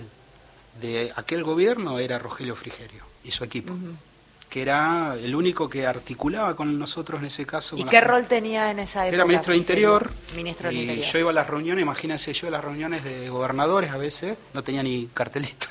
de 0.80 1.12
aquel 1.16 1.44
gobierno 1.44 2.00
era 2.00 2.18
Rogelio 2.20 2.56
Frigerio 2.56 3.04
y 3.24 3.32
su 3.32 3.44
equipo, 3.44 3.74
que 4.52 4.62
era 4.62 5.16
el 5.16 5.34
único 5.34 5.70
que 5.70 5.88
articulaba 5.88 6.58
con 6.58 6.78
nosotros 6.78 7.22
en 7.22 7.28
ese 7.28 7.46
caso. 7.46 7.78
¿Y 7.78 7.86
qué 7.86 8.02
la- 8.02 8.08
rol 8.08 8.26
tenía 8.28 8.70
en 8.70 8.80
esa 8.80 9.04
época? 9.08 9.16
era 9.16 9.26
ministro 9.26 9.54
de 9.54 9.58
Interior. 9.58 10.12
Ministro 10.36 10.68
del 10.68 10.76
y 10.76 10.82
Interior. 10.82 11.06
yo 11.06 11.20
iba 11.20 11.30
a 11.30 11.34
las 11.34 11.48
reuniones, 11.48 11.82
imagínense, 11.82 12.34
yo 12.34 12.48
iba 12.48 12.58
a 12.58 12.60
las 12.60 12.66
reuniones 12.66 13.02
de 13.06 13.30
gobernadores 13.30 13.92
a 13.92 13.98
veces, 13.98 14.38
no 14.54 14.62
tenía 14.62 14.84
ni 14.84 15.08
cartelito. 15.14 15.68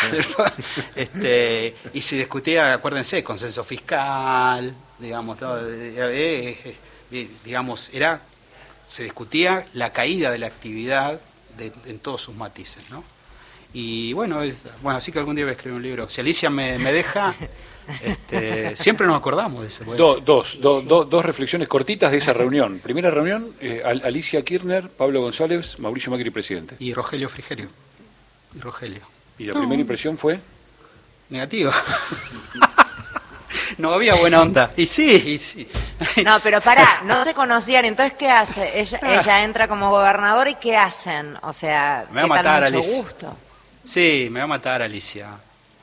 este, 0.96 1.76
y 1.92 2.00
se 2.00 2.16
discutía, 2.16 2.72
acuérdense, 2.72 3.22
consenso 3.22 3.62
fiscal, 3.62 4.74
digamos, 4.98 5.38
todo, 5.38 5.60
eh, 5.70 5.92
eh, 6.64 6.76
eh, 7.12 7.30
digamos, 7.44 7.90
era, 7.92 8.22
se 8.88 9.02
discutía 9.02 9.66
la 9.74 9.92
caída 9.92 10.30
de 10.30 10.38
la 10.38 10.46
actividad 10.46 11.20
de- 11.58 11.72
en 11.84 11.98
todos 11.98 12.22
sus 12.22 12.34
matices, 12.34 12.88
¿no? 12.90 13.04
Y 13.72 14.12
bueno, 14.14 14.42
es- 14.42 14.64
bueno, 14.82 14.98
así 14.98 15.12
que 15.12 15.18
algún 15.20 15.36
día 15.36 15.44
voy 15.44 15.50
a 15.50 15.54
escribir 15.54 15.76
un 15.76 15.82
libro. 15.82 16.08
Si 16.10 16.20
Alicia 16.20 16.50
me, 16.50 16.76
me 16.78 16.92
deja, 16.92 17.32
este, 18.04 18.74
siempre 18.76 19.06
nos 19.06 19.16
acordamos 19.16 19.62
de 19.62 19.68
ese. 19.68 19.84
porque 19.84 20.02
Do- 20.02 20.18
es- 20.18 20.24
dos, 20.24 20.60
do- 20.60 20.82
do- 20.82 21.04
dos 21.04 21.24
reflexiones 21.24 21.68
cortitas 21.68 22.10
de 22.10 22.18
esa 22.18 22.32
reunión. 22.32 22.80
Primera 22.80 23.10
reunión, 23.10 23.52
eh, 23.60 23.82
Al- 23.84 24.02
Alicia 24.04 24.42
Kirchner, 24.42 24.88
Pablo 24.90 25.20
González, 25.22 25.78
Mauricio 25.78 26.10
Macri, 26.10 26.30
presidente. 26.30 26.74
Y 26.80 26.92
Rogelio 26.94 27.28
Frigerio. 27.28 27.68
Y 28.56 28.60
Rogelio. 28.60 29.02
Y 29.38 29.44
la 29.44 29.54
primera 29.54 29.80
impresión 29.80 30.18
fue... 30.18 30.40
Negativa. 31.30 31.72
no 33.78 33.92
había 33.92 34.14
buena 34.16 34.42
onda. 34.42 34.72
Y 34.76 34.86
sí, 34.86 35.10
y 35.26 35.38
sí. 35.38 35.68
No, 36.24 36.40
pero 36.42 36.60
pará, 36.60 37.02
no 37.04 37.22
se 37.24 37.34
conocían, 37.34 37.84
entonces 37.84 38.14
¿qué 38.18 38.30
hace? 38.30 38.80
Ella, 38.80 38.98
ella 39.04 39.44
entra 39.44 39.68
como 39.68 39.90
gobernador 39.90 40.48
y 40.48 40.54
¿qué 40.56 40.76
hacen? 40.76 41.36
O 41.42 41.52
sea, 41.52 42.06
Me 42.10 42.16
va 42.16 42.20
a 42.20 42.22
¿qué 42.24 42.28
tal 42.28 42.30
matar, 42.60 42.62
mucho 42.64 42.76
Alicia. 42.78 43.02
gusto? 43.02 43.36
Sí, 43.84 44.28
me 44.30 44.40
va 44.40 44.44
a 44.44 44.48
matar 44.48 44.82
Alicia. 44.82 45.30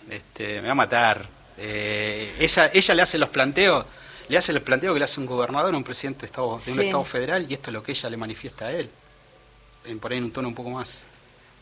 Este, 0.10 0.62
me 0.62 0.68
va 0.68 0.72
a 0.72 0.76
matar. 0.76 1.28
Eh, 1.58 2.36
ella, 2.40 2.70
ella 2.74 2.94
le 2.94 3.02
hace 3.02 3.18
los 3.18 3.30
planteos, 3.30 3.86
le 4.30 4.38
hace 4.38 4.52
el 4.52 4.62
planteo 4.62 4.94
que 4.94 5.00
le 5.00 5.06
hace 5.06 5.20
un 5.20 5.26
gobernador 5.26 5.74
a 5.74 5.78
un 5.78 5.84
presidente 5.84 6.22
de, 6.22 6.26
estado, 6.28 6.48
de 6.50 6.72
un 6.72 6.78
Sí. 6.78 6.86
estado 6.86 7.04
federal 7.04 7.46
y 7.50 7.54
esto 7.56 7.70
es 7.72 7.74
lo 7.74 7.84
que 7.84 7.92
ella 7.94 8.10
le 8.10 8.18
manifiesta 8.18 8.66
a 8.66 8.72
él. 8.72 8.90
En, 9.86 10.00
por 10.00 10.12
ahí 10.12 10.18
en 10.20 10.26
un 10.26 10.32
tono 10.32 10.48
un 10.50 10.56
poco 10.56 10.70
más. 10.70 11.06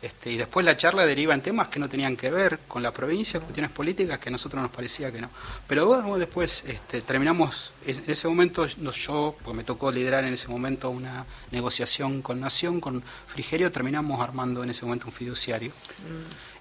Este, 0.02 0.30
y 0.30 0.38
después 0.38 0.66
la 0.66 0.78
charla 0.78 1.06
deriva 1.06 1.34
en 1.34 1.42
temas 1.42 1.70
que 1.70 1.80
no 1.80 1.90
tenían 1.90 2.16
que 2.16 2.30
ver 2.30 2.60
con 2.68 2.84
la 2.84 2.94
provincia, 2.94 3.40
cuestiones 3.40 3.72
políticas 3.72 4.20
que 4.20 4.30
a 4.30 4.32
nosotros 4.32 4.62
nos 4.62 4.72
parecía 4.72 5.12
que 5.12 5.20
no. 5.20 5.30
Pero 5.68 5.88
bueno, 5.88 6.18
después 6.18 6.64
este, 6.68 7.02
terminamos, 7.02 7.74
en 7.86 8.04
ese 8.06 8.28
momento 8.28 8.68
yo, 8.68 9.36
pues 9.44 9.56
me 9.56 9.64
tocó 9.64 9.92
liderar 9.92 10.24
en 10.26 10.34
ese 10.34 10.48
momento 10.48 10.90
una 10.90 11.26
negociación 11.52 12.22
con 12.22 12.40
Nación, 12.40 12.80
con 12.82 13.02
Frigerio, 13.28 13.72
terminamos 13.72 14.22
armando 14.22 14.64
en 14.64 14.70
ese 14.70 14.86
momento 14.86 15.08
un 15.08 15.14
fiduciario. 15.14 15.72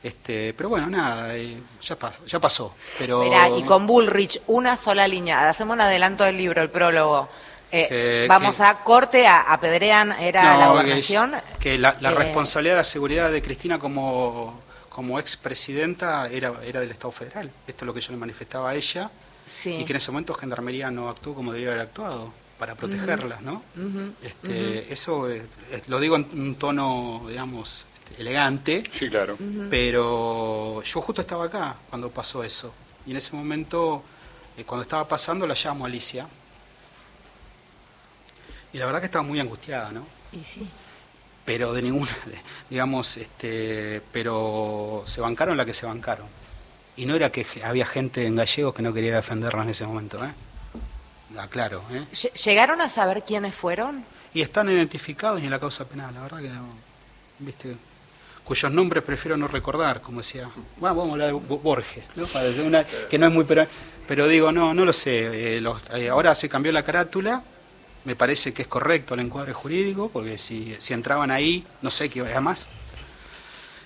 Este, 0.02 0.54
pero 0.54 0.68
bueno, 0.68 0.86
nada, 0.86 1.36
eh, 1.36 1.56
ya 1.82 1.98
pasó, 1.98 2.24
ya 2.26 2.38
pasó. 2.38 2.74
Pero 2.98 3.22
Mirá, 3.22 3.50
y 3.50 3.62
con 3.64 3.86
Bullrich, 3.86 4.40
una 4.46 4.76
sola 4.76 5.08
línea. 5.08 5.48
Hacemos 5.48 5.74
un 5.74 5.80
adelanto 5.80 6.24
del 6.24 6.36
libro, 6.36 6.62
el 6.62 6.70
prólogo. 6.70 7.28
Eh, 7.76 7.86
Que- 7.88 8.26
vamos 8.28 8.56
que- 8.58 8.62
a 8.62 8.74
corte, 8.84 9.26
a, 9.26 9.52
apedrean, 9.52 10.12
era 10.12 10.54
No, 10.54 10.60
la 10.60 10.68
gobernación. 10.68 11.32
Que, 11.58 11.76
la, 11.76 11.96
la 12.00 12.10
Eh, 12.12 12.14
responsabilidad 12.14 12.74
de 12.74 12.78
la 12.80 12.84
seguridad 12.84 13.30
de 13.32 13.42
Cristina 13.42 13.78
como, 13.80 14.60
como 14.88 15.18
expresidenta 15.18 16.28
era, 16.28 16.52
era 16.64 16.80
del 16.80 16.90
Estado 16.92 17.10
federal. 17.10 17.50
Esto 17.66 17.84
es 17.84 17.86
lo 17.86 17.92
que 17.94 18.00
yo 18.00 18.12
le 18.12 18.18
manifestaba 18.18 18.70
a 18.70 18.74
ella. 18.76 19.10
Sí. 19.44 19.74
Y 19.74 19.84
que 19.84 19.92
en 19.92 19.96
ese 19.96 20.10
momento 20.12 20.34
Gendarmería 20.34 20.90
no 20.90 21.08
actuó 21.10 21.34
como 21.34 21.52
debía 21.52 21.68
haber 21.68 21.80
actuado 21.80 22.32
para 22.58 22.76
protegerlas, 22.76 23.42
¿no? 23.42 23.62
Este, 24.22 24.92
Eso 24.92 25.28
lo 25.88 25.98
digo 26.00 26.14
en 26.16 26.28
un 26.32 26.54
tono, 26.54 27.24
digamos, 27.28 27.84
este, 27.94 28.20
elegante. 28.22 28.84
Sí, 28.92 29.08
claro. 29.10 29.36
Pero 29.68 30.80
yo 30.82 31.00
justo 31.00 31.20
estaba 31.22 31.46
acá 31.46 31.74
cuando 31.90 32.10
pasó 32.10 32.44
eso. 32.44 32.72
Y 33.06 33.10
en 33.10 33.16
ese 33.18 33.34
momento, 33.34 34.02
eh, 34.56 34.64
cuando 34.64 34.82
estaba 34.84 35.06
pasando, 35.06 35.46
la 35.46 35.54
llamo 35.54 35.84
a 35.84 35.88
Alicia. 35.88 36.26
Y 38.74 38.78
la 38.78 38.86
verdad 38.86 39.00
que 39.00 39.06
estaba 39.06 39.22
muy 39.22 39.40
angustiada, 39.40 39.90
¿no? 39.92 40.04
Y 40.32 40.44
sí. 40.44 40.68
Pero 41.46 41.72
de 41.72 41.80
ninguna, 41.82 42.10
digamos, 42.70 43.16
este, 43.16 44.02
pero 44.12 45.02
se 45.06 45.20
bancaron 45.20 45.56
la 45.56 45.64
que 45.64 45.72
se 45.74 45.86
bancaron. 45.86 46.26
Y 46.96 47.06
no 47.06 47.14
era 47.14 47.30
que 47.30 47.46
había 47.64 47.86
gente 47.86 48.26
en 48.26 48.36
gallegos 48.36 48.74
que 48.74 48.82
no 48.82 48.92
quería 48.92 49.14
defenderla 49.16 49.62
en 49.62 49.70
ese 49.70 49.86
momento, 49.86 50.24
¿eh? 50.24 50.32
Aclaro, 51.38 51.82
¿eh? 51.90 52.04
Lle- 52.12 52.32
¿Llegaron 52.44 52.80
a 52.80 52.88
saber 52.88 53.24
quiénes 53.24 53.54
fueron? 53.54 54.04
Y 54.32 54.42
están 54.42 54.68
identificados 54.68 55.40
y 55.40 55.44
en 55.44 55.50
la 55.50 55.58
causa 55.60 55.84
penal, 55.84 56.14
la 56.14 56.20
verdad 56.22 56.38
que 56.38 56.48
no, 56.48 56.66
viste, 57.40 57.76
cuyos 58.44 58.70
nombres 58.72 59.02
prefiero 59.02 59.36
no 59.36 59.48
recordar, 59.48 60.00
como 60.00 60.18
decía, 60.18 60.48
bueno, 60.78 60.94
vamos 60.96 61.08
a 61.08 61.12
hablar 61.12 61.26
de 61.28 61.32
Bo- 61.34 61.58
Borges, 61.58 62.04
¿no? 62.16 62.26
Para 62.26 62.46
decir 62.46 62.62
una- 62.62 62.84
que 62.84 63.18
no 63.18 63.26
es 63.26 63.32
muy, 63.32 63.44
pero, 63.44 63.66
pero 64.06 64.28
digo, 64.28 64.52
no, 64.52 64.74
no 64.74 64.84
lo 64.84 64.92
sé, 64.92 65.56
eh, 65.56 65.60
los- 65.60 65.82
eh, 65.94 66.08
ahora 66.08 66.34
se 66.36 66.48
cambió 66.48 66.70
la 66.72 66.82
carátula, 66.84 67.42
me 68.04 68.16
parece 68.16 68.52
que 68.52 68.62
es 68.62 68.68
correcto 68.68 69.14
el 69.14 69.20
encuadre 69.20 69.52
jurídico, 69.52 70.10
porque 70.10 70.38
si, 70.38 70.74
si 70.78 70.92
entraban 70.92 71.30
ahí, 71.30 71.66
no 71.82 71.90
sé 71.90 72.08
qué, 72.08 72.20
además, 72.20 72.68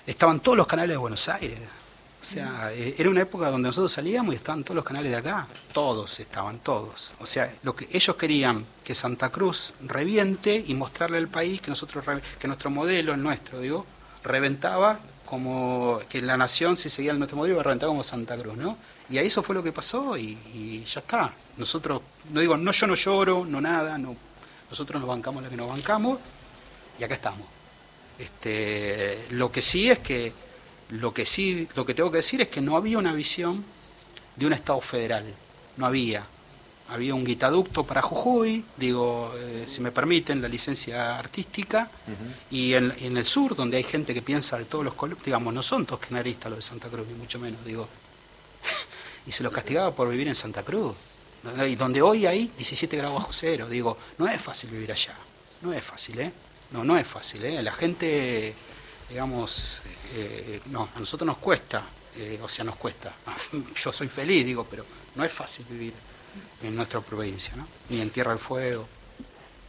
estaban 0.05 0.39
todos 0.39 0.57
los 0.57 0.67
canales 0.67 0.91
de 0.91 0.97
Buenos 0.97 1.29
Aires, 1.29 1.59
o 2.21 2.25
sea, 2.25 2.71
eh, 2.73 2.95
era 2.97 3.09
una 3.09 3.21
época 3.21 3.49
donde 3.49 3.69
nosotros 3.69 3.93
salíamos 3.93 4.33
y 4.33 4.37
estaban 4.37 4.63
todos 4.63 4.75
los 4.75 4.83
canales 4.83 5.09
de 5.09 5.17
acá, 5.17 5.47
todos 5.71 6.19
estaban, 6.19 6.59
todos. 6.59 7.13
O 7.19 7.25
sea, 7.25 7.53
lo 7.63 7.73
que 7.73 7.87
ellos 7.93 8.15
querían 8.17 8.65
que 8.83 8.93
Santa 8.93 9.29
Cruz 9.29 9.73
reviente 9.85 10.61
y 10.67 10.73
mostrarle 10.73 11.17
al 11.17 11.29
país 11.29 11.61
que 11.61 11.69
nosotros 11.71 12.03
que 12.37 12.47
nuestro 12.47 12.69
modelo, 12.69 13.13
el 13.13 13.23
nuestro, 13.23 13.61
digo, 13.61 13.85
reventaba 14.23 14.99
como 15.25 15.99
que 16.09 16.21
la 16.21 16.35
nación 16.35 16.75
si 16.75 16.89
seguía 16.89 17.13
nuestro 17.13 17.37
modelo 17.37 17.53
iba 17.53 17.61
a 17.61 17.63
reventar 17.63 17.87
como 17.87 18.03
Santa 18.03 18.35
Cruz, 18.35 18.57
¿no? 18.57 18.77
Y 19.09 19.17
ahí 19.17 19.27
eso 19.27 19.41
fue 19.41 19.55
lo 19.55 19.63
que 19.63 19.71
pasó 19.71 20.17
y, 20.17 20.37
y 20.53 20.83
ya 20.83 20.99
está. 20.99 21.33
Nosotros, 21.59 22.01
no 22.31 22.39
digo, 22.39 22.55
no 22.55 22.71
yo 22.71 22.87
no 22.87 22.95
lloro, 22.95 23.45
no 23.45 23.59
nada, 23.59 23.97
no. 23.97 24.15
Nosotros 24.69 25.01
nos 25.01 25.09
bancamos 25.09 25.43
lo 25.43 25.49
que 25.49 25.57
nos 25.57 25.69
bancamos 25.69 26.17
y 26.97 27.03
acá 27.03 27.15
estamos. 27.15 27.45
Este, 28.17 29.27
lo 29.31 29.51
que 29.51 29.61
sí 29.61 29.89
es 29.89 29.99
que 29.99 30.31
lo 30.89 31.13
que 31.13 31.25
sí, 31.25 31.67
lo 31.75 31.85
que 31.85 31.93
tengo 31.93 32.09
que 32.09 32.17
decir 32.17 32.41
es 32.41 32.47
que 32.47 32.61
no 32.61 32.75
había 32.77 32.97
una 32.97 33.13
visión 33.13 33.63
de 34.37 34.45
un 34.45 34.53
Estado 34.53 34.79
federal, 34.81 35.25
no 35.77 35.85
había. 35.85 36.25
Había 36.89 37.13
un 37.13 37.23
guitaducto 37.23 37.83
para 37.83 38.01
Jujuy, 38.01 38.65
digo, 38.77 39.31
eh, 39.37 39.65
si 39.67 39.81
me 39.81 39.91
permiten, 39.91 40.41
la 40.41 40.47
licencia 40.47 41.19
artística, 41.19 41.87
y 42.49 42.73
en, 42.73 42.91
en 43.01 43.15
el 43.15 43.25
sur, 43.25 43.55
donde 43.55 43.77
hay 43.77 43.83
gente 43.83 44.11
que 44.15 44.23
piensa 44.23 44.57
de 44.57 44.65
todos 44.65 44.83
los 44.83 44.95
colores, 44.95 45.23
digamos, 45.23 45.53
no 45.53 45.61
son 45.61 45.85
todos 45.85 45.99
kirchneristas 45.99 46.49
los 46.49 46.59
de 46.59 46.63
Santa 46.63 46.87
Cruz, 46.87 47.05
ni 47.07 47.13
mucho 47.13 47.37
menos, 47.37 47.63
digo. 47.63 47.87
y 49.27 49.31
se 49.31 49.43
los 49.43 49.53
castigaba 49.53 49.91
por 49.91 50.09
vivir 50.09 50.29
en 50.29 50.35
Santa 50.35 50.63
Cruz. 50.63 50.95
Y 51.67 51.75
donde 51.75 52.01
hoy 52.01 52.25
hay 52.25 52.51
17 52.57 52.97
grados 52.97 53.15
bajo 53.19 53.33
cero, 53.33 53.67
digo, 53.69 53.97
no 54.17 54.27
es 54.27 54.41
fácil 54.41 54.69
vivir 54.71 54.91
allá, 54.91 55.13
no 55.61 55.71
es 55.73 55.83
fácil, 55.83 56.19
¿eh? 56.19 56.31
No, 56.71 56.83
no 56.83 56.97
es 56.97 57.07
fácil, 57.07 57.43
¿eh? 57.45 57.61
La 57.63 57.71
gente, 57.71 58.53
digamos, 59.09 59.81
eh, 60.15 60.59
no, 60.67 60.89
a 60.95 60.99
nosotros 60.99 61.25
nos 61.25 61.37
cuesta, 61.37 61.81
eh, 62.17 62.39
o 62.43 62.47
sea, 62.49 62.65
nos 62.65 62.75
cuesta. 62.75 63.11
Yo 63.75 63.91
soy 63.93 64.07
feliz, 64.09 64.45
digo, 64.45 64.67
pero 64.69 64.85
no 65.15 65.23
es 65.23 65.31
fácil 65.31 65.65
vivir 65.69 65.93
en 66.63 66.75
nuestra 66.75 66.99
provincia, 67.01 67.53
¿no? 67.55 67.65
Ni 67.89 68.01
en 68.01 68.09
Tierra 68.09 68.31
del 68.31 68.39
Fuego. 68.39 68.87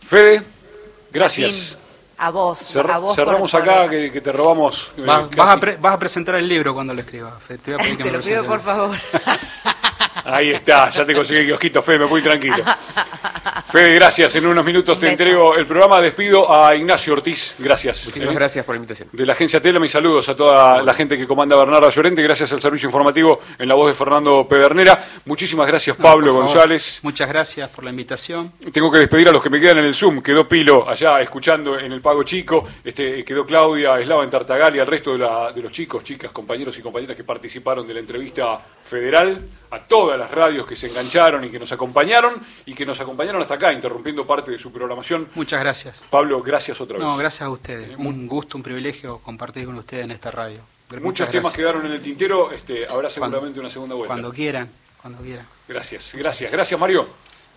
Fede, 0.07 0.43
gracias. 1.13 1.79
A 2.19 2.29
vos, 2.31 2.59
Cerra- 2.59 2.97
a 2.97 2.99
vos 2.99 3.15
cerramos 3.17 3.51
por- 3.51 3.63
acá 3.63 3.89
que, 3.89 4.13
que 4.13 4.21
te 4.21 4.31
robamos. 4.33 4.91
Vas, 4.99 5.31
vas 5.31 5.51
a 5.57 5.61
pre- 5.61 5.77
vas 5.79 5.95
a 5.95 5.99
presentar 5.99 6.35
el 6.35 6.47
libro 6.47 6.75
cuando 6.75 6.93
lo 6.93 7.01
escribas. 7.01 7.35
Te, 7.47 7.57
voy 7.57 7.75
a 7.75 7.79
pedir 7.79 7.97
que 7.97 8.03
Te 8.03 8.11
me 8.11 8.19
lo 8.19 8.23
pido 8.25 8.45
por 8.45 8.61
favor. 8.61 8.95
Ahí 10.25 10.51
está, 10.51 10.91
ya 10.91 11.05
te 11.05 11.15
conseguí 11.15 11.41
el 11.41 11.47
kiosquito, 11.47 11.83
Fede, 11.83 12.01
me 12.01 12.05
voy 12.07 12.23
tranquilo. 12.23 12.57
Fede, 13.71 13.95
gracias. 13.95 14.35
En 14.37 14.47
unos 14.47 14.65
minutos 14.65 14.99
te 14.99 15.07
Un 15.07 15.13
entrego 15.13 15.55
el 15.55 15.67
programa. 15.67 16.01
Despido 16.01 16.53
a 16.53 16.75
Ignacio 16.75 17.13
Ortiz. 17.13 17.55
Gracias. 17.59 18.07
Muchísimas 18.07 18.33
Eh, 18.35 18.39
gracias 18.39 18.65
por 18.65 18.75
la 18.75 18.79
invitación. 18.79 19.09
De 19.13 19.25
la 19.27 19.33
agencia 19.33 19.61
Tela, 19.61 19.79
mis 19.79 19.93
saludos 19.93 20.29
a 20.29 20.37
toda 20.37 20.83
la 20.83 20.93
gente 20.95 21.17
que 21.17 21.27
comanda 21.27 21.57
Bernarda 21.57 21.89
Llorente. 21.91 22.23
Gracias 22.23 22.53
al 22.53 22.61
servicio 22.61 22.89
informativo 22.89 23.41
en 23.59 23.69
la 23.69 23.75
voz 23.75 23.89
de 23.89 23.95
Fernando 23.95 24.47
Pedernera. 24.49 25.07
Muchísimas 25.27 25.67
gracias, 25.67 25.97
Pablo. 25.97 26.35
González. 26.35 27.01
Muchas 27.03 27.29
gracias 27.29 27.69
por 27.71 27.85
la 27.85 27.91
invitación. 27.91 28.53
Tengo 28.73 28.91
que 28.91 28.99
despedir 28.99 29.29
a 29.29 29.33
los 29.33 29.43
que 29.43 29.51
me 29.51 29.61
quedan 29.61 29.79
en 29.79 29.85
el 29.85 29.95
Zoom. 29.95 30.21
Quedó 30.23 30.49
Pilo 30.49 30.89
allá 30.89 31.21
escuchando 31.21 31.79
en 31.79 31.93
el 31.93 32.01
Pago 32.01 32.23
Chico. 32.25 32.67
Este, 32.83 33.25
quedó 33.25 33.45
Claudia, 33.47 33.99
Eslava 34.01 34.25
en 34.25 34.31
Tartagal 34.31 34.75
y 34.77 34.81
al 34.81 34.87
resto 34.87 35.13
de, 35.13 35.19
la- 35.19 35.53
de 35.53 35.63
los 35.63 35.71
chicos, 35.73 36.03
chicas, 36.03 36.33
compañeros 36.33 36.77
y 36.79 36.83
compañeras 36.83 37.17
que 37.17 37.25
participaron 37.25 37.87
de 37.87 37.95
la 37.95 38.01
entrevista 38.01 38.59
federal. 38.85 39.41
A 39.73 39.79
todas 39.79 40.19
las 40.19 40.29
radios 40.33 40.67
que 40.67 40.75
se 40.75 40.89
engancharon 40.89 41.45
y 41.45 41.49
que 41.49 41.59
nos 41.61 41.71
acompañaron 41.71 42.35
y 42.67 42.75
que 42.75 42.85
nos 42.85 42.99
acompañaron 43.01 43.41
hasta 43.41 43.57
acá, 43.67 43.73
interrumpiendo 43.73 44.27
parte 44.27 44.51
de 44.51 44.59
su 44.59 44.73
programación. 44.73 45.29
Muchas 45.35 45.61
gracias. 45.61 46.05
Pablo, 46.11 46.43
gracias 46.43 46.81
otra 46.81 46.97
vez. 46.99 47.07
No, 47.07 47.17
gracias 47.17 47.43
a 47.43 47.51
ustedes. 47.51 47.91
Un 47.99 48.27
gusto, 48.27 48.57
un 48.57 48.63
privilegio 48.63 49.19
compartir 49.19 49.67
con 49.67 49.77
ustedes 49.77 50.05
en 50.05 50.11
esta 50.13 50.31
radio. 50.31 50.61
Muchos 50.91 51.05
Muchas 51.05 51.29
temas 51.31 51.43
gracias. 51.53 51.57
quedaron 51.59 51.87
en 51.87 51.93
el 51.93 52.01
tintero. 52.01 52.51
Este, 52.51 52.87
habrá 52.89 53.09
seguramente 53.11 53.61
una 53.61 53.71
segunda 53.71 53.95
vuelta. 53.95 54.09
Cuando 54.13 54.33
quieran, 54.33 54.69
cuando 55.01 55.23
quieran. 55.23 55.47
Gracias, 55.69 56.13
gracias. 56.15 56.51
Gracias, 56.51 56.81
Mario. 56.81 57.07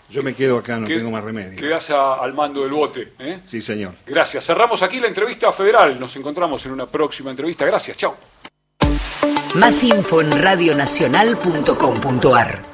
Yo 0.10 0.22
me 0.22 0.36
quedo 0.36 0.58
acá, 0.58 0.78
no 0.78 0.86
Que- 0.86 0.98
tengo 0.98 1.10
más 1.10 1.24
remedio. 1.24 1.58
Quedás 1.60 1.90
a- 1.90 2.16
al 2.16 2.34
mando 2.34 2.62
del 2.62 2.74
bote. 2.74 3.14
¿eh? 3.20 3.40
Sí, 3.46 3.62
señor. 3.62 3.94
Gracias. 4.06 4.46
Cerramos 4.46 4.82
aquí 4.84 5.00
la 5.00 5.08
entrevista 5.08 5.52
federal. 5.52 6.00
Nos 6.00 6.16
encontramos 6.18 6.64
en 6.66 6.74
una 6.74 6.86
próxima 6.86 7.32
entrevista. 7.32 7.66
Gracias. 7.66 7.98
Chao. 7.98 8.16
Más 9.56 9.84
info 9.84 10.22
en 10.22 10.40
radionacional.com.ar 10.42 12.73